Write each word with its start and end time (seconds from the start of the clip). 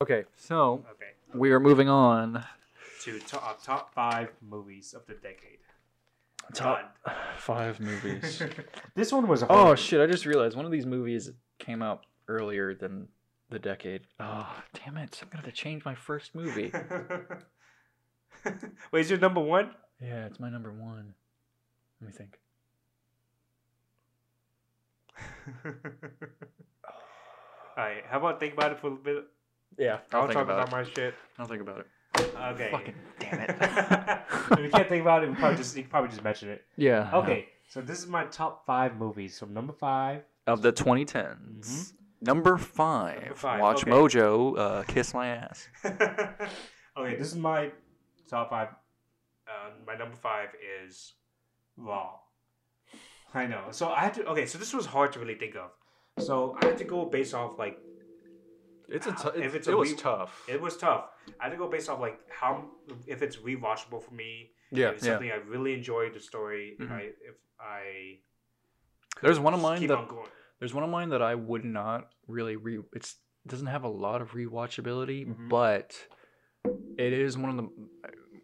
Okay, 0.00 0.24
so 0.36 0.84
Okay, 0.92 1.10
we 1.34 1.50
are 1.50 1.58
moving 1.58 1.88
on. 1.88 2.44
to 3.02 3.18
to- 3.18 3.42
uh, 3.44 3.54
top 3.62 3.92
five 3.92 4.30
movies 4.40 4.94
of 4.94 5.04
the 5.06 5.14
decade. 5.14 5.58
Top 6.54 6.96
five 7.36 7.80
movies. 7.80 8.38
Done. 8.38 8.52
this 8.94 9.12
one 9.12 9.26
was 9.26 9.42
a 9.42 9.46
oh 9.50 9.74
shit! 9.74 10.00
I 10.00 10.06
just 10.06 10.24
realized 10.24 10.56
one 10.56 10.64
of 10.64 10.70
these 10.70 10.86
movies 10.86 11.32
came 11.58 11.82
out 11.82 12.06
earlier 12.28 12.74
than 12.74 13.08
the 13.50 13.58
decade. 13.58 14.02
Oh 14.20 14.48
damn 14.72 14.96
it! 14.98 15.18
I'm 15.20 15.28
gonna 15.30 15.42
have 15.44 15.52
to 15.52 15.60
change 15.60 15.84
my 15.84 15.96
first 15.96 16.32
movie. 16.34 16.72
Wait, 18.92 19.00
is 19.00 19.10
your 19.10 19.18
number 19.18 19.40
one? 19.40 19.74
yeah, 20.00 20.26
it's 20.26 20.38
my 20.38 20.48
number 20.48 20.70
one. 20.72 21.12
Let 22.00 22.06
me 22.06 22.12
think. 22.16 22.38
Alright, 27.76 28.04
how 28.08 28.18
about 28.18 28.38
think 28.38 28.54
about 28.54 28.70
it 28.72 28.78
for 28.78 28.86
a 28.86 28.90
little 28.90 29.04
bit? 29.04 29.24
Yeah, 29.76 29.98
I'll, 30.12 30.22
I'll 30.22 30.26
think 30.26 30.34
talk 30.34 30.44
about, 30.44 30.68
about, 30.68 30.72
my 30.72 30.84
shit. 30.84 31.14
I'll 31.38 31.46
think 31.46 31.62
about 31.62 31.80
it. 31.80 31.86
Okay. 32.16 32.68
Fucking 32.70 32.94
damn 33.20 33.40
it. 33.40 33.50
if 34.52 34.58
you 34.60 34.70
can't 34.70 34.88
think 34.88 35.02
about 35.02 35.22
it, 35.24 35.30
we 35.30 35.36
probably 35.36 35.56
just 35.56 35.76
you 35.76 35.82
can 35.82 35.90
probably 35.90 36.10
just 36.10 36.24
mention 36.24 36.48
it. 36.48 36.64
Yeah. 36.76 37.10
Okay, 37.12 37.48
so 37.68 37.80
this 37.80 37.98
is 37.98 38.06
my 38.06 38.24
top 38.24 38.64
five 38.66 38.96
movies. 38.96 39.38
From 39.38 39.52
number 39.52 39.72
five, 39.72 40.22
Of 40.46 40.62
the 40.62 40.72
2010s, 40.72 41.92
number 42.20 42.56
five. 42.56 43.20
Number 43.20 43.34
five, 43.34 43.60
Watch 43.60 43.82
okay. 43.82 43.90
Mojo 43.90 44.58
uh, 44.58 44.82
kiss 44.84 45.14
my 45.14 45.28
ass. 45.28 45.68
okay, 45.84 47.16
this 47.16 47.28
is 47.28 47.36
my 47.36 47.70
top 48.28 48.50
five. 48.50 48.68
Uh, 49.46 49.70
my 49.86 49.96
number 49.96 50.16
five 50.16 50.48
is 50.82 51.14
Raw. 51.76 52.14
I 53.34 53.46
know. 53.46 53.66
So 53.70 53.88
I 53.88 54.00
had 54.00 54.14
to. 54.14 54.24
Okay, 54.26 54.46
so 54.46 54.58
this 54.58 54.72
was 54.72 54.86
hard 54.86 55.12
to 55.12 55.20
really 55.20 55.34
think 55.34 55.54
of. 55.56 55.70
So 56.24 56.56
I 56.60 56.66
had 56.66 56.78
to 56.78 56.84
go 56.84 57.04
based 57.04 57.34
off 57.34 57.58
like 57.58 57.78
It's 58.88 59.06
a 59.06 59.12
tou- 59.12 59.38
If 59.40 59.54
it's 59.54 59.68
a 59.68 59.72
it 59.72 59.76
was 59.78 59.90
re- 59.90 59.96
tough. 59.96 60.44
it 60.48 60.60
was 60.60 60.76
tough. 60.76 61.10
I 61.40 61.44
had 61.44 61.50
to 61.50 61.56
go 61.56 61.68
based 61.68 61.88
off 61.90 62.00
like 62.00 62.18
how 62.30 62.70
if 63.06 63.22
it's 63.22 63.36
rewatchable 63.36 64.02
for 64.02 64.14
me. 64.14 64.52
yeah, 64.70 64.88
if 64.88 64.94
it's 64.96 65.06
yeah. 65.06 65.12
something 65.12 65.30
I 65.30 65.36
really 65.36 65.74
enjoyed 65.74 66.14
the 66.14 66.20
story. 66.20 66.76
If 66.78 66.88
Mhm. 66.88 66.92
I 66.92 67.00
if 67.02 67.36
I 67.60 68.20
There's 69.22 69.38
one 69.40 69.54
of 69.54 69.60
mine 69.60 69.86
that 69.86 69.98
on. 69.98 70.26
There's 70.58 70.74
one 70.74 70.84
of 70.84 70.90
mine 70.90 71.10
that 71.10 71.22
I 71.22 71.34
would 71.34 71.64
not 71.64 72.12
really 72.26 72.56
re. 72.56 72.80
It's 72.92 73.16
doesn't 73.46 73.66
have 73.68 73.84
a 73.84 73.88
lot 73.88 74.20
of 74.22 74.32
rewatchability, 74.32 75.26
Mhm. 75.26 75.48
but 75.48 76.08
it 76.98 77.12
is 77.12 77.36
one 77.38 77.50
of 77.50 77.56
the 77.56 77.68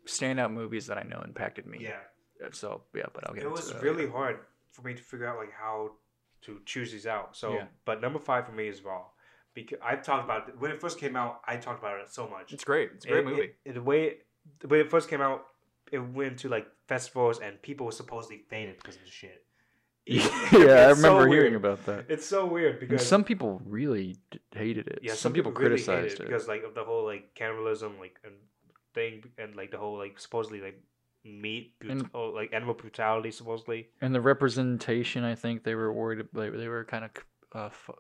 standout 0.07 0.53
movies 0.53 0.87
that 0.87 0.99
I 0.99 1.03
know 1.03 1.21
impacted 1.23 1.67
me. 1.67 1.79
Yeah. 1.81 2.01
Uh, 2.45 2.51
So 2.53 2.85
yeah, 2.95 3.07
but 3.13 3.27
I'll 3.27 3.35
get 3.35 3.45
it 3.45 3.47
into 3.47 3.57
was 3.61 3.73
that 3.73 3.83
really 3.83 4.05
later. 4.07 4.13
hard 4.13 4.39
for 4.73 4.83
me 4.83 4.95
to 4.95 5.03
figure 5.03 5.27
out 5.27 5.39
like 5.39 5.53
how 5.53 5.97
to 6.43 6.61
choose 6.67 6.93
these 6.93 7.07
out. 7.07 7.35
So, 7.37 7.55
Yeah. 7.55 7.67
but 7.85 8.01
number 8.01 8.19
five 8.19 8.45
for 8.47 8.53
me 8.53 8.69
is 8.69 8.83
Raw, 8.83 9.07
because 9.55 9.79
I've 9.83 10.03
talked 10.03 10.25
about 10.25 10.49
it 10.49 10.59
when 10.59 10.71
it 10.71 10.81
first 10.81 10.99
came 10.99 11.17
out. 11.17 11.41
I 11.47 11.57
talked 11.57 11.81
about 11.81 12.01
it 12.01 12.11
so 12.13 12.29
much. 12.29 12.53
It's 12.53 12.65
great. 12.65 12.91
It's 12.95 13.05
a 13.05 13.09
great 13.09 13.21
It- 13.21 13.25
movie. 13.27 13.43
It, 13.43 13.57
it- 13.65 13.75
the 13.75 13.83
way 13.83 14.17
the 14.61 14.69
way 14.69 14.81
it 14.81 14.91
first 14.91 15.09
came 15.09 15.21
out, 15.23 15.47
it 15.91 15.99
went 15.99 16.39
to 16.41 16.49
like 16.49 16.67
festivals 16.87 17.39
and 17.41 17.61
people 17.63 17.87
were 17.87 17.93
supposedly 17.93 18.43
fainted 18.51 18.77
because 18.77 18.97
of 18.97 19.03
the 19.05 19.11
shit. 19.11 19.41
yeah, 20.07 20.21
I 20.27 20.91
It's 20.91 21.01
so 21.01 21.17
remember 21.17 21.29
hearing 21.29 21.55
about 21.55 21.87
that. 21.87 22.05
It's 22.11 22.27
so 22.27 22.45
weird 22.45 22.73
And 22.73 22.81
because 22.81 23.07
some 23.07 23.25
people 23.25 23.63
really 23.65 24.17
hated 24.55 24.87
it. 24.89 24.99
yeah, 25.03 25.15
some, 25.15 25.33
people, 25.33 25.51
really 25.53 25.77
hate 25.79 25.87
criticized 25.87 26.21
it. 26.21 26.27
because 26.27 26.47
like 26.47 26.63
of 26.63 26.75
the 26.75 26.85
whole 26.85 27.07
like 27.07 27.35
cannibalism 27.35 27.99
like 27.99 28.21
and 28.23 28.35
thing 28.93 29.25
and 29.39 29.57
like 29.57 29.71
the 29.71 29.79
whole 29.79 29.97
like 29.97 30.21
supposedly 30.21 30.61
like 30.61 30.79
meat 31.25 31.79
brut- 31.79 31.93
And- 31.93 32.11
oh, 32.13 32.27
like 32.29 32.53
animal 32.53 32.75
brutality 32.75 33.31
supposedly. 33.31 33.89
and 34.03 34.15
the 34.15 34.21
representation, 34.21 35.25
I 35.25 35.35
think 35.37 35.65
they 35.65 35.75
were 35.75 35.91
worried. 35.91 36.27
They, 36.35 36.51
they 36.51 36.69
were 36.69 36.85
kind 36.85 37.07
of 37.07 37.11
uh, 37.55 37.67
f- 37.67 37.91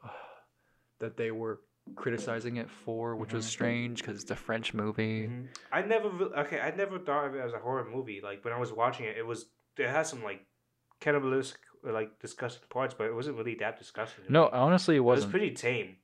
that 1.01 1.17
they 1.17 1.31
were 1.31 1.61
criticizing 1.97 2.57
it 2.57 2.71
for, 2.71 3.15
which 3.17 3.33
was 3.33 3.45
Mhm. 3.47 3.51
strange 3.51 4.01
because 4.01 4.23
it's 4.23 4.31
a 4.31 4.37
French 4.37 4.73
movie. 4.73 5.29
Mhm. 5.29 5.49
I 5.71 5.83
never 5.83 6.09
re- 6.09 6.33
okay. 6.39 6.61
I 6.61 6.71
never 6.75 6.99
thought 6.99 7.27
of 7.27 7.35
it 7.35 7.41
as 7.41 7.53
a 7.53 7.59
horror 7.59 7.85
movie. 7.85 8.21
Like 8.23 8.45
when 8.45 8.55
I 8.55 8.59
was 8.59 8.73
watching 8.73 9.05
it, 9.07 9.17
it 9.19 9.27
was 9.27 9.51
it 9.77 9.89
had 9.89 10.05
some 10.07 10.23
like 10.23 10.47
cannibalistic 11.01 11.61
like 11.83 12.19
disgusting 12.21 12.67
parts, 12.71 12.95
but 12.95 13.05
it 13.07 13.15
wasn't 13.15 13.37
really 13.37 13.55
that 13.57 13.77
disgusting. 13.79 14.25
to 14.25 14.33
No, 14.33 14.49
honestly, 14.49 14.95
it 14.95 14.99
it 14.99 15.01
was 15.03 15.17
wasn't. 15.19 15.31
pretty 15.33 15.51
tame. 15.51 15.99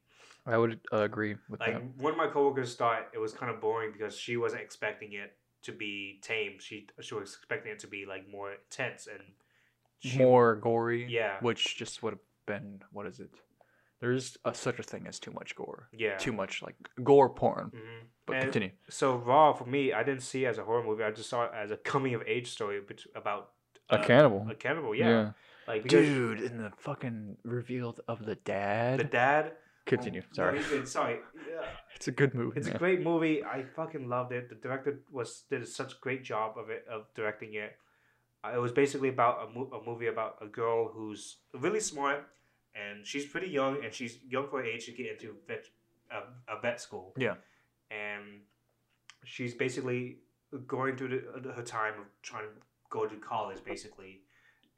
I 0.45 0.59
would 0.59 0.81
uh, 0.93 0.99
agree 1.03 1.37
with 1.49 1.61
Like 1.61 1.75
that. 1.75 1.83
one 2.03 2.13
of 2.13 2.19
my 2.19 2.27
coworkers 2.27 2.77
thought 2.77 3.09
it 3.15 3.19
was 3.19 3.33
kind 3.33 3.51
of 3.53 3.61
boring 3.61 3.93
because 3.93 4.17
she 4.17 4.37
wasn't 4.37 4.63
expecting 4.63 5.13
it 5.15 5.37
to 5.63 5.73
be 5.73 6.19
tame. 6.23 6.59
She 6.59 6.89
she 7.01 7.15
was 7.15 7.35
expecting 7.35 7.73
it 7.73 7.79
to 7.81 7.87
be 7.87 8.05
like 8.05 8.29
more 8.29 8.53
intense 8.53 9.07
and 9.07 9.23
she, 10.01 10.19
More 10.19 10.57
gory. 10.57 11.07
Yeah. 11.07 11.39
Which 11.41 11.77
just 11.77 12.03
would 12.03 12.15
have 12.15 12.21
been 12.47 12.83
what 12.93 13.07
is 13.07 13.21
it? 13.21 13.31
There's 14.01 14.37
a, 14.45 14.55
such 14.55 14.79
a 14.79 14.83
thing 14.83 15.07
as 15.07 15.19
too 15.21 15.31
much 15.31 15.55
gore. 15.55 15.89
yeah. 15.93 16.17
Too 16.17 16.33
much 16.33 16.63
like 16.63 16.75
gore 17.05 17.29
porn. 17.31 17.71
hmm 17.75 18.07
But 18.27 18.37
And- 18.37 18.45
continue. 18.45 18.71
So 18.89 19.17
Raw 19.17 19.53
for 19.53 19.67
me, 19.67 19.93
I 19.93 20.03
didn't 20.03 20.23
see 20.23 20.45
it 20.45 20.49
as 20.49 20.59
a 20.59 20.65
horror 20.65 20.83
movie. 20.85 21.05
I 21.05 21.11
just 21.11 21.29
saw 21.29 21.45
it 21.45 21.53
as 21.55 21.71
a 21.71 21.77
coming 21.77 22.15
of 22.15 22.23
age 22.27 22.49
story 22.51 22.81
about 23.15 23.51
A 23.91 23.95
uh, 23.99 24.05
cannibal. 24.05 24.47
A 24.51 24.55
cannibal, 24.55 24.95
yeah. 24.95 25.33
Like 25.69 25.83
because 25.83 26.07
Dude, 26.07 26.41
in 26.41 26.57
the 26.59 26.73
fucking 26.79 27.37
reveal 27.45 27.95
of 28.09 28.25
the 28.25 28.35
dad. 28.37 28.99
the 29.01 29.05
dad. 29.05 29.53
continue. 29.87 30.23
oh, 30.25 30.33
Sorry. 30.33 30.59
no, 30.61 30.85
sorry. 30.85 31.19
Yeah. 31.49 31.67
It's 31.97 32.09
a 32.09 32.13
good 32.13 32.35
movie. 32.35 32.59
It's 32.59 32.69
a 32.69 32.79
great 32.79 33.03
movie. 33.03 33.45
I 33.45 33.65
fucking 33.77 34.09
loved 34.09 34.33
it. 34.33 34.49
The 34.49 34.55
director 34.55 35.01
was 35.13 35.43
did 35.51 35.69
such 35.69 35.93
a 35.93 35.97
great 36.01 36.23
job 36.25 36.57
of 36.57 36.71
it 36.71 36.87
of 36.91 37.01
directing 37.15 37.53
it. 37.55 37.73
Uh, 38.43 38.53
it 38.57 38.61
was 38.67 38.73
basically 38.73 39.11
about 39.11 39.35
a, 39.45 39.47
mo- 39.59 39.71
a 39.79 39.85
movie 39.87 40.07
about 40.07 40.37
a 40.41 40.47
girl 40.47 40.89
who's 40.95 41.37
really 41.53 41.81
smart 41.81 42.27
and 42.75 43.07
she's 43.07 43.27
pretty 43.27 43.49
young 43.49 43.85
and 43.85 43.93
she's 43.93 44.19
young 44.29 44.49
for 44.49 44.61
her 44.61 44.65
age 44.65 44.87
to 44.87 44.93
get 44.93 45.07
into 45.07 45.35
vet, 45.47 45.65
uh, 46.13 46.23
a 46.49 46.61
vet 46.61 46.81
school. 46.81 47.15
Yeah. 47.17 47.35
And 47.91 48.43
she's 49.25 49.55
basically 49.55 50.19
going 50.67 50.97
through 50.97 51.23
the, 51.43 51.53
her 51.53 51.63
time 51.63 51.95
of 51.99 52.07
trying 52.23 52.45
to 52.45 52.51
go 52.91 53.07
to 53.07 53.17
college, 53.17 53.59
basically, 53.65 54.21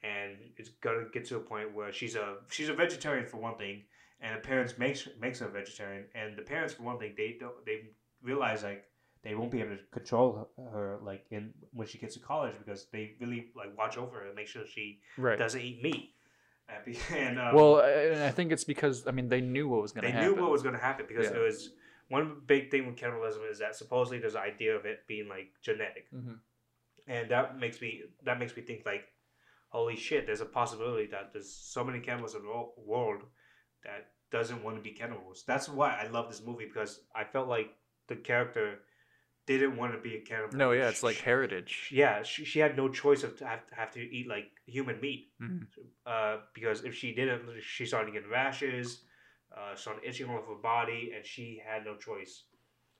and 0.02 0.36
it's 0.56 0.70
gonna 0.80 1.04
get 1.12 1.24
to 1.26 1.36
a 1.36 1.40
point 1.40 1.74
where 1.74 1.92
she's 1.92 2.14
a 2.16 2.36
she's 2.50 2.68
a 2.68 2.74
vegetarian 2.74 3.26
for 3.26 3.38
one 3.38 3.56
thing, 3.56 3.82
and 4.20 4.36
the 4.36 4.40
parents 4.40 4.78
makes 4.78 5.08
makes 5.20 5.40
her 5.40 5.46
a 5.46 5.50
vegetarian, 5.50 6.04
and 6.14 6.36
the 6.36 6.42
parents 6.42 6.74
for 6.74 6.82
one 6.82 6.98
thing 6.98 7.14
they 7.16 7.36
don't 7.38 7.64
they 7.64 7.82
realize 8.22 8.62
like 8.62 8.84
they 9.22 9.34
won't 9.34 9.50
be 9.50 9.60
able 9.60 9.76
to 9.76 9.82
control 9.92 10.48
her 10.72 10.98
like 11.02 11.24
in 11.30 11.52
when 11.72 11.86
she 11.86 11.98
gets 11.98 12.14
to 12.14 12.20
college 12.20 12.54
because 12.58 12.86
they 12.92 13.12
really 13.20 13.46
like 13.56 13.76
watch 13.78 13.96
over 13.96 14.18
her 14.18 14.26
and 14.26 14.34
make 14.34 14.48
sure 14.48 14.66
she 14.66 15.00
right. 15.16 15.38
doesn't 15.38 15.60
eat 15.60 15.82
meat. 15.82 16.14
And 16.68 16.84
be- 16.84 16.98
And 17.16 17.38
um, 17.38 17.54
well, 17.54 17.80
I, 17.80 18.26
I 18.26 18.30
think 18.30 18.52
it's 18.52 18.64
because 18.64 19.06
I 19.06 19.10
mean 19.10 19.28
they 19.28 19.40
knew 19.40 19.68
what 19.68 19.82
was 19.82 19.92
going 19.92 20.04
to 20.04 20.10
happen. 20.10 20.28
They 20.28 20.34
knew 20.34 20.42
what 20.42 20.50
was 20.50 20.62
going 20.62 20.74
to 20.74 20.80
happen 20.80 21.06
because 21.08 21.26
Yeah. 21.30 21.36
it 21.38 21.42
was 21.42 21.70
one 22.08 22.42
big 22.46 22.70
thing 22.70 22.86
with 22.86 22.96
cannibalism 22.96 23.42
is 23.50 23.58
that 23.60 23.74
supposedly 23.74 24.18
there's 24.18 24.34
an 24.34 24.42
idea 24.42 24.76
of 24.76 24.84
it 24.84 25.06
being 25.06 25.28
like 25.28 25.48
genetic, 25.62 26.10
Mhm. 26.12 26.38
and 27.06 27.30
that 27.30 27.58
makes 27.58 27.80
me 27.80 28.02
that 28.24 28.38
makes 28.38 28.54
me 28.56 28.62
think 28.62 28.84
like, 28.86 29.04
holy 29.68 29.96
shit, 29.96 30.26
there's 30.26 30.40
a 30.42 30.46
possibility 30.46 31.06
that 31.06 31.32
there's 31.32 31.50
so 31.52 31.82
many 31.84 32.00
cannibals 32.00 32.34
in 32.34 32.42
the 32.42 32.64
world 32.76 33.22
that 33.84 34.10
doesn't 34.30 34.62
want 34.62 34.76
to 34.76 34.82
be 34.82 34.90
cannibals. 34.92 35.44
That's 35.46 35.68
why 35.68 35.94
I 36.02 36.08
love 36.08 36.28
this 36.28 36.42
movie 36.44 36.66
because 36.66 37.00
I 37.14 37.24
felt 37.24 37.48
like 37.48 37.70
the 38.08 38.16
character 38.16 38.80
didn't 39.46 39.76
want 39.76 39.92
to 39.92 39.98
be 39.98 40.16
a 40.16 40.20
cannibal. 40.20 40.56
No, 40.56 40.72
yeah, 40.72 40.88
it's 40.88 41.02
like 41.02 41.16
sh- 41.16 41.20
heritage. 41.22 41.88
yeah, 41.92 42.22
she, 42.22 42.44
she 42.44 42.58
had 42.60 42.76
no 42.76 42.88
choice 42.88 43.22
of 43.24 43.36
to 43.38 43.46
have, 43.46 43.60
have 43.72 43.90
to 43.92 44.00
eat 44.00 44.28
like 44.28 44.50
human 44.66 45.00
meat 45.00 45.30
Mhm. 45.40 45.66
uh, 46.06 46.38
because 46.54 46.84
if 46.84 46.94
she 46.94 47.12
didn't, 47.14 47.42
she 47.62 47.84
started 47.86 48.12
getting 48.14 48.30
rashes, 48.30 49.02
uh, 49.56 49.74
started 49.74 50.04
itching 50.08 50.28
all 50.28 50.38
over 50.38 50.54
her 50.54 50.62
body, 50.62 51.12
and 51.14 51.24
she 51.26 51.60
had 51.64 51.84
no 51.84 51.96
choice. 51.96 52.44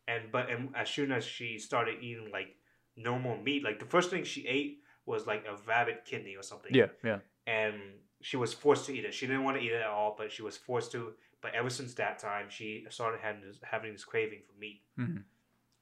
And 0.08 0.32
but 0.32 0.50
and 0.50 0.74
as 0.74 0.90
soon 0.90 1.12
as 1.12 1.24
she 1.24 1.58
started 1.58 2.02
eating 2.02 2.30
like 2.32 2.56
normal 2.96 3.36
meat, 3.36 3.62
like 3.64 3.78
the 3.78 3.86
first 3.86 4.10
thing 4.10 4.24
she 4.24 4.46
ate 4.46 4.80
was 5.06 5.26
like 5.26 5.44
a 5.46 5.56
rabbit 5.66 6.04
kidney 6.04 6.34
or 6.36 6.42
something. 6.42 6.74
Yeah, 6.74 6.86
yeah. 7.04 7.18
And 7.46 7.74
she 8.20 8.36
was 8.36 8.52
forced 8.52 8.86
to 8.86 8.92
eat 8.96 9.04
it. 9.04 9.14
She 9.14 9.26
didn't 9.26 9.44
want 9.44 9.56
to 9.58 9.62
eat 9.62 9.72
it 9.72 9.80
at 9.82 9.88
all, 9.88 10.14
but 10.18 10.30
she 10.32 10.42
was 10.42 10.56
forced 10.56 10.92
to. 10.92 11.14
But 11.40 11.54
ever 11.54 11.70
since 11.70 11.94
that 11.94 12.18
time, 12.20 12.46
she 12.50 12.84
started 12.88 13.20
having 13.20 13.42
this, 13.42 13.58
having 13.62 13.92
this 13.92 14.04
craving 14.04 14.42
for 14.46 14.56
meat. 14.58 14.82
Mhm. 14.98 15.24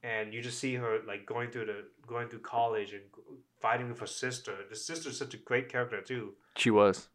And 0.02 0.32
you 0.32 0.40
just 0.40 0.58
see 0.58 0.74
her 0.76 1.00
like 1.06 1.26
going 1.26 1.50
through 1.50 1.66
the 1.66 1.84
going 2.06 2.28
through 2.28 2.40
college 2.40 2.92
and 2.92 3.02
fighting 3.60 3.88
with 3.88 4.00
her 4.00 4.06
sister. 4.06 4.54
The 4.68 4.76
sister's 4.76 5.18
such 5.18 5.34
a 5.34 5.36
great 5.36 5.68
character 5.68 6.00
too 6.00 6.34
She 6.56 6.70
was. 6.70 7.08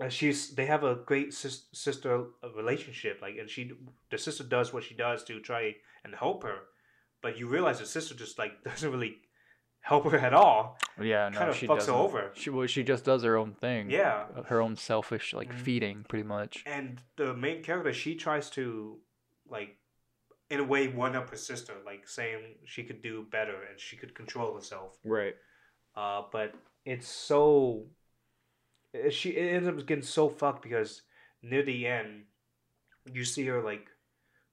and 0.00 0.10
she's 0.12 0.54
they 0.54 0.66
have 0.66 0.82
a 0.84 0.94
great 0.94 1.32
sis, 1.34 1.66
sister 1.72 2.24
relationship 2.56 3.20
like 3.22 3.36
and 3.38 3.48
she 3.50 3.70
the 4.10 4.18
sister 4.18 4.42
does 4.44 4.72
what 4.72 4.82
she 4.84 4.94
does 4.94 5.22
to 5.24 5.38
try 5.40 5.74
and 6.04 6.14
help 6.14 6.42
her 6.42 6.58
but 7.22 7.38
you 7.38 7.46
realize 7.46 7.78
the 7.78 7.86
sister 7.86 8.14
just 8.14 8.38
like 8.38 8.52
doesn't 8.68 8.90
really 8.90 9.16
help 9.82 10.04
her 10.10 10.18
at 10.18 10.32
all 10.34 10.78
Yeah, 10.98 11.28
no, 11.28 11.38
kind 11.38 11.50
of 11.50 11.56
she 11.56 11.66
fucks 11.66 11.86
her 11.86 11.92
doesn't. 11.92 11.94
over 12.06 12.30
She 12.34 12.48
well, 12.50 12.66
she 12.66 12.82
just 12.82 13.04
does 13.04 13.22
her 13.22 13.36
own 13.36 13.52
thing. 13.52 13.90
yeah 13.90 14.24
Uh, 14.36 14.42
Her 14.44 14.60
own 14.62 14.76
selfish 14.76 15.34
like 15.34 15.50
Mhm. 15.52 15.60
feeding, 15.66 16.04
pretty 16.08 16.26
much. 16.36 16.62
and 16.66 17.02
the 17.16 17.34
main 17.34 17.62
character 17.62 17.92
she 17.92 18.14
tries 18.16 18.48
to 18.56 18.64
like 19.56 19.76
in 20.54 20.60
a 20.60 20.64
way 20.64 20.88
one 20.88 21.14
up 21.16 21.30
her 21.30 21.36
sister 21.36 21.74
like 21.84 22.08
saying 22.08 22.40
she 22.64 22.82
could 22.84 23.02
do 23.02 23.26
better 23.30 23.56
and 23.68 23.78
she 23.78 23.96
could 23.96 24.14
control 24.14 24.54
herself 24.54 24.98
Right. 25.04 25.34
uh, 25.96 26.22
but 26.32 26.54
it's 26.84 27.08
so 27.08 27.86
she 29.10 29.30
it 29.30 29.54
ends 29.56 29.68
up 29.68 29.86
getting 29.86 30.04
so 30.04 30.28
fucked 30.28 30.62
because 30.62 31.02
near 31.42 31.62
the 31.62 31.86
end 31.86 32.24
you 33.12 33.24
see 33.24 33.44
her 33.46 33.60
like 33.62 33.86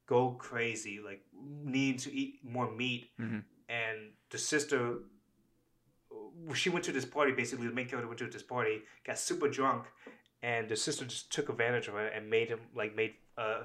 go 0.07 0.31
crazy 0.31 0.99
like 1.03 1.21
needing 1.63 1.97
to 1.99 2.11
eat 2.13 2.39
more 2.43 2.69
meat, 2.71 3.11
Mhm. 3.19 3.43
and 3.69 3.97
the 4.29 4.37
sister. 4.37 4.99
She 6.53 6.69
went 6.69 6.83
to 6.85 6.91
this 6.91 7.05
party. 7.05 7.31
Basically, 7.31 7.67
the 7.67 7.73
main 7.73 7.87
character 7.87 8.07
went 8.07 8.19
to 8.19 8.27
this 8.27 8.43
party, 8.43 8.81
got 9.05 9.17
super 9.19 9.47
drunk, 9.47 9.85
and 10.41 10.67
the 10.67 10.75
sister 10.75 11.05
just 11.05 11.31
took 11.31 11.49
advantage 11.49 11.87
of 11.87 11.95
it 11.95 12.11
and 12.15 12.29
made 12.29 12.49
him 12.49 12.59
like 12.75 12.95
made 12.95 13.13
uh 13.37 13.63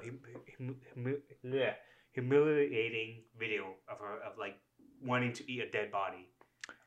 hum, 0.57 0.75
hum, 0.95 1.17
yeah, 1.43 1.73
humiliating 2.17 3.21
video 3.39 3.75
of 3.87 3.99
her 3.99 4.17
of 4.25 4.37
like 4.39 4.57
wanting 5.03 5.33
to 5.33 5.51
eat 5.51 5.61
a 5.61 5.69
dead 5.69 5.91
body. 5.91 6.27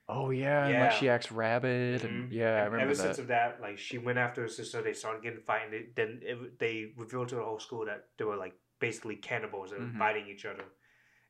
Oh 0.08 0.30
yeah, 0.30 0.66
and 0.66 0.80
like 0.80 0.90
she 0.92 1.08
acts 1.08 1.30
rabid, 1.30 2.04
and 2.04 2.30
Mhm. 2.30 2.32
yeah, 2.32 2.62
I 2.62 2.64
remember 2.64 2.78
ever 2.82 2.94
since 2.96 3.18
of 3.18 3.28
that, 3.28 3.60
like 3.60 3.78
she 3.78 3.96
went 3.98 4.18
after 4.18 4.42
her 4.42 4.48
sister. 4.48 4.82
They 4.82 4.92
started 4.92 5.22
getting 5.22 5.40
fighting. 5.40 5.70
They, 5.70 5.82
then 5.94 6.20
it, 6.22 6.58
they 6.58 6.92
revealed 6.96 7.28
to 7.28 7.36
the 7.36 7.44
whole 7.44 7.60
school 7.60 7.84
that 7.86 8.08
they 8.16 8.24
were 8.24 8.36
like 8.36 8.54
basically 8.80 9.16
cannibals 9.16 9.70
and 9.72 9.94
Mhm. 9.94 9.98
biting 9.98 10.26
each 10.26 10.44
other. 10.44 10.64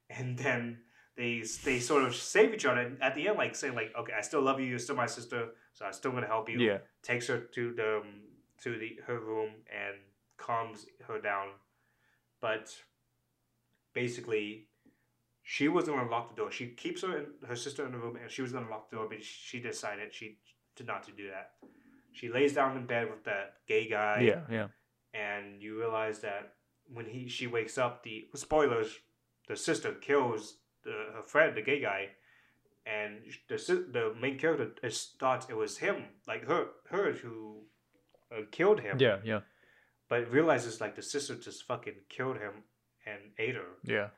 And 0.08 0.38
then 0.38 0.82
they 1.16 1.42
they 1.64 1.78
sort 1.78 2.04
of 2.04 2.14
save 2.16 2.54
each 2.54 2.64
other. 2.64 2.96
At 3.02 3.14
the 3.14 3.28
end, 3.28 3.36
like 3.36 3.54
saying 3.54 3.74
like, 3.74 3.92
okay, 4.00 4.14
I 4.14 4.22
still 4.22 4.40
love 4.40 4.58
you. 4.60 4.66
You're 4.66 4.78
still 4.78 4.96
my 4.96 5.06
sister, 5.18 5.40
so 5.74 5.84
I'm 5.84 5.92
still 5.92 6.12
gonna 6.12 6.26
help 6.36 6.48
you. 6.48 6.58
Yeah, 6.58 6.78
Takes 7.02 7.26
her 7.28 7.38
to 7.56 7.74
the 7.74 7.98
um, 7.98 8.22
to 8.62 8.78
the 8.78 8.98
her 9.06 9.18
room 9.20 9.50
and 9.70 9.96
calms 10.38 10.86
her 11.06 11.20
down. 11.20 11.48
But 12.40 12.64
basically, 13.92 14.68
she 15.42 15.68
was 15.68 15.88
gonna 15.88 16.08
lock 16.08 16.28
the 16.28 16.40
door. 16.40 16.50
She 16.50 16.68
keeps 16.68 17.02
her 17.02 17.26
her 17.46 17.56
sister 17.56 17.84
in 17.86 17.92
the 17.92 17.98
room, 17.98 18.16
and 18.16 18.30
she 18.30 18.42
was 18.42 18.52
gonna 18.52 18.70
lock 18.70 18.90
the 18.90 18.96
door, 18.96 19.06
but 19.08 19.22
she 19.22 19.60
decided 19.60 20.14
she 20.14 20.38
did 20.76 20.86
not 20.86 21.02
to 21.04 21.12
do 21.12 21.28
that. 21.28 21.52
She 22.12 22.28
lays 22.28 22.54
down 22.54 22.76
in 22.76 22.86
bed 22.86 23.10
with 23.10 23.24
that 23.24 23.54
gay 23.66 23.88
guy, 23.88 24.20
yeah, 24.20 24.40
yeah. 24.50 24.68
and 25.14 25.62
you 25.62 25.78
realize 25.78 26.20
that 26.20 26.54
when 26.92 27.06
he 27.06 27.28
she 27.28 27.46
wakes 27.46 27.78
up, 27.78 28.02
the 28.02 28.28
spoilers, 28.34 28.98
the 29.48 29.56
sister 29.56 29.92
kills 29.92 30.58
the 30.84 31.06
her 31.14 31.22
friend, 31.22 31.56
the 31.56 31.62
gay 31.62 31.80
guy, 31.80 32.08
and 32.86 33.18
the 33.48 33.56
the 33.92 34.14
main 34.20 34.38
character 34.38 34.72
is, 34.82 35.14
thought 35.18 35.48
it 35.48 35.56
was 35.56 35.78
him, 35.78 36.04
like 36.26 36.46
her 36.46 36.68
her 36.90 37.12
who 37.12 37.62
uh, 38.32 38.42
killed 38.50 38.80
him, 38.80 38.98
Yeah, 39.00 39.18
yeah, 39.24 39.40
but 40.08 40.30
realizes 40.30 40.80
like 40.80 40.96
the 40.96 41.02
sister 41.02 41.34
just 41.36 41.64
fucking 41.64 41.94
killed 42.08 42.38
him 42.38 42.64
and 43.06 43.18
ate 43.38 43.54
her 43.54 43.76
yeah. 43.84 44.08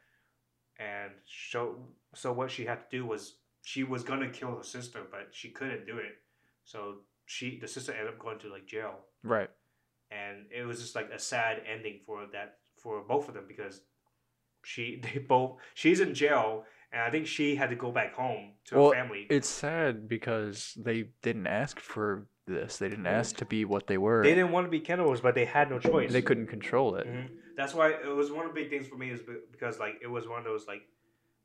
and 0.78 1.12
so 1.48 1.76
so 2.14 2.32
what 2.32 2.50
she 2.50 2.64
had 2.64 2.80
to 2.80 2.86
do 2.96 3.06
was 3.06 3.36
she 3.62 3.84
was 3.84 4.02
gonna 4.02 4.28
kill 4.30 4.56
her 4.56 4.62
sister 4.64 5.00
but 5.10 5.28
she 5.32 5.50
couldn't 5.50 5.86
do 5.86 5.96
it 5.98 6.14
so 6.64 6.96
she 7.26 7.58
the 7.60 7.68
sister 7.68 7.92
ended 7.92 8.08
up 8.08 8.18
going 8.18 8.38
to 8.38 8.50
like 8.50 8.66
jail 8.66 8.94
Right. 9.22 9.50
and 10.10 10.46
it 10.50 10.64
was 10.64 10.80
just 10.80 10.94
like 10.96 11.10
a 11.10 11.18
sad 11.18 11.62
ending 11.72 12.00
for 12.04 12.26
that 12.32 12.58
for 12.82 13.02
both 13.02 13.28
of 13.28 13.34
them 13.34 13.44
because 13.46 13.80
she 14.64 15.00
they 15.02 15.18
both 15.20 15.58
she's 15.74 16.00
in 16.00 16.14
jail 16.14 16.64
and 16.92 17.02
i 17.02 17.10
think 17.10 17.26
she 17.26 17.54
had 17.54 17.70
to 17.70 17.76
go 17.76 17.92
back 17.92 18.14
home 18.14 18.52
to 18.66 18.74
Well, 18.76 18.90
her 18.90 18.96
family 18.96 19.26
It's 19.30 19.48
sad 19.48 20.08
because 20.08 20.74
they 20.76 21.10
didn't 21.22 21.46
ask 21.46 21.78
for 21.80 22.26
this. 22.46 22.78
They 22.78 22.88
didn't 22.88 23.06
ask 23.06 23.36
to 23.36 23.44
be 23.44 23.64
what 23.64 23.86
they 23.86 23.98
were. 23.98 24.22
they 24.22 24.34
didn't 24.34 24.52
want 24.52 24.66
to 24.66 24.70
be 24.70 24.80
cannibals 24.80 25.20
but 25.20 25.34
they 25.34 25.44
had 25.44 25.70
no 25.70 25.78
choice 25.78 26.12
They 26.12 26.22
couldn't 26.22 26.48
control 26.48 26.96
it. 26.96 27.06
Mhm. 27.06 27.28
That's 27.56 27.74
why 27.74 27.90
it 27.90 28.08
was 28.08 28.30
one 28.32 28.46
of 28.46 28.54
the 28.54 28.60
big 28.60 28.70
things 28.70 28.86
for 28.88 28.96
me 28.96 29.10
is 29.10 29.20
because 29.50 29.78
like 29.78 29.96
it 30.02 30.06
was 30.10 30.26
one 30.26 30.38
of 30.38 30.44
those 30.44 30.66
like 30.66 30.82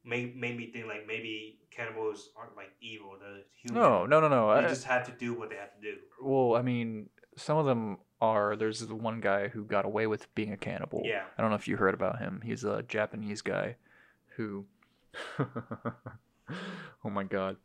made, 0.04 0.36
made 0.36 0.58
me 0.58 0.72
think 0.72 0.88
like 0.88 1.06
maybe 1.06 1.60
cannibals 1.70 2.30
aren't 2.38 2.56
like 2.56 2.72
evil 2.82 3.16
they're 3.20 3.44
human 3.62 3.82
No, 3.82 4.06
no, 4.06 4.20
no, 4.22 4.28
no. 4.30 4.54
they 4.56 4.66
I- 4.66 4.70
just 4.70 4.86
had 4.86 5.06
to 5.06 5.12
do 5.12 5.34
what 5.34 5.50
they 5.50 5.56
had 5.58 5.72
to 5.76 5.82
do 5.82 5.98
well, 6.24 6.56
I 6.56 6.62
mean, 6.64 7.10
some 7.36 7.58
of 7.58 7.66
them 7.68 7.98
are. 8.20 8.56
There's 8.56 8.80
the 8.80 8.96
one 8.96 9.20
guy 9.22 9.50
who 9.50 9.64
got 9.64 9.86
away 9.86 10.08
with 10.08 10.34
being 10.34 10.52
a 10.52 10.58
cannibal. 10.58 11.04
yeah 11.06 11.26
I 11.38 11.42
don't 11.42 11.52
know 11.52 11.56
if 11.58 11.68
you 11.68 11.78
heard 11.78 11.94
about 11.94 12.18
him. 12.18 12.42
He's 12.44 12.64
a 12.64 12.82
Japanese 12.82 13.44
guy 13.44 13.76
who. 14.38 14.66
oh 15.40 17.10
my 17.10 17.24
god. 17.24 17.58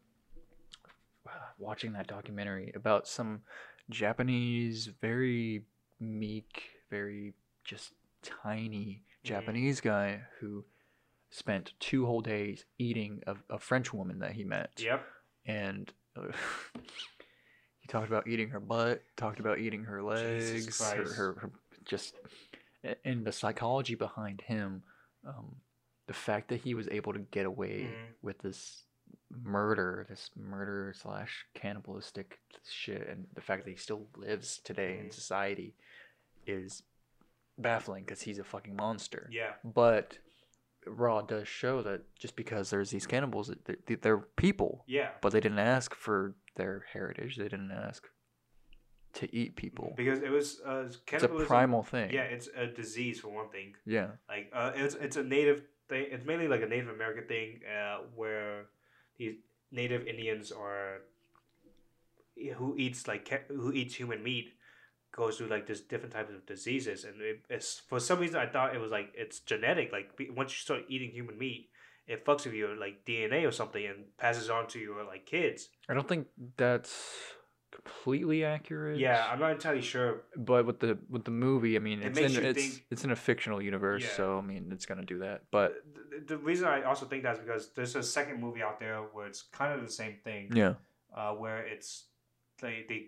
Watching 1.63 1.93
that 1.93 2.09
documentary 2.09 2.73
about 2.75 3.07
some 3.07 3.43
Japanese, 3.89 4.87
very 5.01 5.63
meek, 6.01 6.71
very 6.91 7.35
just 7.65 7.93
tiny 8.23 9.05
Mhm. 9.23 9.23
Japanese 9.29 9.81
guy 9.81 10.23
who 10.41 10.65
spent 11.31 11.73
two 11.79 12.05
whole 12.05 12.21
days 12.21 12.65
eating 12.79 13.23
a, 13.29 13.37
a 13.49 13.59
French 13.61 13.93
woman 13.95 14.19
that 14.19 14.33
he 14.33 14.43
met 14.45 14.73
yep 14.79 15.07
and 15.47 15.93
uh, 16.17 16.27
he 17.81 17.87
talked 17.89 18.09
about 18.09 18.27
eating 18.27 18.49
her 18.51 18.61
butt, 18.61 19.03
talked 19.17 19.39
about 19.41 19.59
eating 19.61 19.85
her 19.85 20.03
legs, 20.03 20.79
her, 20.81 21.15
her, 21.15 21.35
her 21.41 21.51
just 21.85 22.17
and 23.05 23.25
the 23.25 23.33
psychology 23.33 23.95
behind 23.95 24.41
him, 24.41 24.83
um, 25.27 25.55
the 26.09 26.13
fact 26.13 26.49
that 26.49 26.61
he 26.61 26.75
was 26.75 26.89
able 26.89 27.13
to 27.13 27.21
get 27.21 27.47
away 27.47 27.83
Mhm. 27.85 28.15
with 28.23 28.39
this 28.41 28.85
murder, 29.43 30.07
this 30.09 30.31
murder 30.37 30.93
slash 30.97 31.47
cannibalistic 31.55 32.39
shit, 32.69 33.07
and 33.09 33.27
the 33.35 33.41
fact 33.41 33.65
that 33.65 33.71
he 33.71 33.77
still 33.77 34.07
lives 34.17 34.59
today 34.59 34.99
in 34.99 35.07
Mhm. 35.07 35.13
society 35.15 35.75
is 36.47 36.83
baffling 37.59 38.05
because 38.05 38.23
he's 38.23 38.39
a 38.39 38.45
fucking 38.45 38.77
monster. 38.77 39.29
yeah 39.31 39.55
But 39.65 40.19
Raw 40.87 41.21
does 41.23 41.47
show 41.47 41.81
that 41.83 42.15
just 42.17 42.35
because 42.35 42.71
there's 42.71 42.91
these 42.91 43.07
cannibals, 43.07 43.55
they're, 43.65 43.97
they're 44.01 44.19
people 44.19 44.85
yeah 44.87 45.11
but 45.21 45.33
they 45.33 45.41
didn't 45.41 45.59
ask 45.61 45.95
for 45.95 46.35
their 46.57 46.87
heritage. 46.93 47.37
They 47.37 47.45
didn't 47.45 47.71
ask 47.71 48.09
to 49.15 49.35
eat 49.35 49.57
people. 49.57 49.93
because 49.97 50.21
it 50.21 50.31
was 50.31 50.61
uh 50.65 50.89
It's 51.13 51.23
a 51.23 51.29
primal 51.29 51.83
thing. 51.83 52.11
yeah 52.13 52.23
it's 52.23 52.49
a 52.57 52.67
disease 52.67 53.21
for 53.21 53.29
one 53.29 53.51
thing 53.51 53.77
Yeah. 53.85 54.13
like 54.29 54.51
uh 54.53 54.73
it's 54.75 54.95
it's 54.97 55.17
a 55.17 55.23
native 55.23 55.63
thing 55.89 56.07
it's 56.11 56.25
mainly 56.25 56.49
like 56.49 56.63
a 56.63 56.67
native 56.67 56.89
american 56.89 57.27
thing 57.27 57.61
uh 57.67 57.99
where 58.17 58.67
native 59.71 60.07
indians 60.07 60.53
are 60.53 61.03
who 62.57 62.75
eats 62.77 63.07
like 63.07 63.29
who 63.49 63.73
eats 63.73 63.95
human 63.95 64.23
meat 64.23 64.55
goes 65.13 65.37
through 65.37 65.49
like 65.49 65.67
this 65.67 65.81
different 65.81 66.15
types 66.15 66.33
of 66.33 66.45
diseases. 66.47 67.05
And 67.05 67.21
it, 67.21 67.45
it's 67.49 67.83
for 67.87 68.01
some 68.01 68.19
reason 68.19 68.37
i 68.37 68.47
thought 68.47 68.75
it 68.75 68.81
was 68.81 68.91
like 68.91 69.13
it's 69.15 69.41
genetic. 69.41 69.93
Like 69.93 70.11
once 70.35 70.53
you 70.53 70.57
start 70.57 70.85
eating 70.89 71.11
human 71.11 71.39
meat 71.39 71.69
it 72.09 72.25
fucks 72.25 72.45
with 72.45 72.55
your 72.55 72.75
like 72.77 73.05
dna 73.07 73.47
or 73.47 73.53
something 73.53 73.87
and 73.87 74.17
passes 74.19 74.51
on 74.51 74.67
to 74.69 74.79
your 74.79 75.05
like 75.05 75.27
kids. 75.27 75.69
I 75.89 75.95
don't 75.95 76.09
think 76.09 76.27
that's 76.57 77.35
completely 77.73 78.45
accurate. 78.45 78.99
yeah 78.99 79.27
i'm 79.31 79.41
not 79.41 79.51
entirely 79.53 79.83
sure 79.83 80.11
But 80.37 80.67
with 80.67 80.79
the 80.81 80.99
with 81.09 81.25
the 81.25 81.31
movie, 81.47 81.75
I 81.77 81.81
mean, 81.81 81.99
It 82.03 82.07
it's 82.09 82.21
makes 82.21 82.37
in 82.37 82.43
you 82.43 82.49
it's 82.51 82.63
think- 82.63 82.87
it's 82.93 83.05
in 83.05 83.11
a 83.11 83.17
fictional 83.29 83.61
universe, 83.63 84.03
Yeah. 84.05 84.17
so 84.19 84.25
I 84.39 84.43
mean, 84.43 84.71
it's 84.75 84.87
gonna 84.87 85.05
do 85.15 85.19
that. 85.27 85.39
But 85.51 85.69
the, 86.11 86.19
the 86.37 86.39
reason 86.39 86.65
i 86.69 86.83
also 86.91 87.05
think 87.07 87.23
that's 87.27 87.41
because 87.47 87.73
there's 87.75 87.97
a 87.97 88.03
second 88.03 88.37
movie 88.45 88.63
out 88.69 88.79
there 88.85 88.99
where 89.15 89.27
it's 89.31 89.43
kind 89.61 89.71
of 89.75 89.81
the 89.89 89.93
same 90.03 90.17
thing 90.27 90.43
yeah, 90.63 90.75
uh, 91.19 91.33
where 91.43 91.61
it's 91.75 91.91
they 92.63 92.85
they 92.89 93.01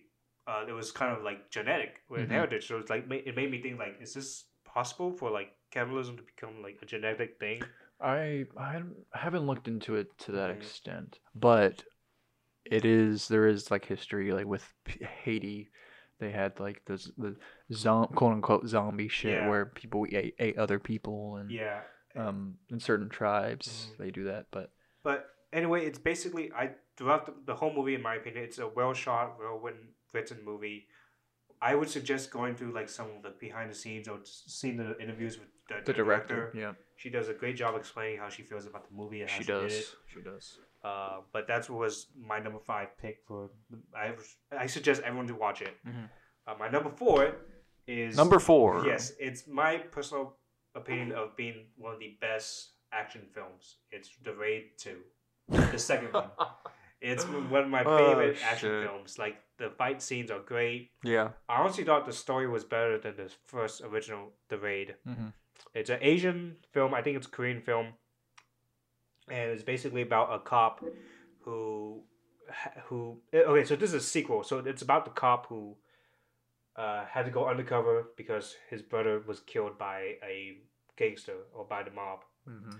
uh, 0.50 0.64
it 0.70 0.72
was 0.80 0.92
kind 0.92 1.10
of 1.16 1.22
like 1.22 1.40
genetic 1.56 1.92
with 2.12 2.28
Mhm. 2.28 2.32
heritage. 2.36 2.64
So 2.68 2.74
it's 2.78 2.90
like 2.94 3.04
ma- 3.10 3.24
it 3.28 3.34
made 3.40 3.50
me 3.50 3.58
think 3.64 3.78
like, 3.78 3.96
is 4.00 4.12
this 4.18 4.28
possible 4.76 5.10
for 5.18 5.30
like 5.38 5.50
capitalism 5.70 6.16
to 6.20 6.22
become 6.32 6.54
like 6.66 6.76
a 6.82 6.86
genetic 6.86 7.30
thing? 7.38 7.62
I 8.00 8.44
I 8.56 8.82
haven't 9.24 9.46
looked 9.46 9.68
into 9.68 9.90
it 10.00 10.08
to 10.24 10.32
that 10.32 10.50
Mhm. 10.50 10.56
extent, 10.58 11.10
but 11.34 11.74
it 12.64 12.84
is 12.84 13.28
there 13.28 13.46
is 13.46 13.70
like 13.70 13.84
history 13.84 14.32
like 14.32 14.46
with 14.46 14.64
Haiti. 15.24 15.70
They 16.20 16.30
had 16.30 16.58
like 16.60 16.82
the 16.86 16.96
the 17.18 17.36
zom- 17.72 18.08
quote 18.14 18.32
unquote 18.32 18.66
zombie 18.68 19.08
shit 19.08 19.32
Yeah. 19.42 19.48
where 19.48 19.66
people 19.66 20.06
ate, 20.10 20.34
ate 20.38 20.56
other 20.58 20.78
people 20.78 21.36
and 21.36 21.50
Yeah. 21.50 21.80
um 22.16 22.58
in 22.70 22.78
certain 22.80 23.08
tribes 23.08 23.90
Mhm. 23.92 23.96
they 23.98 24.10
do 24.10 24.24
that 24.24 24.46
but 24.50 24.70
But 25.02 25.28
anyway, 25.52 25.84
it's 25.86 25.98
basically 25.98 26.52
I 26.52 26.74
throughout 26.96 27.26
the, 27.26 27.34
the 27.44 27.54
whole 27.56 27.72
movie, 27.74 27.94
in 27.94 28.02
my 28.02 28.14
opinion, 28.14 28.44
it's 28.44 28.58
a 28.58 28.68
well 28.68 28.94
shot, 28.94 29.38
well 29.38 29.58
written, 29.58 30.44
movie. 30.44 30.86
I 31.60 31.74
would 31.74 31.90
suggest 31.90 32.30
going 32.30 32.54
through 32.54 32.72
like 32.72 32.88
some 32.88 33.08
of 33.16 33.22
the 33.22 33.30
behind 33.30 33.70
the 33.70 33.74
scenes 33.74 34.06
or 34.08 34.18
seeing 34.24 34.76
the 34.76 34.96
interviews 35.00 35.38
with 35.38 35.48
the, 35.68 35.76
the 35.84 35.92
director 35.92 36.52
yeah 36.54 36.74
She 36.96 37.08
does 37.10 37.28
a 37.28 37.34
great 37.34 37.56
job 37.56 37.74
explaining 37.74 38.18
how 38.18 38.28
she 38.28 38.42
feels 38.42 38.66
about 38.66 38.88
the 38.88 38.94
movie 38.94 39.24
she 39.26 39.44
does 39.44 39.96
she 40.06 40.20
does 40.20 40.58
Uh, 40.84 41.20
but 41.32 41.46
that 41.48 41.68
was 41.70 42.08
my 42.14 42.38
number 42.38 42.58
five 42.60 42.88
pick 42.98 43.22
for. 43.26 43.50
I 43.96 44.12
I 44.64 44.66
suggest 44.66 45.02
everyone 45.02 45.26
to 45.28 45.34
watch 45.34 45.62
it. 45.62 45.74
Mhm. 45.86 46.08
Uh, 46.46 46.54
my 46.58 46.68
number 46.68 46.90
four 46.90 47.34
is 47.86 48.16
number 48.16 48.38
four 48.38 48.84
Yes, 48.86 49.12
it's 49.18 49.46
my 49.48 49.78
personal 49.78 50.36
opinion 50.74 51.12
of 51.12 51.34
being 51.36 51.66
one 51.76 51.94
of 51.94 52.00
the 52.00 52.18
best 52.20 52.72
action 52.92 53.22
films. 53.34 53.78
It's 53.90 54.10
The 54.22 54.34
Raid 54.34 54.76
Two, 54.78 55.00
the 55.48 55.78
second 55.78 56.12
one. 56.12 56.30
It's 57.00 57.24
one 57.26 57.64
of 57.64 57.68
my 57.68 57.84
Oh, 57.84 57.98
favorite 57.98 58.38
action 58.42 58.82
films. 58.82 59.18
Like 59.18 59.36
the 59.58 59.68
fight 59.76 60.00
scenes 60.00 60.30
are 60.30 60.40
great. 60.40 60.90
yeah 61.02 61.28
I 61.48 61.60
honestly 61.60 61.84
thought 61.84 62.06
the 62.06 62.12
story 62.14 62.46
was 62.48 62.64
better 62.64 62.96
than 62.98 63.16
the 63.16 63.28
first 63.46 63.82
original 63.82 64.32
The 64.48 64.56
Raid. 64.58 64.96
Mhm. 65.06 65.32
It's 65.74 65.90
an 65.90 65.98
Asian 66.00 66.56
film. 66.72 66.94
I 66.94 67.02
think 67.02 67.16
it's 67.18 67.26
a 67.26 67.30
Korean 67.30 67.60
film, 67.60 67.86
and 69.28 69.50
it's 69.50 69.62
basically 69.62 70.02
about 70.02 70.32
a 70.34 70.38
cop 70.38 70.84
who 71.42 72.02
who 72.86 73.20
eh, 73.32 73.38
okay. 73.38 73.64
So 73.64 73.76
this 73.76 73.90
is 73.90 73.94
a 74.02 74.06
sequel. 74.06 74.42
So 74.44 74.58
it's 74.58 74.82
about 74.82 75.04
the 75.04 75.10
cop 75.10 75.46
who 75.48 75.76
uh, 76.76 77.04
had 77.06 77.24
to 77.24 77.30
go 77.30 77.46
undercover 77.48 78.06
because 78.16 78.56
his 78.68 78.82
brother 78.82 79.22
was 79.26 79.40
killed 79.40 79.78
by 79.78 80.16
a 80.22 80.58
gangster 80.96 81.36
or 81.54 81.64
by 81.64 81.82
the 81.82 81.90
mob, 81.90 82.20
Mhm. 82.48 82.78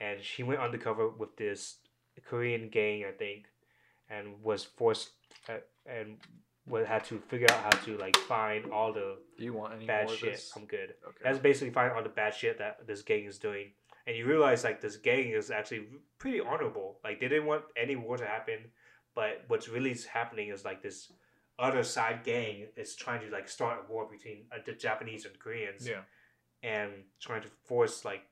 and 0.00 0.22
she 0.22 0.42
went 0.42 0.60
undercover 0.60 1.08
with 1.08 1.36
this 1.36 1.78
Korean 2.24 2.68
gang, 2.68 3.04
I 3.04 3.12
think, 3.12 3.46
and 4.08 4.42
was 4.42 4.64
forced 4.64 5.10
uh, 5.48 5.58
and 5.86 6.18
would 6.66 6.86
had 6.86 7.02
to 7.04 7.18
figure 7.18 7.48
out 7.50 7.58
how 7.64 7.70
to 7.84 7.96
like 7.98 8.16
find 8.16 8.70
all 8.70 8.92
the 8.92 9.18
Do 9.36 9.44
you 9.44 9.52
want 9.52 9.74
any 9.74 9.86
bad 9.86 10.08
shit. 10.10 10.40
I'm 10.56 10.66
good. 10.66 10.94
Okay. 11.08 11.18
That's 11.24 11.38
basically 11.38 11.72
find 11.72 11.92
all 11.92 12.02
the 12.02 12.08
bad 12.08 12.34
shit 12.34 12.58
that 12.58 12.86
this 12.86 13.02
gang 13.02 13.24
is 13.24 13.38
doing, 13.38 13.72
and 14.06 14.16
you 14.16 14.26
realize 14.26 14.64
like 14.64 14.80
this 14.80 14.96
gang 14.96 15.30
is 15.30 15.50
actually 15.50 15.86
pretty 16.18 16.40
honorable. 16.40 16.98
Like 17.04 17.20
they 17.20 17.28
didn't 17.28 17.46
want 17.46 17.64
any 17.76 17.96
war 17.96 18.16
to 18.16 18.26
happen, 18.26 18.58
but 19.14 19.44
what's 19.48 19.68
really 19.68 19.96
happening 20.12 20.48
is 20.48 20.64
like 20.64 20.82
this 20.82 21.12
other 21.58 21.84
side 21.84 22.24
gang 22.24 22.66
is 22.76 22.96
trying 22.96 23.20
to 23.20 23.30
like 23.30 23.48
start 23.48 23.84
a 23.86 23.92
war 23.92 24.08
between 24.10 24.44
uh, 24.52 24.58
the 24.64 24.72
Japanese 24.72 25.24
and 25.24 25.38
Koreans 25.38 25.86
yeah. 25.86 26.00
and 26.62 26.90
trying 27.20 27.42
to 27.42 27.48
force 27.64 28.04
like 28.04 28.22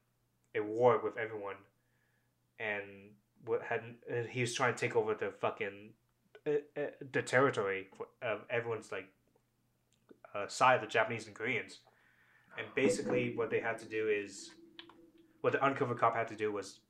a 0.54 0.60
war 0.60 1.00
with 1.02 1.16
everyone, 1.16 1.56
and 2.58 3.12
what 3.44 3.62
had 3.62 3.82
and 4.10 4.28
he 4.28 4.40
was 4.40 4.54
trying 4.54 4.74
to 4.74 4.80
take 4.80 4.96
over 4.96 5.14
the 5.14 5.30
fucking 5.40 5.90
uh, 6.46 6.50
uh, 6.76 6.86
the 7.12 7.22
territory 7.22 7.86
of 8.22 8.40
everyone's 8.50 8.90
like 8.90 9.06
uh, 10.34 10.48
side, 10.48 10.82
the 10.82 10.86
Japanese 10.86 11.26
and 11.26 11.36
Koreans, 11.36 11.78
and 12.58 12.66
basically 12.74 13.36
what 13.36 13.50
they 13.50 13.60
had 13.60 13.78
to 13.78 13.86
do 13.86 14.08
is 14.08 14.50
what 15.40 15.52
the 15.52 15.62
undercover 15.62 15.94
cop 15.94 16.14
had 16.14 16.28
to 16.28 16.37
do 16.37 16.52
was 16.52 16.80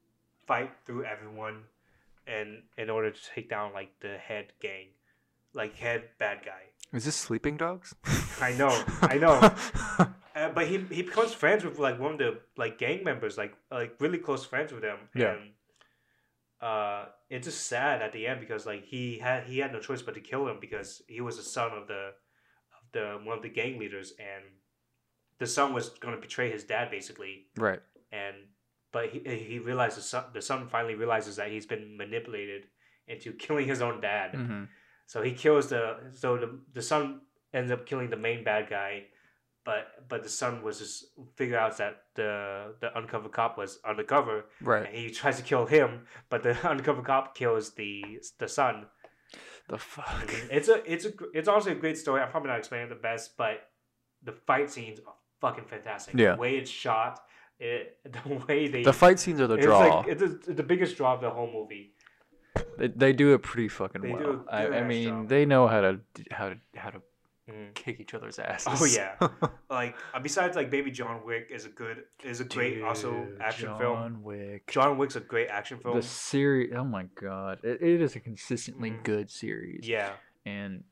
fight 0.46 0.70
through 0.84 1.04
everyone, 1.04 1.62
and 2.26 2.62
in 2.76 2.90
order 2.90 3.10
to 3.10 3.20
take 3.34 3.48
down 3.48 3.72
like 3.72 3.90
the 4.00 4.18
head 4.18 4.52
gang, 4.60 4.86
like 5.54 5.76
head 5.76 6.04
bad 6.18 6.40
guy. 6.44 6.62
Is 6.92 7.04
this 7.04 7.16
Sleeping 7.16 7.56
Dogs? 7.56 7.94
I 8.40 8.52
know, 8.52 8.84
I 9.02 9.18
know. 9.18 10.08
Uh, 10.32 10.48
but 10.48 10.68
he 10.68 10.78
he 10.90 11.02
becomes 11.02 11.34
friends 11.34 11.64
with 11.64 11.80
like 11.80 11.98
one 11.98 12.12
of 12.12 12.18
the 12.18 12.38
like 12.56 12.78
gang 12.78 13.02
members, 13.02 13.36
like 13.36 13.52
like 13.68 13.96
really 13.98 14.16
close 14.16 14.44
friends 14.44 14.72
with 14.72 14.80
them. 14.80 14.96
Yeah. 15.12 15.32
And 15.32 15.50
uh, 16.60 17.06
it's 17.28 17.46
just 17.46 17.66
sad 17.66 18.02
at 18.02 18.12
the 18.12 18.26
end 18.26 18.40
because 18.40 18.66
like 18.66 18.84
he 18.84 19.18
had 19.18 19.44
he 19.44 19.58
had 19.58 19.72
no 19.72 19.80
choice 19.80 20.02
but 20.02 20.14
to 20.14 20.20
kill 20.20 20.46
him 20.46 20.58
because 20.60 21.02
he 21.08 21.20
was 21.20 21.36
the 21.36 21.42
son 21.42 21.72
of 21.72 21.88
the 21.88 22.12
of 22.72 22.92
the 22.92 23.18
one 23.24 23.36
of 23.36 23.42
the 23.42 23.48
gang 23.48 23.78
leaders 23.78 24.12
and 24.18 24.44
the 25.38 25.46
son 25.46 25.72
was 25.72 25.88
going 25.88 26.14
to 26.14 26.20
betray 26.20 26.50
his 26.50 26.64
dad 26.64 26.90
basically 26.90 27.46
right. 27.56 27.80
And 28.12 28.36
but 28.92 29.10
he 29.10 29.20
he 29.50 29.58
realized 29.58 29.96
the 29.96 30.02
son 30.02 30.24
the 30.34 30.42
son 30.42 30.68
finally 30.68 30.94
realizes 30.94 31.36
that 31.36 31.50
he's 31.50 31.66
been 31.66 31.96
manipulated 31.96 32.66
into 33.08 33.32
killing 33.44 33.66
his 33.66 33.80
own 33.82 34.00
dad. 34.00 34.34
hmm 34.34 34.64
So 35.06 35.22
he 35.22 35.32
kills 35.32 35.68
the 35.68 35.96
so 36.12 36.36
the 36.36 36.60
the 36.72 36.82
son 36.82 37.20
ends 37.52 37.70
up 37.72 37.86
killing 37.86 38.10
the 38.10 38.16
main 38.16 38.44
bad 38.44 38.68
guy, 38.70 39.04
but 39.64 40.08
but 40.08 40.22
the 40.22 40.28
son 40.28 40.62
was 40.62 40.78
just 40.78 41.04
figure 41.36 41.58
out 41.58 41.76
that 41.78 41.94
the 42.14 42.74
the 42.80 42.96
undercover 42.96 43.28
cop 43.28 43.58
was 43.58 43.78
undercover 43.84 44.44
Right. 44.60 44.86
and 44.86 44.94
he 44.96 45.10
tries 45.10 45.36
to 45.38 45.42
kill 45.42 45.66
him, 45.66 46.06
but 46.28 46.42
the 46.42 46.52
undercover 46.68 47.02
cop 47.02 47.34
kills 47.36 47.74
the 47.74 48.02
the 48.38 48.48
son. 48.48 48.86
The 49.68 49.78
fuck. 49.78 50.28
It's 50.50 50.68
a 50.68 50.82
it's 50.92 51.04
a 51.04 51.12
it's 51.32 51.48
also 51.48 51.70
a 51.70 51.74
great 51.76 51.96
story. 51.98 52.20
I'm 52.20 52.30
probably 52.30 52.50
not 52.50 52.58
explaining 52.58 52.86
it 52.86 52.94
the 52.94 53.00
best, 53.00 53.36
but 53.36 53.56
the 54.22 54.32
fight 54.32 54.68
scenes 54.70 54.98
are 55.06 55.14
fucking 55.40 55.66
fantastic. 55.66 56.14
Yeah. 56.18 56.34
The 56.34 56.40
way 56.40 56.56
it's 56.56 56.70
shot, 56.70 57.20
it 57.60 57.98
the 58.04 58.34
way 58.48 58.66
they 58.68 58.82
The 58.82 58.92
fight 58.92 59.18
scenes 59.20 59.40
are 59.40 59.46
the 59.46 59.54
it's 59.54 59.66
draw. 59.66 59.98
like 60.00 60.08
it's 60.08 60.20
the, 60.46 60.54
the 60.54 60.62
biggest 60.62 60.96
draw 60.96 61.14
of 61.14 61.20
the 61.20 61.30
whole 61.30 61.50
movie. 61.52 61.92
they, 62.78 62.88
they 62.88 63.12
do 63.12 63.34
it 63.34 63.42
pretty 63.42 63.68
fucking 63.68 64.00
They 64.02 64.08
do 64.08 64.14
well. 64.14 64.44
a 64.48 64.54
I, 64.54 64.64
good 64.64 64.72
I 64.74 64.76
ass 64.78 64.88
mean, 64.88 65.08
job. 65.08 65.28
they 65.28 65.44
know 65.46 65.68
how 65.68 65.80
to 65.82 66.00
how 66.30 66.48
to 66.50 66.56
how 66.74 66.90
to 66.90 67.02
Mhm. 67.50 67.74
kick 67.74 67.98
each 67.98 68.14
other's 68.14 68.38
asses. 68.38 68.80
Oh 68.80 68.84
yeah, 68.84 69.16
like 69.70 69.96
uh, 70.14 70.20
besides 70.20 70.54
like 70.54 70.70
Baby 70.70 70.92
John 70.92 71.24
Wick 71.26 71.48
is 71.50 71.64
a 71.64 71.68
good 71.68 72.04
is 72.22 72.40
a 72.40 72.44
great 72.44 72.80
also 72.80 73.26
action 73.40 73.66
John 73.66 73.78
film. 73.80 73.96
John 73.96 74.22
Wick. 74.22 74.70
John 74.70 74.98
Wick's 74.98 75.16
a 75.16 75.20
great 75.20 75.48
action 75.48 75.78
film. 75.78 75.96
The 75.96 76.02
series. 76.02 76.72
Oh 76.76 76.84
my 76.84 77.06
god, 77.20 77.58
it, 77.64 77.82
it 77.82 78.00
is 78.02 78.14
a 78.14 78.20
consistently 78.20 78.92
Mhm. 78.92 79.02
good 79.02 79.30
series. 79.30 79.88
yeah, 79.88 80.12
and 80.46 80.84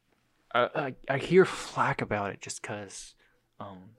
I, 0.53 0.69
I 0.75 0.95
I 1.15 1.19
hear 1.19 1.45
flack 1.45 2.03
about 2.03 2.33
it 2.33 2.41
just 2.41 2.61
because 2.61 3.15
um 3.61 3.91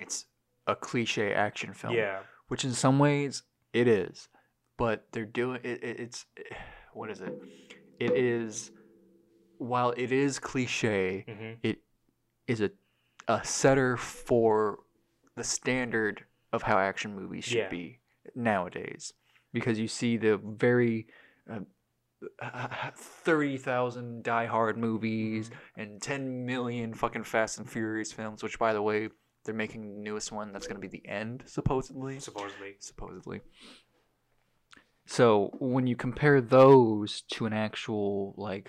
it's 0.00 0.24
a 0.68 0.76
cliche 0.76 1.32
action 1.32 1.72
film. 1.72 1.94
yeah, 1.96 2.20
Which 2.46 2.64
in 2.64 2.72
some 2.74 2.98
ways 3.00 3.42
it 3.72 3.88
is, 3.88 4.28
but 4.76 5.06
they're 5.12 5.24
doing 5.24 5.60
it. 5.64 5.82
it 5.82 5.98
it's 6.00 6.26
what 6.92 7.10
is 7.10 7.20
it? 7.20 7.32
It 7.98 8.16
is 8.16 8.70
while 9.56 9.90
it 9.96 10.12
is 10.12 10.38
cliche, 10.38 11.24
hmm 11.26 11.54
it 11.62 11.78
is 12.46 12.60
a 12.60 12.70
a 13.26 13.44
setter 13.44 13.96
for 13.96 14.78
the 15.36 15.44
standard 15.44 16.24
of 16.52 16.62
how 16.62 16.78
action 16.78 17.14
movies 17.14 17.44
should 17.44 17.56
Yeah. 17.58 17.68
be 17.68 17.98
nowadays 18.34 19.12
because 19.52 19.78
you 19.78 19.88
see 19.88 20.16
the 20.16 20.38
very 20.38 21.06
uh, 21.50 22.90
30,000 22.94 24.22
Die 24.22 24.46
Hard 24.46 24.76
movies 24.78 25.50
and 25.76 26.00
10 26.00 26.46
million 26.46 26.94
fucking 26.94 27.24
Fast 27.24 27.58
and 27.58 27.68
Furious 27.70 28.12
films, 28.12 28.42
which, 28.42 28.58
by 28.58 28.72
the 28.72 28.82
way, 28.82 29.08
they're 29.48 29.54
making 29.54 29.80
the 29.88 30.02
newest 30.02 30.30
one 30.30 30.52
that's 30.52 30.66
going 30.66 30.78
to 30.78 30.86
be 30.86 30.94
the 30.94 31.08
end, 31.08 31.42
supposedly. 31.46 32.18
supposedly. 32.20 32.74
Supposedly. 32.80 33.40
So 35.06 35.56
when 35.58 35.86
you 35.86 35.96
compare 35.96 36.42
those 36.42 37.22
to 37.32 37.46
an 37.46 37.54
actual, 37.54 38.34
like, 38.36 38.68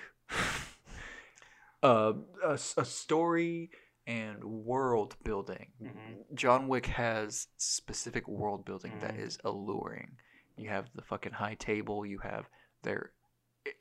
uh, 1.83 2.13
a, 2.45 2.53
a 2.53 2.85
story 2.85 3.71
and 4.07 4.41
world 4.45 5.17
building, 5.25 5.73
Mhm. 5.83 6.33
John 6.33 6.69
Wick 6.69 6.85
has 6.85 7.47
specific 7.57 8.25
world 8.25 8.63
building 8.63 8.99
that 9.01 9.15
Mhm. 9.15 9.19
is 9.25 9.37
alluring. 9.43 10.15
You 10.55 10.69
have 10.69 10.89
the 10.95 11.01
fucking 11.01 11.33
high 11.33 11.55
table. 11.55 12.05
You 12.05 12.19
have 12.19 12.45
their 12.83 13.11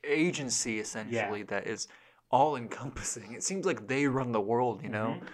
agency 0.03 0.79
essentially 0.81 1.43
that 1.43 1.65
is 1.65 1.87
all 2.29 2.57
encompassing. 2.57 3.31
It 3.31 3.43
seems 3.43 3.65
like 3.65 3.87
they 3.87 4.05
run 4.05 4.33
the 4.33 4.41
world, 4.41 4.83
you 4.83 4.89
know. 4.89 5.21
Mhm. 5.21 5.27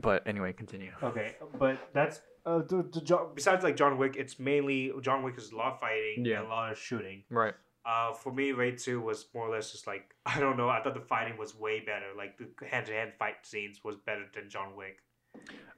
But 0.00 0.26
anyway, 0.26 0.52
continue. 0.52 0.92
Okay, 1.02 1.36
but 1.58 1.76
that's 1.92 2.20
uh, 2.46 2.58
the, 2.58 2.82
the 2.92 3.00
John, 3.02 3.28
besides 3.34 3.62
like 3.62 3.76
John 3.76 3.98
Wick, 3.98 4.16
it's 4.16 4.38
mainly 4.38 4.90
John 5.02 5.22
Wick 5.22 5.36
is 5.36 5.52
a 5.52 5.56
lot 5.56 5.74
of 5.74 5.80
fighting 5.80 6.24
Yeah. 6.24 6.38
and 6.38 6.46
a 6.46 6.50
lot 6.50 6.72
of 6.72 6.78
shooting. 6.78 7.24
Right. 7.30 7.54
Uh, 7.84 8.12
for 8.14 8.32
me, 8.32 8.52
Raid 8.52 8.78
Two 8.78 9.00
was 9.00 9.26
more 9.34 9.48
or 9.48 9.54
less 9.54 9.70
just 9.72 9.86
like 9.86 10.14
I 10.26 10.40
don't 10.40 10.56
know. 10.56 10.68
I 10.68 10.82
thought 10.82 10.94
the 10.94 11.00
fighting 11.00 11.36
was 11.36 11.54
way 11.54 11.80
better. 11.80 12.06
Like 12.16 12.38
the 12.38 12.48
hand 12.66 12.86
to 12.86 12.92
hand 12.92 13.12
fight 13.18 13.44
scenes 13.44 13.80
was 13.84 13.96
better 13.96 14.24
than 14.34 14.48
John 14.48 14.76
Wick. 14.76 14.98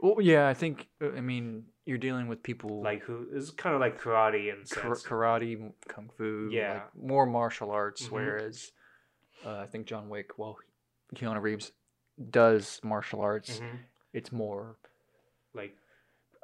Well, 0.01 0.17
yeah, 0.21 0.49
I 0.49 0.55
think. 0.55 0.89
uh, 1.03 1.13
I 1.17 1.21
mean, 1.21 1.65
you're 1.87 1.99
dealing 1.99 2.27
with 2.29 2.43
people 2.43 2.83
Like 2.83 3.03
who 3.03 3.27
is 3.33 3.51
kind 3.51 3.75
of 3.75 3.81
like 3.81 4.01
karate 4.01 4.53
and 4.53 4.65
a 4.71 4.75
kar- 4.75 4.95
sense. 4.95 5.03
karate, 5.07 5.61
m- 5.61 5.73
kung 5.89 6.11
fu, 6.17 6.49
Yeah. 6.53 6.75
like 6.75 6.97
more 6.97 7.25
martial 7.27 7.71
arts. 7.71 8.07
Mhm. 8.09 8.13
Whereas, 8.13 8.73
uh, 9.47 9.59
I 9.59 9.67
think 9.67 9.87
John 9.87 10.09
Wick, 10.09 10.39
well, 10.39 10.57
Keanu 11.15 11.41
Reeves 11.41 11.73
does 12.31 12.81
martial 12.83 13.21
arts. 13.21 13.61
Mhm. 13.61 13.79
It's 14.15 14.33
more 14.33 14.77
Like 15.55 15.77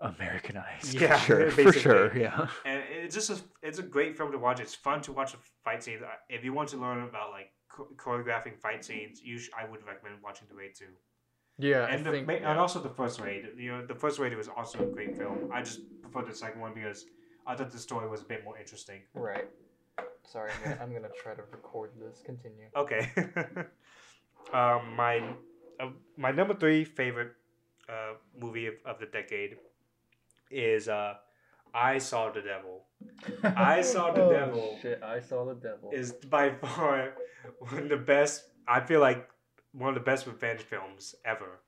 Americanized. 0.01 0.95
Yeah, 0.95 1.17
for 1.19 1.27
sure, 1.27 1.51
for 1.51 1.73
sure. 1.73 2.17
Yeah. 2.17 2.49
and 2.65 2.83
it's 2.91 3.15
just 3.15 3.31
a, 3.31 3.39
it's 3.63 3.79
a 3.79 3.83
great 3.83 4.17
film 4.17 4.33
to 4.33 4.39
watch. 4.39 4.61
It's 4.61 4.75
fun 4.75 5.01
to 5.03 5.13
watch 5.13 5.33
the 5.33 5.39
fight 5.65 5.83
scenes. 5.83 6.03
If 6.29 6.45
you 6.45 6.53
want 6.53 6.69
to 6.71 6.77
learn 6.79 7.03
about 7.11 7.31
like 7.31 7.51
choreographing 7.97 8.59
fight 8.59 8.85
scenes, 8.85 9.21
you 9.23 9.39
sh- 9.39 9.51
I 9.59 9.69
would 9.71 9.83
recommend 9.87 10.17
watching 10.23 10.49
the 10.49 10.55
Raid 10.55 10.73
Two. 10.75 10.93
Yeah, 11.59 11.87
and 11.93 12.05
the, 12.07 12.23
ma- 12.23 12.33
and 12.51 12.59
also 12.59 12.81
the 12.81 12.89
first 12.89 13.21
raid. 13.21 13.45
You 13.59 13.73
know, 13.73 13.87
the 13.87 13.95
first 13.95 14.19
raid 14.19 14.35
was 14.35 14.49
also 14.49 14.79
a 14.83 14.87
great 14.87 15.17
film. 15.19 15.51
I 15.53 15.61
just 15.63 15.81
prefer 16.01 16.23
the 16.27 16.35
second 16.35 16.61
one 16.63 16.73
because 16.73 17.05
I 17.47 17.55
thought 17.55 17.71
the 17.71 17.79
story 17.79 18.09
was 18.09 18.23
a 18.23 18.25
bit 18.25 18.43
more 18.45 18.57
interesting. 18.59 19.03
right. 19.15 19.49
Sorry, 20.27 20.51
I'm 20.53 20.63
gonna, 20.65 20.83
I'm 20.83 20.93
gonna 20.95 21.15
try 21.23 21.35
to 21.35 21.43
record 21.51 21.91
this. 22.01 22.23
Continue. 22.25 22.67
Okay. 22.77 23.11
um, 24.55 24.95
my 24.97 25.23
uh, 25.81 25.91
my 26.17 26.31
number 26.31 26.55
three 26.55 26.85
favorite 26.85 27.33
uh, 27.91 28.15
movie 28.39 28.67
of, 28.67 28.75
of 28.85 29.01
the 29.01 29.07
decade 29.07 29.57
is 30.51 30.89
uh, 30.89 31.15
I 31.75 31.99
Saw 31.99 32.31
the 32.31 32.41
Devil. 32.41 32.85
I 33.43 33.81
Saw 33.83 34.13
the 34.13 34.23
Oh, 34.25 34.33
Devil. 34.33 34.79
Shit, 34.83 35.03
I 35.03 35.21
saw 35.21 35.45
the 35.45 35.55
devil. 35.55 35.91
Is 35.93 36.13
by 36.13 36.51
far 36.51 37.15
one 37.59 37.79
of 37.85 37.89
the 37.89 37.97
best. 37.97 38.45
I 38.69 38.81
feel 38.81 39.01
like 39.01 39.29
one 39.73 39.89
of 39.91 39.95
the 39.95 40.01
best 40.01 40.27
revenge 40.27 40.61
films 40.61 41.15
ever 41.25 41.61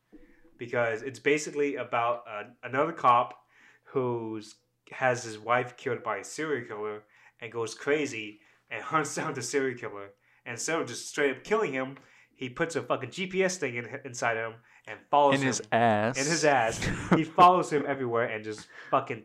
because 0.58 1.02
it's 1.02 1.18
basically 1.18 1.76
about 1.76 2.24
uh, 2.28 2.44
another 2.62 2.92
cop 2.92 3.38
who's 3.84 4.56
has 4.90 5.24
his 5.24 5.38
wife 5.38 5.76
killed 5.76 6.02
by 6.02 6.18
a 6.18 6.24
serial 6.24 6.66
killer 6.66 7.02
and 7.40 7.50
goes 7.50 7.74
crazy 7.74 8.40
and 8.70 8.82
hunts 8.92 9.14
down 9.14 9.34
the 9.34 9.42
serial 9.42 9.78
killer. 9.78 10.10
And 10.44 10.54
instead 10.54 10.80
of 10.80 10.88
just 10.88 11.08
straight 11.08 11.36
up 11.36 11.44
killing 11.44 11.72
him, 11.72 11.96
he 12.34 12.48
puts 12.48 12.74
a 12.76 12.82
fucking 12.82 13.10
GPS 13.10 13.56
thing 13.56 13.76
in, 13.76 13.86
inside 14.04 14.36
him 14.36 14.54
and 14.86 14.98
follows 15.10 15.36
in 15.36 15.40
him 15.42 15.46
his 15.48 15.62
ass. 15.72 16.18
in 16.18 16.24
his 16.30 16.44
ass. 16.44 16.84
he 17.16 17.24
follows 17.24 17.70
him 17.72 17.84
everywhere 17.86 18.24
and 18.26 18.44
just 18.44 18.66
fucking. 18.90 19.24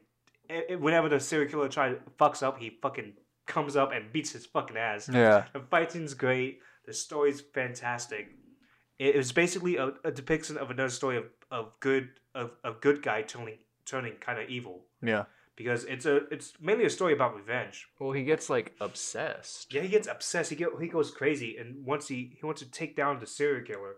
i- 0.50 0.64
i- 0.72 0.76
Whenever 0.76 1.10
the 1.10 1.20
serial 1.20 1.50
killer 1.50 1.70
tries 1.70 1.96
fucks 2.20 2.44
up, 2.44 2.60
he 2.60 2.78
fucking 2.82 3.14
comes 3.46 3.76
up 3.76 3.92
and 3.94 4.12
beats 4.12 4.32
his 4.32 4.46
fucking 4.46 4.78
ass. 4.78 5.10
yeah. 5.12 5.46
The 5.54 5.60
fighting's 5.62 6.14
great. 6.14 6.60
The 6.86 6.94
story's 6.94 7.42
fantastic. 7.42 8.30
It 9.00 9.16
was 9.16 9.32
basically 9.32 9.78
a, 9.78 9.94
a 10.04 10.12
depiction 10.12 10.58
of 10.58 10.72
another 10.72 10.90
story 10.90 11.18
of, 11.18 11.26
of 11.52 11.72
good 11.80 12.10
of 12.34 12.52
a 12.64 12.72
good 12.72 13.02
guy 13.04 13.22
turning 13.24 13.58
turning 13.86 14.14
kind 14.20 14.40
of 14.40 14.50
evil. 14.50 14.86
Yeah. 15.02 15.26
because 15.56 15.86
it's 15.86 16.06
a 16.06 16.18
it's 16.34 16.54
mainly 16.60 16.86
a 16.86 16.90
story 16.90 17.14
about 17.14 17.36
revenge. 17.36 17.88
Well, 18.00 18.12
he 18.12 18.24
gets 18.24 18.50
like 18.50 18.76
obsessed. 18.82 19.74
Yeah, 19.74 19.82
he 19.82 19.88
gets 19.90 20.08
obsessed. 20.08 20.50
He 20.50 20.56
get 20.56 20.70
he 20.82 20.88
goes 20.88 21.12
crazy, 21.12 21.58
and 21.58 21.86
once 21.86 22.08
he 22.08 22.34
he 22.40 22.46
wants 22.46 22.62
to 22.62 22.70
take 22.72 22.96
down 22.96 23.20
the 23.20 23.28
serial 23.28 23.64
killer, 23.66 23.96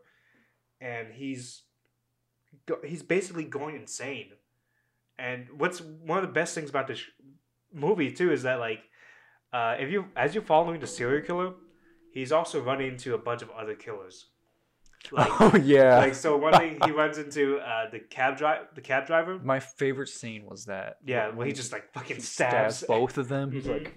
and 0.81 1.13
he's 1.13 1.63
he's 2.85 3.03
basically 3.03 3.43
going 3.43 3.75
insane. 3.75 4.29
And 5.17 5.47
what's 5.57 5.81
one 5.81 6.17
of 6.17 6.25
the 6.25 6.31
best 6.31 6.55
things 6.55 6.69
about 6.69 6.87
this 6.87 7.01
movie 7.73 8.11
too 8.11 8.31
is 8.31 8.43
that 8.43 8.59
like, 8.59 8.79
uh, 9.51 9.75
if 9.79 9.91
you 9.91 10.05
as 10.15 10.33
you're 10.33 10.43
following 10.43 10.79
the 10.79 10.87
serial 10.87 11.25
killer, 11.25 11.53
he's 12.13 12.31
also 12.31 12.61
running 12.61 12.87
into 12.87 13.13
a 13.13 13.17
bunch 13.17 13.41
of 13.41 13.49
other 13.51 13.75
killers. 13.75 14.27
Like, 15.11 15.29
oh 15.41 15.55
yeah. 15.57 15.97
like 15.97 16.15
so 16.15 16.37
one 16.37 16.53
thing 16.53 16.77
he 16.83 16.91
runs 16.91 17.17
into 17.17 17.57
uh, 17.59 17.89
the 17.89 17.99
cab 17.99 18.37
drive 18.37 18.67
the 18.75 18.81
cab 18.81 19.07
driver. 19.07 19.39
My 19.39 19.59
favorite 19.59 20.09
scene 20.09 20.45
was 20.45 20.65
that. 20.65 20.97
Yeah, 21.05 21.29
well 21.29 21.47
he 21.47 21.53
just 21.53 21.71
like 21.71 21.91
fucking 21.93 22.17
he 22.17 22.21
stabs. 22.21 22.83
both 22.83 23.17
of 23.17 23.27
them. 23.27 23.51
He's 23.59 23.67
like 23.67 23.93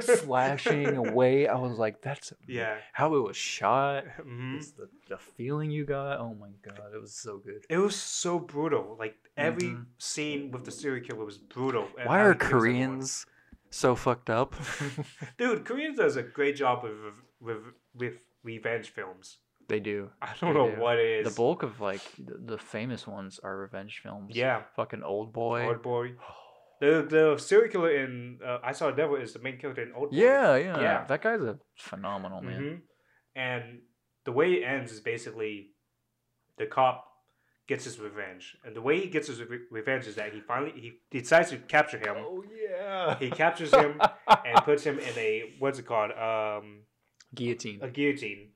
slashing 0.00 0.96
away. 0.96 1.46
I 1.46 1.56
was 1.56 1.78
like, 1.78 2.00
that's 2.02 2.32
Yeah. 2.48 2.76
how 2.92 3.14
it 3.14 3.20
was 3.20 3.36
shot. 3.36 4.04
hmm 4.22 4.58
the, 4.76 4.88
the 5.08 5.18
feeling 5.18 5.70
you 5.70 5.84
got. 5.84 6.18
Oh 6.20 6.34
my 6.34 6.50
god, 6.62 6.92
it 6.94 7.00
was 7.00 7.14
so 7.14 7.38
good. 7.38 7.64
It 7.68 7.78
was 7.78 7.96
so 7.96 8.38
brutal. 8.38 8.96
Like 8.98 9.16
every 9.36 9.68
Mhm. 9.70 9.86
scene 9.98 10.50
with 10.50 10.64
the 10.64 10.70
serial 10.70 11.04
killer 11.04 11.24
was 11.24 11.38
brutal. 11.38 11.88
Why 12.04 12.20
are 12.20 12.32
he 12.32 12.38
kills 12.38 12.52
everyone. 12.52 12.60
Koreans 12.88 13.26
so 13.70 13.94
fucked 13.94 14.30
up? 14.30 14.54
Dude, 15.38 15.64
Koreans 15.64 15.96
does 15.96 16.16
a 16.16 16.22
great 16.22 16.56
job 16.56 16.82
with 16.84 16.92
with 17.40 17.62
with 17.94 18.14
revenge 18.42 18.90
films. 18.90 19.38
they 19.68 19.78
do. 19.80 20.10
I 20.20 20.30
don't 20.40 20.52
They 20.54 20.58
know 20.60 20.70
do. 20.74 20.80
what 20.80 20.98
it 20.98 21.24
The 21.24 21.30
bulk 21.30 21.62
of 21.62 21.80
like 21.80 22.02
the, 22.18 22.36
the 22.54 22.58
famous 22.58 23.06
ones 23.06 23.38
are 23.42 23.56
revenge 23.56 24.00
films. 24.02 24.34
yeah, 24.34 24.62
Fucking 24.76 25.02
Old 25.04 25.32
Boy. 25.32 25.66
Old 25.66 25.82
Boy. 25.82 26.12
The 26.80 27.06
the 27.08 27.38
serial 27.38 27.70
killer 27.70 27.90
in 27.90 28.38
uh, 28.44 28.58
I 28.62 28.72
Saw 28.72 28.86
the 28.90 28.96
Devil 28.96 29.16
is 29.16 29.32
the 29.34 29.38
main 29.38 29.58
character 29.58 29.82
in 29.82 29.92
Old 29.92 30.10
Boy. 30.10 30.16
Yeah, 30.16 30.56
yeah, 30.56 30.80
Yeah. 30.80 31.04
That 31.06 31.22
guy's 31.22 31.42
a 31.42 31.58
phenomenal 31.76 32.40
man. 32.42 32.60
Mhm. 32.62 32.80
And 33.36 33.64
the 34.24 34.32
way 34.32 34.54
it 34.54 34.64
ends 34.64 34.90
is 34.92 35.00
basically 35.00 35.70
the 36.56 36.66
cop 36.66 37.06
gets 37.68 37.84
his 37.84 38.00
revenge, 38.00 38.56
and 38.64 38.74
the 38.74 38.82
way 38.82 38.98
he 39.00 39.08
gets 39.08 39.28
his 39.28 39.40
re- 39.42 39.66
revenge 39.70 40.06
is 40.06 40.16
that 40.16 40.32
he 40.32 40.40
finally 40.40 40.72
he 40.72 40.92
decides 41.10 41.50
to 41.50 41.58
capture 41.58 41.98
him. 41.98 42.16
Oh 42.18 42.42
yeah. 42.50 43.16
He 43.18 43.30
captures 43.30 43.72
him 43.74 44.00
and 44.46 44.56
puts 44.64 44.82
him 44.82 44.98
in 44.98 45.14
a 45.18 45.54
what's 45.58 45.78
it 45.78 45.86
called? 45.86 46.10
Um, 46.12 46.82
Guillotine. 47.34 47.80
a 47.82 47.88
guillotine, 47.88 48.48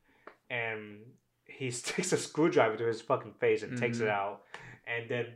and 0.50 1.00
he 1.46 1.70
sticks 1.80 2.12
a 2.12 2.16
screwdriver 2.16 2.76
to 2.76 2.86
his 2.86 3.00
fucking 3.02 3.34
face 3.34 3.62
and 3.62 3.78
takes 3.78 4.00
it 4.00 4.06
Mhm. 4.08 4.18
out, 4.20 4.42
and 4.86 5.08
then 5.08 5.26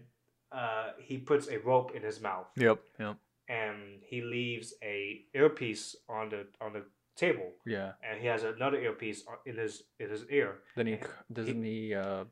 uh, 0.53 0.93
he 0.99 1.19
puts 1.19 1.49
a 1.49 1.59
rope 1.59 1.93
in 1.95 2.03
his 2.03 2.21
mouth, 2.21 2.47
Yep. 2.57 2.79
Yep. 2.99 3.17
and 3.49 4.01
he 4.03 4.23
leaves 4.23 4.75
a 4.83 5.23
earpiece 5.35 5.97
on 6.09 6.31
the 6.31 6.47
on 6.61 6.73
the 6.73 6.85
table, 7.17 7.53
Yeah. 7.67 7.93
and 8.03 8.21
he 8.21 8.27
has 8.29 8.45
another 8.45 8.79
earpiece 8.81 9.25
in 9.47 9.57
his 9.57 9.83
in 9.99 10.11
his 10.11 10.25
ear. 10.31 10.61
Then 10.77 10.87
he 10.87 10.99
doesn't 11.33 11.63
he 11.63 11.95
uh 11.95 12.25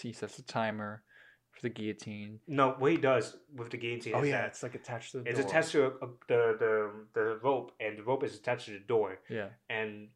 he 0.00 0.12
sets 0.12 0.38
a 0.38 0.42
timer 0.44 1.02
for 1.50 1.62
the 1.62 1.68
guillotine. 1.70 2.40
No, 2.46 2.74
what 2.78 2.90
he 2.92 2.96
does 2.98 3.36
with 3.54 3.70
the 3.70 3.76
guillotine 3.76 4.14
Oh 4.14 4.22
yeah, 4.22 4.46
it's 4.46 4.62
like 4.62 4.74
attached 4.74 5.12
to 5.12 5.20
the 5.20 5.28
it's 5.30 5.38
door. 5.40 5.48
attached 5.48 5.72
to 5.72 5.84
a, 5.86 5.88
a- 5.88 6.18
the 6.28 6.56
the 6.58 6.90
the 7.14 7.38
rope, 7.42 7.72
and 7.80 7.98
the 7.98 8.02
rope 8.02 8.22
is 8.24 8.34
attached 8.36 8.66
to 8.66 8.72
the 8.72 8.78
door, 8.86 9.18
Yeah. 9.28 9.48
and 9.68 10.08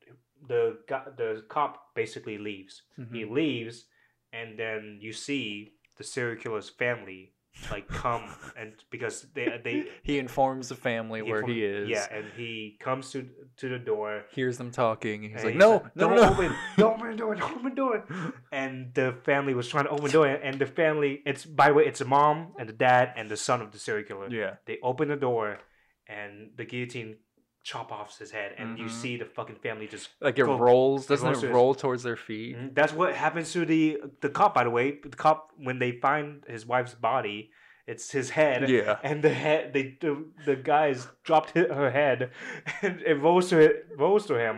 the 0.46 0.78
the 1.16 1.44
cop 1.48 1.94
basically 1.94 2.38
leaves. 2.38 2.82
He 2.96 3.24
Mhm. 3.24 3.30
leaves, 3.32 3.86
and 4.32 4.58
then 4.58 4.98
you 5.00 5.12
see 5.12 5.74
the 5.98 6.04
serial 6.04 6.40
killer's 6.40 6.70
family 6.70 7.32
like 7.70 7.88
come 7.88 8.24
and 8.56 8.72
because 8.90 9.26
they 9.34 9.60
they 9.62 9.84
he 10.02 10.18
informs 10.18 10.68
the 10.68 10.74
family 10.74 11.22
where 11.22 11.40
inform- 11.40 11.52
he 11.52 11.64
is. 11.64 11.88
Yeah, 11.88 12.06
and 12.10 12.24
he 12.36 12.76
comes 12.80 13.10
to 13.12 13.28
to 13.56 13.68
the 13.68 13.78
door. 13.78 14.24
Hears 14.32 14.58
them 14.58 14.70
talking. 14.70 15.24
and 15.24 15.34
He's 15.34 15.44
like, 15.44 15.54
he's 15.54 15.60
no, 15.60 15.72
like, 15.72 15.96
no, 15.96 16.08
don't 16.08 16.16
no, 16.16 16.30
open, 16.30 16.54
don't 16.76 16.94
open 17.00 17.10
the 17.10 17.16
door, 17.16 17.34
don't 17.34 17.52
open 17.52 17.64
the 17.64 17.70
door. 17.74 18.04
And 18.52 18.94
the 18.94 19.14
family 19.24 19.54
was 19.54 19.68
trying 19.68 19.84
to 19.84 19.90
open 19.90 20.06
the 20.06 20.12
door, 20.12 20.26
and 20.26 20.58
the 20.58 20.66
family, 20.66 21.20
it's 21.26 21.44
by 21.44 21.68
the 21.68 21.74
way, 21.74 21.84
it's 21.84 22.00
a 22.00 22.04
mom 22.04 22.52
and 22.58 22.68
the 22.68 22.72
dad 22.72 23.12
and 23.16 23.30
the 23.30 23.36
son 23.36 23.60
of 23.60 23.72
the 23.72 23.78
serial 23.78 24.06
killer. 24.06 24.28
Yeah. 24.30 24.54
They 24.66 24.78
open 24.82 25.08
the 25.08 25.16
door, 25.16 25.58
and 26.06 26.50
the 26.56 26.64
guillotine 26.64 27.16
chop 27.70 27.88
off 27.92 28.18
his 28.18 28.30
head, 28.38 28.50
and 28.58 28.78
you 28.78 28.86
Mhm. 28.86 28.90
see 29.02 29.12
the 29.22 29.24
fucking 29.36 29.56
family 29.66 29.86
just. 29.86 30.06
Like 30.20 30.38
it 30.38 30.46
Go- 30.46 30.58
rolls. 30.68 31.06
Doesn't 31.06 31.44
it 31.44 31.48
roll 31.58 31.74
towards 31.74 32.02
their 32.08 32.16
feet? 32.28 32.56
Mhm. 32.56 32.74
That's 32.78 32.92
what 33.00 33.14
happens 33.14 33.52
to 33.54 33.60
the 33.72 33.82
the 34.24 34.30
cop. 34.38 34.52
By 34.58 34.64
the 34.68 34.70
way, 34.78 34.86
the 35.14 35.16
cop 35.24 35.38
when 35.66 35.78
they 35.78 35.92
find 36.06 36.26
his 36.54 36.62
wife's 36.72 36.94
body, 36.94 37.38
it's 37.86 38.06
his 38.18 38.30
head. 38.30 38.68
Yeah. 38.68 38.98
And 39.02 39.22
the 39.22 39.34
head, 39.44 39.72
they 39.74 39.84
the, 40.04 40.12
the 40.48 40.56
guys 40.56 40.98
dropped 41.24 41.50
her 41.58 41.90
head, 41.90 42.18
and 42.82 42.94
it 43.10 43.16
rolls 43.26 43.48
to 43.50 43.56
it 43.60 43.74
rolls 44.04 44.24
to 44.26 44.34
him. 44.46 44.56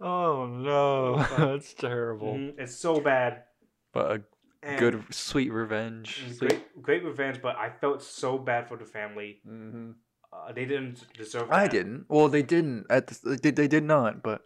Oh 0.00 0.46
no, 0.46 1.16
that's 1.38 1.74
terrible. 1.74 2.34
Mhm. 2.34 2.58
It's 2.58 2.76
so 2.76 3.00
bad. 3.00 3.44
But 3.92 4.06
a 4.10 4.22
And 4.62 4.78
good, 4.78 4.94
sweet 5.14 5.50
revenge. 5.52 6.08
Sweet- 6.36 6.38
Great, 6.48 6.82
great 6.82 7.04
revenge, 7.04 7.40
but 7.42 7.56
I 7.56 7.68
felt 7.70 8.02
so 8.02 8.38
bad 8.38 8.68
for 8.68 8.76
the 8.76 8.84
family. 8.84 9.40
Mhm. 9.46 9.94
Uh, 10.32 10.52
they 10.52 10.64
didn't 10.64 11.06
deserve. 11.14 11.50
I 11.50 11.62
that. 11.62 11.70
didn't. 11.70 12.06
Well, 12.08 12.28
they 12.28 12.42
didn't. 12.42 12.86
At 12.90 13.06
the, 13.08 13.30
they 13.30 13.36
did. 13.36 13.56
They 13.56 13.68
did 13.68 13.84
not. 13.84 14.22
But 14.22 14.42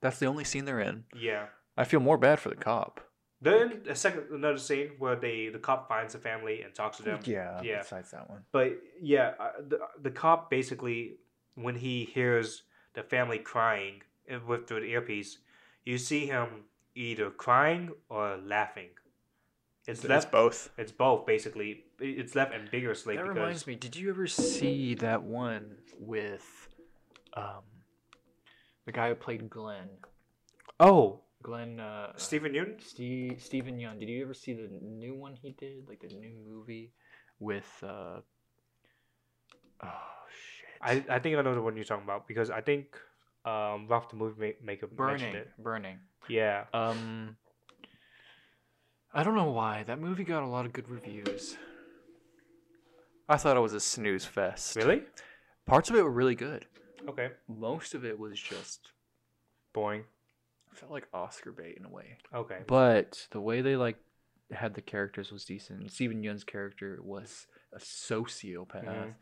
that's 0.00 0.18
the 0.18 0.26
only 0.26 0.44
scene 0.44 0.64
they're 0.64 0.80
in. 0.80 1.04
Yeah. 1.16 1.46
I 1.76 1.84
feel 1.84 2.00
more 2.00 2.18
bad 2.18 2.38
for 2.38 2.50
the 2.50 2.56
cop. 2.56 3.00
Then 3.40 3.82
a 3.88 3.94
second, 3.96 4.26
another 4.30 4.58
scene 4.58 4.90
where 4.98 5.16
they 5.16 5.48
the 5.48 5.58
cop 5.58 5.88
finds 5.88 6.12
the 6.12 6.20
family 6.20 6.62
and 6.62 6.72
talks 6.74 6.98
to 6.98 7.02
them. 7.02 7.20
Yeah. 7.24 7.60
Yeah. 7.62 7.78
Besides 7.82 8.10
that 8.12 8.30
one. 8.30 8.44
But 8.52 8.78
yeah, 9.00 9.32
uh, 9.40 9.50
the 9.68 9.80
the 10.00 10.10
cop 10.10 10.48
basically 10.48 11.16
when 11.54 11.74
he 11.74 12.04
hears 12.04 12.62
the 12.94 13.02
family 13.02 13.38
crying 13.38 14.02
uh, 14.32 14.38
with 14.46 14.68
through 14.68 14.80
the 14.80 14.86
earpiece, 14.92 15.38
you 15.84 15.98
see 15.98 16.26
him 16.26 16.48
either 16.94 17.30
crying 17.30 17.90
or 18.08 18.38
laughing. 18.44 18.90
It's 19.86 20.00
It's 20.00 20.08
left. 20.08 20.30
both. 20.32 20.70
It's 20.78 20.92
both 20.92 21.26
basically. 21.26 21.84
It's 21.98 22.34
left 22.34 22.52
ambiguously 22.54 23.16
That 23.16 23.22
because 23.22 23.36
reminds 23.36 23.66
me. 23.66 23.74
Did 23.74 23.96
you 23.96 24.10
ever 24.10 24.26
see 24.26 24.94
that 24.96 25.22
one 25.22 25.76
with, 25.98 26.68
um, 27.34 27.64
the 28.86 28.92
guy 28.92 29.08
who 29.08 29.14
played 29.16 29.48
Glenn? 29.50 29.88
oh 30.78 31.20
Glenn. 31.42 31.80
Uh, 31.80 32.12
Stephen 32.16 32.52
Newton. 32.52 32.76
Steve, 32.78 33.42
Steven 33.42 33.76
Yeun. 33.76 33.98
Did 33.98 34.08
you 34.08 34.22
ever 34.22 34.34
see 34.34 34.52
the 34.54 34.68
new 34.80 35.14
one 35.14 35.34
he 35.34 35.50
did, 35.52 35.88
like 35.88 36.00
the 36.00 36.14
new 36.14 36.34
movie 36.46 36.92
with? 37.40 37.66
uh 37.82 38.20
Oh 39.84 39.88
shit! 40.30 40.68
I, 41.10 41.16
I 41.16 41.18
think 41.18 41.36
I 41.36 41.42
know 41.42 41.54
the 41.54 41.62
one 41.62 41.74
you're 41.76 41.84
talking 41.84 42.04
about 42.04 42.28
because 42.28 42.50
I 42.50 42.60
think 42.60 42.96
um 43.44 43.88
Ralph 43.88 44.08
the 44.10 44.16
movie 44.16 44.54
ma- 44.62 44.66
maker 44.66 44.86
mentioned 44.86 44.96
burning, 44.96 45.34
it. 45.34 45.50
burning. 45.58 45.98
Yeah. 46.28 46.64
Um, 46.72 47.36
I 49.14 49.22
don't 49.22 49.34
know 49.36 49.50
why 49.50 49.82
that 49.84 49.98
movie 50.00 50.24
got 50.24 50.42
a 50.42 50.46
lot 50.48 50.64
of 50.66 50.72
good 50.72 50.88
reviews. 50.88 51.56
I 53.28 53.36
thought 53.36 53.56
it 53.56 53.60
was 53.60 53.74
a 53.74 53.80
snooze 53.80 54.24
fest. 54.24 54.76
Really? 54.76 55.02
Parts 55.66 55.90
of 55.90 55.96
it 55.96 56.02
were 56.02 56.10
really 56.10 56.34
good. 56.34 56.66
Okay. 57.08 57.30
Most 57.48 57.94
of 57.94 58.04
it 58.04 58.18
was 58.18 58.38
just 58.38 58.88
Boring. 59.72 60.04
felt 60.74 60.92
like 60.92 61.08
Oscar 61.12 61.52
bait 61.52 61.76
in 61.78 61.84
a 61.84 61.88
way. 61.90 62.18
Okay. 62.34 62.60
But 62.66 63.26
the 63.30 63.40
way 63.40 63.60
they 63.60 63.76
like 63.76 63.96
had 64.50 64.74
the 64.74 64.82
characters 64.82 65.30
was 65.32 65.44
decent. 65.44 65.90
Steven 65.90 66.22
Yeun's 66.22 66.44
character 66.44 66.98
was 67.02 67.46
a 67.72 67.78
sociopath. 67.78 68.84
Mhm. 68.84 69.14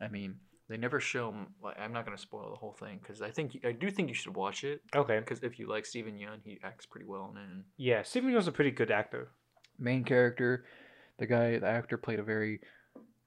I 0.00 0.08
mean, 0.08 0.40
they 0.68 0.76
never 0.76 1.00
show. 1.00 1.30
him- 1.32 1.54
Like, 1.62 1.78
I'm 1.78 1.92
not 1.92 2.04
gonna 2.04 2.16
spoil 2.18 2.50
the 2.50 2.56
whole 2.56 2.72
thing 2.74 2.98
because 2.98 3.20
I 3.22 3.30
think 3.30 3.58
I 3.64 3.72
do 3.72 3.90
think 3.90 4.08
you 4.08 4.14
should 4.14 4.34
watch 4.36 4.64
it 4.64 4.82
Okay. 4.94 5.18
because 5.18 5.42
if 5.42 5.58
you 5.58 5.66
like 5.66 5.84
Steven 5.86 6.14
Yeun, 6.18 6.42
he 6.44 6.58
acts 6.62 6.86
pretty 6.86 7.06
well 7.06 7.30
in 7.30 7.36
it. 7.60 7.64
Yeah, 7.76 8.02
Steven 8.02 8.30
Yeun's 8.30 8.46
a 8.48 8.52
pretty 8.52 8.70
good 8.70 8.90
actor. 8.90 9.30
Main 9.78 10.04
character, 10.04 10.64
the 11.18 11.26
guy, 11.26 11.58
the 11.58 11.66
actor 11.66 11.96
played 11.96 12.18
a 12.18 12.22
very 12.22 12.60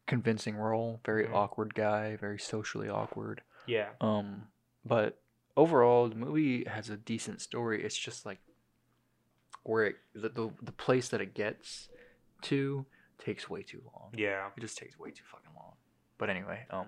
convincing 0.07 0.55
role. 0.55 0.99
Very 1.05 1.25
Mhm. 1.27 1.33
awkward 1.33 1.73
guy, 1.75 2.15
very 2.17 2.39
socially 2.39 2.89
awkward. 2.89 3.41
Yeah. 3.65 3.89
Um, 4.01 4.47
but 4.85 5.21
overall, 5.55 6.09
the 6.09 6.15
movie 6.15 6.65
has 6.65 6.89
a 6.89 6.97
decent 6.97 7.41
story. 7.41 7.83
It's 7.83 7.97
just 7.97 8.25
like 8.25 8.39
where 9.63 9.85
it, 9.85 9.95
the, 10.13 10.29
the 10.29 10.51
the 10.61 10.71
place 10.71 11.09
that 11.09 11.21
it 11.21 11.33
gets 11.33 11.89
to 12.43 12.85
takes 13.19 13.49
way 13.49 13.61
too 13.61 13.81
long. 13.93 14.11
Yeah. 14.15 14.49
It 14.57 14.61
just 14.61 14.77
takes 14.77 14.97
way 14.97 15.11
too 15.11 15.23
fucking 15.31 15.51
long. 15.55 15.75
But 16.17 16.29
anyway, 16.29 16.65
um, 16.71 16.87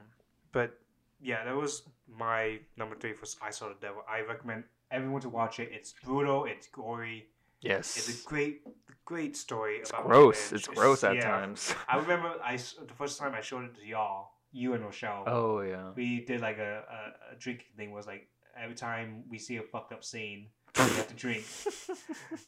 But 0.52 0.80
yeah, 1.22 1.44
that 1.46 1.56
was 1.56 1.84
my 2.08 2.60
number 2.78 2.96
three 2.96 3.14
for 3.14 3.26
I 3.44 3.52
Saw 3.52 3.70
the 3.70 3.76
Devil. 3.80 4.04
I 4.10 4.22
recommend 4.22 4.64
everyone 4.92 5.22
to 5.22 5.30
watch 5.30 5.60
it. 5.60 5.70
It's 5.72 5.94
brutal. 6.04 6.46
It's 6.46 6.68
gory. 6.68 7.30
Yes, 7.64 7.98
It's 7.98 8.22
a 8.24 8.28
great, 8.28 8.62
great 9.06 9.36
story. 9.36 9.76
it's 9.78 9.90
about 9.90 10.06
gross. 10.06 10.52
It's 10.52 10.68
gross 10.68 11.04
at 11.04 11.16
yeah. 11.16 11.22
times. 11.32 11.74
I 11.88 11.98
remember 11.98 12.36
I 12.44 12.58
the 12.58 12.94
first 12.98 13.20
time 13.20 13.34
I 13.34 13.42
showed 13.42 13.66
it 13.66 13.76
to 13.80 13.86
y'all, 13.86 14.32
you 14.52 14.74
and 14.74 14.84
Rochelle. 14.84 15.24
oh 15.28 15.62
yeah. 15.62 15.92
We 15.96 16.22
did 16.26 16.42
like 16.42 16.60
a, 16.60 16.84
a, 16.98 17.34
a 17.34 17.36
drinking 17.40 17.74
thing. 17.78 17.92
Was 17.92 18.08
like 18.08 18.28
every 18.62 18.76
time 18.76 19.24
we 19.30 19.38
see 19.40 19.58
a 19.58 19.64
fucked 19.64 19.94
up 19.94 20.04
scene, 20.04 20.50
You 20.78 20.84
have 20.84 21.08
to 21.08 21.16
drink. 21.16 21.44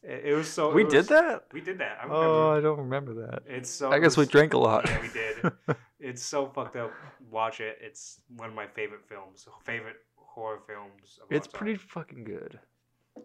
It, 0.03 0.25
it 0.25 0.35
was 0.35 0.47
so. 0.47 0.71
we 0.71 0.83
it 0.83 0.89
did 0.89 1.07
that. 1.07 1.45
We 1.51 1.61
did 1.61 1.79
that. 1.79 1.97
I. 2.03 2.07
Oh, 2.09 2.51
I 2.55 2.61
don't 2.61 2.77
remember 2.77 3.13
that. 3.25 3.43
it's 3.47 3.69
so. 3.69 3.91
I 3.91 3.97
guess 3.99 4.17
we 4.17 4.25
drank 4.25 4.53
a 4.53 4.57
lot. 4.57 4.87
Yeah, 4.87 5.01
we 5.01 5.07
did. 5.09 5.77
It's 5.99 6.21
so 6.21 6.47
fucked 6.47 6.75
up. 6.75 6.91
Watch 7.31 7.59
it. 7.59 7.79
It's 7.81 8.21
one 8.37 8.49
of 8.49 8.55
my 8.55 8.67
favorite 8.67 9.03
films. 9.07 9.47
Favorite 9.63 9.97
horror 10.15 10.59
films. 10.67 11.17
Of 11.17 11.31
all 11.31 11.37
it's 11.37 11.47
pretty 11.47 11.75
fucking 11.75 12.23
good. 12.23 12.59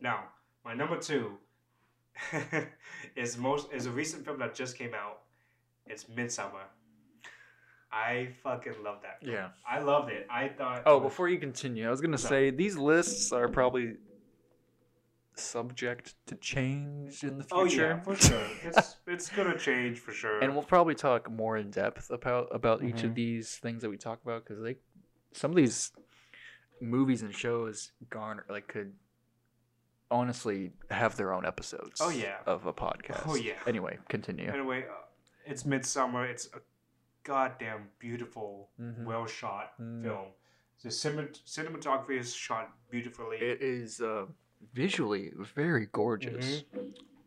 Now, 0.01 0.25
my 0.65 0.73
number 0.73 0.97
two 0.99 1.37
is 3.17 3.37
most 3.39 3.73
is 3.73 3.87
a 3.87 3.91
recent 3.91 4.25
film 4.25 4.39
that 4.39 4.55
just 4.55 4.77
came 4.79 4.95
out. 4.95 5.21
It's 5.87 6.05
Midsommar. 6.05 6.67
I 7.93 8.29
fucking 8.45 8.75
love 8.85 8.99
that. 9.03 9.21
Film. 9.21 9.35
Yeah. 9.35 9.49
I 9.69 9.81
loved 9.81 10.11
it. 10.13 10.27
I 10.31 10.49
thought. 10.49 10.83
Oh, 10.87 11.01
before 11.01 11.29
you 11.29 11.39
continue, 11.39 11.87
I 11.87 11.91
was 11.91 12.01
gonna 12.01 12.13
No. 12.13 12.17
say 12.17 12.51
these 12.51 12.77
lists 12.77 13.33
are 13.33 13.49
probably 13.49 13.97
subject 15.35 16.15
to 16.27 16.35
change 16.37 17.25
in 17.25 17.39
the 17.39 17.47
Oh 17.51 17.67
future. 17.67 17.89
yeah, 17.89 18.01
for 18.01 18.15
sure. 18.17 18.47
It's 18.65 18.97
it's 19.07 19.29
gonna 19.31 19.57
change 19.59 19.99
for 19.99 20.13
sure. 20.13 20.41
and 20.41 20.53
we'll 20.53 20.63
probably 20.65 20.95
talk 20.95 21.31
more 21.31 21.57
in 21.57 21.71
depth 21.71 22.11
about 22.11 22.49
about 22.55 22.83
each 22.85 22.97
Mhm. 22.97 23.05
of 23.05 23.15
these 23.15 23.57
things 23.57 23.83
that 23.83 23.89
we 23.91 23.97
talk 23.97 24.23
about 24.23 24.45
because 24.45 24.63
they 24.63 24.77
some 25.33 25.51
of 25.51 25.57
these 25.57 25.93
movies 26.81 27.23
and 27.23 27.35
shows 27.35 27.93
garner 28.11 28.45
like 28.51 28.69
could 28.69 28.95
honestly 30.11 30.73
have 30.91 31.17
their 31.17 31.33
own 31.33 31.47
episodes 31.47 32.01
Oh, 32.01 32.11
yeah. 32.11 32.39
of 32.47 32.67
a 32.67 32.73
podcast 32.73 33.23
Oh, 33.27 33.35
yeah. 33.37 33.55
anyway 33.67 33.99
continue 34.09 34.51
Anyway, 34.51 34.85
uh, 34.91 34.95
it's 35.47 35.63
Midsommar. 35.65 36.29
It's 36.29 36.47
a 36.55 36.61
goddamn 37.25 37.89
beautiful, 37.99 38.69
Mhm. 38.81 39.05
well 39.05 39.27
shot 39.27 39.75
Mm. 39.81 40.03
film. 40.03 40.27
The 40.83 40.89
cinemat- 40.89 41.43
cinematography 41.45 42.19
is 42.19 42.35
shot 42.35 42.73
beautifully. 42.91 43.37
it 43.39 43.61
is 43.63 44.01
uh, 44.01 44.27
visually 44.73 45.33
very 45.37 45.87
gorgeous 45.87 46.65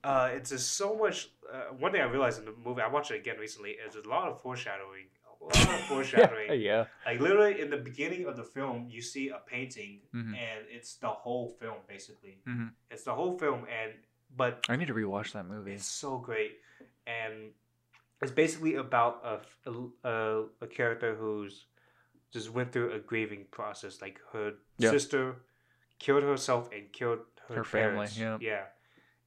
Uh, 0.04 0.30
it's 0.34 0.50
just 0.50 0.74
so 0.74 0.98
much. 0.98 1.30
Uh, 1.50 1.68
one 1.80 1.94
thing 1.94 2.02
I 2.02 2.06
realized 2.06 2.38
in 2.40 2.46
the 2.46 2.52
movie, 2.52 2.82
I 2.82 2.88
watched 2.88 3.12
it 3.12 3.16
again 3.22 3.38
recently, 3.40 3.72
is 3.72 3.96
a 3.96 4.02
lot 4.10 4.28
of 4.28 4.42
foreshadowing. 4.42 5.06
A 5.44 5.58
lot 5.58 5.80
of 5.80 5.86
foreshadowing. 5.88 6.62
yeah. 6.62 6.86
Like 7.06 7.20
literally 7.20 7.60
in 7.62 7.70
the 7.70 7.78
beginning 7.78 8.26
of 8.26 8.38
the 8.38 8.44
film, 8.44 8.88
you 8.90 9.02
see 9.02 9.30
a 9.30 9.40
painting, 9.46 10.02
Mhm. 10.14 10.36
and 10.38 10.66
it's 10.70 10.96
the 10.98 11.10
whole 11.10 11.50
film 11.60 11.78
basically. 11.88 12.40
Mhm. 12.48 12.72
It's 12.92 13.04
the 13.04 13.14
whole 13.14 13.38
film, 13.38 13.66
and 13.68 13.94
but 14.36 14.66
i 14.70 14.76
need 14.76 14.88
to 14.88 14.94
rewatch 14.96 15.34
that 15.34 15.46
movie 15.46 15.74
it's 15.74 15.86
so 15.86 16.18
great, 16.18 16.54
and 17.06 17.52
it's 18.22 18.32
basically 18.32 18.76
about 18.76 19.14
a 19.24 19.70
a, 19.70 20.46
a 20.62 20.68
character 20.68 21.16
who's 21.16 21.66
just 22.32 22.50
went 22.50 22.72
through 22.72 22.92
a 22.94 23.00
grieving 23.00 23.46
process. 23.52 24.02
Like 24.02 24.20
her 24.32 24.54
Yeah. 24.78 24.92
sister 24.92 25.36
killed 26.00 26.24
herself 26.24 26.72
and 26.72 26.92
killed 26.92 27.20
her, 27.48 27.56
Her 27.56 27.64
family, 27.64 28.08
yeah. 28.16 28.38
yeah, 28.42 28.66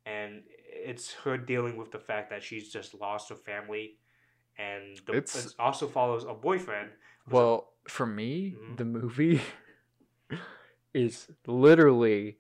and 0.05 0.43
it's 0.91 1.15
her 1.25 1.37
dealing 1.39 1.77
with 1.77 1.91
the 1.93 1.99
fact 2.01 2.31
that 2.31 2.43
she's 2.43 2.73
just 2.73 2.95
lost 2.95 3.29
her 3.29 3.37
family, 3.37 3.99
and 4.59 4.99
the, 5.07 5.13
it 5.15 5.55
also 5.59 5.87
follows 5.87 6.25
a 6.25 6.35
boyfriend. 6.35 6.91
who's 7.25 7.33
a- 7.33 7.37
Well, 7.37 7.73
for 7.89 8.07
me, 8.07 8.57
Mhm. 8.59 8.77
the 8.77 8.85
movie 8.85 9.41
is 10.95 11.29
literally 11.47 12.39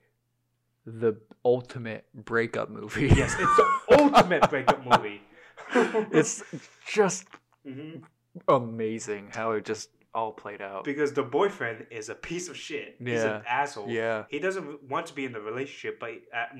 the 0.85 1.20
ultimate 1.44 2.07
breakup 2.14 2.70
movie. 2.70 3.09
yes, 3.09 3.35
it's 3.38 3.57
the 3.57 3.68
ultimate 4.00 4.48
breakup 4.50 4.85
movie. 4.85 5.20
it's 6.12 6.42
just 6.87 7.26
Mhm. 7.66 8.02
amazing 8.48 9.31
how 9.33 9.52
it 9.52 9.64
just 9.64 9.90
all 10.14 10.33
played 10.33 10.62
out. 10.62 10.85
because 10.85 11.12
the 11.12 11.22
boyfriend 11.22 11.87
is 11.90 12.09
a 12.09 12.14
piece 12.14 12.48
of 12.48 12.57
shit. 12.57 12.96
He's 12.98 13.22
an 13.22 13.42
asshole. 13.46 13.88
Yeah. 13.90 14.24
he 14.31 14.38
doesn't 14.38 14.83
want 14.85 15.07
to 15.07 15.14
be 15.14 15.24
in 15.26 15.33
the 15.33 15.40
relationship, 15.40 15.98
but 16.00 16.12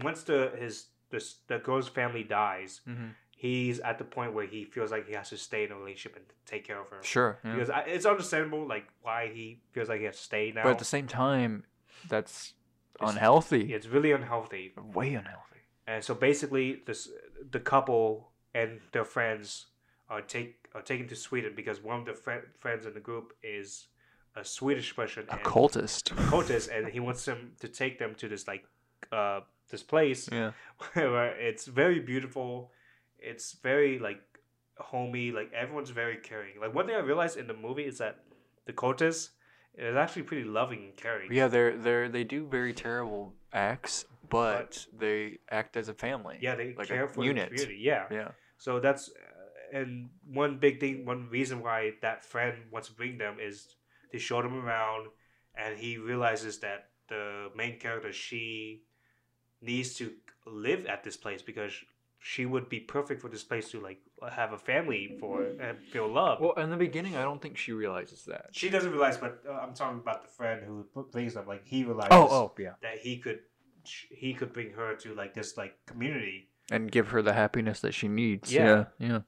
once 0.03 0.25
the 0.25 0.53
his 0.59 0.89
the, 1.11 1.25
the 1.47 1.59
girl's 1.59 1.89
family 1.89 2.25
dies, 2.25 2.81
Mhm. 2.87 3.15
He's 3.39 3.79
at 3.81 3.99
the 3.99 4.05
point 4.05 4.33
where 4.35 4.47
he 4.47 4.65
feels 4.65 4.91
like 4.91 5.07
he 5.07 5.13
has 5.15 5.29
to 5.29 5.37
stay 5.37 5.65
in 5.65 5.71
a 5.71 5.77
relationship 5.77 6.17
and 6.17 6.25
take 6.47 6.67
care 6.67 6.81
of 6.81 6.89
her. 6.89 6.99
Sure. 7.03 7.39
yeah. 7.45 7.53
Because 7.53 7.69
I, 7.71 7.81
it's 7.83 8.07
understandable, 8.07 8.67
like 8.67 8.87
why 9.03 9.31
he 9.33 9.61
feels 9.73 9.89
like 9.91 10.01
he 10.01 10.07
has 10.07 10.17
to 10.17 10.23
stay 10.23 10.53
now. 10.55 10.63
But 10.65 10.71
at 10.73 10.79
the 10.79 10.85
same 10.97 11.07
time, 11.07 11.65
that's 12.09 12.55
It's- 12.97 13.11
unhealthy. 13.11 13.73
it's 13.75 13.87
really 13.87 14.13
unhealthy. 14.13 14.73
Way 14.95 15.15
unhealthy. 15.15 15.61
And 15.87 16.03
so 16.03 16.15
basically, 16.15 16.83
this 16.87 17.09
the 17.51 17.61
couple 17.61 18.31
and 18.55 18.81
their 18.93 19.05
friends 19.05 19.67
are 20.09 20.23
take 20.23 20.67
are 20.75 20.83
taken 20.83 21.07
to 21.09 21.15
Sweden 21.17 21.53
because 21.55 21.81
one 21.81 22.01
of 22.01 22.07
the 22.07 22.15
fri 22.15 22.39
friends 22.59 22.87
in 22.87 22.95
the 22.95 23.01
group 23.01 23.33
is 23.43 23.87
a 24.35 24.45
Swedish 24.45 24.97
person, 24.97 25.25
A 25.29 25.35
and- 25.35 25.43
cultist. 25.45 26.11
a 26.13 26.15
cultist, 26.33 26.67
and 26.77 26.89
he 26.89 27.01
wants 27.01 27.25
them 27.25 27.53
to 27.61 27.69
take 27.69 27.99
them 27.99 28.15
to 28.17 28.29
this 28.29 28.49
like 28.49 28.65
uh 29.13 29.41
this 29.71 29.83
place 29.83 30.29
Yeah. 30.33 30.53
where 30.95 31.37
it's 31.49 31.67
very 31.67 32.01
beautiful. 32.01 32.73
It's 33.19 33.57
very 33.63 33.99
like 33.99 34.21
homey. 34.79 35.33
Like 35.33 35.53
everyone's 35.53 35.91
very 35.91 36.17
caring. 36.17 36.61
Like 36.61 36.75
one 36.75 36.87
thing 36.87 36.97
I 36.97 37.01
realized 37.01 37.37
in 37.37 37.47
the 37.47 37.55
movie 37.55 37.85
is 37.85 37.99
that 37.99 38.21
the 38.67 38.73
cultist 38.73 39.31
is 39.77 39.97
actually 39.97 40.23
pretty 40.23 40.45
loving 40.45 40.85
and 40.85 40.97
caring. 40.97 41.33
Yeah, 41.33 41.49
they're 41.49 41.77
they're 41.77 42.09
they 42.09 42.25
do 42.25 42.47
very 42.47 42.73
terrible 42.73 43.35
acts, 43.53 44.05
but, 44.29 44.87
they 44.97 45.39
act 45.51 45.77
as 45.77 45.89
a 45.89 45.95
family. 45.95 46.39
Yeah, 46.41 46.55
they 46.55 46.75
Like 46.75 46.91
a 46.91 46.95
care 46.95 47.09
for 47.09 47.25
unit. 47.25 47.51
the 47.51 47.57
community. 47.57 47.81
Yeah. 47.83 48.07
Yeah. 48.11 48.29
So 48.59 48.81
that's 48.81 49.09
uh, 49.11 49.79
and 49.79 50.11
one 50.33 50.59
big 50.59 50.81
thing, 50.81 51.05
one 51.05 51.29
reason 51.31 51.63
why 51.63 51.93
that 52.03 52.25
friend 52.25 52.57
wants 52.71 52.89
to 52.89 52.95
bring 52.95 53.19
them 53.19 53.37
is 53.41 53.77
to 54.13 54.19
show 54.19 54.43
them 54.43 54.65
around, 54.65 55.09
and 55.57 55.79
he 55.79 55.99
realizes 55.99 56.59
that 56.61 56.91
the 57.09 57.51
main 57.55 57.79
character 57.79 58.13
she 58.13 58.83
needs 59.61 59.95
to 59.95 60.13
live 60.47 60.87
at 60.87 61.03
this 61.03 61.17
place 61.17 61.43
because 61.43 61.73
she 62.29 62.45
would 62.45 62.69
be 62.69 62.81
perfect 62.81 63.21
for 63.23 63.29
this 63.29 63.45
place 63.45 63.71
to 63.71 63.79
like 63.81 64.01
have 64.33 64.53
a 64.53 64.59
family 64.59 65.17
for 65.21 65.45
and 65.45 65.79
feel 65.93 66.09
love. 66.09 66.41
Well, 66.41 66.55
in 66.55 66.71
the 66.71 66.77
beginning, 66.77 67.15
I 67.17 67.23
don't 67.23 67.41
think 67.41 67.57
she 67.57 67.71
realizes 67.73 68.25
that. 68.25 68.47
she 68.51 68.69
doesn't 68.69 68.91
realize, 68.91 69.17
but 69.17 69.43
uh, 69.49 69.53
I'm 69.53 69.75
talking 69.75 70.01
about 70.01 70.23
the 70.23 70.29
friend 70.29 70.63
who 70.67 70.85
brings 71.13 71.35
them. 71.35 71.47
Like 71.47 71.63
he 71.65 71.85
realizes 71.85 72.09
Oh, 72.11 72.27
oh, 72.29 72.53
yeah. 72.59 72.73
that 72.83 72.99
he 72.99 73.19
could 73.19 73.41
he 74.11 74.35
could 74.35 74.53
bring 74.53 74.71
her 74.73 74.97
to 74.97 75.15
like 75.15 75.35
this 75.35 75.57
like 75.57 75.75
community 75.87 76.49
And 76.73 76.91
give 76.91 77.07
her 77.11 77.23
the 77.23 77.33
happiness 77.35 77.79
that 77.81 77.95
she 77.95 78.09
needs. 78.09 78.53
Yeah. 78.53 78.87
Yeah. 78.99 79.09
Yeah. 79.09 79.19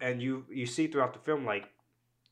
and 0.00 0.20
you 0.20 0.44
you 0.50 0.66
see 0.66 0.88
throughout 0.88 1.12
the 1.12 1.20
film 1.20 1.44
like 1.44 1.66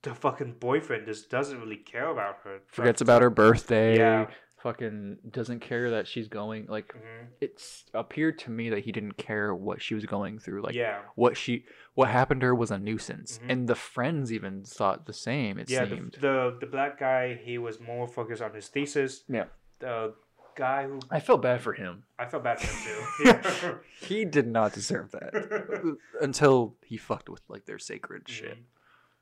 the 0.02 0.14
fucking 0.14 0.54
boyfriend 0.58 1.06
just 1.06 1.30
doesn't 1.30 1.60
really 1.60 1.76
care 1.76 2.08
about 2.08 2.38
her. 2.44 2.58
Forgets 2.66 3.00
about 3.00 3.22
her 3.22 3.30
birthday. 3.30 3.96
Yeah. 3.98 4.26
Fucking 4.62 5.18
doesn't 5.30 5.60
care 5.60 5.90
that 5.90 6.06
she's 6.06 6.28
going. 6.28 6.66
Like, 6.66 6.92
Mhm. 6.94 7.28
it's 7.40 7.86
appeared 7.94 8.38
to 8.40 8.50
me 8.50 8.68
that 8.70 8.80
he 8.80 8.92
didn't 8.92 9.16
care 9.16 9.54
what 9.54 9.80
she 9.80 9.94
was 9.94 10.04
going 10.04 10.38
through. 10.38 10.62
Like, 10.62 10.74
yeah, 10.74 11.00
what 11.14 11.36
she, 11.36 11.64
what 11.94 12.08
happened 12.10 12.42
to 12.42 12.48
her 12.48 12.54
was 12.54 12.70
a 12.70 12.78
nuisance. 12.78 13.38
Mhm. 13.38 13.50
And 13.50 13.68
the 13.68 13.74
friends 13.74 14.32
even 14.32 14.62
thought 14.64 15.06
the 15.06 15.12
same, 15.14 15.58
it 15.58 15.70
yeah. 15.70 15.84
The, 15.86 15.96
seemed. 15.96 16.12
the 16.20 16.56
the 16.60 16.66
black 16.66 16.98
guy 16.98 17.34
he 17.34 17.56
was 17.58 17.80
more 17.80 18.06
focused 18.06 18.42
on 18.42 18.52
his 18.54 18.68
thesis. 18.68 19.24
Yeah. 19.28 19.46
The 19.78 20.14
guy 20.56 20.84
who 20.86 21.00
I 21.10 21.20
felt 21.20 21.40
bad 21.40 21.62
for 21.62 21.72
him. 21.72 22.04
I 22.18 22.26
felt 22.26 22.44
bad 22.44 22.60
for 22.60 22.66
him 22.66 23.40
too. 23.42 23.80
He 24.06 24.26
did 24.26 24.46
not 24.46 24.74
deserve 24.74 25.10
that 25.12 25.96
until 26.20 26.76
he 26.84 26.98
fucked 26.98 27.30
with 27.30 27.42
like 27.48 27.64
their 27.64 27.78
sacred 27.78 28.28
shit. 28.28 28.58
Mhm. 28.58 28.62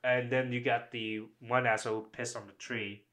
And 0.03 0.29
then 0.31 0.51
you 0.51 0.61
got 0.61 0.91
the 0.91 1.21
one 1.39 1.65
asshole 1.65 2.01
pissed 2.11 2.35
on 2.35 2.47
the 2.47 2.53
tree. 2.53 3.03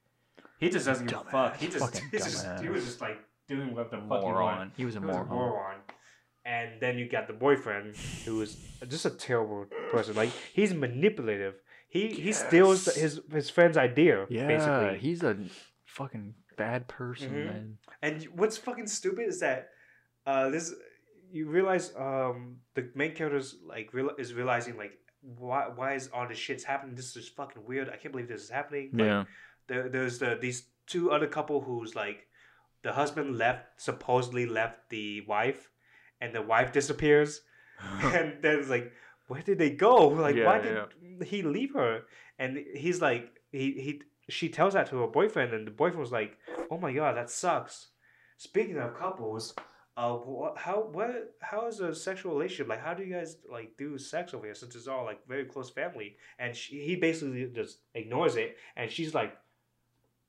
He 0.58 0.68
just 0.70 0.86
doesn't 0.86 1.06
give 1.06 1.20
a 1.20 1.24
fuck. 1.24 1.56
He 1.58 1.66
just, 1.68 1.84
Fucking 1.84 2.08
he's 2.12 2.24
just 2.24 2.62
he 2.62 2.68
was 2.68 2.84
just 2.84 3.00
like 3.00 3.18
doing 3.48 3.74
what 3.74 3.90
the 3.90 3.98
fuck 3.98 4.20
he 4.22 4.26
Moron. 4.28 4.58
wanted. 4.58 4.72
He 4.76 4.84
was 4.84 4.96
a 4.96 5.00
He 5.00 5.06
was 5.06 5.16
a 5.16 5.24
moron. 5.24 5.28
moron. 5.28 5.76
And 6.44 6.80
then 6.80 6.96
you 6.98 7.08
got 7.08 7.26
the 7.26 7.32
boyfriend 7.32 7.96
who 8.24 8.40
is 8.40 8.56
just 8.88 9.04
a 9.04 9.10
terrible 9.10 9.66
person. 9.90 10.14
Like 10.14 10.30
he's 10.52 10.72
manipulative. 10.72 11.54
He 11.88 12.08
he 12.08 12.32
steals 12.32 12.86
Yes. 12.86 12.96
his 12.96 13.20
his 13.32 13.50
friend's 13.50 13.76
idea. 13.76 14.26
Yeah, 14.30 14.46
basically. 14.46 14.98
he's 14.98 15.22
a 15.22 15.36
fucking 15.84 16.34
bad 16.56 16.86
person, 16.88 17.30
Mhm. 17.30 17.44
man. 17.46 17.78
And 18.02 18.22
what's 18.34 18.56
fucking 18.56 18.86
stupid 18.86 19.26
is 19.28 19.40
that 19.40 19.70
uh, 20.24 20.48
this 20.50 20.72
you 21.32 21.48
realize 21.48 21.92
um, 21.96 22.58
the 22.74 22.90
main 22.94 23.14
character's 23.14 23.56
like 23.64 23.92
real, 23.92 24.10
is 24.18 24.32
realizing 24.32 24.76
like 24.76 24.92
why 25.20 25.68
why 25.74 25.94
is 25.94 26.08
all 26.14 26.28
this 26.28 26.38
shit's 26.38 26.62
happening? 26.64 26.94
This 26.94 27.16
is 27.16 27.28
fucking 27.28 27.64
weird. 27.66 27.88
I 27.90 27.96
can't 27.96 28.12
believe 28.12 28.28
this 28.28 28.42
is 28.44 28.50
happening. 28.50 28.90
Like, 28.92 29.06
Yeah. 29.06 29.24
There, 29.68 29.88
there's 29.88 30.18
the 30.18 30.36
these 30.40 30.68
two 30.86 31.10
other 31.10 31.26
couple 31.26 31.60
who's 31.60 31.94
like 31.94 32.26
the 32.82 32.92
husband 32.92 33.36
left 33.38 33.80
supposedly 33.80 34.46
left 34.46 34.90
the 34.90 35.22
wife, 35.22 35.70
and 36.20 36.34
the 36.34 36.42
wife 36.42 36.72
disappears, 36.72 37.42
and 38.02 38.42
then 38.42 38.58
it's 38.60 38.68
like 38.68 38.92
where 39.28 39.42
did 39.42 39.58
they 39.58 39.70
go? 39.70 40.08
Like 40.26 40.36
why 40.36 40.58
Yeah, 40.58 40.86
did 41.18 41.26
he 41.28 41.42
leave 41.42 41.74
her? 41.74 42.02
And 42.38 42.58
he's 42.74 43.00
like 43.00 43.40
he 43.52 43.72
he 43.72 44.02
she 44.28 44.48
tells 44.48 44.74
that 44.74 44.88
to 44.88 44.98
her 45.00 45.06
boyfriend, 45.06 45.52
and 45.52 45.66
the 45.66 45.70
boyfriend 45.70 46.00
was 46.00 46.12
like, 46.12 46.38
oh 46.70 46.78
my 46.78 46.92
god, 46.92 47.16
that 47.16 47.30
sucks. 47.30 47.88
Speaking 48.36 48.78
of 48.78 48.94
couples. 48.96 49.54
Uh, 49.98 50.18
wha- 50.26 50.54
how 50.56 50.82
what 50.92 51.34
how 51.40 51.66
is 51.68 51.80
a 51.80 51.94
sexual 51.94 52.34
relationship 52.34 52.68
like? 52.68 52.82
How 52.82 52.92
do 52.92 53.02
you 53.02 53.14
guys 53.14 53.38
like 53.50 53.78
do 53.78 53.96
sex 53.96 54.34
over 54.34 54.44
here? 54.44 54.54
Since 54.54 54.74
it's 54.76 54.88
all 54.88 55.06
like 55.06 55.26
very 55.26 55.46
close 55.46 55.70
family, 55.70 56.18
and 56.38 56.54
she, 56.54 56.82
he 56.84 56.96
basically 56.96 57.46
just 57.46 57.78
ignores 57.94 58.36
it, 58.36 58.58
and 58.76 58.90
she's 58.90 59.14
like, 59.14 59.34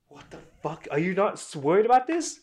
"What 0.08 0.30
the 0.30 0.38
fuck? 0.62 0.88
Are 0.90 0.98
you 0.98 1.14
not 1.14 1.42
worried 1.56 1.86
about 1.86 2.06
this?" 2.06 2.40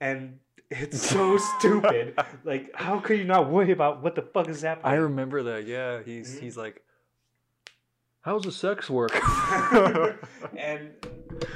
And 0.00 0.40
It's 0.70 1.00
so 1.00 1.36
stupid. 1.58 2.18
Like, 2.44 2.70
how 2.74 2.98
could 2.98 3.18
you 3.18 3.24
not 3.24 3.50
worry 3.50 3.70
about 3.70 4.02
what 4.02 4.14
the 4.14 4.22
fuck 4.22 4.48
is 4.48 4.62
happening? 4.62 4.86
I 4.92 4.96
remember 4.96 5.42
that. 5.44 5.66
Yeah, 5.66 6.02
he's 6.02 6.34
Mhm. 6.36 6.40
he's 6.40 6.56
like, 6.56 6.82
"How's 8.22 8.42
the 8.42 8.52
sex 8.52 8.88
work?" 8.90 9.12
and 10.56 10.94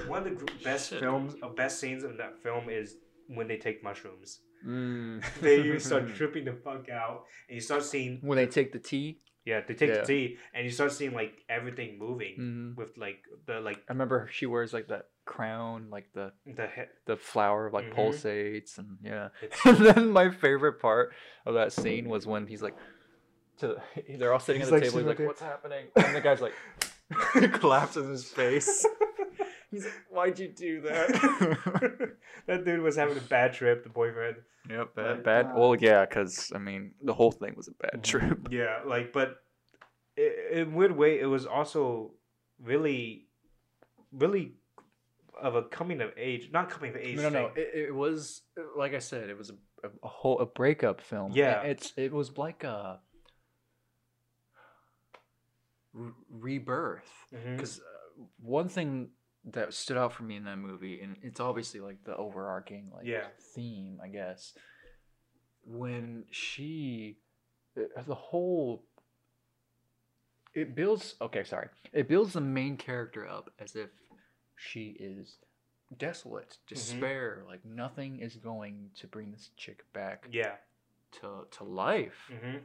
one 0.07 0.27
of 0.27 0.39
the 0.39 0.53
best 0.63 0.91
Shit. 0.91 1.01
films, 1.01 1.35
uh, 1.43 1.49
best 1.49 1.81
scenes 1.81 2.05
in 2.05 2.17
that 2.19 2.43
film 2.43 2.69
is 2.69 2.97
when 3.29 3.49
they 3.49 3.57
take 3.57 3.83
mushrooms. 3.83 4.41
Mm. 4.67 5.23
They 5.41 5.79
start 5.79 6.15
tripping 6.15 6.45
the 6.45 6.53
fuck 6.53 6.89
out, 6.89 7.25
and 7.49 7.55
you 7.55 7.61
start 7.61 7.83
seeing 7.85 8.19
when 8.23 8.37
they 8.37 8.47
take 8.47 8.73
the 8.73 8.79
tea. 8.79 9.21
Yeah, 9.49 9.61
they 9.67 9.75
take 9.75 9.89
Yeah. 9.91 10.01
the 10.03 10.07
tea, 10.13 10.25
and 10.55 10.65
you 10.67 10.71
start 10.71 10.93
seeing 10.93 11.15
like 11.23 11.35
everything 11.49 11.99
moving 11.99 12.35
hmm 12.37 12.67
with 12.81 12.93
like 13.05 13.21
the 13.47 13.57
like 13.69 13.79
I 13.89 13.93
remember 13.97 14.29
she 14.31 14.47
wears 14.47 14.73
like 14.77 14.89
that 14.89 15.07
crown, 15.25 15.89
like 15.97 16.07
the 16.19 16.27
the 16.59 16.67
he- 16.77 16.93
the 17.11 17.17
flower 17.17 17.71
like 17.77 17.87
Mhm. 17.91 17.95
pulsates, 17.97 18.73
and 18.79 18.99
yeah. 19.03 19.29
It's- 19.43 19.61
And 19.71 19.79
then 19.89 20.05
my 20.21 20.29
favorite 20.31 20.77
part 20.89 21.07
of 21.47 21.55
that 21.55 21.73
scene 21.73 22.09
was 22.15 22.27
when 22.27 22.47
he's 22.47 22.63
like, 22.63 22.77
to 23.61 23.77
they're 24.19 24.33
all 24.35 24.39
sitting 24.49 24.61
He's, 24.63 24.69
at 24.69 24.71
the 24.71 24.77
like, 24.77 24.85
table. 24.85 24.99
He's 25.01 25.09
sitting 25.09 25.27
like. 25.27 25.29
"What's 25.33 25.43
happening?" 25.53 25.85
And 25.97 26.15
the 26.15 26.21
guy's 26.29 26.41
like, 26.47 26.55
collapses 27.61 28.05
in 28.05 28.11
his 28.13 28.25
face. 28.41 28.87
He's 29.71 29.85
like, 29.85 29.95
"Why'd 30.11 30.39
you 30.39 30.49
do 30.49 30.81
that?" 30.83 31.09
that 32.47 32.65
dude 32.65 32.81
was 32.81 32.97
having 32.97 33.19
a 33.19 33.21
bad 33.23 33.53
trip. 33.53 33.83
The 33.85 33.91
boyfriend. 33.91 34.37
yep, 34.69 34.91
But, 34.95 35.23
bad. 35.23 35.25
bad. 35.25 35.47
uh, 35.47 35.53
well, 35.59 35.75
yeah, 35.77 36.05
because 36.07 36.51
I 36.55 36.59
mean, 36.59 36.95
the 37.03 37.13
whole 37.15 37.33
thing 37.33 37.55
was 37.57 37.69
a 37.69 37.73
bad 37.73 38.01
Mhm. 38.01 38.03
trip. 38.03 38.39
Yeah, 38.51 38.81
like, 38.87 39.13
but 39.13 39.43
i 40.19 40.33
in 40.53 40.75
weird 40.75 40.93
way, 40.97 41.21
it 41.21 41.27
was 41.27 41.47
also 41.47 42.13
really, 42.63 43.27
really 44.13 44.55
of 45.41 45.55
a 45.55 45.63
coming 45.63 46.01
of 46.01 46.13
age, 46.17 46.51
not 46.53 46.71
coming 46.71 46.91
of 46.91 46.97
age. 46.97 47.17
No, 47.17 47.29
no, 47.29 47.43
no. 47.43 47.47
It, 47.55 47.71
it 47.89 47.95
was 47.95 48.43
like 48.77 48.95
I 48.95 48.99
said, 49.01 49.29
it 49.31 49.39
was 49.39 49.51
a, 49.51 49.87
a, 49.87 49.91
a 50.03 50.09
whole 50.09 50.41
a 50.41 50.47
breakup 50.47 51.01
film. 51.01 51.33
Yeah. 51.33 51.61
And 51.61 51.71
it's 51.71 51.93
it 51.97 52.13
was 52.13 52.37
like 52.37 52.65
a 52.65 53.01
re- 55.93 56.13
rebirth. 56.31 57.09
Because 57.31 57.79
uh, 57.81 58.25
one 58.41 58.69
thing 58.69 59.11
that 59.53 59.75
stood 59.75 59.97
out 59.97 60.13
for 60.13 60.23
me 60.23 60.37
in 60.37 60.45
that 60.45 60.59
movie, 60.59 61.01
and 61.01 61.17
it's 61.23 61.41
obviously 61.41 61.81
like 61.81 62.05
the 62.05 62.17
overarching 62.17 62.91
like 62.93 63.07
Yeah. 63.07 63.27
theme, 63.55 64.01
I 64.03 64.09
guess, 64.09 64.53
when 65.65 66.25
she, 66.31 67.19
uh, 67.77 68.03
the 68.07 68.15
whole, 68.15 68.85
it 70.55 70.75
builds. 70.75 71.15
Okay, 71.21 71.45
sorry. 71.45 71.69
It 71.93 72.09
builds 72.09 72.33
the 72.33 72.41
main 72.41 72.77
character 72.77 73.27
up 73.29 73.51
as 73.59 73.77
if 73.77 73.91
she 74.57 74.97
is 74.99 75.37
desolate, 75.97 76.59
despair, 76.67 77.45
like 77.47 77.65
nothing 77.65 78.21
is 78.21 78.37
going 78.37 78.91
to 78.97 79.07
bring 79.07 79.31
this 79.31 79.51
chick 79.57 79.85
back 79.93 80.29
Yeah. 80.31 80.57
to 81.21 81.47
to 81.53 81.65
life. 81.65 82.31
hmm 82.31 82.59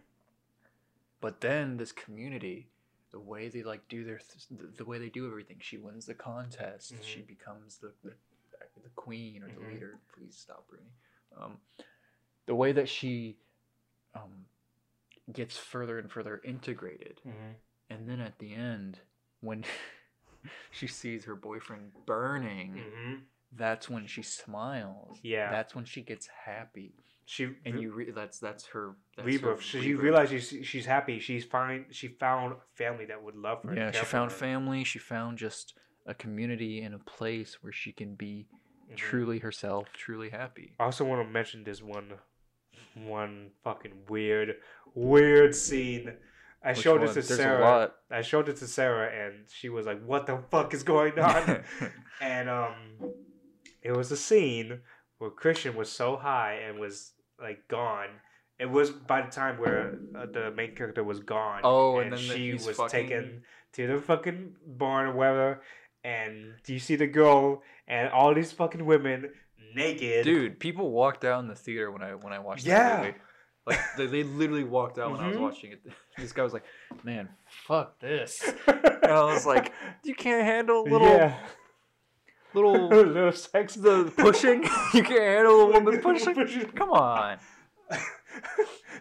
But 1.21 1.39
then 1.41 1.77
this 1.77 1.91
community, 1.91 2.69
the 3.13 3.19
way 3.19 3.47
they 3.49 3.63
like 3.63 3.87
do 3.87 4.03
their 4.03 4.19
th- 4.19 4.77
the, 4.77 4.85
way 4.85 4.99
they 4.99 5.09
do 5.09 5.27
everything, 5.27 5.57
she 5.61 5.77
wins 5.77 6.05
the 6.07 6.15
contest. 6.15 6.95
She 7.03 7.21
Mhm. 7.21 7.27
becomes 7.27 7.77
the, 7.77 7.93
the 8.03 8.15
the 8.83 8.89
queen 8.95 9.43
or 9.43 9.49
the 9.49 9.61
Mhm. 9.61 9.73
leader. 9.73 9.99
Please 10.17 10.37
stop, 10.37 10.67
Bruni. 10.67 10.91
Um, 11.37 11.59
the 12.47 12.55
way 12.55 12.73
that 12.73 12.89
she 12.89 13.37
um, 14.15 14.45
gets 15.33 15.57
further 15.57 15.99
and 15.99 16.11
further 16.11 16.41
integrated, 16.43 17.21
hmm 17.23 17.53
and 17.89 18.09
then 18.09 18.19
at 18.21 18.39
the 18.39 18.53
end, 18.53 18.99
when 19.41 19.63
she 20.71 20.87
sees 20.87 21.25
her 21.25 21.35
boyfriend 21.35 21.91
burning, 22.05 22.81
hmm 22.81 23.15
that's 23.55 23.89
when 23.89 24.07
she 24.07 24.23
smiles. 24.23 25.19
Yeah. 25.23 25.51
that's 25.51 25.75
when 25.75 25.85
she 25.85 26.01
gets 26.01 26.27
happy, 26.27 26.95
She 27.25 27.49
and 27.65 27.79
you 27.79 27.93
re- 27.93 28.11
that's 28.11 28.39
that's 28.39 28.65
her 28.67 28.95
that's 29.15 29.25
her 29.25 29.31
rebirth. 29.31 29.61
She 29.61 29.79
rebirth. 29.79 30.03
realizes 30.03 30.47
she's, 30.49 30.65
she's 30.67 30.85
happy. 30.85 31.19
She's 31.19 31.45
fine. 31.45 31.85
She 31.91 32.07
found 32.09 32.55
family 32.75 33.05
that 33.05 33.23
would 33.23 33.35
love 33.35 33.63
her. 33.63 33.73
Yeah, 33.75 33.91
she 33.91 34.03
found 34.05 34.31
her. 34.31 34.37
family. 34.37 34.83
She 34.83 34.99
found 34.99 35.37
just 35.37 35.73
a 36.05 36.13
community 36.13 36.81
and 36.81 36.93
a 36.93 36.99
place 36.99 37.57
where 37.61 37.71
she 37.73 37.91
can 37.93 38.15
be 38.15 38.47
Mhm. 38.91 38.97
truly 38.97 39.39
herself, 39.39 39.87
truly 39.93 40.29
happy. 40.29 40.73
I 40.79 40.83
also 40.83 41.05
want 41.05 41.25
to 41.25 41.31
mention 41.31 41.63
this 41.63 41.81
one, 41.81 42.11
one 42.95 43.51
fucking 43.63 43.93
weird, 44.09 44.57
weird 44.93 45.55
scene. 45.55 46.13
I 46.63 46.69
Which 46.71 46.79
showed 46.79 46.99
one? 47.01 47.13
this 47.13 47.27
to 47.27 47.33
There's 47.35 47.39
Sarah. 47.39 47.91
I 48.11 48.21
showed 48.21 48.49
it 48.49 48.57
to 48.57 48.67
Sarah, 48.67 49.09
and 49.09 49.45
she 49.49 49.69
was 49.69 49.85
like, 49.85 50.03
"What 50.03 50.27
the 50.27 50.43
fuck 50.51 50.73
is 50.73 50.83
going 50.83 51.17
on?" 51.19 51.63
and 52.21 52.49
um, 52.49 52.75
it 53.81 53.91
was 53.95 54.11
a 54.11 54.17
scene 54.17 54.81
where 55.23 55.31
Christian 55.31 55.75
was 55.75 55.89
so 55.89 56.17
high 56.17 56.55
and 56.67 56.79
was 56.79 57.13
like 57.41 57.67
gone. 57.69 58.09
It 58.59 58.69
was 58.69 58.91
by 58.91 59.21
the 59.21 59.31
time 59.31 59.57
where 59.57 59.97
uh, 60.15 60.25
the 60.31 60.51
main 60.51 60.75
character 60.75 61.03
was 61.03 61.19
gone. 61.19 61.61
Oh, 61.63 61.99
and 61.99 62.11
then 62.11 62.19
she 62.19 62.51
he's 62.51 62.67
was 62.67 62.77
fucking- 62.77 62.89
taken 63.07 63.41
to 63.73 63.87
the 63.87 63.99
fucking 63.99 64.55
barn 64.67 65.07
or 65.07 65.13
whatever. 65.13 65.61
And 66.03 66.55
do 66.65 66.73
you 66.73 66.79
see 66.79 66.97
the 66.97 67.07
girl 67.07 67.63
and 67.87 68.09
all 68.09 68.33
these 68.35 68.51
fucking 68.51 68.85
women 68.85 69.29
naked. 69.73 70.25
Dude, 70.25 70.59
people 70.59 70.91
walked 70.91 71.23
out 71.25 71.39
in 71.41 71.47
the 71.47 71.55
theater 71.55 71.89
when 71.91 72.03
I 72.03 72.15
when 72.15 72.33
I 72.33 72.39
watched 72.39 72.65
Yeah. 72.65 72.89
that 72.89 73.05
movie. 73.05 73.17
Like 73.65 73.79
they, 73.97 74.05
they 74.07 74.23
literally 74.23 74.65
walked 74.65 74.99
out 74.99 75.11
when 75.11 75.21
I 75.21 75.27
was 75.29 75.37
Mhm. 75.37 75.41
watching 75.41 75.71
it. 75.71 75.81
This 76.17 76.31
guy 76.31 76.43
was 76.43 76.53
like, 76.53 76.65
"Man, 77.03 77.27
fuck 77.67 77.99
this," 77.99 78.43
and 78.67 79.05
I 79.05 79.23
was 79.23 79.47
like, 79.47 79.73
"You 80.03 80.13
can't 80.13 80.43
handle 80.45 80.83
a 80.83 80.87
little 80.87 81.07
yeah. 81.07 81.39
Little 82.53 82.87
little 82.89 83.31
sex. 83.31 83.75
the 83.75 84.11
pushing. 84.17 84.63
You 84.93 85.03
can't 85.03 85.21
handle 85.21 85.61
a 85.61 85.71
woman 85.71 86.01
pushing. 86.01 86.35
Come 86.75 86.91
on." 86.91 87.37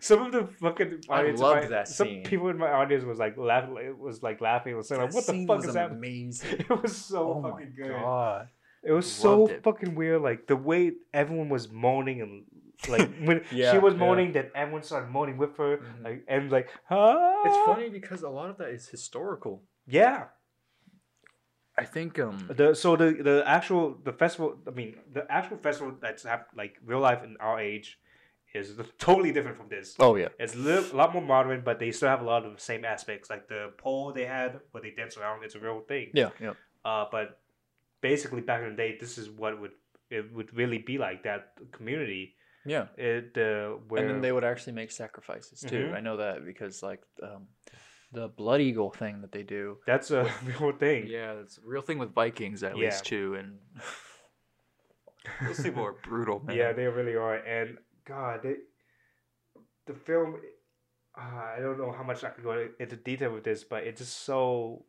some 0.01 0.23
of 0.27 0.33
the 0.33 0.47
fucking 0.61 1.01
I 1.09 1.21
audience, 1.21 1.41
loved 1.41 1.63
my- 1.63 1.69
that 1.69 1.89
some 1.89 2.07
scene. 2.09 2.23
people 2.25 2.49
in 2.49 2.59
my 2.59 2.71
audience 2.71 3.05
was 3.05 3.19
like 3.19 3.37
laughing, 3.37 3.75
like, 3.75 3.99
was 3.99 4.23
like 4.23 4.41
laughing, 4.41 4.77
was 4.77 4.89
saying 4.89 5.01
like, 5.03 5.15
"What 5.15 5.27
the 5.27 5.47
fuck 5.47 5.65
is 5.65 5.75
that?" 5.75 5.91
Amazing. 5.93 6.59
It 6.71 6.83
was 6.83 6.97
so 6.97 7.35
Oh 7.35 7.41
my 7.41 7.51
fucking 7.51 7.75
good. 7.77 7.89
god. 7.93 8.49
It 8.85 8.93
was 8.93 9.11
so 9.11 9.47
it. 9.49 9.63
fucking 9.63 9.95
weird. 9.95 10.23
Like 10.23 10.47
the 10.47 10.57
way 10.57 10.93
everyone 11.15 11.49
was 11.49 11.71
moaning 11.71 12.21
and 12.21 12.45
like 12.89 13.09
when 13.23 13.45
Yeah, 13.53 13.73
she 13.73 13.79
was 13.79 13.95
yeah. 13.95 14.01
moaning, 14.01 14.33
then 14.33 14.51
everyone 14.57 14.83
started 14.83 15.09
moaning 15.11 15.39
with 15.39 15.57
her. 15.57 15.79
Mhm. 15.79 16.05
Like 16.05 16.25
and 16.29 16.51
like, 16.51 16.69
huh? 16.89 17.17
It's 17.47 17.57
funny 17.65 17.89
because 17.91 18.23
a 18.23 18.29
lot 18.29 18.51
of 18.51 18.59
that 18.59 18.71
is 18.71 18.89
historical. 18.89 19.63
Yeah. 19.87 20.25
I 21.79 21.85
think 21.85 22.19
um 22.19 22.37
The 22.55 22.75
so 22.75 22.97
the 22.97 23.13
the 23.13 23.43
actual 23.47 23.97
the 24.05 24.13
festival. 24.13 24.59
I 24.67 24.71
mean, 24.71 24.97
the 25.13 25.25
actual 25.31 25.57
festival 25.57 25.95
that's 26.01 26.23
hap- 26.25 26.51
like 26.55 26.75
real 26.85 27.01
life 27.01 27.25
in 27.25 27.37
our 27.41 27.59
age 27.59 27.99
is 28.55 28.77
totally 28.99 29.33
different 29.33 29.57
from 29.57 29.69
this. 29.69 29.97
Oh 29.99 30.17
yeah. 30.17 30.29
It's 30.39 30.55
a 30.55 30.59
li- 30.59 30.91
a 30.93 30.97
lot 30.97 31.13
more 31.15 31.23
modern, 31.23 31.63
but 31.65 31.79
they 31.79 31.91
still 31.93 32.09
have 32.11 32.21
a 32.21 32.25
lot 32.25 32.45
of 32.45 32.53
the 32.55 32.61
same 32.61 32.85
aspects. 32.85 33.31
Like 33.31 33.49
the 33.49 33.73
pole 33.79 34.13
they 34.13 34.27
had 34.27 34.61
where 34.73 34.83
they 34.83 34.91
dance 34.91 35.17
around, 35.17 35.45
it's 35.45 35.55
a 35.55 35.61
real 35.61 35.81
thing. 35.81 36.11
Yeah, 36.13 36.31
yeah. 36.41 36.55
Uh, 36.85 37.07
but 37.11 37.41
basically, 38.01 38.43
back 38.43 38.63
in 38.63 38.71
the 38.71 38.77
day, 38.77 38.97
this 39.01 39.17
is 39.19 39.31
what 39.31 39.59
would 39.61 39.73
it 40.11 40.31
would 40.35 40.53
really 40.55 40.79
be 40.79 40.99
like 40.99 41.23
that 41.23 41.55
community. 41.73 42.35
Yeah. 42.67 42.87
It 42.99 43.37
uh, 43.39 43.79
where 43.89 44.03
And 44.03 44.11
then 44.11 44.21
they 44.21 44.31
would 44.33 44.45
actually 44.45 44.75
make 44.75 44.91
sacrifices 44.93 45.61
too. 45.61 45.87
Mhm. 45.89 45.95
I 45.97 46.01
know 46.01 46.17
that 46.19 46.45
because 46.45 46.83
like 46.83 47.01
um 47.23 47.49
the 48.13 48.29
blood 48.29 48.61
eagle 48.61 48.91
thing 48.91 49.21
that 49.23 49.33
they 49.33 49.43
do. 49.43 49.79
that's 49.87 50.11
a 50.11 50.31
real 50.45 50.73
thing. 50.73 51.07
Yeah, 51.09 51.33
it's 51.35 51.59
a 51.59 51.63
real 51.65 51.83
thing 51.83 51.99
with 51.99 52.13
Vikings 52.15 52.63
at 52.63 52.77
Yeah. 52.77 52.87
least 52.87 53.07
too 53.07 53.35
and 53.35 53.59
those 55.47 55.61
people 55.63 55.83
are 55.85 55.93
brutal, 55.93 56.41
man. 56.47 56.57
Yeah, 56.57 56.73
they 56.73 56.87
really 56.87 57.15
are. 57.17 57.37
And 57.37 57.79
God, 58.05 58.41
they, 58.43 58.57
the 59.87 59.95
film. 59.95 60.37
Uh, 61.17 61.21
I 61.57 61.59
don't 61.61 61.79
know 61.79 61.93
how 61.93 62.03
much 62.03 62.25
I 62.25 62.31
can 62.31 62.43
go 62.43 62.69
into 62.79 62.97
detail 62.97 63.33
with 63.35 63.45
this, 63.45 63.65
but 63.65 63.85
it's 63.85 64.01
just 64.01 64.21
so 64.25 64.87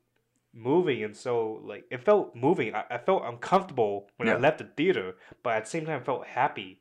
moving 0.53 1.03
and 1.03 1.15
so 1.17 1.59
like 1.65 1.83
it 1.91 2.01
felt 2.05 2.33
moving. 2.35 2.73
I, 2.75 2.85
I 2.91 2.97
felt 2.97 3.23
uncomfortable 3.25 4.09
when 4.17 4.29
I 4.29 4.33
Yeah. 4.33 4.37
left 4.37 4.59
the 4.59 4.63
theater, 4.77 5.15
but 5.43 5.53
at 5.55 5.63
the 5.65 5.69
same 5.69 5.85
time, 5.85 5.99
I 6.01 6.03
felt 6.03 6.25
happy. 6.25 6.79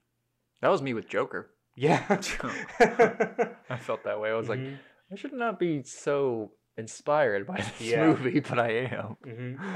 That 0.61 0.69
was 0.69 0.81
me 0.83 0.95
with 0.95 1.09
Joker. 1.09 1.51
Yeah. 1.75 2.05
I 3.69 3.77
felt 3.79 4.05
that 4.05 4.21
way. 4.21 4.31
I 4.31 4.35
was 4.35 4.49
like, 4.49 4.61
Mhm, 4.61 4.79
I 5.13 5.17
should 5.17 5.33
not 5.33 5.59
be 5.59 5.83
so 5.83 6.53
inspired 6.79 7.47
by 7.47 7.57
this 7.79 7.81
Yeah. 7.81 8.07
movie, 8.07 8.41
but 8.41 8.59
I 8.59 8.71
am. 8.91 9.17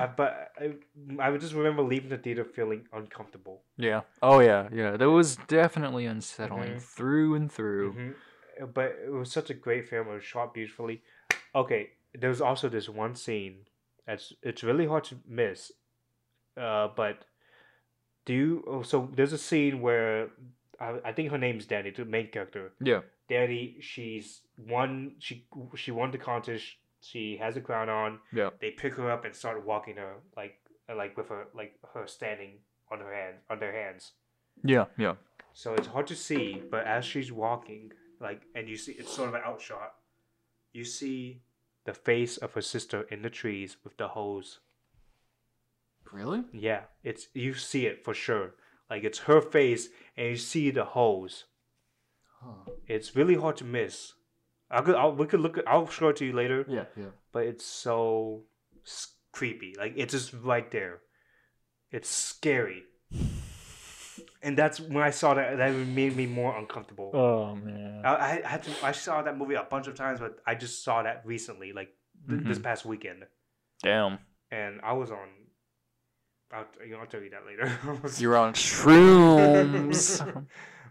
Uh, 0.01 0.07
but 0.17 0.53
I, 0.59 0.73
I 1.21 1.31
would 1.31 1.41
just 1.41 1.55
remember 1.55 1.83
leaving 1.83 2.09
the 2.09 2.17
theater 2.19 2.45
feeling 2.45 2.87
uncomfortable. 2.93 3.63
Yeah. 3.77 4.03
Oh 4.23 4.41
yeah, 4.41 4.69
yeah. 4.73 4.97
That 4.97 5.11
was 5.11 5.37
definitely 5.49 6.07
unsettling 6.07 6.77
Mhm. 6.77 6.81
through 6.83 7.35
and 7.35 7.53
through. 7.53 8.15
Uh, 8.61 8.67
But 8.67 8.97
it 9.05 9.11
was 9.13 9.31
such 9.31 9.51
a 9.51 9.55
great 9.55 9.89
film. 9.89 10.09
It 10.09 10.15
was 10.15 10.25
shot 10.25 10.55
beautifully. 10.55 11.03
Okay, 11.55 11.91
there 12.15 12.31
was 12.31 12.41
also 12.41 12.69
this 12.71 12.89
one 12.89 13.15
scene 13.15 13.67
that's 14.07 14.33
it's 14.43 14.63
really 14.65 14.87
hard 14.87 15.05
to 15.05 15.17
miss. 15.29 15.73
Uh, 16.57 16.89
but 16.97 17.27
do 18.25 18.33
you? 18.33 18.65
Oh, 18.67 18.83
so 18.83 19.11
there's 19.15 19.33
a 19.35 19.39
scene 19.39 19.83
where 19.83 20.29
I, 20.81 20.99
I 21.05 21.13
think 21.13 21.31
her 21.31 21.39
name's 21.39 21.67
Dani, 21.67 21.95
the 21.95 22.05
main 22.07 22.29
character. 22.29 22.73
Yeah. 22.81 23.03
Dani, 23.31 23.81
she's 23.81 24.43
won. 24.57 25.17
She 25.19 25.47
she 25.75 25.91
won 25.91 26.11
the 26.11 26.19
contest. 26.19 26.65
She 27.01 27.37
has 27.41 27.57
a 27.57 27.61
crown 27.61 27.89
on. 27.89 28.21
Yeah. 28.33 28.51
They 28.61 28.71
pick 28.71 28.95
her 28.95 29.11
up 29.11 29.25
and 29.25 29.35
start 29.35 29.65
walking 29.65 29.97
her 29.97 30.15
like 30.37 30.59
like 30.95 31.17
with 31.17 31.29
her 31.29 31.49
like 31.55 31.75
her 31.95 32.07
standing 32.07 32.59
on 32.91 33.01
her 33.01 33.13
hand 33.13 33.37
on 33.51 33.59
their 33.59 33.73
hands. 33.73 34.13
Yeah. 34.65 34.87
Yeah. 34.97 35.15
So 35.53 35.75
it's 35.75 35.87
hard 35.87 36.07
to 36.09 36.15
see, 36.15 36.63
but 36.71 36.87
as 36.87 37.05
she's 37.05 37.33
walking, 37.33 37.91
like, 38.21 38.43
and 38.55 38.69
you 38.69 38.77
see 38.77 38.93
it's 38.93 39.11
sort 39.11 39.31
of 39.31 39.35
an 39.35 39.41
outshot, 39.43 39.95
you 40.75 40.85
see 40.85 41.41
the 41.87 41.95
face 41.95 42.37
of 42.37 42.53
her 42.53 42.61
sister 42.61 43.07
in 43.11 43.23
the 43.23 43.31
trees 43.31 43.79
with 43.83 43.97
the 43.97 44.09
hose. 44.09 44.61
Really? 46.13 46.45
Yeah, 46.53 46.83
it's 47.03 47.29
you 47.33 47.55
see 47.55 47.87
it 47.87 48.05
for 48.05 48.13
sure. 48.13 48.55
Like 48.91 49.03
it's 49.03 49.21
her 49.21 49.41
face, 49.41 49.89
and 50.17 50.29
you 50.29 50.37
see 50.37 50.71
the 50.71 50.85
hose. 50.85 51.45
Huh. 52.43 52.71
It's 52.87 53.17
really 53.17 53.35
hard 53.35 53.57
to 53.59 53.65
miss. 53.65 54.13
I 54.71 54.81
could, 54.83 54.95
I'll, 54.97 55.13
we 55.13 55.27
could 55.27 55.41
look. 55.41 55.59
At, 55.59 55.69
I'll 55.69 55.89
show 55.89 56.09
it 56.09 56.17
to 56.17 56.25
you 56.25 56.33
later. 56.33 56.65
Yeah, 56.69 56.85
yeah. 56.97 57.07
But 57.33 57.45
it's 57.47 57.65
so 57.65 58.43
s- 58.85 59.15
creepy. 59.33 59.75
Like 59.79 59.95
it's 59.97 60.13
just 60.13 60.33
right 60.35 60.71
there. 60.71 61.01
It's 61.91 62.09
scary. 62.11 62.83
And 64.43 64.57
that's 64.57 64.81
when 64.81 65.03
I 65.03 65.11
saw 65.11 65.35
that. 65.35 65.57
That 65.59 65.71
made 65.75 66.17
me 66.17 66.27
more 66.27 66.57
uncomfortable. 66.57 67.11
Oh 67.15 67.55
man. 67.57 68.03
I, 68.05 68.41
I 68.45 68.49
had 68.49 68.63
to. 68.65 68.71
I 68.83 68.93
saw 68.93 69.23
that 69.23 69.37
movie 69.37 69.55
a 69.55 69.63
bunch 69.63 69.87
of 69.89 69.95
times, 69.95 70.21
but 70.21 70.39
I 70.47 70.55
just 70.55 70.83
saw 70.85 71.03
that 71.03 71.23
recently, 71.25 71.73
like 71.73 71.91
th- 72.29 72.43
this 72.45 72.59
Mhm. 72.59 72.63
past 72.63 72.85
weekend, 72.85 73.25
Damn. 73.83 74.19
and 74.51 74.81
I 74.83 74.93
was 74.95 75.11
on. 75.11 75.29
I'll, 76.53 76.67
you 76.85 76.93
know, 76.93 76.99
I'll 77.01 77.07
tell 77.07 77.23
you 77.23 77.31
that 77.31 77.45
later. 77.47 77.71
You're 78.19 78.37
on 78.37 78.53
shrooms. 78.55 80.21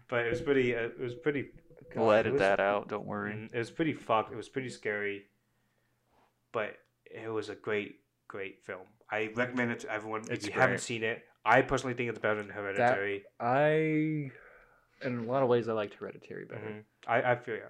but 0.08 0.26
it 0.26 0.30
was 0.30 0.40
pretty. 0.40 0.74
Uh, 0.76 0.82
it 0.82 1.00
was 1.00 1.14
pretty. 1.14 1.46
we'll 1.94 2.10
it 2.12 2.18
edit 2.20 2.32
was- 2.34 2.40
that 2.40 2.60
out. 2.60 2.88
Don't 2.88 3.06
worry. 3.06 3.32
Mm, 3.34 3.54
It 3.54 3.58
was 3.58 3.70
pretty 3.70 3.92
fucked. 3.94 4.32
It 4.32 4.36
was 4.36 4.48
pretty 4.48 4.68
scary, 4.70 5.26
but 6.52 6.76
it 7.04 7.28
was 7.30 7.48
a 7.48 7.54
great, 7.54 8.00
great 8.28 8.64
film. 8.64 8.86
I 9.10 9.30
recommend 9.34 9.70
it 9.72 9.80
to 9.80 9.90
everyone. 9.92 10.22
It's 10.30 10.46
if 10.46 10.54
you 10.54 10.60
haven't 10.60 10.80
seen 10.80 11.02
it, 11.04 11.22
I 11.44 11.62
personally 11.62 11.94
think 11.94 12.10
it's 12.10 12.18
better 12.18 12.42
than 12.42 12.50
Hereditary. 12.50 13.24
I, 13.38 14.30
in 15.06 15.18
a 15.18 15.22
lot 15.22 15.42
of 15.42 15.48
ways, 15.48 15.68
I 15.68 15.72
liked 15.74 15.94
Hereditary 15.94 16.44
better. 16.46 16.60
Mhm. 16.60 16.82
I, 17.06 17.32
I 17.32 17.36
feel 17.36 17.54
yeah. 17.56 17.62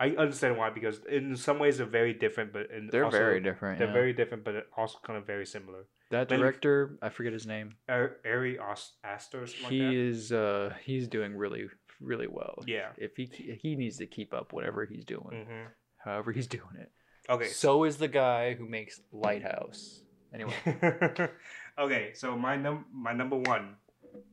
I 0.00 0.10
understand 0.10 0.56
why 0.56 0.70
because 0.70 1.00
in 1.08 1.36
some 1.36 1.58
ways 1.60 1.78
they're 1.78 1.86
very 1.86 2.12
different, 2.14 2.52
but 2.52 2.68
in 2.70 2.88
They're 2.90 3.04
also, 3.04 3.16
very 3.18 3.40
different. 3.40 3.78
They're 3.78 3.86
yeah. 3.88 3.92
very 3.92 4.12
different, 4.12 4.44
but 4.44 4.66
also 4.76 4.98
kind 5.04 5.16
of 5.16 5.24
very 5.26 5.46
similar. 5.46 5.86
that 6.10 6.28
Then- 6.28 6.40
director, 6.40 6.96
I 7.00 7.08
forget 7.08 7.32
his 7.32 7.46
name. 7.46 7.76
Ari 7.88 8.10
Ari 8.24 8.58
Aster, 9.04 9.42
or 9.42 9.46
something 9.46 9.70
he 9.70 9.80
like 9.82 9.90
that. 9.90 9.96
is 9.96 10.32
uh 10.32 10.74
he's 10.84 11.08
doing 11.08 11.36
really 11.36 11.68
really 12.04 12.28
well. 12.28 12.62
Yeah. 12.66 12.88
If 12.96 13.16
he 13.16 13.26
he 13.62 13.76
needs 13.76 13.98
to 13.98 14.06
keep 14.06 14.32
up 14.34 14.52
whatever 14.52 14.84
he's 14.84 15.04
doing, 15.04 15.46
hmm 15.46 15.66
however 15.96 16.32
he's 16.32 16.46
doing 16.46 16.76
it. 16.78 16.92
Okay. 17.30 17.46
So 17.46 17.84
is 17.84 17.96
the 17.96 18.08
guy 18.08 18.52
who 18.54 18.68
makes 18.68 19.00
Lighthouse. 19.10 20.02
Anyway, 20.34 20.52
okay, 21.78 22.12
so 22.14 22.36
my 22.36 22.56
num 22.56 22.84
my 22.92 23.12
number 23.12 23.36
one, 23.36 23.76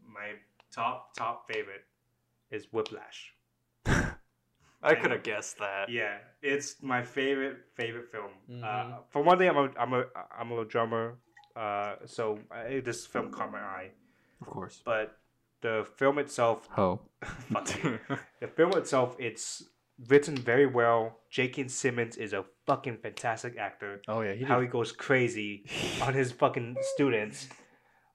my 0.04 0.34
top 0.74 1.14
top 1.16 1.48
favorite, 1.48 1.86
is 2.50 2.68
Whiplash. 2.74 3.34
I 4.84 4.96
could 4.96 5.12
have 5.12 5.24
guessed 5.24 5.60
that. 5.60 5.90
Yeah, 5.90 6.18
it's 6.42 6.82
my 6.82 7.04
favorite 7.04 7.58
favorite 7.76 8.12
film. 8.12 8.32
Uh, 8.64 8.66
Mhm. 8.66 9.04
for 9.10 9.22
one 9.22 9.38
thing, 9.38 9.50
I'm 9.50 9.58
a 9.58 9.70
I'm 9.78 9.94
a 9.94 10.04
I'm 10.38 10.52
a 10.52 10.66
drummer, 10.66 11.20
uh, 11.56 11.96
so 12.06 12.40
I, 12.50 12.80
this 12.82 13.06
film 13.06 13.32
caught 13.32 13.52
my 13.52 13.62
eye. 13.62 13.92
Of 14.42 14.48
course. 14.48 14.82
But 14.84 15.21
the 15.62 15.88
film 15.98 16.18
itself, 16.20 16.68
Ho. 16.72 17.02
fuck 17.52 17.84
you. 17.84 18.00
the 18.40 18.48
film 18.48 18.72
itself, 18.74 19.16
it's 19.20 19.64
written 20.08 20.36
very 20.36 20.66
well. 20.66 21.20
J.K. 21.30 21.68
Simmons 21.68 22.18
is 22.18 22.34
a 22.34 22.46
fucking 22.66 22.98
fantastic 22.98 23.58
actor. 23.58 24.02
oh 24.08 24.22
yeah, 24.22 24.34
he 24.34 24.44
How 24.44 24.56
did. 24.60 24.64
he 24.66 24.70
goes 24.70 24.92
crazy 24.92 25.66
on 26.02 26.14
his 26.14 26.32
fucking 26.32 26.76
students. 26.96 27.48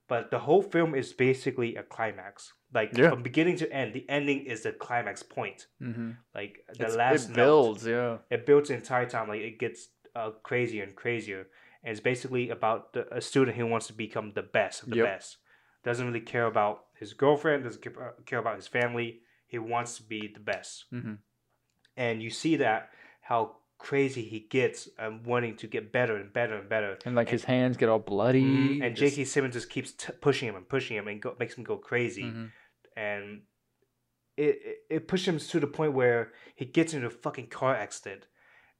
But 0.09 0.31
the 0.31 0.39
whole 0.39 0.63
film 0.63 0.95
is 0.95 1.13
basically 1.13 1.75
a 1.77 1.83
climax. 1.83 2.53
Like 2.73 2.97
Yeah. 2.97 3.11
from 3.11 3.23
beginning 3.23 3.57
to 3.59 3.73
end, 3.73 3.93
the 3.93 4.09
ending 4.09 4.45
is 4.47 4.63
the 4.63 4.73
climax 4.73 5.23
point. 5.23 5.67
mm-hmm. 5.83 6.13
Like 6.35 6.59
the 6.79 6.87
It's, 6.87 6.97
last 6.97 7.31
it 7.31 7.37
note 7.37 7.45
builds, 7.45 7.87
yeah. 7.87 8.19
it 8.31 8.47
builds 8.47 8.69
the 8.69 8.75
entire 8.77 9.07
time 9.09 9.29
like 9.29 9.41
it 9.41 9.59
gets 9.59 9.89
uh, 10.15 10.31
crazier 10.43 10.83
and 10.85 10.95
crazier 10.97 11.47
and 11.85 11.91
it's 11.93 12.01
basically 12.01 12.49
about 12.51 12.93
the, 12.95 13.07
a 13.15 13.21
student 13.21 13.57
who 13.57 13.67
wants 13.67 13.87
to 13.89 13.93
become 13.93 14.33
the 14.35 14.43
best 14.43 14.83
of 14.83 14.91
the 14.91 14.97
Yep. 14.97 15.07
best 15.07 15.37
doesn't 15.85 16.07
really 16.07 16.21
care 16.21 16.47
about 16.47 16.86
his 16.99 17.13
girlfriend 17.15 17.65
doesn't 17.65 17.83
care, 18.27 18.39
about 18.39 18.57
his 18.57 18.67
family 18.69 19.21
he 19.47 19.59
wants 19.59 19.97
to 19.97 20.03
be 20.03 20.29
the 20.33 20.41
best 20.41 20.85
Mm-hmm. 20.93 21.15
and 21.97 22.23
you 22.23 22.31
see 22.31 22.57
that 22.57 22.91
how 23.21 23.57
crazy 23.79 24.23
he 24.23 24.41
gets 24.41 24.89
and 24.99 25.25
wanting 25.27 25.55
to 25.57 25.67
get 25.67 25.93
better 25.93 26.17
and 26.17 26.33
better 26.33 26.57
and 26.57 26.69
better 26.69 26.99
And 27.05 27.15
like 27.15 27.29
his 27.29 27.45
hands 27.45 27.77
get 27.77 27.89
all 27.91 27.99
bloody. 27.99 28.43
Mhm. 28.43 28.83
and 28.87 28.97
J.K. 28.97 29.25
Simmons 29.25 29.55
just 29.55 29.69
keeps 29.69 29.93
t- 29.93 30.13
pushing 30.21 30.49
him 30.49 30.57
and 30.57 30.67
pushing 30.69 30.97
him 30.97 31.07
and 31.09 31.21
go- 31.21 31.37
makes 31.39 31.55
him 31.57 31.65
go 31.65 31.77
crazy 31.77 32.23
Mhm. 32.25 32.51
and 32.97 33.43
it, 34.37 34.59
it 34.71 34.77
it 34.91 35.09
pushed 35.09 35.27
him 35.29 35.39
to 35.39 35.61
the 35.61 35.67
point 35.67 35.93
where 35.95 36.33
he 36.55 36.65
gets 36.65 36.93
into 36.95 37.07
a 37.07 37.11
fucking 37.11 37.49
car 37.49 37.75
accident, 37.75 38.27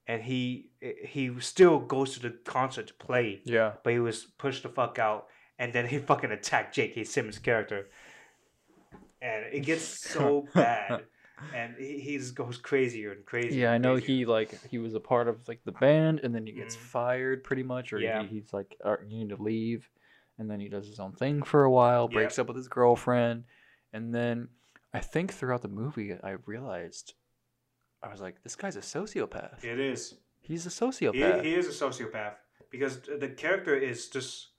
and 0.07 0.23
he 0.23 0.69
he 1.13 1.31
still 1.39 1.79
goes 1.79 2.13
to 2.13 2.19
the 2.19 2.31
concert 2.45 2.87
to 2.87 2.93
play, 2.93 3.41
Yeah. 3.43 3.73
but 3.83 3.93
he 3.93 3.99
was 3.99 4.25
pushed 4.25 4.61
the 4.63 4.69
fuck 4.69 4.99
out, 4.99 5.27
and 5.57 5.73
then 5.73 5.87
he 5.87 5.97
fucking 5.97 6.31
attacked 6.31 6.75
J.K. 6.75 7.03
Simmons' 7.05 7.39
character, 7.39 7.89
and 9.21 9.45
it 9.51 9.61
gets 9.65 9.83
so 9.83 10.47
bad, 10.53 11.03
and 11.55 11.75
he, 11.77 11.99
he 11.99 12.17
just 12.17 12.35
goes 12.35 12.57
crazier 12.57 13.11
and 13.11 13.25
crazier. 13.25 13.65
Yeah, 13.65 13.71
I 13.71 13.77
know 13.77 13.95
crazier. 13.95 14.15
he 14.15 14.25
like 14.25 14.59
he 14.69 14.77
was 14.77 14.93
a 14.93 14.99
part 14.99 15.27
of 15.27 15.47
like 15.47 15.61
the 15.65 15.71
band, 15.71 16.21
and 16.23 16.33
then 16.33 16.45
he 16.45 16.53
gets 16.53 16.75
Mhm. 16.75 16.79
fired 16.79 17.43
pretty 17.43 17.63
much, 17.63 17.93
or 17.93 17.99
Yeah. 17.99 18.21
he, 18.23 18.27
he's 18.39 18.53
like, 18.53 18.75
"All 18.83 18.91
right, 18.91 19.01
"You 19.07 19.19
need 19.19 19.29
to 19.29 19.41
leave," 19.41 19.89
and 20.37 20.49
then 20.49 20.59
he 20.59 20.69
does 20.69 20.87
his 20.87 20.99
own 20.99 21.13
thing 21.13 21.41
for 21.43 21.63
a 21.63 21.71
while, 21.71 22.07
breaks 22.07 22.37
up 22.39 22.47
with 22.47 22.57
his 22.57 22.67
girlfriend, 22.67 23.45
and 23.93 24.13
then 24.13 24.49
I 24.93 24.99
think 24.99 25.33
throughout 25.33 25.61
the 25.61 25.67
movie 25.67 26.13
I 26.21 26.31
realized 26.45 27.13
I 28.03 28.09
was 28.09 28.21
like, 28.21 28.43
"This 28.43 28.55
guy's 28.55 28.75
a 28.75 28.81
sociopath. 28.81 29.63
It 29.63 29.79
is. 29.79 30.15
He's 30.41 30.65
a 30.65 30.69
He, 30.69 30.75
sociopath." 30.75 31.43
he 31.43 31.53
is 31.55 31.67
a 31.67 31.85
sociopath 31.85 32.35
because 32.69 33.01
the 33.01 33.29
character 33.29 33.75
is 33.75 34.07
just 34.09 34.49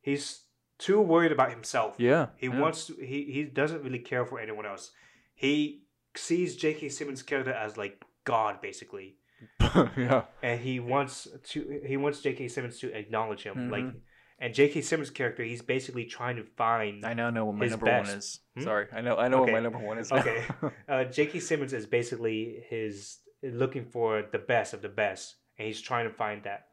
he's 0.00 0.44
too 0.86 1.00
worried 1.00 1.32
about 1.32 1.50
himself. 1.50 1.94
yeah, 1.98 2.26
He 2.36 2.46
yeah. 2.48 2.58
wants 2.62 2.86
to, 2.86 2.94
he 2.94 3.18
he 3.34 3.44
doesn't 3.44 3.82
really 3.84 3.98
care 4.00 4.24
for 4.24 4.40
anyone 4.40 4.66
else. 4.66 4.90
He 5.34 5.84
sees 6.16 6.56
J.K. 6.56 6.88
Simmons' 6.88 7.22
character 7.22 7.52
as 7.52 7.76
like 7.76 8.02
God 8.24 8.60
basically, 8.60 9.08
yeah, 9.96 10.22
and 10.42 10.60
he 10.60 10.80
wants 10.80 11.28
to 11.52 11.80
he 11.86 11.96
wants 11.96 12.20
J.K. 12.20 12.48
Simmons 12.48 12.78
to 12.80 12.86
acknowledge 12.96 13.42
him. 13.44 13.70
Like, 13.70 13.84
Mhm. 13.84 14.00
and 14.42 14.54
J.K. 14.54 14.80
Simmons' 14.82 15.10
character, 15.10 15.42
he's 15.44 15.62
basically 15.62 16.04
trying 16.04 16.36
to 16.36 16.44
find. 16.44 17.04
I 17.04 17.14
now 17.14 17.30
know 17.30 17.44
what 17.46 17.56
my 17.56 17.66
number 17.66 17.86
best. 17.86 18.08
one 18.10 18.18
is. 18.18 18.40
Hmm? 18.56 18.62
Sorry, 18.64 18.86
I 18.92 19.00
know 19.00 19.16
I 19.16 19.28
know 19.28 19.42
Okay. 19.42 19.52
what 19.52 19.58
my 19.58 19.64
number 19.68 19.78
one 19.90 19.98
is. 19.98 20.10
Now. 20.10 20.18
Okay. 20.18 20.44
Uh, 20.88 21.04
J.K. 21.04 21.40
Simmons 21.40 21.72
is 21.72 21.86
basically 21.86 22.64
his 22.68 23.18
looking 23.42 23.84
for 23.86 24.22
the 24.32 24.38
best 24.38 24.74
of 24.74 24.82
the 24.82 24.88
best, 24.88 25.36
and 25.58 25.66
he's 25.68 25.80
trying 25.80 26.06
to 26.08 26.14
find 26.14 26.42
that 26.44 26.66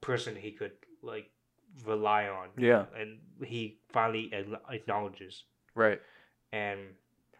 person 0.00 0.34
he 0.36 0.50
could 0.52 0.72
like 1.02 1.30
rely 1.86 2.26
on. 2.28 2.48
yeah, 2.56 2.84
and 2.98 3.18
he 3.44 3.78
finally 3.92 4.30
acknowledges. 4.70 5.44
right. 5.74 6.00
And 6.52 6.80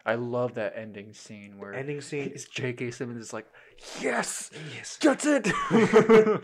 I 0.06 0.14
love 0.14 0.54
that 0.54 0.72
ending 0.76 1.12
scene 1.12 1.58
where 1.58 1.74
ending 1.74 2.00
scene. 2.00 2.30
is 2.34 2.46
J.K. 2.46 2.90
Simmons 2.92 3.20
is 3.26 3.32
like, 3.32 3.46
yes, 4.00 4.50
Yes. 4.74 4.96
that's 5.00 5.26
it. 5.26 5.46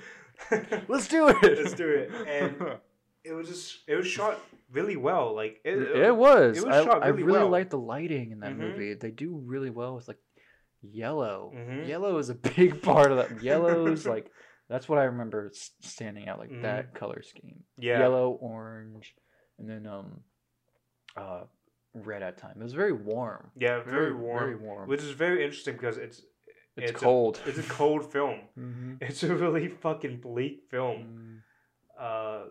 Let's 0.89 1.09
do 1.09 1.29
it. 1.29 1.37
Let's 1.43 1.75
do 1.75 1.89
it. 1.89 2.11
And 2.29 2.79
it 3.25 3.33
was 3.33 3.49
just 3.49 3.79
it 3.89 3.97
was 3.97 4.07
shot 4.07 4.39
really 4.71 4.97
well. 4.97 5.35
Like 5.35 5.61
it, 5.65 5.77
it 5.79 6.15
was. 6.17 6.59
it 6.59 6.67
was 6.67 6.77
I, 6.77 6.85
shot 6.85 7.03
I 7.03 7.09
really 7.09 7.23
really 7.25 7.39
well. 7.41 7.49
like 7.51 7.71
the 7.71 7.79
lighting 7.79 8.31
in 8.33 8.41
that 8.41 8.53
Mhm. 8.53 8.59
movie. 8.59 8.95
They 8.95 9.11
do 9.11 9.35
really 9.45 9.71
well 9.71 9.97
with 9.97 10.07
like 10.09 10.19
yellow. 10.83 11.53
Mhm. 11.57 11.89
Yellow 11.89 12.19
is 12.19 12.29
a 12.31 12.35
big 12.35 12.81
part 12.83 13.11
of 13.11 13.17
that. 13.19 13.43
Yellow's 13.43 14.07
like 14.07 14.31
that's 14.69 14.89
what 14.89 14.99
I 14.99 15.05
remember 15.05 15.51
standing 15.81 16.29
out 16.29 16.39
like 16.39 16.63
that 16.63 16.95
color 16.95 17.23
scheme. 17.23 17.65
Yeah. 17.79 18.01
Yellow, 18.01 18.39
orange, 18.41 19.15
and 19.59 19.69
then 19.69 19.87
um, 19.87 20.21
uh, 21.17 21.43
red 21.95 22.23
at 22.23 22.39
time. 22.39 22.57
It 22.61 22.63
was 22.63 22.75
very 22.75 22.93
warm. 22.93 23.51
Yeah, 23.57 23.81
very, 23.83 24.11
Very 24.11 24.15
warm. 24.15 24.39
Very 24.39 24.57
warm. 24.57 24.89
Which 24.89 25.03
is 25.03 25.11
very 25.13 25.45
interesting 25.45 25.75
because 25.75 25.97
it's 25.97 26.23
it's, 26.77 26.91
it's 26.93 27.03
a- 27.03 27.05
cold. 27.05 27.41
it's 27.47 27.59
a 27.59 27.63
cold 27.63 28.11
film. 28.13 28.41
mm-hmm. 28.59 28.95
It's 29.01 29.23
a 29.23 29.35
really 29.35 29.69
fucking 29.69 30.21
bleak 30.21 30.63
film. 30.71 31.43
Uh, 31.99 32.45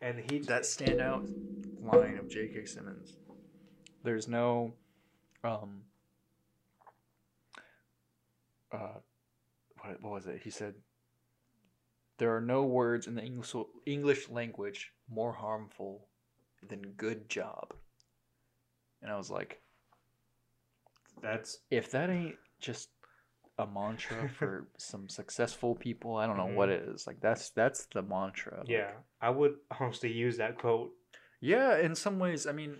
and 0.00 0.22
he 0.30 0.38
that 0.40 0.62
standout 0.62 1.28
line 1.82 2.18
of 2.18 2.28
J.K. 2.28 2.66
Simmons. 2.66 3.16
There's 4.04 4.28
no, 4.28 4.74
um, 5.42 5.80
uh, 8.72 9.00
what, 9.82 10.02
what 10.02 10.12
was 10.12 10.26
it? 10.26 10.40
He 10.44 10.50
said, 10.50 10.74
"There 12.18 12.34
are 12.36 12.40
no 12.40 12.64
words 12.64 13.06
in 13.06 13.14
the 13.14 13.22
English 13.22 13.54
English 13.86 14.28
language 14.28 14.92
more 15.08 15.32
harmful 15.32 16.06
than 16.62 16.92
good 16.96 17.28
job." 17.28 17.72
And 19.02 19.10
I 19.10 19.16
was 19.16 19.30
like, 19.30 19.62
that's 21.22 21.58
if 21.70 21.90
that 21.92 22.10
ain't 22.10 22.36
just 22.60 22.90
a 23.58 23.66
mantra 23.66 24.28
for 24.38 24.68
some 24.78 25.08
successful 25.08 25.74
people, 25.74 26.16
I 26.16 26.26
don't 26.26 26.36
know 26.36 26.46
what 26.46 26.68
it 26.68 26.88
is. 26.88 27.06
Like 27.06 27.20
that's 27.20 27.50
that's 27.50 27.86
the 27.86 28.02
mantra. 28.02 28.58
like- 28.60 28.68
yeah. 28.68 28.92
I 29.20 29.30
would 29.30 29.56
honestly 29.80 30.12
use 30.12 30.36
that 30.38 30.58
quote. 30.58 30.92
Yeah, 31.40 31.78
in 31.78 31.94
some 31.94 32.18
ways, 32.18 32.46
I 32.48 32.52
mean, 32.52 32.76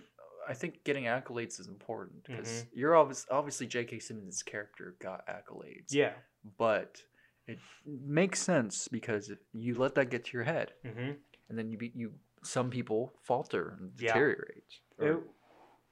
I 0.47 0.53
think 0.53 0.83
getting 0.83 1.05
accolades 1.05 1.59
is 1.59 1.67
important 1.67 2.23
because 2.25 2.49
Mhm. 2.63 2.67
you're 2.73 2.95
obvious, 2.95 3.25
obviously 3.31 3.67
J.K. 3.67 3.99
Simmons' 3.99 4.43
character 4.43 4.95
got 4.99 5.25
accolades. 5.27 5.91
Yeah. 5.93 6.13
But 6.57 7.03
it 7.51 7.59
makes 7.85 8.39
sense 8.41 8.87
because 8.87 9.31
you 9.53 9.75
let 9.75 9.95
that 9.95 10.09
get 10.09 10.25
to 10.25 10.31
your 10.37 10.43
head, 10.45 10.73
Mm-hmm. 10.85 11.11
and 11.49 11.57
then 11.57 11.69
you 11.71 11.77
be 11.77 11.91
you 11.95 12.13
some 12.43 12.69
people 12.69 13.13
falter 13.21 13.75
and 13.79 13.91
Yeah. 13.97 14.13
deteriorate. 14.13 14.63
or- 14.99 15.07
It, 15.07 15.17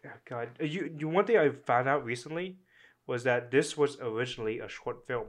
oh 0.05 0.19
God, 0.25 0.47
Uh, 0.61 0.65
you, 0.65 0.81
you 0.99 1.07
one 1.09 1.25
thing 1.25 1.37
I 1.37 1.49
found 1.65 1.87
out 1.89 2.05
recently 2.05 2.59
was 3.05 3.23
that 3.23 3.51
this 3.51 3.75
was 3.77 3.97
originally 3.99 4.59
a 4.59 4.67
short 4.69 5.05
film. 5.07 5.27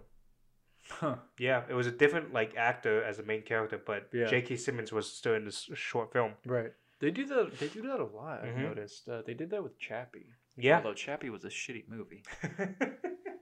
Huh. 0.91 1.17
Yeah, 1.39 1.65
it 1.69 1.75
was 1.75 1.87
a 1.87 1.93
different 2.03 2.33
like 2.33 2.57
actor 2.57 3.03
as 3.05 3.17
the 3.19 3.23
main 3.23 3.43
character, 3.43 3.79
but 3.85 4.09
Yeah. 4.13 4.27
J.K. 4.27 4.57
Simmons 4.57 4.91
was 4.93 5.07
still 5.13 5.35
in 5.35 5.45
this 5.45 5.69
short 5.75 6.13
film. 6.13 6.33
Right. 6.47 6.73
They 7.01 7.11
do 7.11 7.25
that. 7.27 7.59
They 7.61 7.69
do 7.69 7.83
that 7.83 8.01
a 8.01 8.05
lot. 8.05 8.45
I've 8.45 8.55
Mhm. 8.57 8.63
noticed. 8.71 9.09
Uh, 9.09 9.23
they 9.23 9.35
did 9.35 9.51
that 9.51 9.63
with 9.63 9.79
Chappie. 9.79 10.27
Yeah. 10.57 10.77
Although 10.79 10.95
Chappie 10.95 11.31
was 11.31 11.45
a 11.45 11.49
shitty 11.51 11.89
movie, 11.89 12.23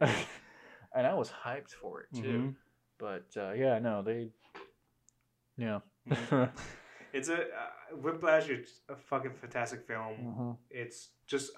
and 0.94 1.06
I 1.06 1.14
was 1.14 1.30
hyped 1.44 1.70
for 1.72 2.02
it 2.02 2.08
too. 2.22 2.54
But 2.98 3.26
uh, 3.36 3.52
yeah, 3.52 3.78
no, 3.78 4.02
they. 4.02 4.30
Yeah. 5.56 5.80
Mhm. 6.08 6.50
it's 7.12 7.28
a 7.28 7.34
uh, 7.42 7.96
Whiplash. 7.96 8.48
It's 8.48 8.80
a 8.88 8.96
fucking 8.96 9.32
fantastic 9.40 9.86
film. 9.86 10.16
Mhm. 10.20 10.56
It's 10.70 11.10
just 11.26 11.52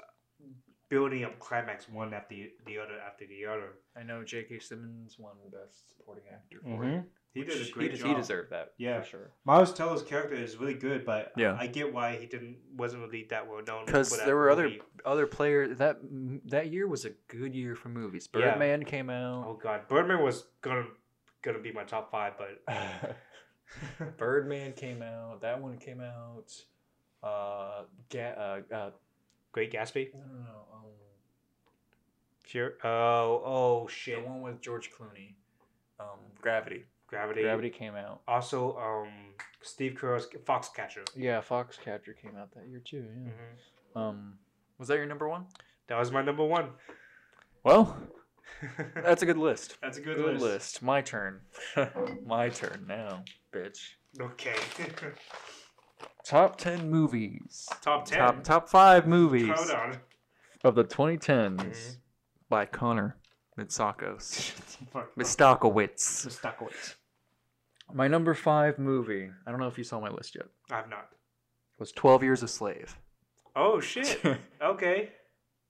building 0.89 1.24
up 1.24 1.39
climax 1.39 1.89
one 1.89 2.14
after 2.14 2.34
the, 2.34 2.51
the 2.66 2.78
other 2.78 2.99
after 3.07 3.26
the 3.26 3.45
other. 3.45 3.74
I 3.97 4.03
know 4.03 4.24
J.K. 4.24 4.59
Simmons 4.61 5.16
won 5.18 5.34
Best 5.53 5.97
Supporting 5.97 6.24
Actor 6.32 6.61
for 6.62 6.84
Mhm. 6.84 7.01
it. 7.01 7.11
He 7.34 7.45
did 7.45 7.68
a 7.68 7.70
great 7.70 7.93
he, 7.93 7.99
job. 7.99 8.09
He 8.09 8.14
deserved 8.14 8.51
that. 8.51 8.72
Yeah. 8.78 9.01
for 9.03 9.07
sure. 9.07 9.30
Miles 9.45 9.72
Teller's 9.72 10.03
character 10.03 10.34
is 10.34 10.57
really 10.57 10.74
good, 10.74 11.05
but 11.05 11.32
Yeah. 11.36 11.57
I 11.61 11.66
get 11.66 11.93
why 11.93 12.16
he 12.16 12.26
didn't 12.26 12.57
wasn't 12.74 13.03
really 13.03 13.24
that 13.30 13.47
well 13.47 13.62
known. 13.62 13.84
Because 13.86 14.16
there 14.24 14.34
were 14.34 14.51
other 14.51 14.64
movie. 14.64 14.82
other 15.05 15.26
players. 15.26 15.76
That 15.78 15.99
that 16.47 16.68
year 16.68 16.86
was 16.89 17.05
a 17.05 17.11
good 17.28 17.55
year 17.55 17.74
for 17.76 17.91
movies. 17.91 18.28
Yeah. 18.34 18.53
Birdman 18.53 18.84
came 18.86 19.11
out. 19.11 19.45
Oh 19.47 19.55
God, 19.62 19.86
Birdman 19.89 20.22
was 20.22 20.47
gonna 20.62 20.86
gonna 21.43 21.59
be 21.61 21.72
my 21.72 21.84
top 21.84 22.11
five, 22.11 22.34
but 22.39 22.62
Birdman 24.18 24.72
came 24.72 25.03
out. 25.03 25.41
That 25.43 25.61
one 25.61 25.78
came 25.78 26.01
out. 26.01 26.53
Uh, 27.22 27.82
ga- 28.09 28.62
uh, 28.70 28.74
uh, 28.74 28.91
Great 29.53 29.72
Gatsby. 29.72 30.12
no, 30.14 30.20
no, 30.20 30.41
no. 30.45 30.59
Um, 30.74 30.82
Sure. 32.47 32.74
Oh, 32.82 33.43
oh 33.45 33.84
the 33.86 33.93
shit. 33.93 34.26
one 34.26 34.41
with 34.41 34.61
George 34.62 34.91
Clooney. 34.91 35.34
Um, 36.01 36.18
Gravity. 36.41 36.84
Gravity. 37.07 37.43
Gravity 37.43 37.68
came 37.68 37.95
out. 37.95 38.22
Also, 38.26 38.74
um, 38.78 39.09
Steve 39.61 39.99
Carell's 40.01 40.28
Foxcatcher. 40.47 41.05
Yeah, 41.14 41.43
Foxcatcher 41.43 42.16
came 42.16 42.36
out 42.39 42.51
that 42.55 42.66
year 42.68 42.80
too. 42.82 43.05
Yeah. 43.26 43.32
hmm 43.93 43.99
Um, 43.99 44.39
was 44.78 44.89
that 44.89 44.97
your 44.97 45.05
number 45.07 45.28
one? 45.28 45.45
That 45.89 45.99
was 45.99 46.11
my 46.11 46.22
number 46.22 46.45
one. 46.45 46.70
Well, 47.64 47.99
that's 48.94 49.22
a 49.22 49.26
good 49.26 49.38
list. 49.38 49.76
That's 49.82 49.99
a 49.99 50.01
good, 50.01 50.16
Good, 50.16 50.32
list. 50.40 50.42
list. 50.42 50.82
My 50.82 51.01
turn. 51.01 51.40
My 52.26 52.49
turn 52.49 52.84
now, 52.88 53.24
bitch. 53.55 53.78
Okay. 54.20 54.55
Top 56.24 56.59
ten 56.59 56.90
movies. 56.90 57.66
top 57.82 58.05
ten. 58.05 58.18
Top 58.18 58.44
top 58.44 58.68
five 58.68 59.07
movies 59.07 59.49
Hold 59.55 59.70
on. 59.70 59.96
of 60.64 60.74
the 60.74 60.84
2010s 60.84 61.57
Mhm. 61.57 61.96
by 62.49 62.66
Connor 62.66 63.16
Mitsakos. 63.59 64.51
Fuck. 64.92 65.14
Mistokowitz. 65.16 66.26
Mistokowitz. 66.26 66.94
My 67.94 68.07
number 68.09 68.34
five 68.34 68.78
movie. 68.78 69.30
I 69.46 69.51
don't 69.51 69.59
know 69.61 69.68
if 69.68 69.78
you 69.78 69.84
saw 69.84 70.01
my 70.01 70.11
list 70.11 70.34
yet. 70.34 70.46
I've 70.70 70.90
not. 70.90 71.09
Was 71.78 71.92
Twelve 71.92 72.22
Years 72.22 72.42
a 72.42 72.49
Slave. 72.49 72.96
Oh 73.57 73.80
shit. 73.80 74.20
okay. 74.62 75.11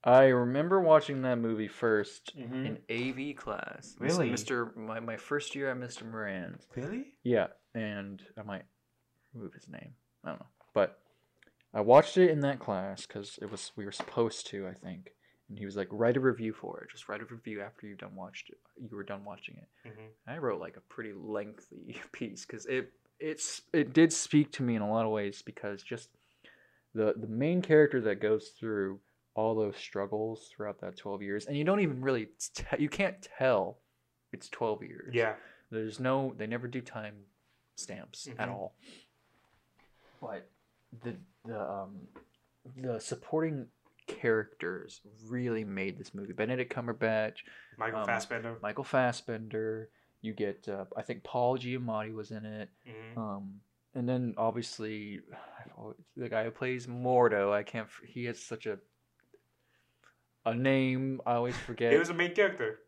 I 0.04 0.24
remember 0.26 0.80
watching 0.80 1.22
that 1.22 1.36
movie 1.38 1.68
1st 1.68 2.20
Mm-hmm. 2.38 2.66
in 2.66 3.30
AV 3.30 3.36
class. 3.36 3.96
Really? 3.98 4.30
Mr. 4.30 4.74
My, 4.76 5.00
my 5.00 5.16
first 5.16 5.54
year 5.54 5.70
at 5.70 5.76
Mr. 5.76 6.10
Moran's. 6.10 6.66
Really? 6.76 7.14
Yeah, 7.24 7.48
and 7.74 8.22
I 8.38 8.42
might 8.42 8.62
remove 9.34 9.52
his 9.54 9.68
name. 9.68 9.92
I 10.24 10.30
don't 10.30 10.40
know, 10.40 10.46
but 10.74 10.98
I 11.74 11.80
watched 11.80 12.16
it 12.16 12.30
in 12.30 12.40
that 12.40 12.60
class 12.60 13.06
because 13.06 13.38
it 13.42 13.50
was 13.50 13.72
we 13.76 13.84
were 13.84 13.92
supposed 13.92 14.46
to, 14.48 14.66
I 14.68 14.72
think. 14.74 15.10
And 15.48 15.58
he 15.58 15.64
was 15.64 15.76
like, 15.76 15.88
write 15.90 16.16
a 16.16 16.20
review 16.20 16.52
for 16.52 16.80
it. 16.80 16.90
Just 16.90 17.08
write 17.08 17.22
a 17.22 17.24
review 17.24 17.62
after 17.62 17.86
you've 17.86 17.98
done 17.98 18.14
watched 18.14 18.50
it. 18.50 18.58
You 18.90 18.94
were 18.94 19.02
done 19.02 19.24
watching 19.24 19.56
it. 19.56 19.88
Mm-hmm. 19.88 20.30
I 20.30 20.38
wrote 20.38 20.60
like 20.60 20.76
a 20.76 20.80
pretty 20.92 21.12
lengthy 21.14 22.00
piece 22.12 22.44
because 22.44 22.66
it 22.66 22.92
it's 23.18 23.62
it 23.72 23.92
did 23.92 24.12
speak 24.12 24.52
to 24.52 24.62
me 24.62 24.76
in 24.76 24.82
a 24.82 24.90
lot 24.90 25.06
of 25.06 25.10
ways 25.10 25.42
because 25.44 25.82
just 25.82 26.10
the 26.94 27.14
the 27.16 27.26
main 27.26 27.62
character 27.62 28.00
that 28.02 28.20
goes 28.20 28.48
through 28.60 29.00
all 29.38 29.54
those 29.54 29.76
struggles 29.76 30.48
throughout 30.50 30.80
that 30.80 30.96
12 30.96 31.22
years 31.22 31.46
and 31.46 31.56
you 31.56 31.62
don't 31.64 31.78
even 31.80 32.00
really 32.00 32.26
te- 32.54 32.64
you 32.80 32.88
can't 32.88 33.16
tell 33.38 33.78
it's 34.32 34.48
12 34.48 34.82
years 34.82 35.14
Yeah. 35.14 35.34
there's 35.70 36.00
no, 36.00 36.34
they 36.36 36.46
never 36.48 36.66
do 36.66 36.80
time 36.80 37.14
stamps 37.76 38.26
at 38.38 38.48
Mhm. 38.48 38.52
all. 38.52 38.74
But 40.20 40.50
the 41.04 41.16
the 41.44 41.60
um 41.60 42.08
the 42.76 42.98
supporting 42.98 43.68
characters 44.08 45.00
really 45.28 45.64
made 45.64 45.98
this 45.98 46.12
movie. 46.14 46.32
Benedict 46.32 46.72
Cumberbatch, 46.74 47.36
Michael 47.78 48.00
Um, 48.00 48.06
Fassbender. 48.06 48.58
Michael 48.62 48.84
Fassbender. 48.84 49.90
You 50.20 50.32
get, 50.34 50.68
uh, 50.68 50.86
I 50.96 51.02
think 51.02 51.22
Paul 51.22 51.58
Giamatti 51.58 52.12
was 52.12 52.32
in 52.32 52.44
it. 52.44 52.68
Mm-hmm. 52.88 53.18
Um, 53.20 53.60
and 53.94 54.08
then 54.08 54.34
obviously 54.36 55.20
the 56.16 56.28
guy 56.28 56.42
who 56.44 56.50
plays 56.50 56.86
Mordo. 56.88 57.52
I 57.52 57.62
can't. 57.62 57.88
He 58.04 58.24
has 58.24 58.42
such 58.42 58.66
a 58.66 58.78
a 60.52 60.54
name. 60.54 61.20
I 61.26 61.34
always 61.34 61.56
forget 61.66 61.92
He 61.92 61.98
was 61.98 62.10
a 62.10 62.14
main 62.14 62.34
character. 62.34 62.80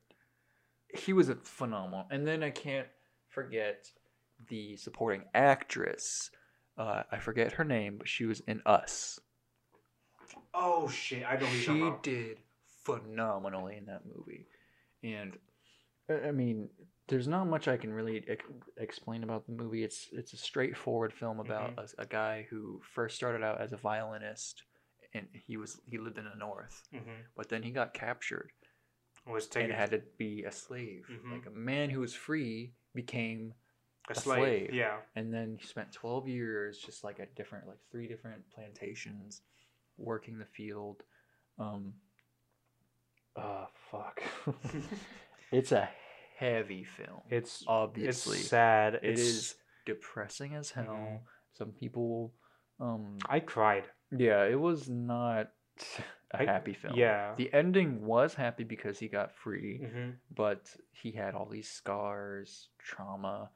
he 0.94 1.12
was 1.12 1.28
a 1.28 1.36
phenomenal. 1.36 2.06
And 2.10 2.26
then 2.26 2.42
I 2.42 2.50
can't 2.50 2.88
forget 3.28 3.90
the 4.48 4.76
supporting 4.76 5.24
actress. 5.34 6.30
Uh, 6.78 7.02
I 7.10 7.18
forget 7.18 7.52
her 7.52 7.64
name, 7.64 7.96
but 7.98 8.08
she 8.08 8.24
was 8.24 8.40
in 8.46 8.62
Us. 8.64 9.20
Oh 10.54 10.88
shit! 10.88 11.24
I 11.28 11.36
know 11.36 11.46
She 11.46 11.92
did 12.02 12.38
phenomenally 12.84 13.76
in 13.76 13.86
that 13.86 14.02
movie, 14.06 14.46
and 15.02 15.36
I 16.08 16.30
mean, 16.30 16.68
there's 17.08 17.28
not 17.28 17.46
much 17.46 17.68
I 17.68 17.76
can 17.76 17.92
really 17.92 18.24
ex- 18.28 18.44
explain 18.78 19.22
about 19.24 19.46
the 19.46 19.52
movie. 19.52 19.84
It's 19.84 20.08
it's 20.12 20.32
a 20.32 20.36
straightforward 20.36 21.12
film 21.12 21.40
about 21.40 21.72
a, 21.78 22.02
a 22.02 22.06
guy 22.06 22.46
who 22.48 22.80
first 22.94 23.16
started 23.16 23.42
out 23.42 23.60
as 23.60 23.72
a 23.72 23.76
violinist, 23.76 24.62
and 25.14 25.26
he 25.46 25.56
was 25.56 25.80
he 25.86 25.98
lived 25.98 26.18
in 26.18 26.24
the 26.24 26.36
north, 26.36 26.82
Mm-hmm. 26.94 27.22
but 27.36 27.48
then 27.48 27.62
he 27.62 27.70
got 27.70 27.94
captured 27.94 28.50
Was 29.26 29.46
taken 29.48 29.70
and 29.70 29.78
had 29.80 29.90
to 29.90 30.02
be 30.18 30.44
a 30.44 30.52
slave. 30.52 31.06
Mhm. 31.10 31.32
Like 31.32 31.46
a 31.46 31.50
man 31.50 31.90
who 31.90 32.00
was 32.00 32.14
free 32.14 32.74
became 32.94 33.54
a 34.08 34.12
a 34.12 34.14
slave. 34.14 34.38
slave. 34.68 34.74
Yeah. 34.74 34.98
and 35.14 35.32
then 35.32 35.56
he 35.60 35.66
spent 35.66 35.92
12 35.92 36.26
years 36.28 36.78
just 36.78 37.04
like 37.04 37.20
at 37.20 37.34
different 37.34 37.66
like 37.68 37.78
three 37.92 38.08
different 38.08 38.42
plantations 38.50 39.42
working 39.98 40.38
the 40.38 40.46
field 40.46 41.02
um 41.58 41.94
uh 43.36 43.66
fuck 43.90 44.20
it's 45.52 45.72
a 45.72 45.88
heavy 46.36 46.84
film 46.84 47.20
It's 47.30 47.62
obviously 47.68 48.38
it's 48.38 48.48
sad. 48.48 48.94
it 48.94 49.18
it's, 49.18 49.54
depressing 49.86 50.54
as 50.54 50.70
hell 50.70 50.84
Mhm. 50.86 51.20
some 51.52 51.72
people 51.72 52.32
um 52.80 53.18
I 53.28 53.40
cried. 53.40 53.84
Yeah 54.16 54.44
it 54.44 54.58
was 54.58 54.88
not 54.88 55.50
a 56.32 56.42
I- 56.42 56.44
happy 56.44 56.74
film 56.74 56.94
Yeah. 56.96 57.34
the 57.36 57.52
ending 57.52 58.04
was 58.04 58.34
happy 58.34 58.64
because 58.64 58.98
he 58.98 59.08
got 59.08 59.32
free 59.32 59.80
mm-hmm. 59.82 60.10
but 60.34 60.68
he 60.92 61.12
had 61.12 61.34
all 61.34 61.48
these 61.48 61.68
scars 61.70 62.68
trauma 62.78 63.50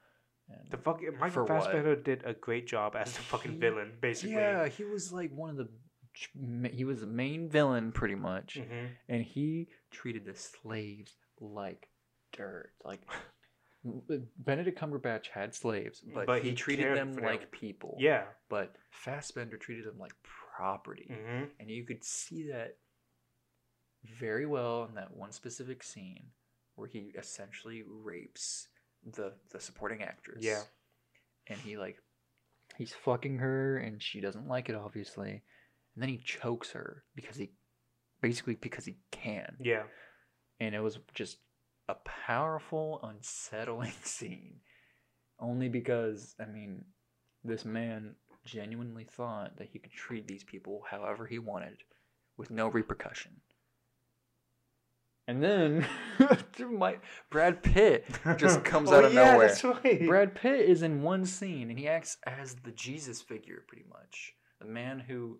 and 0.48 0.70
The 0.70 0.76
fucking 0.76 1.12
For 1.12 1.18
Michael 1.18 1.42
what? 1.46 1.48
Fassbender 1.64 1.96
did 1.96 2.22
a 2.26 2.34
great 2.34 2.66
job 2.66 2.96
as 2.96 3.12
the 3.12 3.20
fucking 3.22 3.52
He- 3.52 3.58
villain, 3.58 3.92
basically. 4.02 4.34
Yeah, 4.36 4.68
he 4.68 4.84
was 4.84 5.10
like 5.10 5.30
one 5.32 5.48
of 5.48 5.56
the. 5.56 5.68
He 6.70 6.84
was 6.84 7.00
the 7.00 7.06
main 7.06 7.48
villain, 7.48 7.92
pretty 7.92 8.14
much, 8.14 8.58
Mm-hmm. 8.60 8.86
and 9.08 9.22
he 9.22 9.68
treated 9.90 10.26
the 10.26 10.34
slaves 10.34 11.16
like 11.40 11.88
dirt. 12.36 12.72
Like 12.84 13.00
Benedict 14.38 14.78
Cumberbatch 14.78 15.28
had 15.28 15.54
slaves, 15.54 16.02
but, 16.14 16.26
But 16.26 16.42
he, 16.42 16.50
he 16.50 16.54
treated 16.54 16.96
them 16.96 17.12
them. 17.14 17.24
like 17.24 17.50
people. 17.50 17.96
Yeah. 17.98 18.24
But 18.48 18.74
Fassbender 18.90 19.56
treated 19.58 19.86
them 19.86 19.98
like 19.98 20.12
property, 20.56 21.08
Mm-hmm. 21.10 21.44
and 21.58 21.70
you 21.70 21.84
could 21.84 22.04
see 22.04 22.48
that 22.50 22.76
very 24.20 24.46
well 24.46 24.84
in 24.84 24.94
that 24.94 25.16
one 25.16 25.32
specific 25.32 25.82
scene 25.82 26.26
where 26.76 26.88
he 26.88 27.12
essentially 27.18 27.82
rapes 27.86 28.68
the 29.14 29.32
the 29.50 29.60
supporting 29.60 30.02
actress. 30.02 30.44
Yeah. 30.44 30.62
And 31.48 31.58
he 31.58 31.76
like 31.76 31.96
he's 32.76 32.92
fucking 33.04 33.38
her 33.38 33.78
and 33.78 34.02
she 34.02 34.20
doesn't 34.20 34.48
like 34.48 34.68
it 34.68 34.74
obviously. 34.74 35.30
And 35.94 36.02
then 36.02 36.08
he 36.08 36.18
chokes 36.18 36.72
her 36.72 37.04
because 37.14 37.36
he 37.36 37.50
basically 38.20 38.54
because 38.56 38.84
he 38.84 38.96
can. 39.10 39.56
Yeah. 39.60 39.84
And 40.60 40.74
it 40.74 40.80
was 40.80 40.98
just 41.14 41.38
a 41.88 41.94
powerful, 42.26 43.00
unsettling 43.02 43.92
scene. 44.02 44.60
Only 45.40 45.68
because 45.68 46.34
I 46.40 46.46
mean, 46.46 46.84
this 47.42 47.64
man 47.64 48.14
genuinely 48.44 49.04
thought 49.04 49.56
that 49.56 49.68
he 49.72 49.78
could 49.78 49.92
treat 49.92 50.26
these 50.26 50.44
people 50.44 50.82
however 50.90 51.26
he 51.26 51.38
wanted 51.38 51.78
with 52.36 52.50
no 52.50 52.68
repercussion. 52.68 53.40
And 55.26 55.42
then 55.42 55.86
my 56.70 56.98
Brad 57.30 57.62
Pitt 57.62 58.04
just 58.38 58.62
comes 58.64 58.90
Oh, 58.90 58.96
out 58.98 59.04
of 59.06 59.12
yeah, 59.12 59.32
nowhere. 59.32 59.48
That's 59.48 59.64
right. 59.64 60.06
Brad 60.06 60.34
Pitt 60.34 60.60
is 60.68 60.82
in 60.82 61.02
one 61.02 61.24
scene 61.24 61.70
and 61.70 61.78
he 61.78 61.88
acts 61.88 62.18
as 62.26 62.56
the 62.56 62.72
Jesus 62.72 63.22
figure 63.22 63.64
pretty 63.66 63.84
much. 63.88 64.34
The 64.60 64.66
man 64.66 65.00
who 65.00 65.38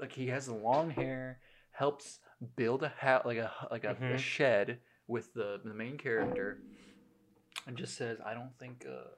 like 0.00 0.12
he 0.12 0.28
has 0.28 0.48
long 0.48 0.90
hair, 0.90 1.38
helps 1.72 2.18
build 2.56 2.82
a 2.82 2.88
house 2.88 3.24
like 3.24 3.38
a 3.38 3.50
like 3.70 3.84
a, 3.84 3.90
a 3.90 3.94
Mhm. 3.94 4.18
shed 4.18 4.78
with 5.08 5.32
the 5.34 5.60
the 5.64 5.74
main 5.74 5.96
character 5.98 6.58
and 7.66 7.76
just 7.76 7.96
says, 7.96 8.18
"I 8.24 8.34
don't 8.34 8.56
think 8.58 8.84
uh 8.88 9.10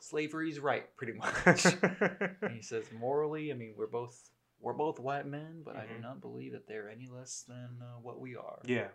slavery's 0.00 0.58
right 0.60 0.84
pretty 0.96 1.14
much." 1.14 1.64
and 2.42 2.52
he 2.54 2.62
says, 2.62 2.84
"Morally, 2.98 3.50
I 3.52 3.54
mean, 3.54 3.74
we're 3.76 3.86
both 3.86 4.30
we're 4.60 4.74
both 4.74 4.98
white 5.00 5.26
men, 5.26 5.62
but 5.64 5.76
I 5.76 5.86
do 5.86 5.94
Mhm. 5.94 6.02
not 6.02 6.20
believe 6.20 6.52
that 6.52 6.66
they're 6.68 6.90
any 6.90 7.08
less 7.08 7.42
than 7.48 7.78
uh, 7.82 7.98
what 8.00 8.20
we 8.20 8.36
are." 8.36 8.60
yeah. 8.64 8.88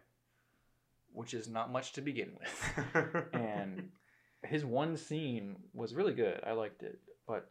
Which 1.12 1.34
is 1.34 1.48
not 1.48 1.72
much 1.72 1.94
to 1.94 2.02
begin 2.02 2.38
with. 2.38 3.26
and 3.34 3.90
his 4.44 4.66
one 4.66 4.98
scene 4.98 5.56
was 5.74 5.94
really 5.96 6.14
good. 6.14 6.42
I 6.46 6.52
liked 6.52 6.84
it, 6.84 7.00
but 7.26 7.50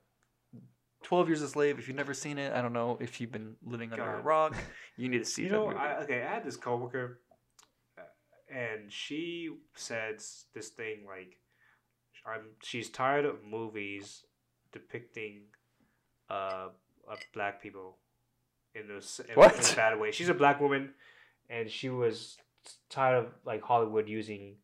Twelve 1.03 1.29
Years 1.29 1.41
a 1.43 1.49
Slave. 1.49 1.79
If 1.79 1.89
you've 1.89 1.97
never 1.97 2.13
seen 2.15 2.37
it, 2.39 2.53
I 2.53 2.61
don't 2.63 2.73
know 2.75 2.99
if 3.01 3.21
you've 3.21 3.33
been 3.33 3.57
living 3.65 3.93
under 3.93 4.05
a 4.17 4.21
rock. 4.23 4.55
You 4.97 5.09
need 5.09 5.19
to 5.19 5.25
see 5.25 5.43
you 5.45 5.49
know. 5.51 5.69
I, 5.71 6.03
okay, 6.03 6.23
I 6.23 6.29
had 6.35 6.45
this 6.45 6.57
coworker, 6.57 7.21
uh, 7.99 8.03
and 8.55 8.93
she 8.93 9.51
said 9.75 10.23
this 10.55 10.69
thing 10.69 11.05
like, 11.07 11.37
"I'm 12.27 12.51
she's 12.63 12.89
tired 12.91 13.25
of 13.25 13.45
movies 13.45 14.25
depicting, 14.73 15.43
uh, 16.31 16.69
of 17.09 17.19
black 17.33 17.63
people 17.63 17.99
in 18.75 18.91
a, 18.91 18.97
s- 18.99 19.21
in, 19.21 19.31
in 19.33 19.39
a 19.73 19.77
bad 19.77 19.99
way." 20.01 20.11
She's 20.13 20.29
a 20.29 20.35
black 20.35 20.61
woman, 20.61 20.95
and 21.49 21.71
she 21.71 21.89
was 21.89 22.37
tired 22.91 23.19
of 23.25 23.33
like 23.45 23.63
Hollywood 23.63 24.09
using. 24.09 24.57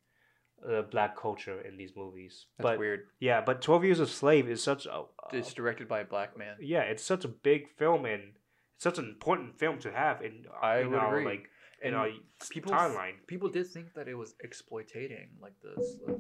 Uh, 0.63 0.83
black 0.83 1.17
culture 1.17 1.59
in 1.63 1.79
these 1.79 1.93
movies, 1.97 2.45
That's 2.59 2.63
but 2.73 2.79
weird. 2.79 3.07
yeah, 3.19 3.41
but 3.41 3.63
Twelve 3.63 3.83
Years 3.83 3.99
a 3.99 4.07
Slave 4.07 4.47
is 4.47 4.63
such 4.63 4.85
a, 4.85 4.91
a 4.93 5.05
It's 5.33 5.55
directed 5.55 5.89
by 5.89 6.01
a 6.01 6.05
black 6.05 6.37
man. 6.37 6.57
yeah, 6.61 6.83
it's 6.83 7.03
such 7.03 7.25
a 7.25 7.29
big 7.29 7.71
film 7.79 8.05
and 8.05 8.35
it's 8.75 8.85
such 8.85 8.99
an 8.99 9.07
important 9.07 9.59
film 9.59 9.79
to 9.79 9.91
have 9.91 10.21
in, 10.21 10.45
I 10.61 10.81
in 10.81 10.91
would 10.91 10.99
our 10.99 11.17
agree. 11.17 11.25
like 11.33 11.49
in 11.83 11.89
And 11.89 11.97
our 11.97 12.09
people 12.51 12.73
timeline. 12.73 13.15
people 13.27 13.49
did 13.49 13.67
think 13.69 13.95
that 13.95 14.07
it 14.09 14.15
was 14.15 14.35
exploitating 14.49 15.29
like 15.41 15.55
the 15.63 15.75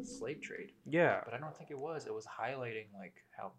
slave 0.04 0.40
trade, 0.42 0.70
Yeah, 0.86 1.20
but 1.24 1.34
I 1.34 1.38
don't 1.38 1.56
think 1.56 1.70
it 1.70 1.78
was. 1.78 2.06
It 2.06 2.14
was 2.14 2.26
highlighting 2.26 2.88
like 2.98 3.14
how 3.38 3.52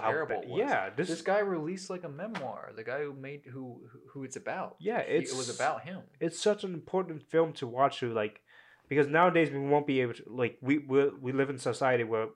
How 0.00 0.10
terrible 0.10 0.42
was. 0.46 0.58
Yeah, 0.64 0.90
this, 0.96 1.08
This 1.08 1.22
guy 1.22 1.40
released 1.40 1.90
like 1.90 2.04
a 2.04 2.08
memoir. 2.22 2.72
The 2.80 2.84
guy 2.84 3.00
who 3.06 3.12
made 3.28 3.42
who 3.54 3.64
who- 3.90 4.02
who 4.10 4.18
it's 4.24 4.36
about. 4.44 4.70
Yeah, 4.80 5.02
He- 5.02 5.14
it 5.30 5.32
was 5.42 5.48
about 5.58 5.78
him. 5.88 6.00
it's 6.26 6.38
such 6.50 6.60
an 6.64 6.72
important 6.74 7.18
film 7.34 7.52
to 7.60 7.66
watch. 7.66 7.94
To 8.00 8.06
like, 8.22 8.36
because 8.88 9.08
nowadays 9.08 9.48
we 9.50 9.58
won't 9.72 9.86
be 9.94 9.98
able 10.02 10.14
to 10.20 10.24
like 10.42 10.54
we 10.68 10.74
we 10.90 10.98
we 11.24 11.30
live 11.40 11.50
in 11.54 11.58
society 11.58 12.04
where 12.12 12.28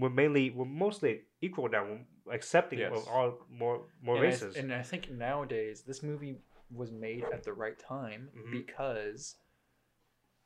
we're 0.00 0.14
mainly 0.22 0.44
we're 0.56 0.72
mostly 0.86 1.12
equal 1.46 1.68
now, 1.68 1.82
we're 1.88 2.34
accepting 2.38 2.78
Yes. 2.80 2.92
of 2.96 3.02
all 3.14 3.30
more 3.62 3.76
more 4.06 4.16
and 4.16 4.24
I, 4.24 4.28
races. 4.28 4.56
and 4.60 4.68
I 4.72 4.82
think 4.90 5.02
nowadays 5.10 5.76
this 5.90 6.00
movie 6.10 6.34
was 6.70 6.90
made 6.90 7.24
at 7.32 7.42
the 7.44 7.52
right 7.52 7.78
time 7.78 8.30
Mhm. 8.36 8.50
because 8.52 9.36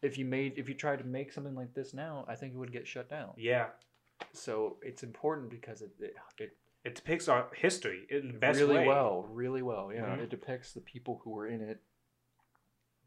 if 0.02 0.16
you 0.18 0.24
made 0.24 0.58
if 0.58 0.68
you 0.68 0.74
tried 0.74 0.98
to 0.98 1.04
make 1.04 1.32
something 1.32 1.54
like 1.54 1.74
this 1.74 1.92
now, 1.94 2.24
I 2.28 2.34
think 2.36 2.54
it 2.54 2.56
would 2.58 2.72
get 2.72 2.86
shut 2.86 3.08
down. 3.08 3.34
yeah, 3.36 3.70
So 4.32 4.78
it's 4.82 5.02
important 5.02 5.50
because 5.50 5.82
it 5.82 5.92
it, 6.00 6.14
it 6.38 6.56
it 6.84 6.94
depicts 6.94 7.28
our 7.28 7.50
history 7.54 8.06
in 8.10 8.32
the 8.32 8.38
best 8.38 8.58
really 8.60 8.76
way. 8.78 8.86
well, 8.86 9.22
really 9.24 9.62
well. 9.62 9.92
Yeah, 9.92 10.06
Mhm. 10.16 10.20
it 10.22 10.30
depicts 10.30 10.72
the 10.72 10.80
people 10.80 11.18
who 11.24 11.30
were 11.30 11.46
in 11.46 11.60
it 11.60 11.82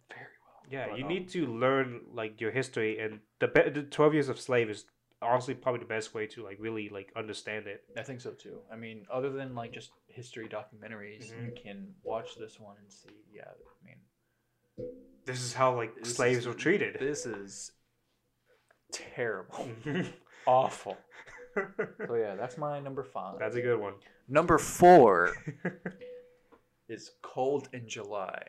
very 0.09 0.37
well. 0.45 0.63
Yeah, 0.69 0.89
But, 0.89 0.97
you 0.99 1.03
um, 1.05 1.09
need 1.09 1.29
to 1.29 1.45
learn 1.47 2.05
like 2.13 2.39
your 2.41 2.51
history, 2.51 2.99
and 2.99 3.21
the, 3.39 3.47
the 3.73 3.83
Twelve 3.83 4.13
Years 4.13 4.29
of 4.29 4.39
Slave 4.39 4.69
is 4.69 4.85
honestly 5.23 5.53
probably 5.55 5.79
the 5.79 5.85
best 5.87 6.13
way 6.13 6.27
to 6.27 6.43
like 6.43 6.57
really 6.59 6.89
like 6.89 7.11
understand 7.15 7.67
it. 7.67 7.83
I 7.97 8.03
think 8.03 8.21
so 8.21 8.31
too. 8.31 8.59
I 8.71 8.75
mean, 8.75 9.05
other 9.11 9.29
than 9.31 9.55
like 9.55 9.71
just 9.73 9.91
history 10.07 10.47
documentaries, 10.47 11.29
you 11.29 11.51
Mhm. 11.51 11.63
can 11.63 11.95
watch 12.03 12.35
this 12.37 12.59
one 12.59 12.75
and 12.81 12.91
see. 12.91 13.09
Yeah, 13.31 13.49
I 13.49 13.85
mean, 13.85 14.91
This 15.25 15.41
is 15.41 15.53
how 15.53 15.75
like 15.75 15.93
slaves 16.05 16.39
is- 16.39 16.47
were 16.47 16.53
treated. 16.53 16.99
This 16.99 17.25
is 17.25 17.71
terrible, 18.91 19.55
Mhm. 19.83 20.11
awful. 20.47 20.97
So 21.55 22.15
yeah, 22.15 22.35
that's 22.35 22.57
my 22.57 22.79
number 22.79 23.03
five. 23.03 23.39
That's 23.39 23.55
a 23.55 23.61
good 23.61 23.79
one. 23.79 23.93
Number 24.27 24.57
four 24.57 25.35
is 26.89 27.11
Cold 27.21 27.69
in 27.73 27.87
July 27.87 28.43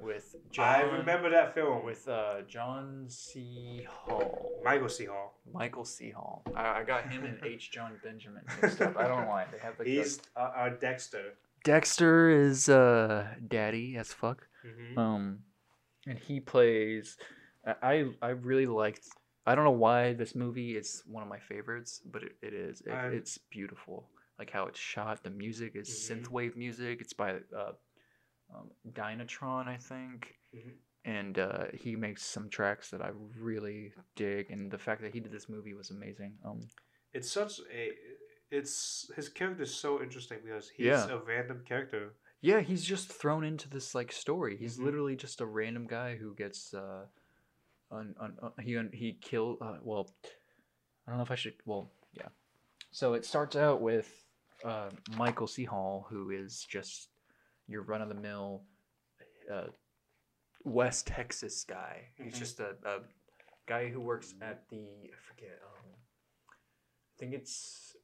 with 0.00 0.36
John, 0.50 0.66
I 0.66 0.80
remember 0.82 1.30
that 1.30 1.54
film 1.54 1.84
with 1.84 1.96
with 2.06 2.08
uh, 2.08 2.42
John 2.48 3.06
C. 3.08 3.86
Hall, 3.88 4.60
Michael 4.64 4.88
C. 4.88 5.04
Hall. 5.06 5.38
Michael 5.52 5.84
C. 5.84 6.10
Hall. 6.10 6.42
I, 6.54 6.80
I 6.80 6.82
got 6.84 7.08
him 7.10 7.24
and 7.24 7.38
H. 7.44 7.70
John 7.70 7.92
Benjamin 8.02 8.42
mixed 8.60 8.80
up. 8.82 8.96
I 8.96 9.06
don't 9.08 9.22
know 9.22 9.28
why 9.28 9.46
they 9.50 9.58
have 9.58 9.78
like 9.78 9.88
He's 9.88 10.20
uh, 10.36 10.50
our 10.54 10.70
Dexter. 10.70 11.34
Dexter 11.64 12.30
is 12.30 12.68
uh 12.68 13.26
daddy 13.48 13.96
as 13.96 14.12
fuck. 14.12 14.46
Mhm. 14.66 14.98
Um, 14.98 15.38
and 16.06 16.18
he 16.18 16.40
plays. 16.40 17.16
I 17.66 17.74
I 17.82 18.04
I 18.22 18.28
really 18.30 18.66
liked. 18.66 19.08
I 19.46 19.54
don't 19.54 19.64
know 19.64 19.70
why 19.70 20.12
this 20.12 20.34
movie 20.34 20.76
is 20.76 21.02
one 21.06 21.22
of 21.22 21.28
my 21.28 21.38
favorites, 21.38 22.02
but 22.12 22.22
it, 22.22 22.36
it 22.42 22.52
is. 22.52 22.82
It, 22.82 22.90
I'm- 22.90 23.14
it's 23.14 23.38
beautiful. 23.38 24.08
Like 24.38 24.50
how 24.50 24.66
it's 24.66 24.78
shot. 24.78 25.22
The 25.24 25.30
music 25.30 25.72
is 25.76 25.88
Mhm. 25.88 26.22
synthwave 26.26 26.56
music. 26.56 27.00
It's 27.00 27.14
by 27.14 27.36
uh, 27.56 27.72
um, 28.54 28.70
Dynatron, 28.92 29.66
I 29.68 29.76
think. 29.76 30.34
Mhm. 30.54 30.72
And 31.04 31.38
uh, 31.38 31.66
he 31.72 31.94
makes 31.94 32.24
some 32.24 32.48
tracks 32.48 32.90
that 32.90 33.00
I 33.00 33.10
really 33.38 33.92
dig, 34.16 34.50
and 34.50 34.70
the 34.70 34.78
fact 34.78 35.02
that 35.02 35.12
he 35.14 35.20
did 35.20 35.30
this 35.30 35.48
movie 35.48 35.72
was 35.74 35.90
amazing. 35.90 36.36
Um, 36.44 36.60
It's 37.12 37.30
such 37.30 37.60
a. 37.72 37.92
It's 38.50 39.10
his 39.16 39.28
character 39.28 39.62
is 39.62 39.74
so 39.74 40.02
interesting 40.02 40.38
because 40.44 40.68
he's 40.68 40.86
Yeah. 40.86 41.08
a 41.08 41.18
random 41.18 41.62
character. 41.64 42.14
Yeah, 42.40 42.60
he's 42.60 42.84
just 42.84 43.12
thrown 43.12 43.44
into 43.44 43.68
this 43.68 43.94
like 43.94 44.12
story. 44.12 44.56
He's 44.56 44.78
Mhm. 44.78 44.84
literally 44.84 45.16
just 45.16 45.40
a 45.40 45.46
random 45.46 45.86
guy 45.86 46.16
who 46.16 46.34
gets 46.34 46.74
uh, 46.74 47.06
un, 47.90 48.14
un, 48.20 48.36
uh, 48.42 48.50
he 48.60 48.76
un, 48.76 48.90
he 48.92 49.14
killed. 49.14 49.58
Uh, 49.60 49.78
well, 49.82 50.10
I 51.06 51.10
don't 51.10 51.18
know 51.18 51.24
if 51.24 51.30
I 51.30 51.36
should. 51.36 51.54
Well, 51.64 51.90
yeah. 52.12 52.28
So 52.90 53.14
it 53.14 53.24
starts 53.24 53.56
out 53.56 53.80
with 53.80 54.08
uh, 54.64 54.90
Michael 55.16 55.46
C. 55.46 55.64
Hall, 55.64 56.06
who 56.10 56.30
is 56.30 56.64
just 56.68 57.10
your 57.68 57.82
run 57.82 58.02
of 58.02 58.08
the 58.08 58.14
mill 58.14 58.62
uh, 59.52 59.66
West 60.64 61.06
Texas 61.06 61.64
guy. 61.64 62.08
He's 62.16 62.34
Mhm. 62.34 62.38
just 62.38 62.60
a, 62.60 62.76
a 62.84 63.00
guy 63.66 63.88
who 63.88 64.00
works 64.00 64.34
at 64.40 64.68
the 64.68 64.76
I 65.12 65.16
forget. 65.28 65.60
Um, 65.62 65.90
I 66.50 67.18
think 67.18 67.34
it's 67.34 67.96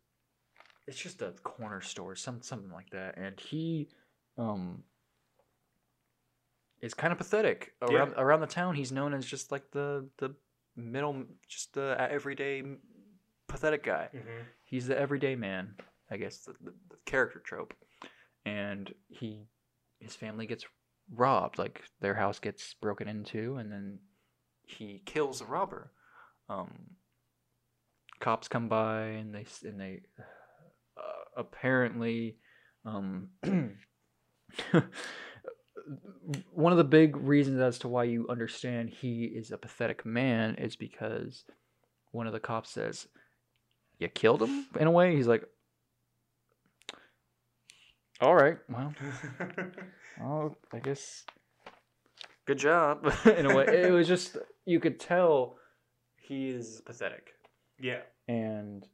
it's 0.86 0.98
just 1.00 1.22
a 1.22 1.32
corner 1.42 1.80
store, 1.80 2.14
some 2.16 2.42
something 2.42 2.70
like 2.72 2.90
that, 2.90 3.16
and 3.16 3.38
he 3.40 3.88
um 4.38 4.84
is 6.80 6.94
kind 6.94 7.12
of 7.12 7.18
pathetic 7.18 7.74
Yeah. 7.82 7.88
around 7.94 8.14
around 8.16 8.40
the 8.40 8.46
town. 8.46 8.74
He's 8.74 8.92
known 8.92 9.14
as 9.14 9.24
just 9.24 9.52
like 9.52 9.70
the 9.70 10.08
the 10.18 10.34
middle, 10.76 11.24
just 11.48 11.74
the 11.74 11.96
everyday 11.98 12.62
pathetic 13.46 13.82
guy. 13.84 14.08
Mm-hmm. 14.14 14.42
He's 14.64 14.86
the 14.86 14.98
everyday 14.98 15.36
man, 15.36 15.76
I 16.10 16.16
guess 16.16 16.38
the, 16.38 16.52
the, 16.60 16.72
the 16.90 16.96
character 17.04 17.40
trope, 17.40 17.74
and 18.44 18.92
he 19.08 19.46
his 20.03 20.14
family 20.14 20.46
gets 20.46 20.64
robbed. 21.14 21.59
Like 21.59 21.82
their 22.00 22.14
house 22.14 22.38
gets 22.38 22.74
broken 22.74 23.09
into, 23.09 23.57
and 23.57 23.72
then 23.72 23.98
he 24.62 25.03
kills 25.05 25.38
the 25.40 25.46
robber. 25.46 25.92
Um, 26.48 26.70
cops 28.20 28.48
come 28.48 28.68
by, 28.68 29.03
and 29.03 29.34
they 29.34 29.46
and 29.64 29.80
they 29.80 30.00
uh, 30.96 31.24
apparently. 31.36 32.36
Um, 32.84 33.28
one 36.53 36.72
of 36.72 36.78
the 36.78 36.84
big 36.84 37.16
reasons 37.16 37.61
as 37.61 37.78
to 37.80 37.88
why 37.88 38.05
you 38.05 38.26
understand 38.28 38.90
he 38.90 39.24
is 39.24 39.50
a 39.50 39.59
pathetic 39.59 40.05
man 40.05 40.55
is 40.57 40.76
because 40.76 41.44
one 42.11 42.26
of 42.26 42.32
the 42.32 42.40
cops 42.40 42.70
says, 42.70 43.07
"You 43.98 44.09
killed 44.09 44.42
him." 44.42 44.66
In 44.78 44.86
a 44.86 44.90
way, 44.90 45.14
he's 45.16 45.28
like, 45.28 45.44
"All 48.22 48.34
right, 48.34 48.56
well, 48.68 48.94
oh, 50.22 50.56
I 50.72 50.78
guess 50.78 51.24
good 52.46 52.58
job." 52.58 53.12
In 53.26 53.46
a 53.46 53.54
way, 53.54 53.66
it 53.66 53.92
was 53.92 54.08
just 54.08 54.36
you 54.64 54.80
could 54.80 54.98
tell 55.00 55.58
he 56.16 56.48
is 56.48 56.80
pathetic, 56.86 57.34
yeah. 57.80 58.02
and 58.28 58.86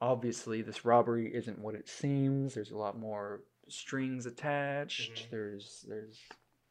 obviously 0.00 0.62
this 0.62 0.84
robbery 0.84 1.32
isn't 1.34 1.58
what 1.58 1.74
it 1.74 1.88
seems. 1.88 2.54
There's 2.54 2.70
a 2.70 2.78
lot 2.78 2.98
more 2.98 3.42
strings 3.68 4.26
attached. 4.26 5.26
Mhm. 5.26 5.30
There's 5.30 5.84
there's 5.86 6.18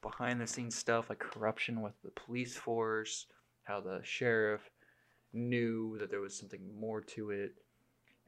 behind 0.02 0.42
the 0.42 0.48
scenes 0.48 0.76
stuff 0.76 1.10
like 1.10 1.20
corruption 1.20 1.82
with 1.82 1.94
the 2.04 2.12
police 2.12 2.56
force, 2.58 3.28
how 3.64 3.82
the 3.82 4.00
sheriff 4.04 4.70
knew 5.34 5.98
that 6.00 6.10
there 6.10 6.22
was 6.22 6.38
something 6.38 6.62
more 6.80 7.02
to 7.02 7.30
it. 7.32 7.54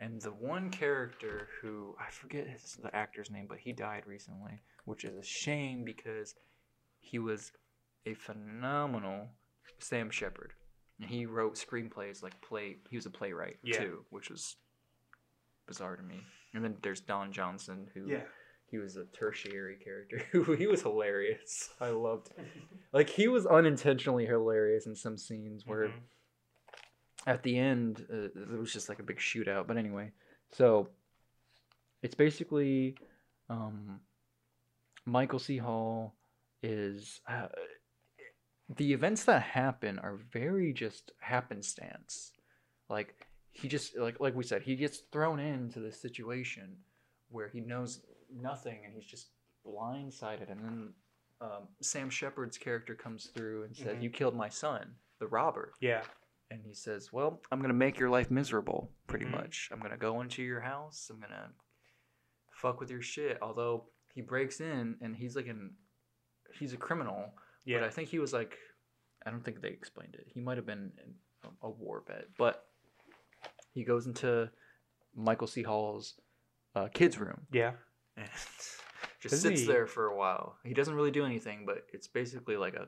And 0.02 0.22
the 0.22 0.32
one 0.32 0.70
character 0.70 1.48
who 1.62 1.96
I 2.00 2.10
forget 2.10 2.48
his, 2.48 2.78
the 2.82 2.96
actor's 2.96 3.30
name, 3.30 3.48
but 3.50 3.58
he 3.60 3.74
died 3.74 4.04
recently, 4.06 4.62
which 4.86 5.04
is 5.04 5.16
a 5.18 5.24
shame 5.24 5.84
because 5.84 6.36
he 7.00 7.20
was 7.20 7.52
a 8.06 8.14
phenomenal 8.14 9.28
Sam 9.80 10.10
Shepard. 10.10 10.54
And 11.02 11.10
he 11.10 11.26
wrote 11.26 11.56
screenplays 11.56 12.24
like 12.24 12.42
play. 12.42 12.78
He 12.90 12.96
was 12.96 13.06
a 13.06 13.10
playwright 13.10 13.58
Yeah. 13.64 13.80
too, 13.80 14.06
which 14.10 14.30
was 14.30 14.56
bizarre 15.68 15.96
to 15.98 16.04
me. 16.04 16.22
And 16.54 16.64
then 16.64 16.78
there's 16.82 17.02
Don 17.02 17.32
Johnson, 17.32 17.88
who 17.94 18.08
Yeah. 18.10 18.24
he 18.68 18.78
was 18.78 18.96
a 18.96 19.06
tertiary 19.06 19.78
character. 19.84 20.18
Who 20.32 20.54
he 20.56 20.66
was 20.68 20.82
hilarious. 20.82 21.70
I 21.80 21.90
loved. 21.90 22.30
Like 22.94 23.10
he 23.10 23.28
was 23.28 23.46
unintentionally 23.46 24.26
hilarious 24.26 24.88
in 24.88 24.96
some 24.96 25.16
scenes 25.18 25.64
where 25.68 25.90
Mhm. 25.90 25.94
At 27.28 27.44
the 27.44 27.58
end 27.58 28.06
uh, 28.12 28.28
there 28.36 28.60
was 28.60 28.72
just 28.74 28.90
like 28.90 29.00
a 29.00 29.04
big 29.04 29.18
shootout 29.20 29.68
but 29.68 29.78
anyway. 29.78 30.12
So 30.52 30.90
it's 32.02 32.16
basically 32.16 32.96
um, 33.50 34.00
michael 35.06 35.40
c. 35.40 35.58
Hall 35.58 36.16
is 36.64 37.22
uh, 37.28 37.48
the 38.76 38.94
events 38.94 39.24
that 39.26 39.42
happen 39.42 39.98
are 40.00 40.18
very 40.32 40.74
just 40.74 41.12
happenstance. 41.20 42.32
Like 42.90 43.16
he 43.52 43.68
just 43.68 43.98
like 43.98 44.20
like 44.20 44.36
we 44.36 44.44
said 44.44 44.62
he 44.62 44.76
gets 44.76 45.00
thrown 45.12 45.40
into 45.40 45.80
this 45.80 46.00
situation 46.00 46.78
where 47.30 47.48
he 47.50 47.60
knows 47.60 48.02
nothing 48.34 48.80
and 48.86 48.94
he's 48.94 49.06
just 49.06 49.28
blindsided. 49.66 50.52
And 50.52 50.64
then 50.64 50.90
um, 51.42 51.68
sam 51.82 52.10
shepard's 52.10 52.58
character 52.58 52.96
comes 52.96 53.28
through 53.28 53.64
and 53.64 53.76
says 53.76 53.98
Mhm. 53.98 54.04
you 54.04 54.10
killed 54.10 54.36
my 54.36 54.50
son 54.50 54.96
the 55.20 55.28
robber. 55.28 55.74
Yeah. 55.82 56.04
And 56.52 56.62
he 56.64 56.74
says, 56.74 57.12
"Well, 57.14 57.42
I'm 57.52 57.62
gonna 57.62 57.74
make 57.74 58.00
your 58.00 58.10
life 58.10 58.30
miserable, 58.32 58.92
pretty 59.08 59.26
Mhm. 59.26 59.32
much. 59.32 59.70
I'm 59.72 59.80
gonna 59.80 59.98
go 59.98 60.22
into 60.22 60.42
your 60.44 60.62
house. 60.62 61.10
I'm 61.10 61.20
gonna 61.20 61.54
fuck 62.52 62.80
with 62.80 62.90
your 62.90 63.02
shit." 63.02 63.38
Although 63.42 63.90
he 64.14 64.22
breaks 64.22 64.60
in 64.62 64.98
and 65.02 65.16
he's 65.16 65.36
like 65.36 65.48
an 65.48 65.76
he's 66.54 66.74
a 66.74 66.78
criminal, 66.78 67.38
Yeah. 67.66 67.80
but 67.80 67.88
I 67.88 67.90
think 67.92 68.10
he 68.10 68.20
was 68.20 68.34
like 68.34 68.58
I 69.26 69.32
don't 69.32 69.44
think 69.44 69.62
they 69.62 69.70
explained 69.70 70.16
it. 70.16 70.28
He 70.28 70.40
might 70.40 70.58
have 70.58 70.66
been 70.66 70.92
in 71.04 71.16
a, 71.44 71.68
a 71.68 71.70
war 71.70 72.02
vet, 72.08 72.34
but 72.38 72.66
he 73.74 73.84
goes 73.84 74.08
into 74.08 74.50
Michael 75.14 75.48
C. 75.48 75.62
Hall's 75.64 76.20
uh, 76.76 76.88
kids' 76.88 77.18
room 77.20 77.46
yeah. 77.52 77.74
and 78.16 78.30
just 79.20 79.42
sits 79.42 79.62
he- 79.62 79.68
there 79.68 79.86
for 79.88 80.06
a 80.08 80.16
while. 80.16 80.58
He 80.64 80.74
doesn't 80.74 80.96
really 80.96 81.12
do 81.12 81.26
anything, 81.26 81.66
but 81.66 81.86
it's 81.92 82.08
basically 82.08 82.56
like 82.58 82.76
a 82.76 82.88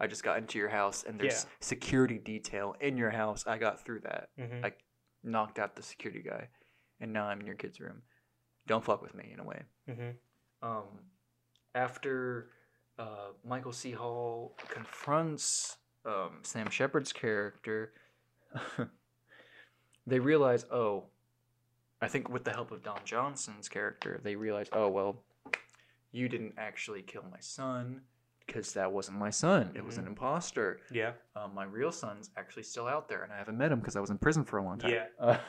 I 0.00 0.06
just 0.06 0.22
got 0.24 0.38
into 0.38 0.58
your 0.58 0.68
house 0.68 1.04
and 1.04 1.18
there's 1.20 1.44
Yeah. 1.44 1.50
security 1.60 2.18
detail 2.18 2.74
in 2.80 2.96
your 2.96 3.10
house. 3.10 3.46
I 3.46 3.58
got 3.58 3.84
through 3.84 4.00
that. 4.00 4.30
Mhm. 4.36 4.64
I 4.64 4.72
knocked 5.22 5.58
out 5.58 5.76
the 5.76 5.82
security 5.82 6.20
guy 6.22 6.48
and 7.00 7.12
now 7.12 7.26
I'm 7.26 7.40
in 7.40 7.46
your 7.46 7.56
kid's 7.56 7.80
room. 7.80 8.02
Don't 8.66 8.84
fuck 8.84 9.02
with 9.02 9.14
me 9.14 9.30
in 9.32 9.40
a 9.40 9.44
way. 9.44 9.62
Mhm. 9.88 10.16
Um 10.62 11.10
after 11.74 12.50
uh, 12.96 13.32
Michael 13.44 13.72
C. 13.72 13.90
Hall 13.90 14.56
confronts 14.68 15.78
um, 16.04 16.38
Sam 16.44 16.70
Shepard's 16.70 17.12
character, 17.12 17.92
they 20.06 20.20
realize, 20.20 20.64
oh, 20.70 21.04
I 22.00 22.08
think 22.08 22.28
with 22.28 22.44
the 22.44 22.52
help 22.52 22.70
of 22.70 22.82
Don 22.82 23.00
Johnson's 23.04 23.68
character, 23.68 24.20
they 24.22 24.36
realize, 24.36 24.68
oh, 24.72 24.88
well, 24.88 25.24
you 26.12 26.28
didn't 26.28 26.54
actually 26.58 27.02
kill 27.02 27.24
my 27.30 27.40
son 27.40 28.02
because 28.46 28.72
that 28.74 28.90
wasn't 28.92 29.18
my 29.18 29.30
son. 29.30 29.72
It 29.74 29.84
was 29.84 29.96
an 29.98 30.04
Mhm. 30.04 30.08
imposter. 30.08 30.80
Yeah. 30.90 31.12
Um, 31.34 31.54
my 31.54 31.64
real 31.64 31.92
son's 31.92 32.30
actually 32.36 32.64
still 32.64 32.86
out 32.86 33.08
there, 33.08 33.22
and 33.22 33.32
I 33.32 33.38
haven't 33.38 33.56
met 33.58 33.72
him 33.72 33.80
because 33.80 33.96
I 33.96 34.00
was 34.00 34.10
in 34.10 34.18
prison 34.18 34.44
for 34.44 34.58
a 34.58 34.62
long 34.62 34.78
time. 34.78 34.90
Yeah. 34.92 35.06
Uh, 35.18 35.38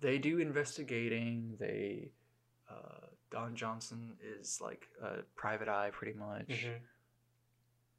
they 0.00 0.18
do 0.18 0.38
investigating. 0.38 1.56
They 1.58 2.10
uh, 2.70 3.06
Don 3.30 3.54
Johnson 3.54 4.14
is 4.22 4.60
like 4.60 4.88
a 5.02 5.22
private 5.36 5.68
eye, 5.68 5.90
pretty 5.92 6.18
much. 6.18 6.48
Mhm. 6.48 6.80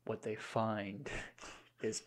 What 0.06 0.22
they 0.22 0.36
find 0.36 1.10
is 1.82 2.04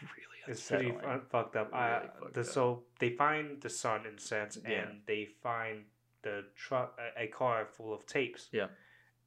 really 0.00 0.38
It's 0.48 0.68
pretty 0.68 0.90
unsettling. 0.90 1.20
fu- 1.20 1.26
fucked 1.28 1.56
up. 1.56 1.72
I, 1.74 1.96
Really 1.98 2.08
fucked 2.20 2.34
the, 2.34 2.40
up. 2.40 2.46
So 2.46 2.84
they 2.98 3.10
find 3.10 3.60
the 3.60 3.68
son 3.70 4.06
in 4.06 4.14
a 4.14 4.20
sense, 4.20 4.58
Yeah. 4.66 4.88
and 4.88 5.02
they 5.06 5.26
find 5.26 5.84
the 6.22 6.44
truck, 6.56 6.98
a, 6.98 7.24
a 7.24 7.26
car 7.28 7.66
full 7.66 7.94
of 7.94 8.04
tapes. 8.06 8.48
Yeah. 8.50 8.68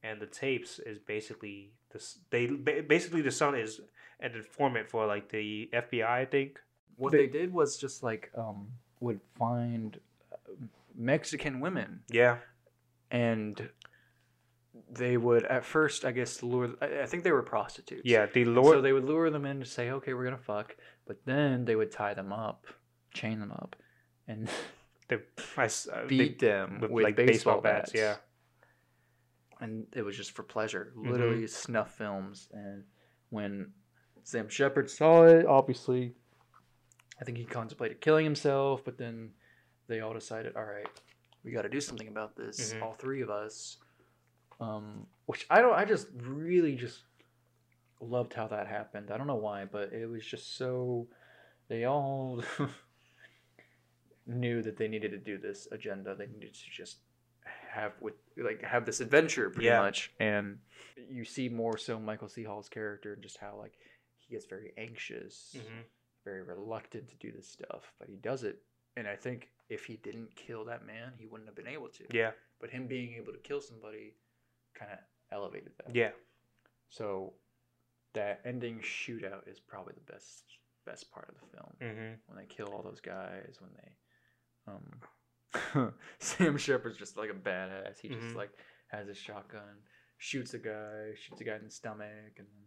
And 0.04 0.22
the 0.22 0.28
tapes 0.28 0.80
is 0.80 0.98
basically 1.00 1.72
this. 1.92 2.20
They 2.30 2.48
basically 2.48 3.22
the 3.22 3.32
son 3.32 3.56
is 3.56 3.82
an 4.22 4.34
informant 4.36 4.90
for 4.90 5.06
like 5.06 5.30
the 5.30 5.70
FBI, 5.74 6.04
I 6.08 6.26
think. 6.26 6.60
What 6.96 7.12
they- 7.12 7.26
they 7.26 7.28
did 7.28 7.54
was 7.54 7.78
just 7.78 8.02
like 8.04 8.32
um, 8.38 8.68
would 9.02 9.20
find 9.38 10.00
uh, 10.32 10.38
Mexican 10.96 11.60
women 11.60 12.02
Yeah. 12.10 12.38
and 13.12 13.70
they 14.92 15.18
would 15.18 15.46
at 15.46 15.66
first, 15.66 16.06
I 16.06 16.12
guess, 16.12 16.42
lure. 16.44 16.72
I, 16.82 17.02
I 17.02 17.06
think 17.06 17.24
they 17.24 17.32
were 17.32 17.42
prostitutes. 17.44 18.02
Yeah. 18.06 18.26
The 18.26 18.44
And 18.44 18.56
Lord. 18.56 18.76
So 18.78 18.82
they 18.82 18.94
would 18.94 19.04
lure 19.06 19.30
them 19.30 19.46
in 19.46 19.60
to 19.60 19.66
say, 19.66 19.92
"Okay, 19.92 20.14
we're 20.14 20.24
gonna 20.24 20.38
fuck," 20.38 20.76
but 21.06 21.18
then 21.26 21.66
they 21.66 21.76
would 21.76 21.92
tie 21.92 22.14
them 22.14 22.32
up, 22.32 22.66
chain 23.14 23.40
them 23.40 23.52
up, 23.52 23.76
and 24.28 24.50
they, 25.08 25.18
I 25.58 25.66
s- 25.66 25.88
uh, 25.92 26.02
they- 26.04 26.18
beat 26.18 26.40
them 26.40 26.80
with, 26.82 26.92
with, 26.92 27.04
like, 27.04 27.16
baseball, 27.16 27.56
baseball 27.56 27.62
bats, 27.62 27.92
bats. 27.92 28.00
yeah. 28.00 28.16
And 29.60 29.86
it 29.94 30.02
was 30.04 30.16
just 30.16 30.32
for 30.32 30.44
pleasure, 30.44 30.94
Mhm. 30.96 31.10
literally 31.12 31.48
snuff 31.48 31.96
films. 31.98 32.50
And 32.54 32.86
when 33.30 33.74
Sam 34.24 34.48
Shepard 34.50 34.90
saw 34.90 35.26
it, 35.26 35.46
obviously, 35.46 36.16
I 37.20 37.26
think 37.26 37.38
he 37.38 37.46
contemplated 37.46 38.00
killing 38.02 38.24
himself, 38.26 38.84
but 38.86 38.98
then 38.98 39.34
they 39.88 40.00
all 40.00 40.14
decided, 40.14 40.56
all 40.56 40.64
right, 40.66 40.88
we 41.44 41.52
got 41.52 41.64
to 41.64 41.70
do 41.70 41.82
something 41.82 42.08
about 42.08 42.36
this. 42.36 42.74
Mhm. 42.74 42.82
All 42.82 42.94
three 42.94 43.22
of 43.22 43.30
us. 43.30 43.78
Um, 44.60 45.08
which 45.26 45.46
I 45.50 45.62
don't. 45.62 45.74
I 45.74 45.86
just 45.86 46.08
really 46.14 46.76
just 46.76 47.04
loved 48.02 48.34
how 48.34 48.48
that 48.48 48.68
happened. 48.68 49.10
I 49.12 49.18
don't 49.18 49.28
know 49.28 49.36
why, 49.36 49.66
but 49.66 49.94
it 49.94 50.06
was 50.06 50.26
just 50.26 50.56
so. 50.56 51.08
They 51.70 51.86
all 51.86 52.42
knew 54.26 54.62
that 54.62 54.78
they 54.78 54.88
needed 54.88 55.12
to 55.12 55.18
do 55.18 55.38
this 55.38 55.68
agenda. 55.72 56.16
They 56.16 56.28
needed 56.28 56.54
to 56.54 56.70
just 56.72 57.00
have 57.70 57.94
with 58.02 58.16
like 58.38 58.64
have 58.64 58.86
this 58.86 59.00
adventure 59.00 59.50
pretty 59.50 59.68
Yeah. 59.68 59.80
much. 59.82 60.12
And 60.20 60.60
you 61.10 61.24
see 61.26 61.50
more 61.50 61.78
so 61.78 62.00
Michael 62.00 62.28
C. 62.30 62.44
Hall's 62.44 62.70
character 62.70 63.14
and 63.14 63.22
just 63.22 63.38
how 63.38 63.56
like 63.58 63.78
he 64.18 64.34
gets 64.34 64.46
very 64.46 64.74
anxious, 64.78 65.56
Mhm. 65.58 65.84
very 66.26 66.42
reluctant 66.42 67.10
to 67.10 67.16
do 67.18 67.32
this 67.32 67.48
stuff, 67.48 67.94
but 68.00 68.08
he 68.10 68.16
does 68.16 68.44
it. 68.44 68.64
And 68.96 69.08
I 69.08 69.16
think 69.16 69.50
if 69.70 69.86
he 69.86 69.98
didn't 69.98 70.36
kill 70.36 70.66
that 70.66 70.86
man, 70.86 71.14
he 71.18 71.26
wouldn't 71.26 71.48
have 71.48 71.56
been 71.56 71.68
able 71.68 71.90
to. 71.90 72.06
Yeah. 72.12 72.32
But 72.60 72.70
him 72.72 72.88
being 72.88 73.14
able 73.14 73.32
to 73.34 73.40
kill 73.40 73.62
somebody 73.62 74.16
kind 74.74 74.92
of 74.92 75.00
elevated 75.32 75.72
that. 75.78 75.96
Yeah. 75.96 76.12
So 76.90 77.34
that 78.14 78.42
ending 78.46 78.80
shootout 78.80 79.48
is 79.48 79.60
probably 79.60 79.94
the 79.94 80.12
best 80.12 80.44
best 80.86 81.12
part 81.12 81.30
of 81.30 81.36
the 81.40 81.46
film 81.56 81.76
Mm-hmm. 81.82 82.14
when 82.26 82.38
they 82.38 82.46
kill 82.48 82.70
all 82.74 82.82
those 82.82 83.00
guys 83.02 83.58
when 83.62 83.70
they 83.76 83.92
um 84.66 85.02
Sam 86.20 86.58
Shepard's 86.58 86.98
just 86.98 87.18
like 87.18 87.30
a 87.30 87.34
badass. 87.34 88.00
He 88.00 88.10
Mhm. 88.10 88.22
just 88.22 88.36
like 88.36 88.52
has 88.90 89.08
a 89.08 89.14
shotgun, 89.16 89.84
shoots 90.18 90.54
a 90.54 90.60
guy, 90.60 91.14
shoots 91.16 91.42
a 91.42 91.44
guy 91.44 91.56
in 91.56 91.64
the 91.66 91.72
stomach 91.72 92.38
and 92.38 92.48
then 92.48 92.66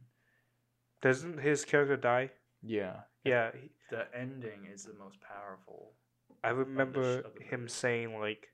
Doesn't 1.00 1.38
his 1.38 1.64
character 1.64 1.96
die? 1.96 2.30
yeah. 2.62 3.02
Yeah. 3.24 3.50
The 3.90 4.06
ending 4.14 4.66
is 4.72 4.84
the 4.84 4.94
most 4.94 5.20
powerful. 5.20 5.94
I 6.42 6.50
remember 6.50 7.22
him 7.40 7.68
saying 7.68 8.18
like, 8.18 8.48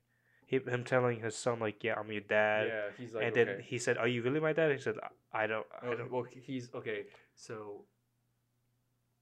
him, 0.47 0.85
telling 0.85 1.21
his 1.21 1.37
son 1.37 1.61
like, 1.61 1.85
"Yeah, 1.85 1.95
I'm 1.99 2.11
your 2.11 2.23
dad." 2.23 2.69
yeah, 2.69 2.91
he's 2.97 3.15
like 3.15 3.25
and 3.25 3.33
okay. 3.37 3.45
then 3.45 3.61
he 3.61 3.79
said, 3.79 3.99
"Are 3.99 4.09
you 4.09 4.23
really 4.23 4.41
my 4.41 4.53
dad?" 4.55 4.73
He 4.73 4.79
said, 4.79 4.97
"I 5.33 5.47
don't." 5.47 5.67
I 5.83 5.87
Oh, 5.87 5.97
don't. 5.97 6.11
well, 6.11 6.23
he's 6.25 6.69
okay. 6.75 7.07
So 7.35 7.85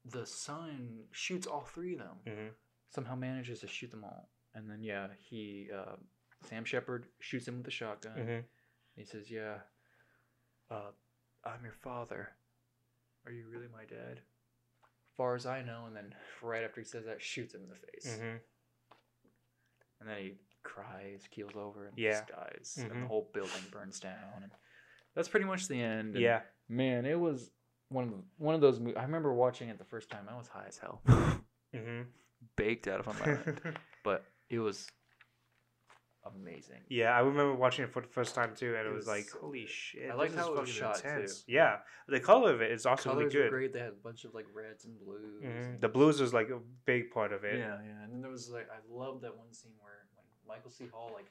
the 0.04 0.24
son 0.26 1.04
shoots 1.10 1.46
all 1.46 1.62
three 1.62 1.94
of 1.94 1.98
them. 2.00 2.18
hmm 2.24 2.48
Somehow 2.90 3.16
manages 3.16 3.60
to 3.60 3.66
shoot 3.66 3.90
them 3.90 4.04
all, 4.04 4.30
and 4.56 4.68
then 4.70 4.82
yeah, 4.82 5.06
he 5.28 5.68
uh, 5.72 5.96
Sam 6.48 6.64
Shepard 6.64 7.06
shoots 7.20 7.46
him 7.46 7.58
with 7.58 7.68
a 7.68 7.70
shotgun. 7.70 8.12
hmm 8.16 8.40
He 8.96 9.04
says, 9.04 9.30
"Yeah, 9.30 9.58
uh, 10.70 10.90
I'm 11.44 11.62
your 11.62 11.72
father. 11.74 12.30
Are 13.26 13.32
you 13.32 13.44
really 13.48 13.68
my 13.72 13.84
dad?" 13.84 14.20
Far 15.16 15.34
as 15.34 15.46
I 15.46 15.62
know, 15.62 15.84
and 15.86 15.94
then 15.96 16.14
right 16.42 16.64
after 16.64 16.80
he 16.80 16.86
says 16.86 17.04
that, 17.06 17.22
shoots 17.22 17.54
him 17.54 17.62
in 17.62 17.68
the 17.70 17.76
face, 17.76 18.18
hmm 18.18 18.36
and 20.00 20.08
then 20.08 20.18
he 20.18 20.34
cries, 20.62 21.22
keels 21.30 21.56
over, 21.56 21.86
and 21.86 21.96
Yeah. 21.96 22.10
just 22.10 22.26
dies, 22.28 22.74
and 22.78 22.90
Mhm. 22.90 23.00
the 23.02 23.06
whole 23.06 23.30
building 23.32 23.62
burns 23.70 23.98
down. 24.00 24.42
And 24.42 24.52
that's 25.14 25.28
pretty 25.28 25.46
much 25.46 25.68
the 25.68 25.80
end. 25.80 26.14
and 26.14 26.22
Yeah. 26.22 26.42
Man, 26.68 27.06
it 27.06 27.18
was 27.18 27.50
one 27.88 28.04
of 28.04 28.10
the, 28.10 28.22
one 28.36 28.54
of 28.54 28.60
those. 28.60 28.78
I 28.96 29.02
remember 29.02 29.32
watching 29.32 29.68
it 29.68 29.78
the 29.78 29.84
first 29.84 30.10
time. 30.10 30.28
I 30.28 30.36
was 30.36 30.48
high 30.48 30.66
as 30.68 30.78
hell, 30.78 31.00
hmm 31.72 32.02
baked 32.56 32.88
out 32.88 33.00
of 33.00 33.06
my 33.06 33.26
mind, 33.26 33.60
but 34.04 34.24
it 34.50 34.58
was 34.58 34.86
amazing. 36.24 36.80
yeah, 36.88 37.12
I 37.16 37.20
remember 37.20 37.54
watching 37.54 37.84
it 37.84 37.92
for 37.92 38.02
the 38.02 38.08
first 38.08 38.34
time 38.34 38.52
too, 38.56 38.74
and 38.76 38.86
it, 38.86 38.90
It 38.90 38.94
was, 38.94 39.06
was- 39.06 39.06
like, 39.06 39.30
"Holy 39.40 39.66
shit!" 39.66 40.10
I 40.10 40.24
is 40.24 40.34
how 40.34 40.52
it 40.54 40.60
was 40.60 40.68
shot, 40.68 40.96
too. 41.02 41.26
Yeah, 41.46 41.78
the 42.08 42.20
color 42.20 42.52
of 42.52 42.60
it 42.60 42.72
is 42.72 42.84
also 42.86 43.10
Colors 43.10 43.32
really 43.34 43.36
were 43.36 43.42
good. 43.44 43.50
great. 43.50 43.72
They 43.72 43.78
had 43.80 43.90
a 43.90 44.02
bunch 44.02 44.24
of 44.24 44.34
like 44.34 44.46
reds 44.54 44.84
and 44.84 44.98
blues. 44.98 45.42
hmm 45.42 45.78
The 45.80 45.88
blues 45.88 46.20
was 46.20 46.34
like 46.34 46.50
a 46.50 46.58
big 46.84 47.10
part 47.10 47.32
of 47.32 47.44
it. 47.44 47.58
Yeah, 47.58 47.78
yeah. 47.84 48.02
And 48.04 48.12
then 48.12 48.20
there 48.22 48.30
was 48.30 48.50
like 48.50 48.68
I 48.70 48.78
love 48.90 49.20
that 49.22 49.36
one 49.36 49.52
scene 49.52 49.72
where 49.80 50.06
like 50.16 50.26
Michael 50.58 50.70
C. 50.70 50.86
Hall 50.92 51.10
like 51.14 51.26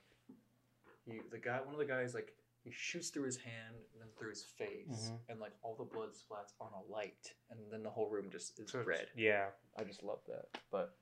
he 1.05 1.19
the 1.31 1.37
guy 1.39 1.59
one 1.61 1.73
of 1.73 1.79
the 1.79 1.85
guys 1.85 2.13
like 2.13 2.33
he 2.63 2.71
shoots 2.71 3.09
through 3.09 3.25
his 3.25 3.37
hand 3.37 3.75
and 3.93 4.01
then 4.01 4.07
through 4.17 4.29
his 4.31 4.43
face, 4.43 5.11
Mhm. 5.11 5.19
and 5.29 5.39
like 5.39 5.51
all 5.61 5.75
the 5.75 5.83
blood 5.83 6.09
splats 6.15 6.53
on 6.59 6.71
a 6.73 6.91
light, 6.91 7.33
and 7.51 7.59
then 7.71 7.83
the 7.83 7.89
whole 7.91 8.09
room 8.09 8.29
just 8.31 8.57
is 8.59 8.71
So 8.71 8.81
red. 8.81 9.07
Yeah. 9.15 9.49
I 9.77 9.83
just 9.83 10.01
love 10.03 10.21
that. 10.27 10.45
But 10.71 10.95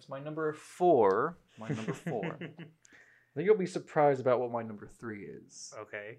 that's 0.00 0.08
my 0.08 0.18
number 0.18 0.54
four. 0.54 1.36
My 1.58 1.68
number 1.68 1.92
four. 1.92 2.24
I 2.40 2.46
think 3.36 3.44
you'll 3.46 3.54
be 3.58 3.66
surprised 3.66 4.18
about 4.20 4.40
what 4.40 4.50
my 4.50 4.62
number 4.62 4.86
three 4.86 5.24
is. 5.24 5.74
okay. 5.78 6.18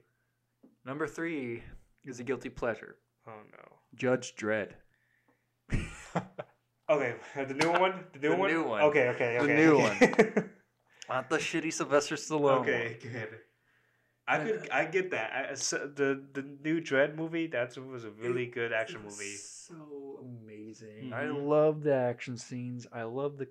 Number 0.86 1.08
three 1.08 1.64
is 2.06 2.20
a 2.20 2.24
guilty 2.24 2.50
pleasure. 2.50 2.98
Oh 3.28 3.32
no. 3.52 3.78
Judge 3.96 4.36
Dredd. 4.36 4.70
Okay, 6.90 7.16
the 7.48 7.54
new 7.54 7.72
one. 7.72 8.04
The 8.12 8.20
new 8.20 8.30
The 8.32 8.36
one. 8.36 8.52
new 8.52 8.64
one. 8.64 8.82
Okay. 8.82 9.08
Okay. 9.10 9.38
okay. 9.40 9.48
The 9.48 9.54
new 9.54 9.78
okay. 9.80 10.44
Not 11.08 11.30
the 11.30 11.38
shitty 11.38 11.72
Sylvester 11.72 12.16
Stallone. 12.16 12.60
okay. 12.62 12.98
Good. 13.02 13.30
I 14.28 14.40
could. 14.40 14.70
I 14.72 14.86
get 14.86 15.12
that. 15.12 15.32
I, 15.52 15.54
so 15.54 15.78
the 15.96 16.22
the 16.34 16.42
new 16.62 16.82
Dredd 16.82 17.16
movie. 17.16 17.48
That 17.48 17.78
was 17.78 18.04
a 18.04 18.12
really 18.12 18.44
It- 18.44 18.52
good 18.54 18.74
action 18.74 18.98
it 18.98 19.06
was 19.06 19.18
movie. 19.18 19.36
So 19.38 20.20
amazing. 20.44 21.14
I 21.14 21.24
Mhm. 21.24 21.48
love 21.48 21.82
the 21.84 21.94
action 21.96 22.36
scenes. 22.38 22.86
I 22.92 23.04
love 23.04 23.38
the. 23.38 23.48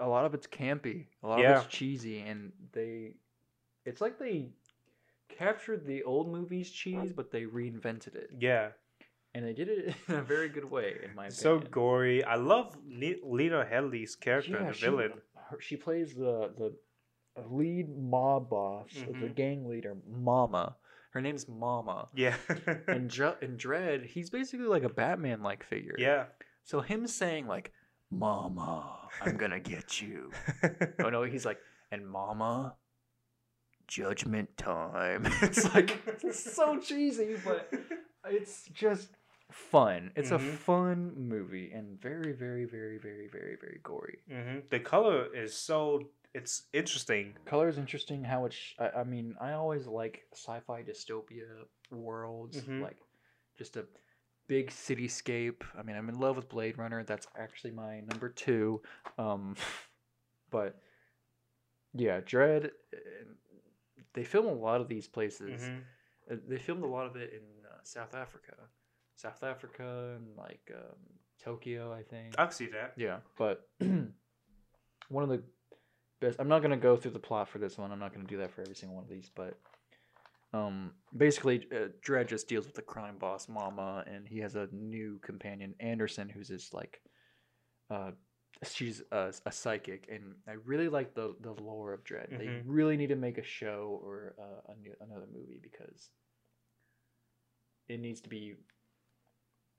A 0.00 0.06
lot 0.08 0.24
of 0.24 0.34
it's 0.34 0.46
campy. 0.46 1.06
A 1.22 1.26
lot 1.28 1.40
Yeah. 1.40 1.58
of 1.58 1.64
it's 1.64 1.74
cheesy, 1.74 2.20
and 2.20 2.52
they. 2.72 3.16
It's 3.84 4.00
like 4.00 4.18
they 4.18 4.50
captured 5.28 5.84
the 5.86 6.02
old 6.04 6.30
movies 6.30 6.70
cheese, 6.70 7.12
but 7.12 7.30
they 7.30 7.42
reinvented 7.44 8.14
it, 8.14 8.30
Yeah. 8.38 8.70
and 9.34 9.44
they 9.44 9.52
did 9.52 9.68
it 9.68 9.94
in 10.08 10.14
a 10.14 10.22
very 10.22 10.48
good 10.48 10.64
way, 10.70 10.96
in 11.02 11.14
my 11.14 11.26
opinion. 11.26 11.30
So 11.32 11.58
gory. 11.58 12.22
I 12.24 12.36
love 12.36 12.76
Le- 12.86 13.20
Lena 13.24 13.64
Headey's 13.64 14.14
character, 14.16 14.52
Yeah, 14.60 14.68
the 14.68 14.74
she- 14.74 14.86
villain. 14.86 15.12
her, 15.50 15.60
she 15.60 15.76
plays 15.76 16.14
the 16.14 16.52
the 16.56 16.76
lead 17.48 17.88
mob 17.88 18.48
boss, 18.48 18.90
the 18.94 19.12
Mhm. 19.12 19.34
gang 19.34 19.68
leader, 19.68 19.96
Mama. 20.08 20.76
Her 21.10 21.20
name's 21.20 21.48
Mama. 21.48 22.08
Yeah. 22.14 22.36
And 22.86 23.08
Dre- 23.10 23.36
in 23.42 23.56
Dredd, 23.56 24.06
he's 24.06 24.30
basically 24.30 24.66
like 24.66 24.82
a 24.84 24.88
Batman 24.88 25.42
like 25.42 25.64
figure. 25.64 25.96
yeah. 25.98 26.26
So 26.62 26.80
him 26.80 27.06
saying 27.08 27.46
like, 27.48 27.72
"Mama, 28.18 29.10
I'm 29.20 29.36
gonna 29.36 29.60
get 29.60 30.00
you." 30.00 30.30
oh 31.02 31.10
no, 31.10 31.22
he's 31.24 31.44
like, 31.44 31.58
"And 31.90 32.06
Mama, 32.08 32.74
Judgment 33.86 34.56
Time." 34.56 35.26
it's 35.42 35.74
like 35.74 35.98
it's 36.22 36.54
so 36.54 36.78
cheesy, 36.78 37.36
but 37.44 37.72
it's 38.28 38.64
just 38.72 39.10
fun. 39.50 40.10
It's 40.16 40.30
a 40.30 40.38
Mhm. 40.38 40.56
fun 40.58 41.12
movie 41.16 41.70
and 41.72 42.00
very, 42.00 42.32
very, 42.32 42.64
very, 42.64 42.98
very, 42.98 43.28
very, 43.28 43.56
very 43.56 43.80
gory. 43.82 44.18
hmm 44.28 44.60
The 44.70 44.80
color 44.80 45.34
is 45.34 45.54
so. 45.54 46.08
It's 46.34 46.64
interesting. 46.72 47.34
Color 47.44 47.68
is 47.68 47.78
interesting. 47.78 48.24
How 48.24 48.44
it's. 48.46 48.56
I, 48.78 48.88
I 49.00 49.04
mean, 49.04 49.36
I 49.40 49.52
always 49.52 49.86
like 49.86 50.24
sci-fi 50.32 50.82
dystopia 50.82 51.46
worlds, 51.90 52.56
Mhm. 52.58 52.82
like 52.82 52.96
just 53.56 53.76
a 53.76 53.86
big 54.46 54.70
cityscape. 54.70 55.62
I 55.78 55.82
mean, 55.82 55.96
I'm 55.96 56.08
in 56.08 56.18
love 56.18 56.36
with 56.36 56.48
Blade 56.48 56.78
Runner. 56.78 57.02
That's 57.04 57.26
actually 57.38 57.70
my 57.72 58.00
number 58.00 58.28
two. 58.28 58.80
Um, 59.18 59.56
but 60.50 60.80
yeah, 61.94 62.20
Dredd. 62.20 62.66
uh, 62.66 62.98
They 64.14 64.24
film 64.24 64.46
a 64.46 64.52
lot 64.52 64.80
of 64.80 64.88
these 64.88 65.06
places. 65.08 65.62
Mhm. 65.62 65.80
Uh, 66.30 66.36
They 66.48 66.58
filmed 66.58 66.82
a 66.84 66.86
lot 66.88 67.06
of 67.06 67.16
it 67.16 67.32
in 67.32 67.42
uh, 67.66 67.78
South 67.82 68.14
Africa, 68.14 68.54
South 69.16 69.42
Africa, 69.42 70.16
and 70.16 70.36
like 70.36 70.70
um, 70.74 70.96
Tokyo, 71.42 71.92
I 71.92 72.02
think. 72.02 72.34
I 72.38 72.44
can 72.44 72.52
see 72.52 72.66
that. 72.68 72.94
Yeah, 72.96 73.18
but 73.36 73.68
one 75.08 75.22
of 75.24 75.28
the 75.28 75.42
best. 76.20 76.40
I'm 76.40 76.48
not 76.48 76.62
gonna 76.62 76.76
go 76.76 76.96
through 76.96 77.12
the 77.12 77.18
plot 77.18 77.48
for 77.48 77.58
this 77.58 77.76
one. 77.78 77.92
I'm 77.92 77.98
not 77.98 78.12
gonna 78.14 78.26
do 78.26 78.38
that 78.38 78.50
for 78.52 78.62
every 78.62 78.74
single 78.74 78.96
one 78.96 79.04
of 79.04 79.10
these, 79.10 79.30
but 79.34 79.58
um, 80.54 80.92
basically, 81.16 81.66
uh, 81.72 81.88
Dredd 82.06 82.28
just 82.28 82.48
deals 82.48 82.66
with 82.66 82.74
the 82.76 82.82
crime 82.82 83.16
boss 83.18 83.48
Mama, 83.48 84.04
and 84.06 84.26
he 84.28 84.38
has 84.38 84.54
a 84.54 84.68
new 84.72 85.18
companion, 85.20 85.74
Anderson, 85.80 86.28
who's 86.28 86.48
this 86.48 86.72
like, 86.72 87.00
uh, 87.90 88.12
she's 88.62 89.02
a, 89.10 89.32
a 89.46 89.52
psychic, 89.52 90.08
and 90.10 90.34
I 90.48 90.52
really 90.64 90.88
like 90.88 91.14
the 91.14 91.34
the 91.40 91.52
lore 91.52 91.92
of 91.92 92.04
Dredd. 92.04 92.30
They 92.38 92.46
Mhm. 92.46 92.62
really 92.66 92.96
need 92.96 93.08
to 93.08 93.16
make 93.16 93.38
a 93.38 93.42
show 93.42 94.00
or 94.02 94.34
uh, 94.38 94.72
a 94.72 94.76
new, 94.76 94.94
another 95.00 95.26
movie 95.32 95.58
because 95.62 96.10
it 97.88 97.98
needs 98.00 98.20
to 98.22 98.28
be 98.28 98.54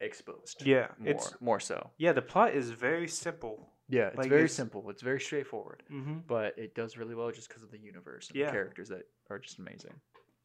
exposed. 0.02 0.62
Yeah, 0.66 0.88
more 1.00 1.10
it's 1.12 1.42
more 1.42 1.60
so. 1.60 1.90
yeah. 1.98 2.12
The 2.14 2.22
plot 2.22 2.54
is 2.54 2.70
very 2.70 3.08
simple. 3.08 3.72
Yeah, 3.88 4.08
it's 4.08 4.18
Like, 4.18 4.30
very 4.30 4.42
it's- 4.46 4.54
simple. 4.54 4.90
It's 4.90 5.02
very 5.04 5.20
straightforward, 5.22 5.84
Mm-hmm. 5.92 6.20
but 6.28 6.58
it 6.58 6.76
does 6.76 6.98
really 6.98 7.16
well 7.16 7.32
just 7.32 7.48
because 7.48 7.64
of 7.64 7.72
the 7.72 7.78
universe 7.80 8.28
and 8.30 8.36
Yeah. 8.38 8.48
the 8.48 8.52
characters 8.52 8.90
that 8.90 9.04
are 9.30 9.40
just 9.40 9.60
amazing. 9.60 9.94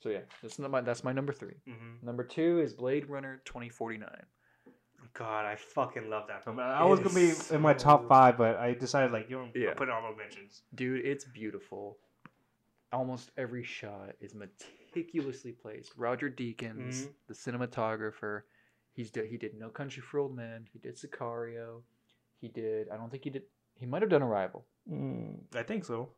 So 0.02 0.08
yeah, 0.08 0.20
that's 0.42 0.58
my 0.58 0.80
that's 0.80 1.04
my 1.04 1.12
number 1.12 1.32
three. 1.32 1.56
Mm-hmm. 1.68 2.06
Number 2.06 2.24
two 2.24 2.60
is 2.60 2.72
Blade 2.72 3.08
Runner 3.08 3.42
twenty 3.44 3.68
forty 3.68 3.98
nine. 3.98 4.24
God, 5.14 5.44
I 5.44 5.56
fucking 5.56 6.08
love 6.08 6.28
that 6.28 6.44
film. 6.44 6.58
I 6.60 6.84
It 6.84 6.88
was 6.88 7.00
gonna 7.00 7.14
be 7.14 7.24
is 7.24 7.50
in 7.50 7.60
my 7.60 7.74
top 7.74 8.08
five, 8.08 8.38
but 8.38 8.56
I 8.56 8.74
decided 8.74 9.12
like 9.12 9.28
you 9.28 9.36
know, 9.38 9.48
Yeah. 9.54 9.74
Put 9.74 9.88
it 9.88 9.92
on 9.92 10.02
my 10.02 10.14
mentions. 10.16 10.62
Dude, 10.74 11.04
it's 11.04 11.24
beautiful. 11.24 11.98
Almost 12.92 13.30
every 13.36 13.62
shot 13.64 14.14
is 14.20 14.34
meticulously 14.34 15.52
placed. 15.52 15.92
Roger 15.96 16.28
Deakins, 16.30 17.04
Mhm. 17.04 17.12
the 17.28 17.34
cinematographer, 17.34 18.42
he's 18.92 19.10
did, 19.10 19.26
he 19.26 19.36
did 19.36 19.54
No 19.54 19.68
Country 19.68 20.02
for 20.02 20.18
Old 20.20 20.34
Men. 20.34 20.66
He 20.72 20.78
did 20.78 20.96
Sicario. 20.96 21.82
He 22.40 22.48
did. 22.48 22.88
I 22.88 22.96
don't 22.96 23.10
think 23.10 23.24
he 23.24 23.30
did. 23.30 23.42
He 23.74 23.86
might 23.86 24.02
have 24.02 24.10
done 24.10 24.22
Arrival. 24.22 24.66
Mm, 24.90 25.54
I 25.54 25.62
think 25.62 25.84
so. 25.84 26.10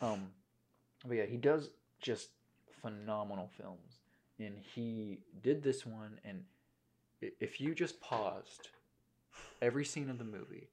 Um, 0.00 0.32
but 1.06 1.14
yeah, 1.14 1.26
he 1.26 1.36
does 1.36 1.70
just 2.00 2.30
phenomenal 2.82 3.48
films, 3.56 4.00
and 4.38 4.54
he 4.74 5.18
did 5.42 5.62
this 5.62 5.84
one. 5.86 6.18
And 6.24 6.44
if 7.20 7.60
you 7.60 7.74
just 7.74 8.00
paused 8.00 8.68
every 9.62 9.84
scene 9.84 10.08
of 10.10 10.18
the 10.18 10.24
movie, 10.24 10.68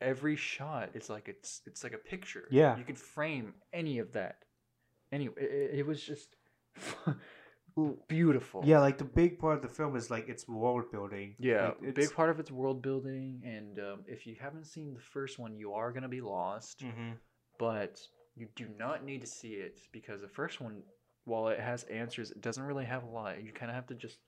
every 0.00 0.36
shot 0.36 0.90
is 0.94 1.08
like 1.10 1.28
it's 1.28 1.62
it's 1.66 1.82
like 1.84 1.92
a 1.94 1.98
picture. 1.98 2.46
Yeah. 2.50 2.76
you 2.76 2.84
could 2.84 2.98
frame 2.98 3.54
any 3.72 3.98
of 3.98 4.12
that. 4.12 4.38
Anyway, 5.12 5.34
it, 5.38 5.78
it 5.80 5.86
was 5.86 6.02
just 6.02 6.28
beautiful. 8.08 8.62
Yeah, 8.64 8.80
like 8.80 8.98
the 8.98 9.04
big 9.04 9.38
part 9.38 9.56
of 9.56 9.62
the 9.62 9.68
film 9.68 9.96
is 9.96 10.10
like 10.10 10.28
it's 10.28 10.46
world 10.48 10.90
building. 10.92 11.34
Yeah, 11.38 11.66
Like, 11.66 11.76
it's- 11.88 11.94
big 12.08 12.14
part 12.16 12.30
of 12.30 12.38
it's 12.40 12.50
world 12.50 12.82
building, 12.82 13.42
and 13.44 13.78
um, 13.78 14.04
if 14.06 14.26
you 14.26 14.36
haven't 14.40 14.66
seen 14.66 14.94
the 14.94 15.00
first 15.00 15.38
one, 15.38 15.56
you 15.56 15.72
are 15.72 15.92
gonna 15.92 16.08
be 16.08 16.20
lost. 16.20 16.80
Mhm. 16.80 17.14
but 17.58 18.00
you 18.36 18.48
do 18.56 18.66
not 18.76 19.04
need 19.04 19.20
to 19.20 19.28
see 19.28 19.54
it 19.54 19.80
because 19.92 20.20
the 20.20 20.28
first 20.28 20.60
one, 20.60 20.82
while 21.24 21.48
it 21.48 21.60
has 21.60 21.84
answers, 21.84 22.30
it 22.30 22.40
doesn't 22.40 22.62
really 22.62 22.84
have 22.84 23.02
a 23.04 23.06
lot. 23.08 23.42
You 23.42 23.52
kind 23.52 23.70
of 23.70 23.74
have 23.74 23.86
to 23.88 23.94
just 23.94 24.18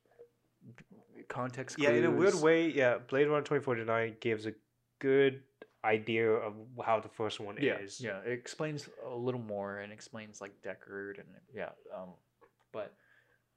context. 1.28 1.76
Clues. 1.76 1.88
Yeah, 1.88 1.94
in 1.94 2.04
a 2.04 2.10
weird 2.10 2.34
way, 2.36 2.68
yeah. 2.70 2.98
Blade 2.98 3.28
Runner 3.28 3.42
twenty 3.42 3.62
forty 3.62 3.84
nine 3.84 4.16
gives 4.20 4.46
a 4.46 4.52
good 4.98 5.42
idea 5.84 6.28
of 6.30 6.54
how 6.84 6.98
the 7.00 7.08
first 7.08 7.38
one 7.38 7.56
Yeah, 7.60 7.78
is. 7.78 8.00
yeah. 8.00 8.18
It 8.26 8.32
explains 8.32 8.88
a 9.08 9.14
little 9.14 9.40
more 9.40 9.78
and 9.78 9.92
explains 9.92 10.40
like 10.40 10.52
Deckard 10.62 11.18
and 11.20 11.28
yeah. 11.54 11.70
Um, 11.94 12.10
but 12.72 12.92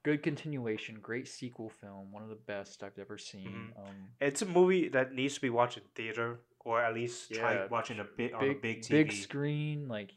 good 0.03 0.21
continuation, 0.21 0.99
great 1.01 1.27
sequel 1.27 1.69
film, 1.69 2.11
one 2.11 2.21
of 2.21 2.29
the 2.29 2.35
best 2.35 2.83
I've 2.83 2.99
ever 2.99 3.17
seen. 3.17 3.73
Mhm. 3.75 3.79
Um, 3.87 3.95
It's 4.21 4.41
a 4.41 4.45
movie 4.45 4.89
that 4.89 5.13
needs 5.13 5.35
to 5.35 5.41
be 5.41 5.49
watched 5.49 5.77
in 5.77 5.83
theater 5.95 6.39
or 6.59 6.81
at 6.83 6.93
least 6.93 7.33
try 7.33 7.53
Yeah, 7.53 7.67
watching 7.67 7.99
a 7.99 8.03
bit 8.03 8.33
on 8.33 8.41
big, 8.41 8.57
a 8.57 8.59
big 8.59 8.81
TV. 8.81 8.89
big 8.89 9.11
screen, 9.13 9.87
like 9.87 10.11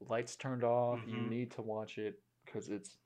lights 0.00 0.34
turned 0.36 0.64
off. 0.64 1.00
You 1.06 1.14
Mhm. 1.16 1.28
need 1.28 1.50
to 1.52 1.62
watch 1.62 1.96
it 1.98 2.20
because 2.52 2.68
it's 2.68 2.96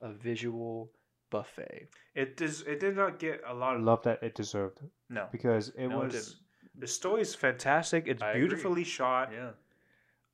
a 0.00 0.12
visual 0.12 0.90
buffet. 1.30 1.88
It 2.14 2.36
does. 2.36 2.62
It 2.62 2.80
did 2.80 2.96
not 2.96 3.18
get 3.18 3.42
a 3.46 3.54
lot 3.54 3.76
of 3.76 3.82
love 3.82 4.02
that 4.04 4.22
it 4.22 4.34
deserved 4.34 4.80
No, 5.10 5.26
because 5.32 5.70
it 5.70 5.88
No, 5.88 6.02
it 6.02 6.12
was. 6.12 6.36
the 6.78 6.86
story 6.86 7.22
is 7.22 7.34
fantastic. 7.34 8.04
It's 8.06 8.22
I 8.22 8.30
agree. 8.30 8.40
beautifully 8.42 8.84
shot. 8.84 9.30
yeah. 9.32 9.50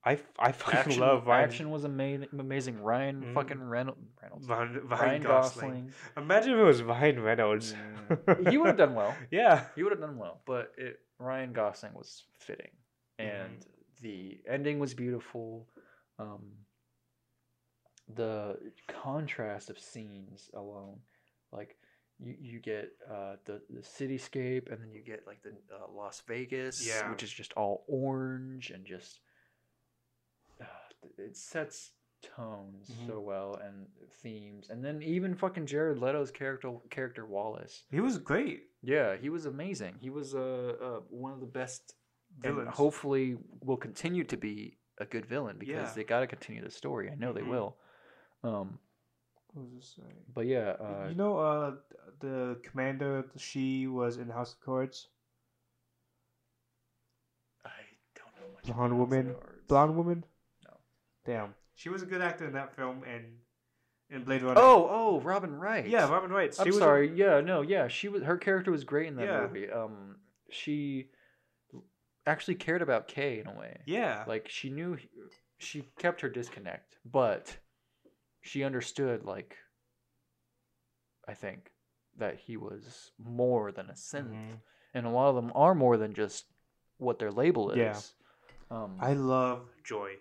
I, 0.02 0.14
f- 0.14 0.32
I 0.38 0.50
fucking 0.52 0.78
action, 0.80 1.00
love 1.00 1.26
Ryan, 1.26 1.44
action 1.44 1.70
was 1.70 1.84
amazing. 1.84 2.28
Amazing. 2.38 2.82
Ryan 2.82 3.22
Mhm. 3.22 3.34
fucking 3.34 3.62
Reynolds. 3.62 4.00
Reynolds. 4.22 4.48
Ryan, 4.48 4.72
Ryan, 4.72 4.88
Ryan 4.88 5.22
Gosling. 5.22 5.70
Gosling. 5.70 5.92
Imagine 6.16 6.52
if 6.54 6.58
it 6.58 6.62
was 6.62 6.82
Ryan 6.82 7.20
Reynolds. 7.20 7.74
Mm, 8.08 8.50
he 8.50 8.56
would 8.56 8.68
have 8.68 8.78
done 8.78 8.94
well. 8.94 9.14
Yeah. 9.30 9.66
He 9.76 9.82
would 9.82 9.92
have 9.92 10.00
done 10.00 10.16
well, 10.16 10.40
but 10.46 10.72
it, 10.78 11.00
Ryan 11.18 11.52
Gosling 11.52 11.92
was 11.94 12.24
fitting, 12.38 12.70
Mm-hmm. 13.18 13.42
and 13.42 13.66
the 14.00 14.40
ending 14.48 14.78
was 14.78 14.94
beautiful. 14.94 15.68
Um, 16.18 16.50
the 18.14 18.58
contrast 18.88 19.70
of 19.70 19.78
scenes 19.78 20.50
alone, 20.54 20.98
like 21.52 21.76
you, 22.18 22.34
you 22.40 22.60
get 22.60 22.90
uh, 23.10 23.36
the 23.44 23.60
the 23.70 23.80
cityscape, 23.80 24.70
and 24.72 24.80
then 24.80 24.92
you 24.92 25.02
get 25.02 25.26
like 25.26 25.42
the 25.42 25.50
uh, 25.74 25.90
Las 25.92 26.22
Vegas, 26.26 26.86
Yeah. 26.86 27.10
which 27.10 27.22
is 27.22 27.30
just 27.30 27.52
all 27.54 27.84
orange 27.88 28.70
and 28.70 28.84
just 28.84 29.20
uh, 30.60 30.64
it 31.18 31.36
sets 31.36 31.92
tones 32.22 32.90
Mhm. 32.90 33.06
so 33.06 33.20
well 33.20 33.54
and 33.54 33.86
themes, 34.22 34.68
and 34.68 34.84
then 34.84 35.02
even 35.02 35.34
fucking 35.34 35.64
Jared 35.66 35.98
Leto's 35.98 36.30
character 36.30 36.76
character 36.90 37.24
Wallace. 37.24 37.84
He 37.90 38.00
was 38.00 38.18
great. 38.18 38.64
Yeah, 38.82 39.16
he 39.16 39.30
was 39.30 39.46
amazing. 39.46 39.96
He 40.00 40.10
was 40.10 40.34
uh, 40.34 40.76
uh 40.80 41.00
one 41.08 41.32
of 41.32 41.40
the 41.40 41.46
best 41.46 41.94
and 42.44 42.68
hopefully 42.68 43.36
will 43.60 43.76
continue 43.78 44.24
to 44.24 44.36
be 44.36 44.78
a 44.98 45.04
good 45.06 45.24
villain 45.26 45.56
because 45.58 45.88
Yeah. 45.90 45.92
they 45.94 46.04
got 46.04 46.20
to 46.20 46.26
continue 46.26 46.62
the 46.62 46.70
story. 46.70 47.10
I 47.10 47.14
know 47.14 47.32
Mhm. 47.32 47.36
they 47.36 47.42
will. 47.42 47.78
Um, 48.42 48.78
What 49.52 49.64
was 49.66 49.72
this 49.74 49.94
saying? 49.96 50.16
but 50.34 50.46
yeah, 50.46 50.76
uh, 50.80 51.06
you 51.08 51.14
know, 51.14 51.38
uh, 51.38 51.74
the 52.20 52.58
commander 52.62 53.24
she 53.36 53.86
was 53.86 54.16
in 54.16 54.28
House 54.28 54.52
of 54.54 54.60
Cards. 54.60 55.08
I 57.64 57.70
don't 58.16 58.34
know 58.36 58.54
much. 58.54 58.64
Blonde 58.64 58.92
about 58.92 58.98
woman? 59.00 59.26
House 59.26 59.36
Cards. 59.42 59.66
Blonde 59.68 59.96
woman. 59.96 60.24
No. 60.64 60.70
Damn. 61.24 61.54
She 61.74 61.88
was 61.88 62.02
a 62.02 62.06
good 62.06 62.20
actor 62.22 62.46
in 62.46 62.52
that 62.54 62.74
film 62.76 63.02
and 63.06 63.24
in 64.10 64.24
Blade 64.24 64.42
Runner. 64.42 64.60
Oh, 64.60 64.88
oh, 64.90 65.20
Robin 65.20 65.54
Wright. 65.54 65.86
yeah, 65.86 66.08
Robin 66.10 66.30
Wright. 66.30 66.52
She 66.54 66.60
I'm 66.60 66.66
was 66.68 66.76
a- 66.76 66.80
sorry. 66.80 67.12
Yeah, 67.14 67.40
no, 67.40 67.62
yeah. 67.62 67.88
She 67.88 68.08
was 68.08 68.22
her 68.22 68.36
character 68.36 68.70
was 68.70 68.84
great 68.84 69.08
in 69.08 69.16
that 69.16 69.26
Yeah. 69.26 69.40
movie. 69.46 69.70
Um, 69.70 70.16
she 70.50 71.10
actually 72.26 72.56
cared 72.56 72.82
about 72.82 73.08
Kay 73.08 73.40
in 73.40 73.46
a 73.46 73.54
way. 73.54 73.80
yeah. 73.86 74.24
Like 74.26 74.48
she 74.48 74.68
knew 74.70 74.94
he- 74.94 75.08
she 75.58 75.82
kept 75.98 76.20
her 76.22 76.28
disconnect, 76.28 76.98
but 77.04 77.56
she 78.40 78.64
understood 78.64 79.24
like 79.24 79.56
I 81.28 81.34
think 81.34 81.70
that 82.16 82.36
he 82.38 82.56
was 82.56 83.12
more 83.18 83.70
than 83.72 83.88
a 83.88 83.92
synth, 83.94 84.30
Mhm. 84.34 84.60
and 84.94 85.06
a 85.06 85.10
lot 85.10 85.28
of 85.28 85.36
them 85.36 85.52
are 85.54 85.74
more 85.74 85.96
than 85.96 86.12
just 86.14 86.46
what 86.98 87.18
their 87.18 87.30
label 87.30 87.70
is. 87.70 87.78
Yeah. 88.70 88.76
Um, 88.82 88.98
I 89.00 89.12
love 89.14 89.68
Joy. 89.84 90.16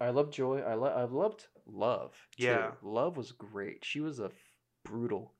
I 0.00 0.10
love 0.10 0.30
Joy. 0.30 0.60
I 0.60 0.74
lo- 0.74 0.92
I 0.94 1.04
loved 1.04 1.48
Love. 1.68 2.14
too. 2.36 2.44
Yeah. 2.44 2.74
Love 2.82 3.16
was 3.16 3.32
great. 3.32 3.84
She 3.84 4.00
was 4.00 4.20
a 4.20 4.26
f- 4.26 4.52
brutal, 4.84 5.34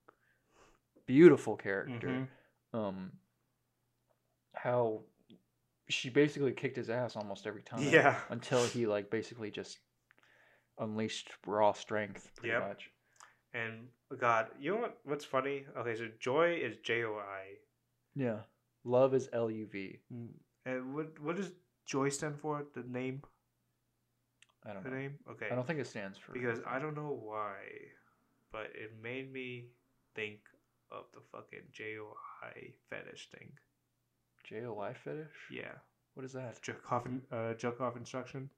beautiful 1.07 1.57
character. 1.57 2.28
Mhm. 2.72 2.76
Um, 2.78 3.12
how 4.54 5.04
she 5.88 6.11
basically 6.11 6.52
kicked 6.52 6.76
his 6.76 6.90
ass 6.90 7.14
almost 7.16 7.46
every 7.46 7.62
time. 7.62 7.82
Yeah. 7.82 8.20
Until 8.28 8.64
he 8.66 8.86
like 8.86 9.09
basically 9.11 9.50
just 9.50 9.78
unleashed 10.79 11.31
raw 11.47 11.72
strength, 11.72 12.31
pretty 12.37 12.49
Yep. 12.53 12.68
much. 12.68 12.91
And 13.55 13.89
God, 14.18 14.51
you 14.59 14.74
know 14.74 14.81
what? 14.83 14.99
What's 15.05 15.24
funny? 15.24 15.66
Okay, 15.77 15.95
so 15.97 16.09
Joy 16.20 16.55
is 16.57 16.77
J 16.79 17.05
O 17.05 17.16
I. 17.16 17.55
Yeah. 18.14 18.41
Love 18.85 19.14
is 19.14 19.29
L 19.33 19.51
U 19.51 19.66
V. 19.66 19.99
And 20.64 20.95
what 20.95 21.18
what 21.20 21.37
does 21.37 21.53
Joy 21.87 22.09
stand 22.11 22.39
for? 22.39 22.64
The 22.74 22.83
name? 22.83 23.22
I 24.64 24.72
don't 24.72 24.83
The 24.85 24.91
know. 24.91 24.97
name? 24.97 25.18
Okay. 25.31 25.49
I 25.51 25.55
don't 25.55 25.66
think 25.66 25.81
it 25.81 25.87
stands 25.87 26.18
for 26.18 26.33
because. 26.33 26.61
I 26.66 26.79
don't 26.79 26.95
know 26.97 27.18
why, 27.22 27.57
but 28.53 28.66
it 28.74 28.93
made 29.03 29.33
me 29.33 29.70
think 30.14 30.41
of 30.91 31.05
the 31.14 31.20
fucking 31.33 31.62
J 31.72 31.99
O 31.99 32.14
I 32.43 32.74
fetish 32.91 33.29
thing. 33.31 33.53
J 34.45 34.64
O 34.66 34.79
I 34.81 34.93
fetish. 34.93 35.35
Yeah, 35.51 35.72
What 36.14 36.24
is 36.24 36.33
that? 36.35 36.61
jerk 36.62 36.93
off, 36.93 37.07
in, 37.07 37.22
uh, 37.33 37.55
jerk 37.55 37.81
off 37.81 37.97
instruction. 37.97 38.51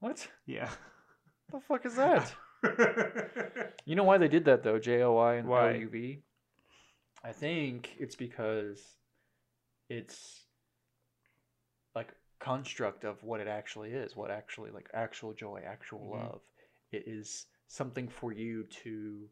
What? 0.00 0.28
Yeah. 0.46 0.70
The 1.52 1.60
fuck 1.60 1.86
is 1.86 1.94
that? 1.96 2.34
You 3.84 3.94
know 3.94 4.02
why 4.02 4.18
they 4.18 4.26
did 4.26 4.44
that 4.46 4.64
though? 4.64 4.78
J 4.80 5.02
O 5.02 5.16
I 5.16 5.34
and 5.36 5.46
Why? 5.48 5.74
L 5.74 5.76
U 5.76 5.88
V. 5.88 6.22
I 7.22 7.30
think 7.32 7.94
it's 7.98 8.16
because 8.16 8.82
it's 9.88 10.42
like 11.94 12.12
construct 12.40 13.04
of 13.04 13.22
what 13.22 13.40
it 13.40 13.46
actually 13.46 13.92
is, 13.92 14.16
what 14.16 14.30
actually 14.32 14.70
like 14.72 14.88
actual 14.92 15.32
joy, 15.32 15.62
actual 15.64 16.00
Mhm. 16.00 16.10
love. 16.10 16.40
It 16.90 17.06
is 17.06 17.46
something 17.68 18.08
for 18.08 18.32
you 18.32 18.64
to 18.82 19.28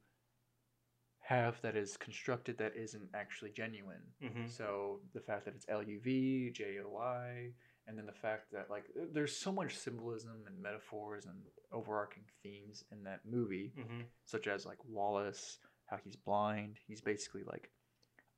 have 1.21 1.61
that 1.63 1.75
is 1.75 1.97
constructed 1.97 2.59
that 2.59 2.77
isn't 2.77 3.09
actually 3.15 3.51
genuine. 3.51 4.03
Mhm. 4.23 4.49
So 4.49 5.01
the 5.15 5.21
fact 5.21 5.47
that 5.47 5.55
it's 5.55 5.67
L 5.69 5.83
U 5.83 5.99
V, 6.01 6.51
J 6.51 6.79
O 6.81 6.97
I, 6.97 7.53
and 7.87 7.99
then 7.99 8.07
the 8.07 8.13
fact 8.13 8.51
that 8.53 8.71
like 8.71 8.85
there's 9.13 9.37
so 9.37 9.53
much 9.53 9.77
symbolism 9.77 10.45
and 10.47 10.59
metaphors 10.63 11.27
and 11.27 11.37
overarching 11.73 12.25
themes 12.43 12.85
in 12.93 13.03
that 13.05 13.21
movie 13.25 13.73
Mhm. 13.77 14.05
such 14.25 14.47
as 14.47 14.65
like 14.67 14.79
Wallace, 14.85 15.59
how 15.87 15.97
he's 15.99 16.17
blind. 16.17 16.79
He's 16.87 17.01
basically 17.03 17.43
like, 17.45 17.71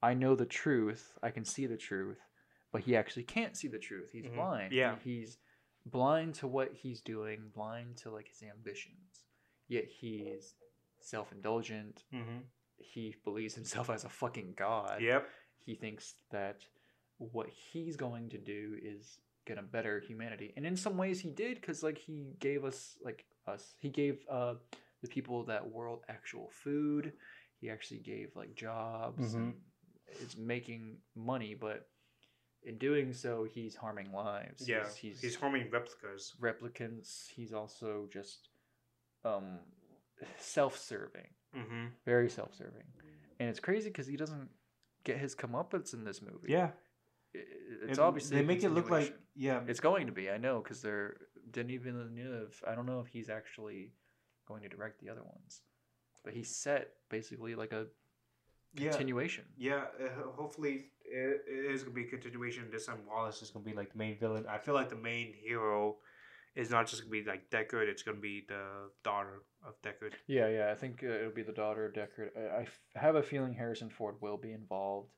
I 0.02 0.14
know 0.14 0.34
the 0.34 0.46
truth, 0.46 1.16
I 1.22 1.30
can 1.30 1.44
see 1.44 1.66
the 1.66 1.76
truth, 1.76 2.20
but 2.72 2.82
he 2.82 2.96
actually 2.96 3.24
can't 3.24 3.56
see 3.56 3.68
the 3.68 3.78
truth. 3.78 4.10
He's 4.12 4.26
Mhm. 4.26 4.34
blind. 4.34 4.72
Yeah. 4.72 4.98
he's 4.98 5.38
blind 5.84 6.34
to 6.36 6.48
what 6.48 6.72
he's 6.74 7.00
doing, 7.00 7.50
blind 7.50 7.96
to 7.98 8.10
like 8.10 8.28
his 8.28 8.42
ambitions. 8.42 9.24
Yet 9.68 9.84
he's 9.86 10.54
self 11.00 11.30
indulgent. 11.32 12.04
Mhm. 12.12 12.42
He 12.78 13.14
believes 13.24 13.54
himself 13.54 13.88
as 13.90 14.04
a 14.04 14.08
fucking 14.08 14.54
god. 14.54 15.00
Yep. 15.02 15.28
He 15.64 15.76
thinks 15.76 16.14
that 16.30 16.66
what 17.18 17.48
he's 17.48 17.96
going 17.96 18.28
to 18.30 18.38
do 18.38 18.78
is 18.82 19.20
gonna 19.46 19.62
better 19.62 20.00
humanity. 20.00 20.52
And 20.56 20.66
in 20.66 20.76
some 20.76 20.96
ways 20.96 21.20
he 21.20 21.30
did, 21.30 21.60
because 21.60 21.82
like 21.82 21.98
he 21.98 22.34
gave 22.40 22.64
us 22.64 22.98
like 23.04 23.24
us 23.46 23.74
he 23.78 23.88
gave 23.88 24.24
uh 24.30 24.54
the 25.02 25.08
people 25.08 25.40
of 25.40 25.46
that 25.46 25.66
world 25.70 26.00
actual 26.08 26.50
food. 26.50 27.12
He 27.60 27.70
actually 27.70 28.00
gave 28.00 28.34
like 28.36 28.54
jobs 28.54 29.34
Mhm. 29.34 29.36
and 29.36 29.54
is 30.20 30.36
making 30.36 30.98
money, 31.14 31.54
but 31.54 31.88
in 32.64 32.78
doing 32.78 33.12
so 33.12 33.44
he's 33.44 33.74
harming 33.76 34.12
lives. 34.12 34.68
Yeah. 34.68 34.84
He's, 34.84 34.96
He's, 34.96 35.20
he's 35.20 35.36
harming 35.36 35.70
replicas. 35.70 36.34
replicants. 36.40 37.28
He's 37.28 37.52
also 37.52 38.08
just 38.12 38.48
um 39.24 39.60
self-serving, 40.38 41.28
Mm-hmm. 41.56 41.86
very 42.04 42.28
self-serving, 42.28 42.84
and 43.40 43.48
it's 43.48 43.60
crazy 43.60 43.88
because 43.90 44.06
he 44.06 44.16
doesn't 44.16 44.48
get 45.04 45.18
his 45.18 45.34
comeuppance 45.34 45.94
in 45.94 46.04
this 46.04 46.20
movie. 46.20 46.48
Yeah. 46.48 46.70
It's 47.34 47.90
And 47.90 47.98
obviously 47.98 48.36
they 48.38 48.44
make 48.44 48.62
it 48.64 48.70
look 48.70 48.90
like. 48.90 49.14
Yeah. 49.36 49.60
it's 49.66 49.80
going 49.80 50.06
to 50.06 50.12
be. 50.12 50.30
I 50.30 50.38
know 50.38 50.60
because 50.62 50.82
they're 50.82 51.16
Denis 51.50 51.82
Villeneuve. 51.82 52.62
I 52.66 52.74
don't 52.74 52.86
know 52.86 53.00
if 53.00 53.08
he's 53.08 53.28
actually 53.28 53.92
going 54.46 54.62
to 54.62 54.68
direct 54.68 55.00
the 55.00 55.10
other 55.10 55.22
ones, 55.22 55.62
but 56.24 56.34
he 56.34 56.42
set 56.42 56.88
basically 57.10 57.54
like 57.54 57.72
a 57.72 57.86
yeah. 58.74 58.90
continuation. 58.90 59.44
Yeah, 59.56 59.84
uh, 60.02 60.30
hopefully 60.36 60.86
it, 61.04 61.42
it 61.48 61.72
is 61.72 61.82
gonna 61.82 61.94
be 61.94 62.04
a 62.04 62.08
continuation. 62.08 62.64
This 62.70 62.86
time 62.86 62.98
Wallace 63.08 63.42
is 63.42 63.50
gonna 63.50 63.64
be 63.64 63.72
like 63.72 63.92
the 63.92 63.98
main 63.98 64.18
villain. 64.18 64.44
I 64.48 64.58
feel 64.58 64.74
like 64.74 64.88
the 64.88 64.96
main 64.96 65.32
hero 65.32 65.96
is 66.54 66.70
not 66.70 66.86
just 66.86 67.02
gonna 67.02 67.10
be 67.10 67.24
like 67.24 67.50
Deckard. 67.50 67.88
It's 67.88 68.02
gonna 68.02 68.18
be 68.18 68.44
the 68.48 68.90
daughter 69.04 69.42
of 69.66 69.80
Deckard. 69.82 70.12
Yeah, 70.26 70.48
yeah. 70.48 70.70
I 70.70 70.74
think 70.74 71.02
uh, 71.02 71.08
it'll 71.08 71.30
be 71.30 71.42
the 71.42 71.52
daughter 71.52 71.86
of 71.86 71.92
Deckard. 71.92 72.30
I, 72.36 72.58
I 72.58 72.62
f- 72.62 72.80
have 72.94 73.16
a 73.16 73.22
feeling 73.22 73.54
Harrison 73.54 73.90
Ford 73.90 74.16
will 74.20 74.38
be 74.38 74.52
involved, 74.52 75.10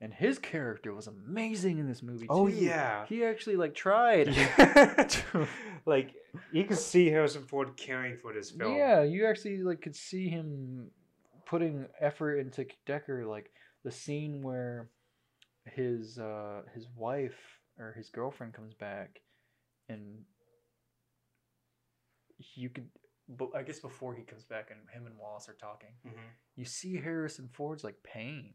and 0.00 0.14
his 0.14 0.38
character 0.38 0.94
was 0.94 1.06
amazing 1.06 1.78
in 1.78 1.86
this 1.86 2.02
movie. 2.02 2.26
Oh 2.28 2.48
too. 2.48 2.54
yeah. 2.54 3.04
he 3.06 3.24
actually 3.24 3.56
like 3.56 3.74
tried. 3.74 4.28
like 5.86 6.14
you 6.52 6.64
can 6.64 6.76
see 6.76 7.08
Harrison 7.08 7.42
Ford 7.42 7.76
caring 7.76 8.16
for 8.16 8.32
this 8.32 8.50
film. 8.50 8.76
Yeah, 8.76 9.02
you 9.02 9.26
actually 9.26 9.62
like 9.62 9.82
could 9.82 9.96
see 9.96 10.28
him 10.28 10.90
putting 11.44 11.86
effort 12.00 12.36
into 12.36 12.66
Decker, 12.86 13.26
like 13.26 13.50
the 13.84 13.90
scene 13.90 14.42
where 14.42 14.88
his 15.64 16.18
uh 16.18 16.62
his 16.74 16.86
wife 16.96 17.58
or 17.78 17.92
his 17.92 18.08
girlfriend 18.08 18.54
comes 18.54 18.74
back, 18.74 19.20
and 19.88 20.24
you 22.54 22.70
could, 22.70 22.88
but 23.28 23.50
I 23.54 23.62
guess 23.62 23.80
before 23.80 24.14
he 24.14 24.22
comes 24.22 24.44
back 24.44 24.70
and 24.70 24.80
him 24.94 25.06
and 25.06 25.18
Wallace 25.18 25.48
are 25.48 25.54
talking, 25.60 25.90
hmm 26.02 26.28
you 26.56 26.64
see 26.66 26.96
Harrison 26.96 27.48
Ford's 27.52 27.84
like 27.84 28.02
pain. 28.02 28.52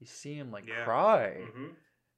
You 0.00 0.06
see 0.06 0.34
him 0.34 0.50
like 0.50 0.66
Yeah. 0.66 0.84
cry, 0.84 1.34
hmm 1.52 1.68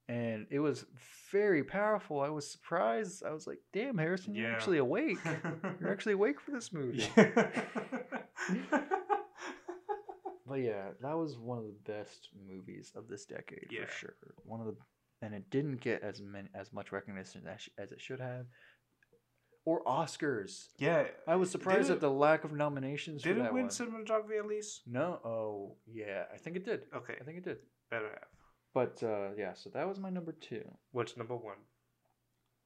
and 0.08 0.46
it 0.50 0.58
was 0.58 0.86
very 1.30 1.62
powerful. 1.62 2.20
I 2.20 2.30
was 2.30 2.50
surprised. 2.50 3.22
I 3.24 3.30
was 3.30 3.46
like, 3.46 3.60
"Damn, 3.72 3.96
Harrison, 3.96 4.34
you're 4.34 4.50
actually 4.50 4.78
awake. 4.78 5.18
You're 5.80 5.92
actually 5.92 6.14
awake 6.14 6.40
for 6.40 6.50
this 6.50 6.72
movie." 6.72 7.06
But 10.46 10.56
yeah, 10.62 10.88
that 11.00 11.16
was 11.16 11.38
one 11.38 11.58
of 11.58 11.64
the 11.64 11.92
best 11.92 12.30
movies 12.48 12.90
of 12.96 13.06
this 13.06 13.24
decade 13.24 13.68
Yeah. 13.70 13.84
for 13.86 13.92
sure. 13.92 14.14
One 14.44 14.60
of 14.60 14.66
the, 14.66 14.76
and 15.22 15.32
it 15.32 15.48
didn't 15.50 15.80
get 15.80 16.02
as 16.02 16.20
many 16.20 16.48
as 16.54 16.72
much 16.72 16.90
recognition 16.90 17.46
as, 17.46 17.68
as 17.78 17.92
it 17.92 18.00
should 18.00 18.18
have, 18.18 18.46
or 19.64 19.84
Oscars. 19.84 20.68
yeah. 20.78 21.04
I 21.28 21.36
was 21.36 21.50
surprised 21.50 21.82
Did 21.88 21.90
at 21.90 21.96
it- 21.98 22.00
the 22.00 22.10
lack 22.10 22.44
of 22.44 22.52
nominations 22.52 23.22
for 23.22 23.28
that. 23.28 23.34
Did 23.34 23.44
it 23.46 23.52
win 23.52 23.64
one. 23.64 23.70
cinematography 23.70 24.38
at 24.38 24.46
least? 24.46 24.82
No, 24.86 25.20
oh 25.24 25.76
yeah, 25.86 26.24
I 26.32 26.36
think 26.38 26.56
it 26.56 26.64
did. 26.64 26.86
Okay, 26.94 27.14
I 27.20 27.24
think 27.24 27.38
it 27.38 27.44
did. 27.44 27.58
better 27.90 28.08
have. 28.08 28.28
But 28.72 29.02
uh, 29.02 29.30
yeah, 29.36 29.52
so 29.54 29.68
that 29.70 29.88
was 29.88 29.98
my 29.98 30.10
number 30.10 30.32
two. 30.32 30.62
What's 30.92 31.16
number 31.16 31.36
one? 31.36 31.56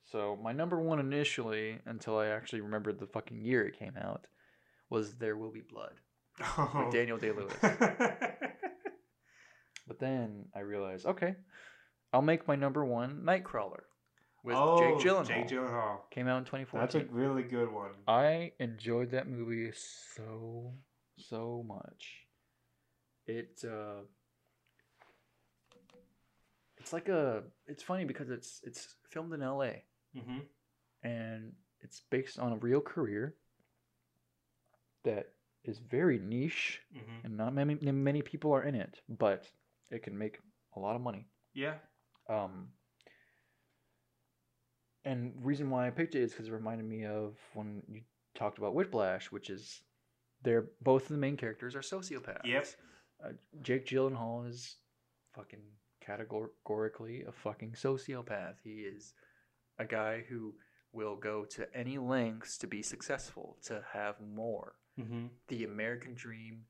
So 0.05 0.39
my 0.43 0.53
number 0.53 0.79
one 0.81 1.01
initially, 1.01 1.79
until 1.87 2.19
I 2.19 2.27
actually 2.27 2.61
remembered 2.61 2.99
the 3.01 3.07
fucking 3.07 3.41
year 3.41 3.67
it 3.67 3.79
came 3.79 3.95
out, 3.97 4.27
was 4.91 5.15
There 5.15 5.37
Will 5.37 5.51
Be 5.51 5.63
Blood 5.63 5.95
with 6.85 6.93
Daniel 6.93 7.17
Day 7.19 7.33
Lewis. 7.33 7.55
But 9.87 9.99
then 9.99 10.47
I 10.55 10.61
realized, 10.61 11.05
okay, 11.07 11.35
I'll 12.13 12.23
make 12.23 12.49
my 12.49 12.57
number 12.57 12.85
one 12.85 13.23
Nightcrawler 13.27 13.83
with 14.45 14.57
Jake 14.79 14.99
Gyllenhaal. 14.99 15.21
Oh, 15.21 15.25
Jake 15.25 15.49
Gyllenhaal. 15.49 15.97
Came 16.11 16.29
out 16.29 16.39
in 16.39 16.45
2014. 16.45 16.81
That's 16.81 16.95
a 17.11 17.13
really 17.13 17.43
good 17.43 17.73
one. 17.73 17.91
I 18.07 18.53
enjoyed 18.61 19.11
that 19.11 19.27
movie 19.29 19.73
so 19.73 20.73
so 21.17 21.65
much. 21.67 22.27
It 23.27 23.65
uh 23.65 24.03
it's 26.77 26.93
like 26.93 27.09
a 27.09 27.43
it's 27.67 27.83
funny 27.83 28.05
because 28.05 28.31
it's 28.31 28.61
it's 28.65 28.97
filmed 29.11 29.33
in 29.33 29.41
LA 29.41 29.71
Mm-hmm. 30.17 30.39
and 31.03 31.53
it's 31.81 32.03
based 32.09 32.39
on 32.39 32.53
a 32.53 32.57
real 32.57 32.81
career 32.81 33.35
that 35.03 35.31
is 35.65 35.79
very 35.81 36.19
niche 36.21 36.81
hmm 36.93 37.01
and 37.25 37.37
not 37.37 37.53
many 37.53 37.75
many 37.91 38.23
people 38.23 38.53
are 38.53 38.63
in 38.63 38.75
it, 38.77 39.01
but 39.09 39.49
it 39.91 40.03
can 40.05 40.17
make 40.17 40.39
a 40.77 40.81
lot 40.81 40.95
of 40.95 41.01
money. 41.03 41.27
Yeah. 41.55 41.75
Um, 42.29 42.69
and 45.05 45.33
reason 45.43 45.71
why 45.71 45.87
I 45.87 45.91
picked 45.91 46.15
it 46.15 46.23
is 46.23 46.33
because 46.33 46.49
it 46.49 46.53
reminded 46.53 46.87
me 46.87 47.05
of 47.05 47.37
when 47.55 47.83
you 47.89 48.03
talked 48.35 48.59
about 48.59 48.75
Whiplash, 48.75 49.31
which 49.31 49.51
is 49.51 49.83
they're 50.43 50.67
both 50.83 51.03
of 51.05 51.09
the 51.09 51.19
main 51.19 51.37
characters 51.37 51.75
are 51.75 51.81
sociopaths. 51.81 52.45
Yep. 52.45 52.67
Uh, 53.25 53.29
Jake 53.63 53.87
Gyllenhaal 53.87 54.49
is 54.49 54.77
fucking 55.35 55.63
categorically 56.01 57.25
a 57.27 57.33
fucking 57.33 57.73
sociopath. 57.73 58.55
He 58.63 58.81
is 58.81 59.15
a 59.79 59.85
guy 59.85 60.25
who 60.29 60.55
will 60.93 61.17
go 61.17 61.45
to 61.45 61.67
any 61.75 61.99
lengths 61.99 62.59
to 62.59 62.67
be 62.67 62.83
successful, 62.83 63.57
to 63.65 63.83
have 63.93 64.17
more. 64.21 64.75
Mm-hmm. 64.99 65.27
The 65.49 65.65
American 65.65 66.15
dream 66.15 66.63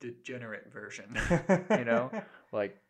degenerate 0.00 0.72
version. 0.72 1.16
you 1.70 1.84
know? 1.84 2.10
Like 2.52 2.81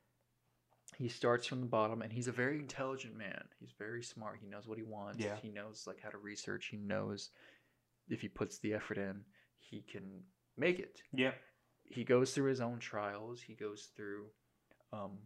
he 0.96 1.08
starts 1.08 1.46
from 1.46 1.60
the 1.60 1.66
bottom 1.66 2.02
and 2.02 2.12
he's 2.12 2.28
a 2.28 2.32
very 2.32 2.58
intelligent 2.58 3.16
man. 3.16 3.42
He's 3.58 3.72
very 3.78 4.02
smart. 4.02 4.38
He 4.40 4.46
knows 4.46 4.66
what 4.68 4.78
he 4.78 4.84
wants. 4.84 5.18
Yeah. 5.24 5.36
He 5.40 5.48
knows 5.48 5.84
like 5.86 6.00
how 6.02 6.10
to 6.10 6.18
research. 6.18 6.66
He 6.70 6.76
knows 6.76 7.30
if 8.08 8.20
he 8.20 8.28
puts 8.28 8.58
the 8.58 8.74
effort 8.74 8.98
in, 8.98 9.22
he 9.58 9.82
can 9.90 10.22
make 10.56 10.78
it. 10.78 11.00
Yeah. 11.14 11.32
He 11.84 12.04
goes 12.04 12.32
through 12.32 12.48
his 12.50 12.60
own 12.60 12.78
trials. 12.78 13.40
He 13.40 13.54
goes 13.54 13.88
through 13.96 14.26
um, 14.92 15.18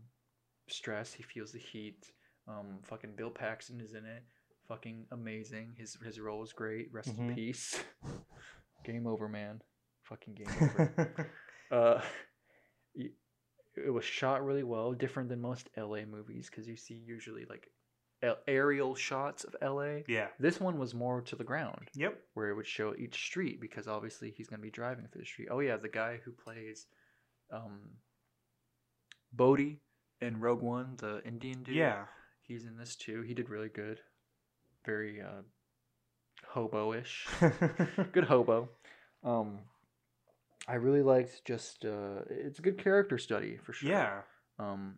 stress. 0.68 1.12
He 1.12 1.22
feels 1.22 1.52
the 1.52 1.58
heat. 1.58 2.10
Um, 2.48 2.78
fucking 2.84 3.14
Bill 3.16 3.30
Paxton 3.30 3.80
is 3.80 3.92
in 3.94 4.04
it. 4.04 4.22
Fucking 4.68 5.06
amazing. 5.12 5.74
His 5.76 5.96
his 6.04 6.18
role 6.18 6.42
is 6.42 6.52
great. 6.52 6.88
Rest 6.92 7.08
in 7.08 7.30
Mhm. 7.30 7.34
peace. 7.34 7.78
game 8.84 9.06
over, 9.06 9.28
man. 9.28 9.60
Fucking 10.04 10.34
game 10.34 10.46
over. 10.60 11.30
Uh, 11.70 12.00
it 13.84 13.90
was 13.90 14.04
shot 14.04 14.44
really 14.44 14.62
well, 14.62 14.92
different 14.92 15.28
than 15.28 15.40
most 15.40 15.68
LA 15.76 16.04
movies 16.04 16.48
because 16.50 16.66
you 16.68 16.76
see 16.76 16.94
usually 16.94 17.44
like 17.48 17.68
a- 18.22 18.36
aerial 18.48 18.94
shots 18.94 19.44
of 19.44 19.54
LA. 19.62 19.98
yeah. 20.08 20.28
This 20.38 20.58
one 20.60 20.78
was 20.78 20.94
more 20.94 21.20
to 21.22 21.36
the 21.36 21.44
ground, 21.44 21.88
Yep. 21.94 22.18
where 22.34 22.48
it 22.50 22.54
would 22.54 22.66
show 22.66 22.94
each 22.96 23.14
street 23.16 23.60
because 23.60 23.86
obviously 23.88 24.30
he's 24.36 24.48
going 24.48 24.60
to 24.60 24.64
be 24.66 24.70
driving 24.70 25.06
through 25.12 25.20
the 25.22 25.26
street. 25.26 25.48
Oh 25.50 25.60
yeah, 25.60 25.76
the 25.76 25.88
guy 25.88 26.20
who 26.24 26.32
plays 26.32 26.86
um, 27.52 27.80
Bodhi 29.32 29.80
in 30.20 30.40
Rogue 30.40 30.62
One, 30.62 30.96
the 30.98 31.22
Indian 31.24 31.62
dude. 31.62 31.74
Yeah. 31.76 32.04
he's 32.42 32.64
in 32.64 32.76
this 32.78 32.96
too. 32.96 33.22
He 33.22 33.34
did 33.34 33.50
really 33.50 33.68
good. 33.68 34.00
Very 34.86 35.20
uh, 35.20 35.42
hobo-ish 36.48 37.26
good 38.12 38.24
hobo. 38.24 38.68
Um, 39.24 39.58
I 40.68 40.74
really 40.74 41.02
liked 41.02 41.44
just 41.44 41.84
uh, 41.84 42.22
it's 42.28 42.58
a 42.58 42.62
good 42.62 42.78
character 42.78 43.18
study 43.18 43.56
for 43.62 43.72
sure. 43.72 43.90
yeah. 43.90 44.20
Um, 44.58 44.96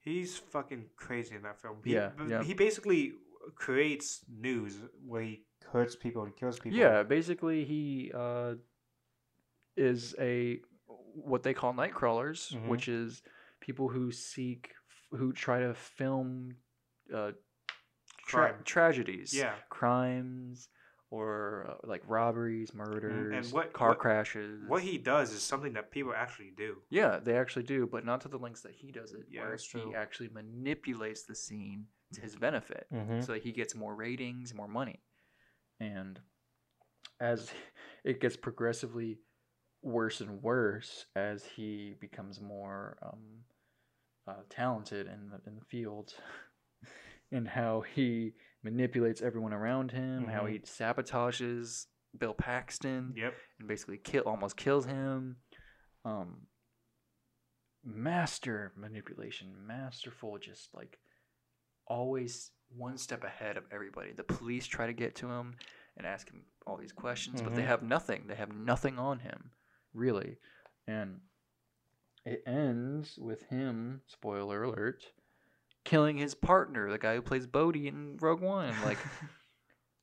He's 0.00 0.36
fucking 0.36 0.86
crazy 0.96 1.36
in 1.36 1.42
that 1.42 1.60
film. 1.60 1.76
He, 1.84 1.94
Yeah, 1.94 2.10
yeah. 2.26 2.42
He 2.42 2.54
basically 2.54 3.12
creates 3.54 4.24
news 4.28 4.76
where 5.06 5.22
he 5.22 5.44
hurts 5.70 5.94
people 5.94 6.24
and 6.24 6.34
kills 6.36 6.58
people. 6.58 6.78
yeah, 6.78 7.02
basically 7.04 7.64
he 7.64 8.10
uh, 8.14 8.54
is 9.76 10.14
a 10.18 10.58
what 11.14 11.42
they 11.42 11.54
call 11.54 11.72
night 11.72 11.94
crawlers, 11.94 12.50
Mhm. 12.54 12.68
which 12.68 12.88
is 12.88 13.22
people 13.60 13.88
who 13.88 14.10
seek 14.10 14.72
who 15.12 15.32
try 15.32 15.60
to 15.60 15.74
film 15.74 16.56
uh, 17.14 17.32
tra- 18.26 18.58
tragedies, 18.64 19.34
Yeah. 19.34 19.54
crimes 19.68 20.68
or 21.12 21.66
uh, 21.68 21.74
like 21.86 22.02
robberies, 22.06 22.72
murders, 22.72 23.52
what- 23.52 23.74
car 23.74 23.90
what- 23.90 23.98
crashes. 23.98 24.62
What 24.66 24.82
he 24.82 24.96
does 24.96 25.30
is 25.32 25.42
something 25.42 25.74
that 25.74 25.90
people 25.90 26.14
actually 26.16 26.52
do. 26.56 26.78
Yeah, 26.88 27.18
they 27.22 27.36
actually 27.36 27.64
do, 27.64 27.86
but 27.86 28.06
not 28.06 28.22
to 28.22 28.28
the 28.28 28.38
lengths 28.38 28.62
that 28.62 28.72
he 28.72 28.90
does 28.92 29.12
it. 29.12 29.26
Yeah, 29.30 29.42
where 29.42 29.56
true. 29.58 29.90
he 29.90 29.94
actually 29.94 30.30
manipulates 30.30 31.24
the 31.24 31.34
scene 31.34 31.84
to 32.14 32.20
his 32.22 32.34
benefit, 32.34 32.86
Mm-hmm. 32.92 33.20
so 33.20 33.32
that 33.34 33.42
he 33.42 33.52
gets 33.52 33.74
more 33.74 33.94
ratings, 33.94 34.54
more 34.54 34.68
money, 34.68 35.02
and 35.80 36.18
as 37.20 37.50
it 38.04 38.20
gets 38.22 38.36
progressively 38.38 39.18
worse 39.82 40.20
and 40.22 40.42
worse 40.42 41.04
as 41.14 41.44
he 41.44 41.94
becomes 42.00 42.40
more 42.40 42.96
um, 43.02 43.44
uh, 44.26 44.42
talented 44.48 45.06
in 45.08 45.28
the 45.30 45.40
in 45.46 45.56
the 45.58 45.64
field, 45.66 46.14
and 47.32 47.46
how 47.48 47.82
he 47.94 48.32
manipulates 48.62 49.20
everyone 49.22 49.52
around 49.52 49.90
him, 49.92 50.26
how 50.28 50.44
Mhm. 50.44 50.50
he 50.50 50.58
sabotages 50.60 51.86
Bill 52.16 52.34
Paxton 52.34 53.14
Yep. 53.16 53.34
and 53.58 53.68
basically 53.68 53.98
kill 53.98 54.24
almost 54.24 54.56
kills 54.56 54.86
him. 54.86 55.42
Um, 56.04 56.48
master 57.84 58.72
manipulation, 58.76 59.66
masterful, 59.66 60.38
just 60.38 60.72
like 60.74 61.00
always 61.86 62.52
one 62.68 62.96
step 62.96 63.24
ahead 63.24 63.56
of 63.56 63.66
everybody. 63.72 64.12
The 64.12 64.24
police 64.24 64.66
try 64.66 64.86
to 64.86 64.92
get 64.92 65.14
to 65.16 65.28
him 65.30 65.56
and 65.96 66.06
ask 66.06 66.30
him 66.30 66.46
all 66.66 66.76
these 66.76 66.92
questions, 66.92 67.42
but 67.42 67.54
they 67.54 67.62
Mhm. 67.62 67.66
have 67.66 67.82
nothing. 67.82 68.26
They 68.28 68.36
have 68.36 68.52
nothing 68.52 68.98
on 68.98 69.18
him, 69.20 69.52
really. 69.92 70.38
And 70.86 71.28
it 72.24 72.42
ends 72.46 73.18
with 73.18 73.42
him, 73.44 74.02
spoiler 74.06 74.62
alert, 74.62 75.12
killing 75.84 76.18
his 76.18 76.34
partner, 76.34 76.90
the 76.90 76.98
guy 76.98 77.14
who 77.14 77.22
plays 77.22 77.46
Bodhi 77.46 77.88
in 77.88 78.16
Rogue 78.20 78.40
One. 78.40 78.74
Like 78.84 78.98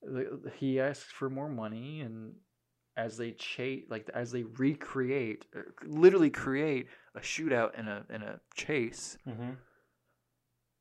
he 0.57 0.79
asks 0.79 1.11
for 1.11 1.29
more 1.29 1.49
money 1.49 2.01
and 2.01 2.33
as 2.95 3.17
they 3.17 3.31
chase 3.31 3.83
like 3.89 4.09
as 4.13 4.31
they 4.31 4.43
recreate 4.43 5.45
literally 5.85 6.29
create 6.29 6.87
a 7.15 7.19
shootout 7.19 7.77
in 7.77 7.87
a 7.87 8.05
in 8.09 8.21
a 8.21 8.39
chase 8.55 9.17
Mm-hmm. 9.27 9.51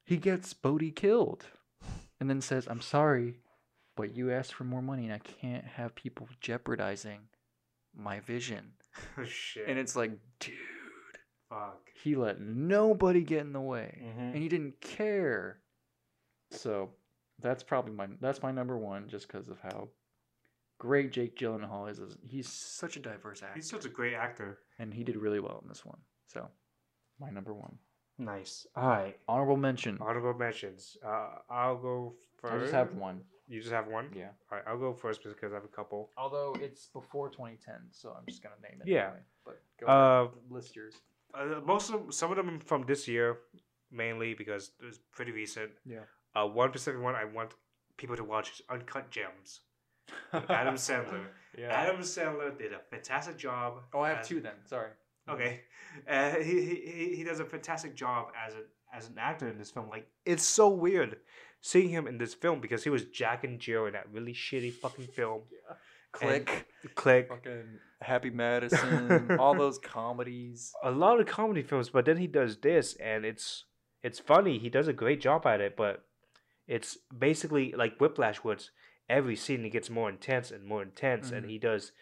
he 0.05 0.17
gets 0.17 0.53
Bodhi 0.55 0.91
killed 0.91 1.47
and 2.21 2.29
then 2.31 2.41
says 2.41 2.67
i'm 2.69 2.81
sorry 2.81 3.39
but 3.97 4.17
you 4.17 4.31
asked 4.33 4.55
for 4.55 4.65
more 4.65 4.83
money 4.83 5.05
and 5.05 5.13
i 5.13 5.19
can't 5.19 5.65
have 5.65 5.95
people 5.95 6.29
jeopardizing 6.41 7.21
my 7.97 8.19
vision 8.21 8.73
Oh, 9.19 9.25
shit. 9.25 9.65
and 9.69 9.79
it's 9.79 9.95
like 9.97 10.13
dude 10.41 10.55
Fuck. 11.49 11.91
he 12.03 12.15
let 12.15 12.41
nobody 12.41 13.23
get 13.23 13.41
in 13.41 13.53
the 13.53 13.61
way 13.61 13.99
Mm-hmm. 14.05 14.21
and 14.21 14.37
he 14.37 14.49
didn't 14.49 14.81
care 14.81 15.61
so 16.51 16.91
that's 17.41 17.63
probably 17.63 17.93
my 17.93 18.07
that's 18.21 18.43
my 18.43 18.51
number 18.51 18.77
one 18.77 19.09
just 19.09 19.29
because 19.29 19.49
of 19.49 19.59
how 19.61 19.89
great 20.79 21.11
Jake 21.13 21.37
Gyllenhaal 21.37 21.91
is. 21.91 22.01
He's 22.27 22.49
such 22.49 22.97
a 22.97 23.01
diverse 23.01 23.43
actor, 23.43 23.55
He's 23.57 23.69
such 23.69 23.85
a 23.85 23.89
great 23.89 24.15
actor. 24.15 24.59
and 24.79 24.93
he 24.93 25.05
did 25.05 25.17
really 25.17 25.41
well 25.41 25.59
in 25.63 25.69
this 25.69 25.85
one. 25.85 25.99
So, 26.27 26.49
my 27.21 27.31
number 27.31 27.53
one 27.55 27.79
Nice. 28.21 28.67
All 28.75 28.89
right. 28.89 29.17
honorable 29.29 29.57
mention. 29.57 29.97
Honorable 30.01 30.35
mentions. 30.39 30.97
Uh, 31.07 31.29
I'll 31.49 31.77
go 31.79 32.15
first. 32.41 32.53
I 32.55 32.59
just 32.59 32.73
have 32.73 32.93
one. 32.95 33.21
You 33.47 33.61
just 33.61 33.73
have 33.73 33.87
one. 33.87 34.09
Yeah. 34.15 34.31
All 34.51 34.59
right. 34.59 34.65
I'll 34.67 34.77
go 34.79 34.93
first 34.93 35.23
because 35.23 35.53
I 35.53 35.55
have 35.55 35.65
a 35.65 35.69
couple. 35.69 36.11
Although 36.19 36.57
it's 36.61 36.89
before 36.89 37.29
2010, 37.31 37.75
so 37.93 38.11
I'm 38.19 38.25
just 38.29 38.43
gonna 38.43 38.57
name 38.61 38.81
it. 38.83 38.89
Yeah. 38.89 39.05
Anyway. 39.07 39.21
But 39.45 39.63
go 39.81 39.87
Uh, 39.87 40.23
ahead. 40.25 40.35
list 40.51 40.75
yours. 40.75 40.95
Uh, 41.35 41.61
most 41.65 41.91
of 41.91 42.01
them, 42.01 42.13
some 42.13 42.31
of 42.31 42.37
them 42.37 42.59
from 42.61 42.85
this 42.87 43.07
year, 43.09 43.39
mainly 43.91 44.35
because 44.35 44.73
it 44.81 44.87
was 44.87 44.99
pretty 45.13 45.33
recent. 45.33 45.71
Yeah. 45.87 46.01
Uh, 46.35 46.47
one 46.47 46.71
specific 46.71 47.01
one 47.01 47.15
I 47.15 47.25
want 47.25 47.53
people 47.97 48.17
to 48.17 48.25
watch 48.25 48.51
is 48.53 48.63
Uncut 48.71 49.11
Gems. 49.11 49.61
Adam 50.33 50.75
Sandler. 50.89 51.27
yeah. 51.59 51.69
Adam 51.69 52.01
Sandler 52.01 52.57
did 52.59 52.73
a 52.73 52.81
fantastic 52.91 53.37
job. 53.37 53.83
oh, 53.95 54.01
I 54.01 54.11
have 54.11 54.19
as- 54.19 54.29
two 54.29 54.41
then. 54.41 54.55
Sorry. 54.65 54.91
Okay, 55.29 55.61
uh, 56.09 56.37
he, 56.37 56.63
he 56.65 57.15
he- 57.17 57.23
does 57.25 57.39
a 57.39 57.45
fantastic 57.45 57.95
job 57.95 58.29
as 58.47 58.55
a 58.55 58.63
as 58.97 59.09
an 59.09 59.17
actor 59.19 59.47
in 59.47 59.59
this 59.59 59.71
film. 59.71 59.91
Like 59.91 60.09
it's 60.25 60.43
so 60.43 60.69
weird 60.71 61.19
seeing 61.61 61.91
him 61.91 62.07
in 62.07 62.17
this 62.17 62.33
film 62.33 62.61
because 62.63 62.83
he 62.83 62.89
was 62.89 63.05
Jack 63.05 63.45
and 63.45 63.61
Jill 63.61 63.85
in 63.85 63.93
that 63.93 64.07
really 64.11 64.33
shitty 64.33 64.73
fucking 64.73 65.09
film. 65.09 65.43
Click. 66.13 66.67
Click. 66.95 67.29
Fucking 67.29 67.79
Happy 68.01 68.31
Madison. 68.31 69.37
all 69.39 69.55
those 69.59 69.79
comedies. 69.79 70.73
A 70.85 70.91
lot 70.91 71.21
of 71.21 71.27
comedy 71.27 71.63
films, 71.63 71.91
but 71.91 72.05
then 72.05 72.17
he 72.17 72.27
does 72.27 72.59
this, 72.59 72.95
and 72.97 73.25
it's 73.25 73.65
it's 74.03 74.19
funny. 74.19 74.59
He 74.59 74.69
does 74.71 74.89
a 74.89 74.93
great 74.93 75.21
job 75.21 75.47
at 75.47 75.61
it, 75.61 75.77
but 75.77 76.05
it's 76.67 76.97
basically 77.17 77.73
like 77.73 77.99
Whiplash 77.99 78.45
Woods. 78.45 78.71
Every 79.09 79.37
scene 79.37 79.65
it 79.65 79.71
gets 79.71 79.91
more 79.91 80.09
intense 80.09 80.51
and 80.51 80.65
more 80.65 80.83
intense, 80.83 81.31
and 81.31 81.45
Mhm. 81.47 81.51
he 81.51 81.59
does 81.59 81.93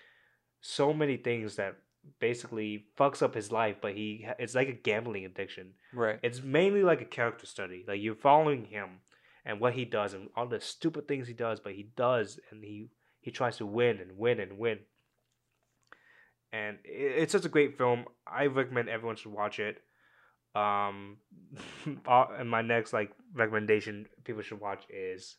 so 0.61 0.93
many 0.93 1.17
things 1.17 1.57
that 1.57 1.77
basically 2.21 2.87
fucks 2.99 3.23
up 3.23 3.35
his 3.35 3.51
life. 3.53 3.77
But 3.81 3.95
he 3.95 4.27
it's 4.39 4.55
like 4.55 4.69
a 4.69 4.73
gambling 4.73 5.25
addiction. 5.25 5.75
Right. 5.93 6.19
It's 6.23 6.43
mainly 6.43 6.83
like 6.83 7.01
a 7.01 7.05
character 7.07 7.47
study. 7.47 7.85
Like 7.87 8.01
you're 8.01 8.15
following 8.15 8.67
him 8.67 9.01
and 9.45 9.61
what 9.61 9.75
he 9.75 9.85
does 9.85 10.15
and 10.15 10.29
all 10.37 10.47
the 10.47 10.61
stupid 10.61 11.07
things 11.09 11.29
he 11.29 11.35
does, 11.35 11.61
but 11.61 11.73
he 11.75 11.85
does 11.97 12.39
and 12.51 12.63
he 12.65 12.89
he 13.27 13.33
tries 13.33 13.57
to 13.57 13.67
win 13.67 13.99
and 13.99 14.17
win 14.17 14.39
and 14.39 14.57
win. 14.57 14.79
And 16.53 16.79
it's 16.85 17.33
such 17.33 17.45
a 17.45 17.49
great 17.49 17.77
film. 17.77 18.05
I 18.25 18.47
recommend 18.47 18.89
everyone 18.89 19.17
should 19.17 19.33
watch 19.33 19.59
it. 19.59 19.83
Um, 20.55 21.17
and 22.07 22.49
my 22.49 22.63
next 22.63 22.93
like 22.93 23.11
recommendation 23.35 24.07
people 24.23 24.43
should 24.43 24.61
watch 24.61 24.85
is, 24.89 25.39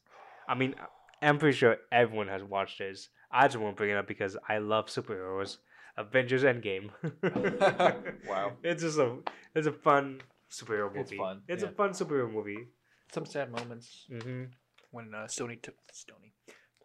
I 0.49 0.55
mean, 0.55 0.75
I'm 1.21 1.39
pretty 1.39 1.57
sure 1.57 1.77
everyone 1.93 2.27
has 2.27 2.43
watched 2.43 2.79
this. 2.79 3.07
I 3.31 3.47
just 3.47 3.57
won't 3.57 3.77
bring 3.77 3.91
it 3.91 3.95
up 3.95 4.05
because 4.05 4.35
I 4.49 4.57
love 4.57 4.87
superheroes. 4.87 5.59
Avengers 5.95 6.43
Endgame. 6.43 6.89
Wow. 8.27 8.51
It's 8.63 8.81
just 8.83 8.99
a 8.99 9.15
it's 9.55 9.65
a 9.67 9.71
fun 9.71 10.19
superhero 10.51 10.93
movie. 10.93 10.99
It's 10.99 11.11
fun, 11.13 11.41
It's 11.47 11.63
yeah. 11.63 11.69
a 11.69 11.71
fun 11.71 11.91
superhero 11.91 12.29
movie. 12.29 12.67
Some 13.13 13.25
sad 13.25 13.49
moments 13.49 14.07
hmm 14.11 14.43
when 14.91 15.15
uh, 15.15 15.27
Stony 15.27 15.55
t- 15.55 15.71
Stony 15.93 16.33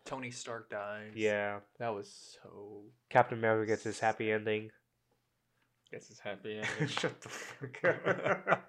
Tony 0.04 0.30
Stark 0.30 0.70
dies. 0.70 1.12
Yeah. 1.14 1.60
that 1.78 1.94
was 1.94 2.38
so. 2.42 2.82
Captain 3.10 3.38
America 3.38 3.72
gets 3.72 3.84
his 3.84 4.00
happy 4.00 4.30
ending. 4.32 4.70
Guess 5.92 6.08
his 6.08 6.18
happy. 6.18 6.60
ending. 6.80 6.88
Shut 6.88 7.20
the 7.20 7.28
fuck 7.28 7.84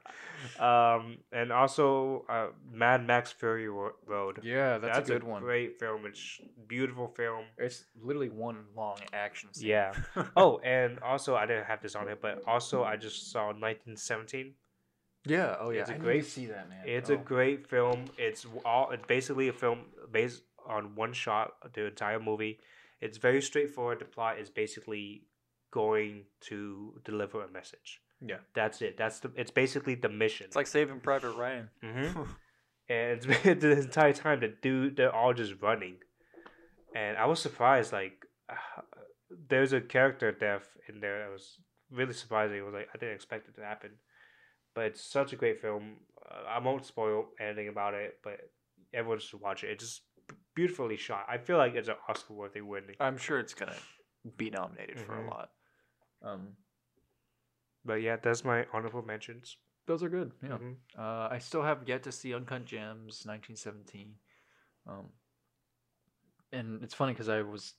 up. 0.59 0.61
um, 0.61 1.17
and 1.31 1.53
also 1.53 2.25
uh, 2.27 2.47
Mad 2.69 3.07
Max 3.07 3.31
Fury 3.31 3.69
Road. 3.69 4.41
yeah, 4.43 4.77
that's, 4.77 5.09
a 5.09 5.13
good 5.13 5.23
one. 5.23 5.41
Great 5.41 5.79
film. 5.79 6.05
It's 6.05 6.41
beautiful 6.67 7.07
film. 7.07 7.45
It's 7.57 7.85
literally 8.01 8.29
one 8.29 8.65
long 8.75 8.97
action 9.13 9.53
scene. 9.53 9.69
Yeah. 9.69 9.93
Oh, 10.35 10.59
and 10.59 10.99
also 10.99 11.35
I 11.35 11.45
didn't 11.45 11.65
have 11.65 11.81
this 11.81 11.95
on 11.95 12.09
it, 12.09 12.19
but 12.21 12.43
also 12.45 12.83
I 12.83 12.97
just 12.97 13.31
saw 13.31 13.47
1917. 13.47 14.53
yeah. 15.25 15.55
Oh 15.59 15.69
yeah. 15.69 15.81
It's 15.81 15.89
a 15.89 15.93
I 15.93 15.97
need 15.97 16.03
great- 16.03 16.23
to 16.25 16.29
see 16.29 16.45
that 16.47 16.69
man. 16.69 16.83
It's 16.85 17.09
oh. 17.09 17.13
a 17.13 17.17
great 17.17 17.67
film. 17.67 18.05
It's 18.17 18.45
all. 18.65 18.91
It's 18.91 19.05
basically 19.07 19.47
a 19.47 19.53
film 19.53 19.79
based 20.11 20.43
on 20.67 20.95
one 20.95 21.13
shot. 21.13 21.53
The 21.73 21.87
entire 21.87 22.19
movie. 22.19 22.59
It's 23.01 23.17
very 23.17 23.41
straightforward. 23.41 23.99
The 23.99 24.05
plot 24.05 24.39
is 24.39 24.49
basically 24.49 25.23
going 25.71 26.23
to 26.41 26.99
deliver 27.03 27.43
a 27.43 27.51
message. 27.51 27.99
Yeah. 28.25 28.37
That's 28.53 28.81
it. 28.81 28.95
That's 28.97 29.19
the. 29.19 29.31
It's 29.35 29.51
basically 29.51 29.95
the 29.95 30.09
mission. 30.09 30.45
It's 30.45 30.55
like 30.55 30.67
Saving 30.67 30.99
Private 31.01 31.33
Ryan. 31.33 31.69
hmm 31.81 32.21
and 32.89 33.25
it's 33.25 33.25
the 33.61 33.71
entire 33.79 34.13
time 34.13 34.39
the 34.41 34.49
dude 34.61 34.95
they're 34.97 35.13
all 35.13 35.33
just 35.33 35.53
running, 35.61 35.95
and 36.95 37.17
I 37.17 37.25
was 37.25 37.39
surprised. 37.41 37.91
Like, 37.91 38.25
uh, 38.49 38.55
there's 39.49 39.73
a 39.73 39.81
character 39.81 40.31
death 40.31 40.67
in 40.87 40.99
there. 40.99 41.23
that 41.25 41.31
was 41.31 41.57
really 41.91 42.13
surprising. 42.13 42.57
It 42.57 42.65
was 42.65 42.73
like 42.73 42.89
I 42.93 42.97
didn't 42.97 43.15
expect 43.15 43.47
it 43.49 43.55
to 43.55 43.61
happen, 43.65 43.91
but 44.75 44.85
it's 44.85 45.03
such 45.03 45.33
a 45.33 45.35
great 45.35 45.59
film. 45.59 45.97
Uh, 46.29 46.47
I 46.47 46.59
won't 46.59 46.85
spoil 46.85 47.25
anything 47.39 47.67
about 47.67 47.93
it, 47.95 48.19
but 48.23 48.39
everyone 48.93 49.19
should 49.19 49.41
watch 49.41 49.63
it. 49.63 49.71
It 49.71 49.79
just 49.79 50.01
b- 50.12 50.12
beautifully 50.55 50.97
shot. 50.97 51.25
I 51.27 51.37
feel 51.37 51.57
like 51.57 51.75
it's 51.75 51.89
an 51.89 51.95
Oscar 52.07 52.33
worthy 52.33 52.61
winning. 52.61 52.95
I'm 52.99 53.17
sure 53.17 53.39
it's 53.39 53.53
gonna 53.53 53.75
be 54.37 54.49
nominated 54.49 54.99
for 54.99 55.13
Mhm. 55.13 55.27
a 55.27 55.29
lot. 55.29 55.51
Um, 56.21 56.57
But 57.85 57.95
yeah, 58.01 58.15
that's 58.15 58.43
my 58.45 58.65
honorable 58.71 59.01
mentions. 59.01 59.57
those 59.85 60.01
are 60.01 60.07
good. 60.09 60.31
Yeah. 60.41 60.57
Mhm. 60.57 60.77
Uh, 60.97 61.27
I 61.29 61.39
still 61.39 61.61
have 61.63 61.85
yet 61.89 62.03
to 62.03 62.11
see 62.13 62.33
Uncut 62.33 62.63
Gems 62.63 63.25
1917. 63.25 64.17
Um, 64.87 65.11
and 66.53 66.81
it's 66.83 66.93
funny 66.93 67.11
because 67.11 67.27
I 67.27 67.41
was 67.41 67.75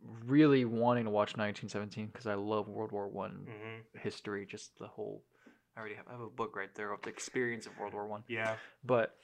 really 0.00 0.64
wanting 0.64 1.04
to 1.06 1.10
watch 1.10 1.36
1917 1.36 2.06
because 2.06 2.26
I 2.28 2.34
love 2.34 2.68
World 2.68 2.92
War 2.92 3.08
One 3.08 3.46
Mhm. 3.46 3.98
history, 4.00 4.46
just 4.46 4.78
the 4.78 4.86
whole. 4.86 5.26
I 5.74 5.80
already 5.80 5.96
have. 5.96 6.06
I 6.06 6.12
have 6.12 6.20
a 6.20 6.30
book 6.30 6.54
right 6.54 6.72
there 6.74 6.92
of 6.92 7.02
the 7.02 7.10
experience 7.10 7.66
of 7.66 7.76
World 7.78 7.94
War 7.94 8.06
One. 8.06 8.22
Yeah. 8.28 8.56
But 8.84 9.18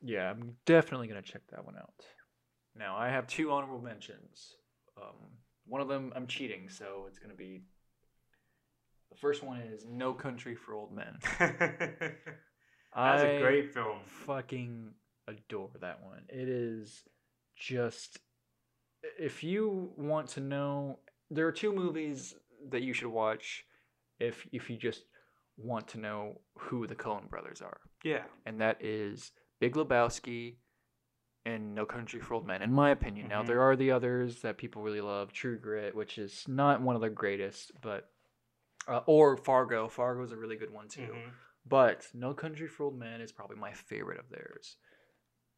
yeah, 0.00 0.30
I'm 0.30 0.56
definitely 0.64 1.08
gonna 1.08 1.20
check 1.20 1.46
that 1.48 1.64
one 1.64 1.76
out. 1.76 1.92
Now 2.76 2.96
I 2.96 3.08
have 3.08 3.26
two 3.26 3.50
honorable 3.52 3.80
mentions. 3.80 4.54
Um, 5.00 5.14
one 5.66 5.80
of 5.80 5.88
them 5.88 6.12
I'm 6.16 6.26
cheating, 6.26 6.68
so 6.68 7.04
it's 7.08 7.18
gonna 7.18 7.34
be. 7.34 7.62
The 9.10 9.16
first 9.16 9.42
one 9.42 9.58
is 9.60 9.84
No 9.88 10.12
Country 10.12 10.54
for 10.54 10.74
Old 10.74 10.92
Men. 10.92 11.16
That's 11.38 13.22
a 13.22 13.38
great 13.40 13.72
film. 13.72 13.98
Fucking 14.26 14.90
adore 15.28 15.70
that 15.80 16.02
one. 16.04 16.22
It 16.28 16.48
is 16.48 17.02
just. 17.56 18.18
If 19.18 19.42
you 19.42 19.90
want 19.96 20.28
to 20.30 20.40
know, 20.40 20.98
there 21.30 21.46
are 21.46 21.52
two 21.52 21.72
movies 21.72 22.34
that 22.70 22.82
you 22.82 22.92
should 22.92 23.08
watch. 23.08 23.64
If 24.18 24.46
if 24.52 24.68
you 24.70 24.76
just 24.76 25.04
want 25.56 25.88
to 25.88 25.98
know 25.98 26.40
who 26.56 26.86
the 26.86 26.94
Coen 26.94 27.28
brothers 27.28 27.60
are 27.60 27.80
Yeah. 28.02 28.22
and 28.46 28.60
that 28.62 28.82
is 28.82 29.32
Big 29.60 29.74
Lebowski 29.74 30.56
and 31.46 31.74
No 31.74 31.86
Country 31.86 32.20
for 32.20 32.34
Old 32.34 32.46
Men, 32.46 32.62
in 32.62 32.72
my 32.72 32.90
opinion. 32.90 33.28
Now 33.28 33.42
Mhm. 33.42 33.46
there 33.46 33.62
are 33.62 33.76
the 33.76 33.90
others 33.90 34.42
that 34.42 34.58
people 34.58 34.82
really 34.82 35.00
love, 35.00 35.32
True 35.32 35.58
Grit, 35.58 35.94
which 35.94 36.18
is 36.18 36.46
not 36.46 36.80
one 36.82 36.94
of 36.96 37.02
the 37.02 37.10
greatest, 37.10 37.72
but 37.80 38.12
uh, 38.88 39.02
or 39.06 39.36
Fargo. 39.36 39.88
Fargo 39.88 40.22
is 40.22 40.32
a 40.32 40.36
really 40.36 40.56
good 40.56 40.70
one 40.70 40.88
too. 40.88 41.12
Mhm. 41.12 41.32
But 41.66 42.08
No 42.14 42.34
Country 42.34 42.66
for 42.66 42.84
Old 42.84 42.98
Men 42.98 43.20
is 43.20 43.30
probably 43.32 43.56
my 43.56 43.72
favorite 43.72 44.18
of 44.18 44.28
theirs, 44.30 44.76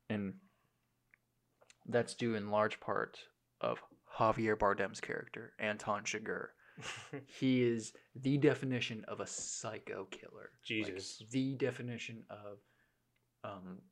and 0.08 0.40
that's 1.86 2.14
due 2.14 2.34
in 2.34 2.50
large 2.50 2.78
part 2.80 3.28
of 3.60 3.82
Javier 4.18 4.56
Bardem's 4.58 5.00
character, 5.00 5.54
Anton 5.58 6.04
Chigurh. 6.04 6.50
He 7.26 7.62
is 7.62 7.92
the 8.14 8.38
definition 8.38 9.04
of 9.04 9.20
a 9.20 9.26
psycho 9.26 10.06
killer. 10.06 10.50
Like, 10.52 10.62
Jesus. 10.64 11.18
the 11.30 11.54
definition 11.54 12.24
of 12.30 12.58
um 13.44 13.82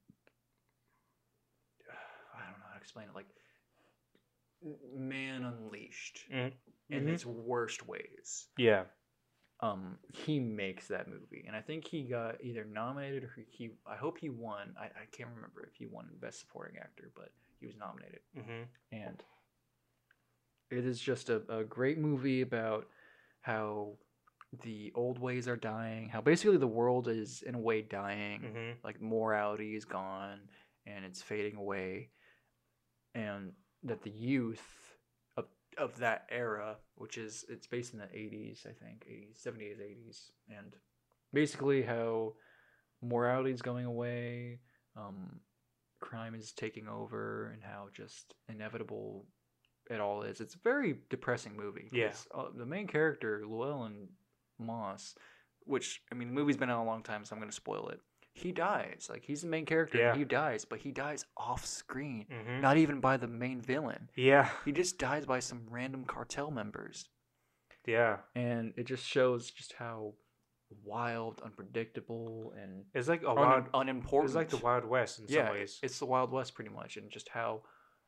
I 2.34 2.43
don't 2.51 2.59
know 2.61 2.66
how 2.72 2.78
to 2.78 2.80
explain 2.91 3.09
it 3.09 3.14
like 3.14 3.28
man 4.97 5.45
unleashed 5.45 6.24
Mhm. 6.28 6.53
in 6.88 7.07
Mhm. 7.07 7.14
its 7.14 7.24
worst 7.24 7.86
ways. 7.86 8.49
yeah. 8.57 8.84
Um 9.61 9.99
he 10.12 10.41
makes 10.41 10.88
that 10.88 11.07
movie 11.07 11.45
and 11.47 11.55
I 11.55 11.61
think 11.62 11.86
he 11.86 12.05
got 12.05 12.43
either 12.43 12.64
nominated 12.64 13.24
or 13.24 13.36
he 13.47 13.70
I 13.86 13.97
hope 13.97 14.18
he 14.18 14.28
won. 14.30 14.74
I, 14.78 14.86
I 14.86 15.07
can't 15.12 15.30
remember 15.34 15.62
if 15.64 15.74
he 15.76 15.86
won 15.86 16.09
best 16.18 16.41
supporting 16.41 16.78
actor, 16.78 17.11
but 17.14 17.30
he 17.61 17.66
was 17.66 17.76
nominated 17.76 18.20
hmm 18.34 18.64
and 18.91 19.22
it 20.70 20.84
is 20.86 21.01
just 21.01 21.28
a, 21.30 21.43
a 21.49 21.64
great 21.64 21.99
movie 21.99 22.41
about 22.41 22.88
how 23.41 23.99
the 24.62 24.93
old 24.95 25.18
ways 25.18 25.47
are 25.47 25.57
dying 25.57 26.09
how 26.09 26.20
basically 26.20 26.57
the 26.57 26.66
world 26.66 27.07
is 27.07 27.43
in 27.43 27.55
a 27.55 27.59
way 27.59 27.82
dying 27.82 28.41
hmm 28.41 28.72
like 28.82 29.01
morality 29.01 29.76
is 29.76 29.84
gone 29.84 30.41
and 30.86 31.05
it's 31.05 31.22
fading 31.22 31.57
away 31.57 32.11
and 33.15 33.53
that 33.83 34.03
the 34.03 34.11
youth 34.11 34.97
of, 35.37 35.47
of 35.79 35.99
that 35.99 36.27
era 36.31 36.77
which 36.97 37.17
is 37.19 37.45
it's 37.49 37.67
based 37.67 37.93
in 37.93 37.99
the 37.99 38.07
80s 38.07 38.67
i 38.67 38.73
think 38.73 39.07
80s 39.11 39.43
70s 39.47 39.79
80s 39.81 40.31
and 40.49 40.75
basically 41.33 41.83
how 41.83 42.35
morality 43.03 43.51
is 43.53 43.63
going 43.63 43.87
away 43.87 44.61
um, 44.97 45.41
crime 46.01 46.35
is 46.35 46.53
taking 46.53 46.89
over 46.89 47.51
and 47.53 47.63
how 47.63 47.89
just 47.93 48.35
inevitable 48.49 49.27
it 49.89 50.01
all 50.01 50.23
is 50.23 50.41
it's 50.41 50.55
a 50.55 50.59
very 50.59 50.99
depressing 51.09 51.57
movie 51.57 51.89
Yeah. 51.93 52.09
'cause, 52.09 52.28
uh, 52.35 52.51
the 52.55 52.66
main 52.66 52.87
character 52.87 53.43
llewellyn 53.47 54.09
moss 54.59 55.15
which 55.65 56.03
i 56.12 56.15
mean 56.15 56.28
the 56.28 56.35
movie's 56.35 56.57
been 56.57 56.70
out 56.70 56.82
a 56.82 56.85
long 56.85 57.03
time 57.03 57.24
so 57.24 57.35
i'm 57.35 57.41
going 57.41 57.51
to 57.51 57.55
spoil 57.57 57.89
it 57.89 58.01
he 58.32 58.52
dies 58.52 59.09
like 59.11 59.24
he's 59.24 59.43
the 59.43 59.48
main 59.48 59.66
character 59.66 59.98
Yeah. 59.98 60.11
and 60.11 60.19
he 60.19 60.24
dies 60.24 60.65
but 60.65 60.78
he 60.81 60.93
dies 60.93 61.24
off 61.36 61.65
screen 61.66 62.27
hmm 62.31 62.61
not 62.61 62.77
even 62.77 63.01
by 63.01 63.16
the 63.16 63.27
main 63.27 63.61
villain 63.61 64.09
Yeah. 64.16 64.48
he 64.65 64.73
just 64.73 64.98
dies 64.98 65.27
by 65.27 65.40
some 65.40 65.66
random 65.69 66.05
cartel 66.05 66.51
members 66.51 67.09
Yeah. 67.86 68.19
and 68.35 68.73
it 68.77 68.85
just 68.86 69.05
shows 69.07 69.51
just 69.51 69.73
how 69.74 70.15
wild 70.85 71.40
unpredictable 71.44 72.52
and 72.57 72.85
It's 72.94 73.09
like 73.09 73.23
a 73.24 73.31
un- 73.31 73.69
unimportant 73.74 74.31
It's 74.31 74.36
like 74.36 74.48
the 74.51 74.57
Wild 74.65 74.85
West 74.85 75.19
in 75.19 75.27
yeah 75.28 75.47
some 75.47 75.55
ways. 75.55 75.81
it's 75.82 75.98
the 75.98 76.07
wild 76.07 76.31
west 76.31 76.55
pretty 76.55 76.70
much 76.70 76.97
and 76.97 77.11
just 77.11 77.28
how 77.28 77.62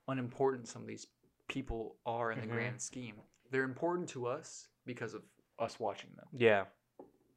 unimportant 0.09 0.69
some 0.69 0.83
of 0.83 0.89
these 0.89 1.07
people 1.49 1.97
are 2.07 2.31
in 2.31 2.41
the 2.41 2.47
Mhm. 2.47 2.51
grand 2.53 2.81
scheme 2.81 3.17
they're 3.51 3.65
important 3.65 4.09
to 4.11 4.27
us 4.27 4.69
because 4.87 5.13
of 5.15 5.23
us 5.59 5.79
watching 5.81 6.11
them 6.17 6.27
yeah. 6.33 6.65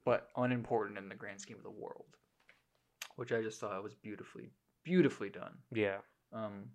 but 0.06 0.30
unimportant 0.38 0.98
in 1.00 1.10
the 1.10 1.16
grand 1.16 1.42
scheme 1.42 1.58
of 1.58 1.64
the 1.64 1.72
world 1.72 2.16
which 3.16 3.32
i 3.32 3.42
just 3.42 3.60
thought 3.60 3.82
was 3.84 3.96
beautifully 3.96 4.52
beautifully 4.84 5.30
done 5.30 5.54
Yeah. 5.72 5.98
um 6.34 6.66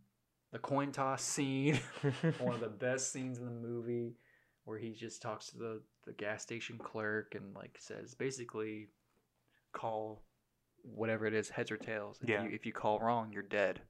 the 0.52 0.58
coin 0.58 0.90
toss 0.92 1.22
scene 1.22 1.78
one 2.38 2.54
of 2.54 2.60
the 2.60 2.68
best 2.68 3.12
scenes 3.12 3.38
in 3.38 3.44
the 3.44 3.50
movie 3.50 4.16
where 4.64 4.78
he 4.78 4.92
just 4.92 5.22
talks 5.22 5.50
to 5.50 5.58
the, 5.58 5.80
the 6.06 6.12
gas 6.12 6.42
station 6.42 6.78
clerk 6.78 7.34
and 7.34 7.54
like 7.54 7.76
says 7.78 8.14
basically 8.14 8.88
call 9.72 10.22
whatever 10.82 11.26
it 11.26 11.34
is 11.34 11.48
heads 11.50 11.70
or 11.70 11.76
tails 11.76 12.18
if, 12.22 12.28
Yeah. 12.28 12.42
you, 12.44 12.50
if 12.50 12.66
you 12.66 12.72
call 12.72 12.98
wrong 12.98 13.32
you're 13.32 13.42
dead 13.42 13.80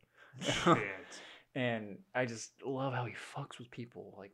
Shit. 0.43 0.77
and 1.55 1.99
i 2.15 2.25
just 2.27 2.53
love 2.65 2.93
how 2.93 3.05
he 3.05 3.15
fucks 3.15 3.59
with 3.59 3.71
people 3.71 4.15
like 4.19 4.33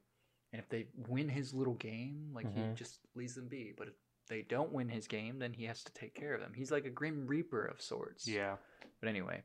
and 0.52 0.60
if 0.62 0.68
they 0.68 0.86
win 1.08 1.28
his 1.28 1.52
little 1.54 1.74
game 1.74 2.30
like 2.34 2.52
he 2.52 2.60
Mhm. 2.60 2.74
just 2.74 2.98
leaves 3.14 3.34
them 3.34 3.48
be 3.48 3.72
but 3.76 3.88
they 4.28 4.42
don't 4.42 4.72
win 4.72 4.88
his 4.88 5.06
game 5.06 5.38
then 5.38 5.52
he 5.52 5.64
has 5.64 5.82
to 5.84 5.92
take 5.92 6.14
care 6.14 6.34
of 6.34 6.40
them 6.40 6.52
he's 6.54 6.70
like 6.70 6.84
a 6.86 6.90
grim 6.90 7.26
reaper 7.26 7.64
of 7.64 7.80
sorts 7.80 8.26
Yeah. 8.26 8.56
but 9.00 9.08
anyway, 9.08 9.42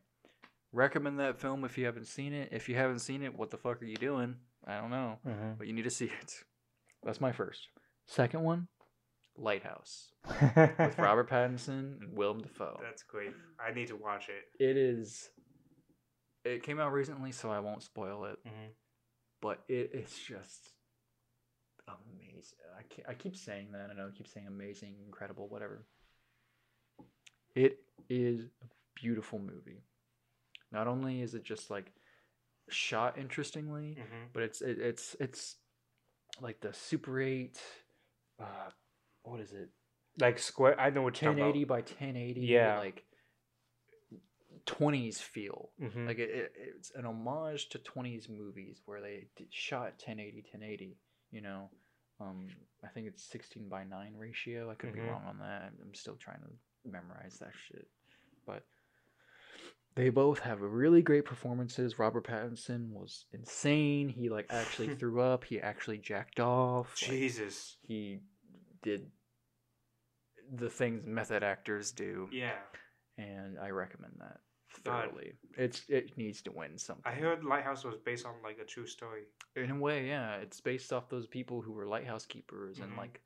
recommend 0.74 1.20
that 1.20 1.38
film 1.40 1.64
if 1.66 1.78
you 1.78 1.86
haven't 1.86 2.08
seen 2.08 2.34
it. 2.34 2.50
If 2.52 2.70
you 2.70 2.76
haven't 2.76 3.00
seen 3.00 3.24
it, 3.24 3.38
what 3.38 3.50
the 3.52 3.58
fuck 3.58 3.82
are 3.82 3.86
you 3.86 3.98
doing? 3.98 4.36
I 4.66 4.80
don't 4.80 4.90
know, 4.90 5.20
Mm-hmm. 5.28 5.52
but 5.58 5.68
you 5.68 5.74
need 5.74 5.84
to 5.84 5.90
see 5.90 6.06
it. 6.06 6.34
That's 7.04 7.20
my 7.20 7.32
first. 7.32 7.68
Second 8.08 8.44
one, 8.44 8.68
Lighthouse 9.38 10.12
with 10.28 10.98
Robert 10.98 11.30
Pattinson 11.30 12.00
and 12.02 12.16
Willem 12.16 12.40
Dafoe. 12.42 12.80
That's 12.82 13.04
great. 13.04 13.34
I 13.60 13.74
need 13.74 13.88
to 13.88 13.96
watch 13.98 14.30
it. 14.30 14.64
It 14.64 14.78
is. 14.78 15.30
It 16.46 16.64
came 16.64 16.80
out 16.80 16.92
recently, 16.94 17.32
so 17.32 17.50
I 17.52 17.60
won't 17.60 17.84
spoil 17.84 18.26
it. 18.26 18.38
Mhm. 18.48 18.70
but 19.42 19.60
it's 19.68 20.18
just 20.18 20.72
amazing. 21.88 22.31
I, 22.78 23.12
I 23.12 23.14
keep 23.14 23.36
saying 23.36 23.72
that. 23.74 23.90
I 23.92 23.94
know 23.94 24.08
I 24.08 24.18
keep 24.18 24.28
saying 24.28 24.48
amazing, 24.48 24.96
incredible, 25.06 25.48
whatever. 25.48 25.86
It 27.56 27.80
is 28.10 28.46
a 28.64 28.66
beautiful 28.96 29.40
movie. 29.40 29.84
Not 30.72 30.88
only 30.88 31.22
is 31.22 31.34
it 31.34 31.44
just 31.44 31.70
like 31.70 31.92
shot 32.70 33.18
interestingly, 33.18 33.96
hmm 33.96 34.26
but 34.34 34.44
it's 34.44 34.62
it, 34.62 34.80
it's 34.80 35.16
it's 35.20 35.58
like 36.40 36.62
the 36.62 36.74
Super 36.74 37.20
Eight. 37.22 37.60
Uh, 38.40 38.70
what 39.24 39.40
is 39.40 39.52
it? 39.52 39.70
Like 40.20 40.40
square. 40.40 40.80
I 40.80 40.90
know 40.90 41.02
what 41.04 41.22
1080 41.22 41.64
by 41.66 41.76
1080. 41.78 42.42
Yeah. 42.42 42.78
like 42.80 43.04
20s 44.66 45.20
feel. 45.20 45.72
Mhm. 45.82 46.08
Like 46.08 46.20
it, 46.20 46.30
it, 46.30 46.54
it's 46.56 46.92
an 46.92 47.06
homage 47.06 47.70
to 47.70 47.80
20s 47.80 48.30
movies 48.30 48.82
where 48.86 49.02
they 49.02 49.28
shot 49.50 49.94
1080 50.06 50.44
1080. 50.52 50.98
You 51.32 51.42
know, 51.42 51.70
um, 52.22 52.48
I 52.84 52.88
think 52.90 53.08
it's 53.08 53.24
16 53.30 53.68
by 53.70 53.84
9 53.84 54.14
ratio. 54.16 54.70
I 54.70 54.76
could 54.76 54.94
be 54.94 55.00
Mhm. 55.00 55.08
wrong 55.10 55.24
on 55.26 55.40
that. 55.40 55.74
I'm 55.82 55.94
still 55.96 56.16
trying 56.16 56.42
to 56.42 56.90
memorize 56.90 57.40
that 57.40 57.54
shit. 57.68 57.88
But 58.46 58.66
they 59.96 60.10
both 60.10 60.40
have 60.40 60.62
really 60.62 61.02
great 61.02 61.26
performances. 61.26 62.00
Robert 62.00 62.26
Pattinson 62.26 62.90
was 62.92 63.26
insane. 63.34 64.10
He 64.10 64.30
like 64.30 64.48
actually 64.50 64.96
threw 64.96 65.20
up. 65.22 65.44
He 65.44 65.60
actually 65.60 65.98
jacked 65.98 66.40
off. 66.40 66.96
like, 67.02 67.12
Jesus. 67.12 67.78
he 67.82 68.22
did 68.84 69.12
the 70.54 70.70
things 70.70 71.06
method 71.06 71.44
actors 71.44 71.92
do, 71.92 72.28
Yeah. 72.32 72.58
and 73.18 73.58
I 73.60 73.70
recommend 73.70 74.14
that 74.20 74.42
Thoroughly. 74.84 75.34
It's 75.58 75.84
it 75.90 76.18
needs 76.18 76.42
to 76.44 76.52
win 76.52 76.78
something. 76.78 77.04
I 77.06 77.12
heard 77.16 77.44
Lighthouse 77.44 77.84
was 77.84 77.96
based 78.06 78.26
on 78.26 78.34
like 78.44 78.58
a 78.60 78.66
true 78.66 78.88
story. 78.88 79.24
in 79.56 79.70
a 79.72 79.76
way, 79.78 80.08
yeah, 80.08 80.36
it's 80.38 80.62
based 80.62 80.94
off 80.94 81.10
those 81.10 81.28
people 81.28 81.62
who 81.62 81.74
were 81.74 81.86
lighthouse 81.86 82.26
keepers 82.26 82.80
and 82.80 82.94
Mhm. 82.94 82.98
like 82.98 83.22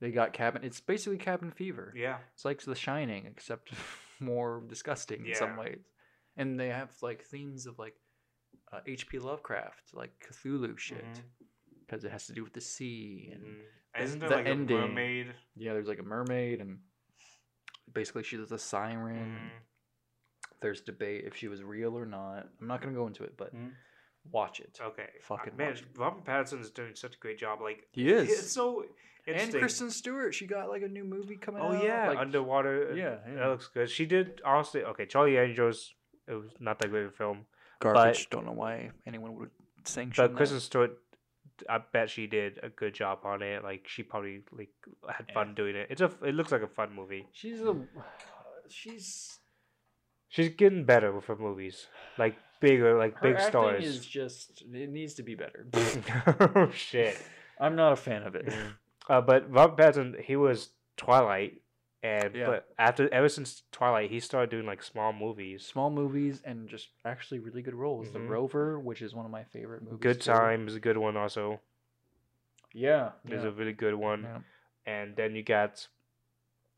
they 0.00 0.10
got 0.10 0.32
cabin. 0.32 0.64
It's 0.64 0.80
basically 0.80 1.18
cabin 1.18 1.50
fever. 1.50 1.92
Yeah. 1.94 2.18
It's 2.34 2.44
like 2.44 2.60
The 2.62 2.74
Shining, 2.74 3.26
except 3.26 3.70
more 4.20 4.62
disgusting 4.66 5.26
in 5.26 5.34
some 5.34 5.56
ways. 5.56 5.84
And 6.36 6.58
they 6.58 6.68
have 6.70 6.90
like 7.02 7.22
themes 7.24 7.66
of 7.66 7.78
like 7.78 7.94
uh, 8.72 8.80
H.P. 8.86 9.18
Lovecraft, 9.18 9.92
like 9.92 10.12
Cthulhu 10.26 10.78
shit, 10.78 11.04
because 11.80 12.04
it 12.04 12.10
has 12.10 12.26
to 12.28 12.32
do 12.32 12.42
with 12.42 12.54
the 12.54 12.60
sea 12.62 13.30
and 13.32 13.44
Mhm. 13.44 14.02
Isn't 14.04 14.20
there 14.20 14.28
the 14.30 14.36
like 14.36 14.46
ending- 14.46 14.78
a 14.78 14.88
mermaid? 14.88 15.34
Yeah, 15.54 15.74
there's 15.74 15.86
like 15.88 15.98
a 15.98 16.02
mermaid, 16.02 16.62
and 16.62 16.80
basically 17.92 18.22
she's 18.22 18.50
a 18.50 18.58
siren. 18.58 19.50
There's 20.62 20.80
debate 20.80 21.24
if 21.26 21.36
she 21.36 21.48
was 21.48 21.62
real 21.62 21.96
or 21.98 22.06
not. 22.06 22.48
I'm 22.60 22.66
not 22.68 22.80
gonna 22.80 22.94
go 22.94 23.06
into 23.06 23.24
it, 23.24 23.36
but 23.36 23.54
Mhm. 23.54 23.72
watch 24.30 24.60
it. 24.60 24.78
Okay. 24.80 25.08
Fucking 25.22 25.52
Uh, 25.54 25.56
man, 25.56 25.68
watch. 25.70 25.84
Robert 25.96 26.24
Pattinson 26.24 26.60
is 26.60 26.70
doing 26.70 26.94
such 26.94 27.16
a 27.16 27.18
great 27.18 27.38
job. 27.38 27.60
Like 27.60 27.88
He 27.92 28.10
is. 28.10 28.30
It's 28.30 28.52
so 28.52 28.84
And. 29.26 29.52
Kristen 29.54 29.88
Stewart, 29.90 30.34
she 30.34 30.46
got 30.46 30.68
like 30.68 30.82
a 30.82 30.88
new 30.88 31.04
movie 31.04 31.36
coming 31.36 31.62
Oh 31.62 31.66
out. 31.72 31.74
Oh 31.76 31.84
yeah, 31.84 32.08
like, 32.08 32.18
underwater. 32.18 32.92
yeah, 32.96 33.18
that 33.36 33.48
looks 33.48 33.68
good. 33.68 33.88
She 33.90 34.04
did 34.06 34.40
honestly. 34.44 34.82
Okay, 34.84 35.06
Charlie 35.06 35.36
Angels. 35.36 35.94
It 36.26 36.34
was 36.34 36.50
not 36.60 36.78
that 36.80 36.90
great 36.90 37.04
of 37.04 37.10
a 37.12 37.16
film, 37.16 37.46
garbage. 37.80 38.28
Don't 38.30 38.46
know 38.46 38.52
why 38.52 38.90
anyone 39.06 39.34
would 39.36 39.50
sanction 39.84 40.24
but 40.26 40.36
Kristen 40.36 40.60
Stewart. 40.60 40.98
I 41.68 41.78
bet 41.78 42.10
she 42.10 42.26
did 42.26 42.58
a 42.64 42.68
good 42.68 42.94
job 42.94 43.20
on 43.24 43.42
it. 43.42 43.62
Like 43.62 43.86
she 43.86 44.02
probably 44.02 44.42
like 44.50 44.72
had 45.08 45.26
Yeah. 45.28 45.34
fun 45.34 45.54
doing 45.54 45.76
it. 45.76 45.86
It's 45.90 46.00
a. 46.00 46.06
It 46.24 46.34
looks 46.34 46.50
like 46.50 46.62
a 46.62 46.68
fun 46.68 46.92
movie. 46.92 47.28
She's 47.32 47.60
a. 47.60 47.76
She's 48.68 49.38
She's 50.32 50.48
getting 50.48 50.84
better 50.86 51.12
with 51.12 51.26
her 51.26 51.36
movies, 51.36 51.88
like 52.16 52.36
bigger, 52.58 52.96
like 52.96 53.14
her 53.16 53.28
big 53.28 53.36
acting 53.36 53.50
stars. 53.50 53.84
is 53.84 54.06
just. 54.06 54.62
It 54.72 54.88
needs 54.88 55.12
to 55.14 55.22
be 55.22 55.34
better. 55.34 55.66
oh 56.56 56.70
shit. 56.70 57.20
I'm 57.60 57.76
not 57.76 57.92
a 57.92 57.96
fan 57.96 58.22
of 58.22 58.34
it. 58.34 58.46
Mm. 58.46 58.72
Uh, 59.10 59.20
but 59.20 59.50
Robert 59.52 59.76
Pattinson, 59.76 60.18
he 60.18 60.36
was 60.36 60.70
Twilight, 60.96 61.60
and 62.02 62.34
Yeah. 62.34 62.46
but 62.46 62.68
after 62.78 63.12
ever 63.12 63.28
since 63.28 63.64
Twilight, 63.72 64.10
he 64.10 64.20
started 64.20 64.48
doing 64.48 64.64
like 64.64 64.82
small 64.82 65.12
movies. 65.12 65.66
Small 65.66 65.90
movies 65.90 66.40
and 66.46 66.66
just 66.66 66.88
actually 67.04 67.38
really 67.40 67.60
good 67.60 67.74
roles. 67.74 68.10
The 68.10 68.18
Mhm. 68.18 68.30
Rover, 68.30 68.80
which 68.80 69.02
is 69.02 69.14
one 69.14 69.26
of 69.26 69.30
my 69.30 69.44
favorite 69.44 69.82
movies. 69.82 69.98
Good 70.00 70.22
too. 70.22 70.32
Time 70.32 70.66
is 70.66 70.74
a 70.74 70.80
good 70.80 70.96
one 70.96 71.18
also. 71.18 71.60
Yeah. 72.72 73.10
Is 73.28 73.42
yeah. 73.42 73.48
a 73.48 73.52
really 73.52 73.74
good 73.74 73.96
one. 73.96 74.22
yeah. 74.22 74.38
And 74.86 75.14
then 75.14 75.34
you 75.36 75.42
got 75.42 75.86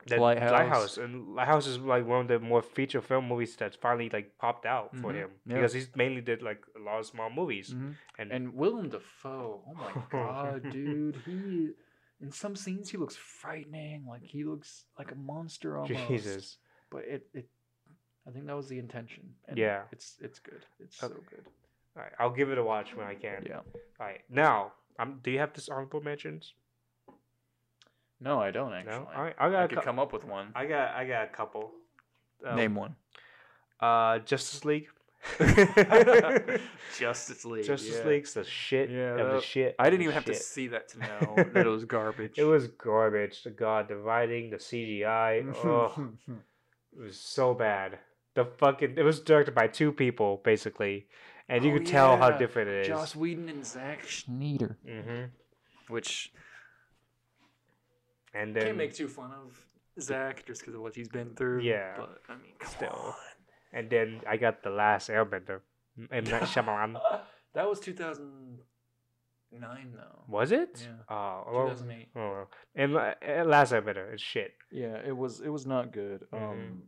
then 0.06 0.20
Lighthouse. 0.20 0.50
Lighthouse, 0.52 0.96
and 0.98 1.34
Lighthouse 1.34 1.66
is 1.66 1.78
like 1.78 2.06
one 2.06 2.20
of 2.22 2.28
the 2.28 2.38
more 2.40 2.62
feature 2.62 3.00
film 3.00 3.28
movies 3.28 3.56
that's 3.56 3.76
finally 3.76 4.10
like 4.10 4.36
popped 4.38 4.66
out 4.66 4.94
for 4.96 5.12
Mhm. 5.12 5.14
him 5.16 5.30
Yeah. 5.46 5.54
because 5.56 5.72
he's 5.72 5.88
mainly 5.96 6.20
did 6.20 6.42
like 6.42 6.62
a 6.76 6.80
lot 6.80 6.98
of 7.00 7.06
small 7.06 7.30
movies. 7.30 7.72
Mhm. 7.74 7.94
And, 8.18 8.32
And 8.32 8.54
Willem 8.54 8.88
Dafoe, 8.90 9.62
oh 9.68 9.74
my 9.74 9.92
god, 10.10 10.70
dude, 10.70 11.16
he 11.26 11.70
in 12.20 12.30
some 12.30 12.54
scenes 12.56 12.90
he 12.90 12.96
looks 12.96 13.16
frightening, 13.16 14.06
like 14.06 14.22
he 14.22 14.44
looks 14.44 14.84
like 14.98 15.10
a 15.12 15.14
monster 15.16 15.76
almost. 15.78 16.08
Jesus, 16.08 16.58
But 16.90 17.04
it, 17.04 17.26
it 17.34 17.48
I 18.26 18.30
think 18.30 18.46
that 18.46 18.56
was 18.56 18.68
the 18.68 18.78
intention. 18.78 19.34
And 19.48 19.58
Yeah. 19.58 19.82
It's 19.92 20.16
it's 20.20 20.38
good. 20.38 20.64
It's 20.80 21.02
Okay. 21.02 21.14
so 21.14 21.20
good. 21.28 21.46
all 21.96 22.02
right, 22.02 22.12
I'll 22.18 22.30
give 22.40 22.50
it 22.50 22.58
a 22.58 22.62
watch 22.64 22.94
when 22.96 23.06
I 23.06 23.14
can. 23.14 23.44
Yeah. 23.46 23.58
All 24.00 24.06
right, 24.06 24.22
now, 24.28 24.72
um, 24.98 25.20
do 25.22 25.30
you 25.30 25.38
have 25.38 25.52
this 25.52 25.68
honorable 25.68 26.00
mentions? 26.00 26.54
No, 28.20 28.40
I 28.40 28.50
don't 28.50 28.72
actually. 28.72 28.92
No, 28.92 29.08
all 29.14 29.22
right, 29.22 29.34
I 29.38 29.50
got. 29.50 29.58
I 29.60 29.64
a 29.64 29.68
could 29.68 29.78
cou- 29.78 29.84
come 29.84 29.98
up 29.98 30.12
with 30.12 30.24
one. 30.24 30.48
I 30.54 30.66
got. 30.66 30.94
I 30.94 31.04
got 31.06 31.24
a 31.24 31.28
couple. 31.28 31.72
Um, 32.46 32.56
Name 32.56 32.74
one. 32.74 32.94
Uh, 33.80 34.18
Justice 34.20 34.64
League. 34.64 34.88
Justice 36.98 37.44
League. 37.44 37.64
Justice 37.64 37.98
yeah. 38.02 38.08
League's 38.08 38.34
the 38.34 38.44
shit 38.44 38.90
Yeah, 38.90 39.16
of 39.16 39.32
the 39.32 39.40
shit. 39.40 39.74
I 39.78 39.84
didn't 39.84 39.98
the 40.00 40.04
even 40.04 40.14
have 40.14 40.24
to 40.26 40.34
see 40.34 40.68
that 40.68 40.88
to 40.90 40.98
know 40.98 41.34
that 41.54 41.66
it 41.66 41.68
was 41.68 41.84
garbage. 41.84 42.38
It 42.38 42.44
was 42.44 42.68
garbage. 42.68 43.42
The 43.42 43.50
god, 43.50 43.88
the 43.88 43.96
writing, 43.96 44.50
the 44.50 44.56
CGI. 44.56 45.54
oh, 45.64 46.08
it 46.96 47.00
was 47.02 47.18
so 47.18 47.54
bad. 47.54 47.98
The 48.34 48.44
fucking. 48.44 48.94
It 48.96 49.02
was 49.02 49.20
directed 49.20 49.54
by 49.54 49.68
two 49.68 49.92
people 49.92 50.40
basically, 50.44 51.06
and 51.48 51.64
you 51.64 51.72
Oh, 51.72 51.78
could 51.78 51.86
tell 51.86 52.16
how 52.16 52.30
different 52.30 52.68
it 52.70 52.80
is. 52.82 52.88
Joss 52.88 53.14
Whedon 53.16 53.48
and 53.48 53.64
Zack 53.64 54.04
Snyder, 54.08 54.76
Mm-hmm. 54.86 55.24
which 55.92 56.32
And 58.34 58.54
then 58.54 58.64
can't 58.64 58.76
make 58.76 58.94
too 58.94 59.08
fun 59.08 59.30
of 59.32 59.66
Zack 60.00 60.44
just 60.46 60.60
because 60.62 60.74
of 60.74 60.80
what 60.82 60.94
he's 60.94 61.08
been 61.08 61.34
through. 61.34 61.62
Yeah, 61.62 61.94
but 61.96 62.18
I 62.28 62.32
mean, 62.34 62.52
come 62.58 62.70
still. 62.72 63.16
and 63.72 63.88
then 63.88 64.20
I 64.28 64.36
got 64.36 64.62
the 64.62 64.70
last 64.70 65.08
Airbender. 65.08 65.60
M. 66.10 66.24
Night 66.24 66.42
Shyamalan. 66.42 67.00
that 67.54 67.68
was 67.68 67.78
2009 67.78 69.92
though. 69.94 70.22
Was 70.28 70.50
it? 70.52 70.82
Yeah. 70.84 71.16
Oh, 71.16 71.44
well, 71.52 71.68
2008. 71.68 72.08
oh, 72.16 72.20
well. 72.20 72.50
and 72.74 72.92
la- 72.94 73.14
uh, 73.26 73.44
last 73.44 73.72
Airbender 73.72 74.12
is 74.14 74.20
shit. 74.20 74.54
Yeah, 74.72 74.98
it 75.06 75.16
was. 75.16 75.40
It 75.40 75.48
was 75.50 75.66
not 75.66 75.92
good. 75.92 76.26
Mhm. 76.32 76.42
Um. 76.50 76.82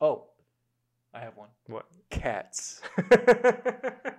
Oh, 0.00 0.24
I 1.14 1.20
have 1.20 1.36
one. 1.36 1.48
What? 1.66 1.86
Cats. 2.10 2.80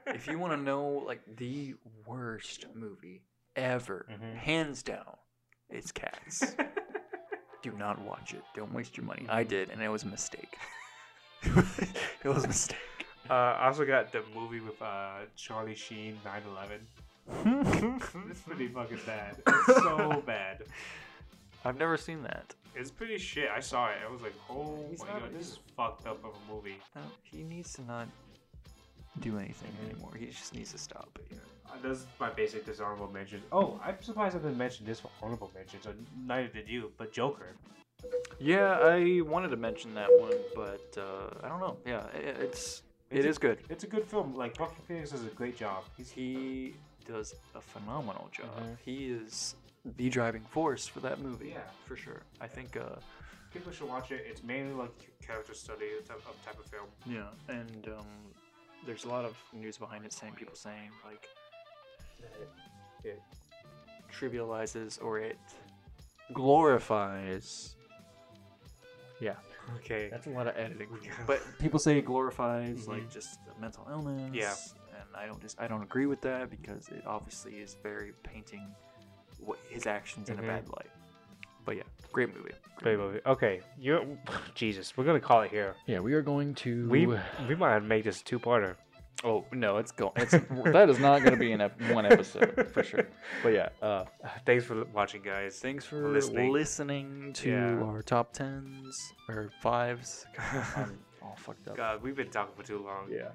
if 0.07 0.27
you 0.27 0.39
want 0.39 0.53
to 0.53 0.57
know 0.57 1.03
like 1.05 1.21
the 1.37 1.75
worst 2.05 2.65
movie 2.73 3.23
ever, 3.55 4.05
Mhm. 4.09 4.35
hands 4.35 4.83
down, 4.83 5.17
it's 5.71 5.91
Cats. 5.91 6.55
Do 7.63 7.71
not 7.77 7.99
watch 8.01 8.33
it. 8.33 8.43
Don't 8.55 8.73
waste 8.73 8.97
your 8.97 9.05
money. 9.05 9.25
I 9.29 9.43
did, 9.43 9.69
and 9.69 9.81
it 9.81 9.89
was 9.89 10.03
a 10.03 10.07
mistake. 10.07 10.57
it 11.43 12.25
was 12.25 12.43
a 12.43 12.47
mistake. 12.47 12.77
Uh, 13.29 13.33
I 13.33 13.67
also 13.67 13.85
got 13.85 14.11
the 14.11 14.23
movie 14.35 14.59
with 14.59 14.81
uh, 14.81 15.19
Charlie 15.35 15.75
Sheen, 15.75 16.17
9/11. 16.25 16.79
It's 18.29 18.41
pretty 18.41 18.67
fucking 18.67 18.99
bad. 19.05 19.37
It's 19.47 19.65
so 19.83 20.23
bad. 20.25 20.63
I've 21.63 21.77
never 21.77 21.97
seen 21.97 22.23
that. 22.23 22.55
It's 22.75 22.89
pretty 22.89 23.17
shit. 23.17 23.49
I 23.55 23.59
saw 23.59 23.89
it. 23.89 23.97
I 24.07 24.11
was 24.11 24.21
like, 24.21 24.33
oh 24.49 24.79
He's 24.89 24.99
my 25.01 25.07
not- 25.07 25.21
god, 25.21 25.33
this 25.37 25.49
is 25.49 25.59
fucked 25.77 26.07
up 26.07 26.23
of 26.25 26.31
a 26.31 26.53
movie. 26.53 26.77
No, 26.95 27.01
he 27.21 27.43
needs 27.43 27.73
to 27.73 27.83
not 27.83 28.07
do 29.19 29.37
anything 29.37 29.71
anymore. 29.85 30.13
He 30.17 30.27
just 30.27 30.53
needs 30.55 30.71
to 30.71 30.77
stop 30.77 31.19
it. 31.29 31.37
Uh, 31.67 31.73
That's 31.83 32.05
my 32.19 32.29
basic 32.29 32.65
dishonorable 32.65 33.09
mentions. 33.11 33.43
Oh, 33.51 33.79
I'm 33.83 34.01
surprised 34.01 34.35
I 34.35 34.39
didn't 34.39 34.57
mention 34.57 34.85
this 34.85 34.99
for 34.99 35.09
honorable 35.21 35.51
mentions. 35.53 35.85
Or 35.85 35.93
neither 36.25 36.47
did 36.47 36.67
you, 36.67 36.91
but 36.97 37.11
Joker. 37.11 37.47
Yeah, 38.39 38.79
I 38.81 39.21
wanted 39.21 39.49
to 39.49 39.57
mention 39.57 39.93
that 39.95 40.09
one, 40.19 40.33
but 40.55 40.97
uh, 40.97 41.45
I 41.45 41.49
don't 41.49 41.59
know. 41.59 41.77
Yeah, 41.85 42.07
it, 42.15 42.37
it's 42.39 42.81
it 43.11 43.17
It's 43.17 43.25
a- 43.25 43.29
is 43.29 43.37
good. 43.37 43.59
It's 43.69 43.83
a 43.83 43.87
good 43.87 44.05
film. 44.05 44.33
Like 44.35 44.59
Joaquin 44.59 44.83
Phoenix 44.87 45.11
does 45.11 45.23
a 45.23 45.29
great 45.29 45.55
job. 45.57 45.83
He's 45.97 46.09
He 46.09 46.73
does 47.05 47.35
a 47.53 47.61
phenomenal 47.61 48.29
job. 48.31 48.49
Mhm. 48.59 48.77
He 48.83 49.07
is 49.11 49.55
the 49.97 50.09
driving 50.09 50.43
force 50.49 50.87
for 50.87 50.99
that 51.01 51.19
movie. 51.19 51.49
Yeah. 51.49 51.59
for 51.85 51.95
sure. 51.95 52.21
I 52.39 52.47
think. 52.47 52.75
Uh, 52.77 52.95
people 53.53 53.71
should 53.71 53.87
watch 53.89 54.11
it. 54.11 54.25
It's 54.27 54.41
mainly 54.43 54.73
like 54.73 54.95
character 55.21 55.53
study 55.53 55.85
type 56.07 56.23
of 56.27 56.35
type 56.45 56.57
of 56.59 56.65
film. 56.65 56.87
yeah, 57.05 57.27
and 57.49 57.87
um, 57.89 58.05
there's 58.85 59.05
a 59.05 59.09
lot 59.09 59.25
of 59.25 59.35
news 59.53 59.77
behind 59.77 60.05
it, 60.05 60.13
saying 60.13 60.33
people 60.33 60.55
saying 60.55 60.89
like 61.05 61.27
it, 62.19 62.49
it 63.03 63.21
trivializes 64.11 65.01
or 65.03 65.19
it 65.19 65.37
glorifies. 66.33 67.75
Yeah, 69.19 69.35
Okay. 69.77 70.07
that's 70.09 70.25
a 70.25 70.31
lot 70.31 70.47
of 70.47 70.57
editing. 70.57 70.87
But 71.27 71.41
people 71.59 71.79
say 71.79 71.97
it 71.97 72.05
glorifies 72.05 72.85
Mhm. 72.85 72.87
like 72.87 73.09
just 73.11 73.39
mental 73.59 73.87
illness. 73.89 74.31
Yeah. 74.33 74.55
and 74.99 75.15
I 75.15 75.25
don't 75.25 75.41
just 75.41 75.59
I 75.59 75.67
don't 75.67 75.83
agree 75.83 76.05
with 76.05 76.21
that 76.21 76.49
because 76.49 76.87
it 76.89 77.03
obviously 77.05 77.53
is 77.59 77.75
very 77.83 78.13
painting 78.23 78.67
what 79.39 79.57
his 79.69 79.85
actions 79.87 80.29
in 80.29 80.37
Mhm. 80.37 80.43
a 80.43 80.47
bad 80.47 80.69
light. 80.69 80.89
But 81.65 81.77
yeah, 81.77 81.83
great 82.11 82.35
movie. 82.35 82.51
Great 82.77 82.97
movie. 82.97 83.19
Okay, 83.25 83.61
you 83.79 84.17
Jesus, 84.55 84.95
we're 84.97 85.03
gonna 85.05 85.19
call 85.19 85.41
it 85.41 85.51
here. 85.51 85.75
Yeah, 85.87 85.99
we 85.99 86.13
are 86.13 86.21
going 86.21 86.55
to. 86.55 86.87
We 86.89 87.05
we 87.47 87.55
might 87.55 87.73
have 87.73 87.83
made 87.83 88.03
this 88.03 88.21
two 88.21 88.39
parter. 88.39 88.75
Oh 89.23 89.45
no, 89.51 89.77
it's 89.77 89.91
going. 89.91 90.13
It's 90.15 90.31
that 90.73 90.89
is 90.89 90.99
not 90.99 91.19
going 91.21 91.33
to 91.33 91.39
be 91.39 91.51
in 91.51 91.61
ep- 91.61 91.79
one 91.91 92.07
episode 92.07 92.67
for 92.73 92.81
sure. 92.81 93.07
But 93.43 93.49
yeah, 93.53 93.69
uh, 93.79 94.05
Thanks 94.47 94.65
for 94.65 94.83
watching, 94.85 95.21
guys. 95.21 95.59
thanks 95.59 95.85
for 95.85 96.07
Listening. 96.09 96.51
listening, 96.51 97.33
to 97.33 97.49
Yeah. 97.51 97.83
our 97.85 98.01
top 98.01 98.33
tens 98.33 98.97
or 99.29 99.51
fives. 99.61 100.25
I'm 100.75 100.97
all 101.21 101.35
fucked 101.37 101.67
up. 101.67 101.77
God, 101.77 102.01
we've 102.01 102.15
been 102.15 102.31
talking 102.31 102.55
for 102.55 102.63
too 102.63 102.79
long. 102.83 103.09
Yeah. 103.11 103.29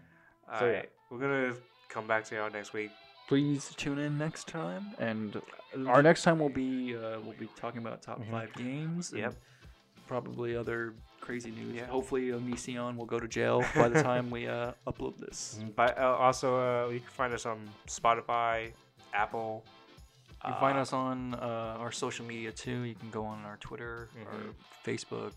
All 0.52 0.58
So, 0.58 0.66
right, 0.66 0.74
yeah. 0.74 0.82
we're 1.08 1.18
gonna 1.20 1.54
come 1.88 2.08
back 2.08 2.24
to 2.24 2.34
y'all 2.34 2.50
next 2.50 2.72
week. 2.72 2.90
Please 3.28 3.72
tune 3.76 3.98
in 3.98 4.16
next 4.16 4.46
time, 4.46 4.86
and 5.00 5.40
our 5.88 6.00
next 6.02 6.22
time 6.22 6.38
will 6.38 6.48
be 6.48 6.94
uh, 6.96 7.18
we'll 7.24 7.34
be 7.38 7.48
talking 7.56 7.80
about 7.80 8.00
top 8.02 8.20
Mhm. 8.20 8.30
five 8.30 8.52
games. 8.54 9.10
and 9.12 9.20
Yep. 9.20 9.34
Probably 10.06 10.54
other 10.56 10.94
crazy 11.20 11.50
news. 11.50 11.74
Yeah. 11.74 11.86
Hopefully, 11.86 12.28
Onision 12.28 12.96
will 12.96 13.06
go 13.06 13.18
to 13.18 13.26
jail 13.26 13.64
by 13.74 13.88
the 13.88 14.00
time 14.00 14.30
we 14.30 14.46
uh, 14.46 14.72
upload 14.86 15.18
this. 15.18 15.58
But 15.74 15.98
uh, 15.98 16.14
also, 16.16 16.86
uh, 16.86 16.88
you 16.90 17.00
can 17.00 17.10
find 17.10 17.34
us 17.34 17.44
on 17.46 17.68
Spotify, 17.88 18.72
Apple. 19.12 19.64
You 20.44 20.52
can 20.52 20.60
find 20.60 20.78
uh, 20.78 20.82
us 20.82 20.92
on 20.92 21.34
uh, 21.34 21.76
our 21.82 21.90
social 21.90 22.24
media 22.24 22.52
too. 22.52 22.82
You 22.82 22.94
can 22.94 23.10
go 23.10 23.24
on 23.24 23.44
our 23.44 23.56
Twitter, 23.56 24.08
our 24.24 24.32
Mhm. 24.38 24.54
Facebook, 24.84 25.32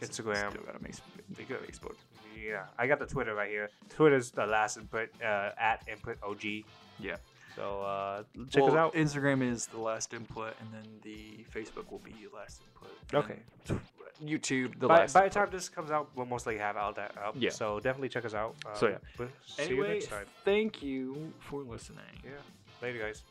Instagram. 0.00 0.50
Still 0.52 0.62
got 0.62 0.76
a 0.76 0.82
mas- 0.82 1.02
Facebook. 1.32 1.96
Yeah, 2.40 2.66
I 2.78 2.86
got 2.86 3.00
the 3.00 3.06
Twitter 3.06 3.34
right 3.34 3.50
here. 3.50 3.68
Twitter's 3.88 4.30
the 4.30 4.46
last 4.46 4.76
input 4.76 5.10
uh, 5.20 5.50
at 5.58 5.82
input 5.88 6.18
OG. 6.22 6.64
Yeah. 7.00 7.16
So 7.56 7.82
uh, 7.82 8.22
check 8.48 8.62
us 8.62 8.74
out. 8.74 8.94
Instagram 8.94 9.42
is 9.42 9.66
the 9.66 9.78
last 9.80 10.14
input, 10.14 10.54
and 10.60 10.68
then 10.72 10.84
the 11.02 11.44
Facebook 11.52 11.90
will 11.90 11.98
be 11.98 12.14
last 12.34 12.62
input. 12.62 12.96
Okay. 13.12 13.40
YouTube 14.24 14.78
the 14.78 14.86
by, 14.86 14.98
last. 15.00 15.14
by 15.14 15.24
the 15.24 15.30
time 15.30 15.48
this 15.50 15.68
comes 15.68 15.90
out, 15.90 16.10
we'll 16.14 16.26
most 16.26 16.46
likely 16.46 16.60
have 16.60 16.76
all 16.76 16.92
that 16.92 17.16
up. 17.18 17.34
Yeah. 17.38 17.50
So 17.50 17.80
definitely 17.80 18.10
check 18.10 18.24
us 18.24 18.34
out. 18.34 18.54
Um, 18.66 18.72
So, 18.74 18.88
yeah. 18.88 18.98
we'll 19.18 19.28
See 19.46 19.62
you 19.62 19.68
Anyway, 19.82 19.94
next 19.94 20.06
time. 20.08 20.26
thank 20.44 20.82
you 20.82 21.32
for 21.40 21.62
listening. 21.62 22.04
Yeah. 22.24 22.30
Later, 22.82 22.98
guys. 22.98 23.22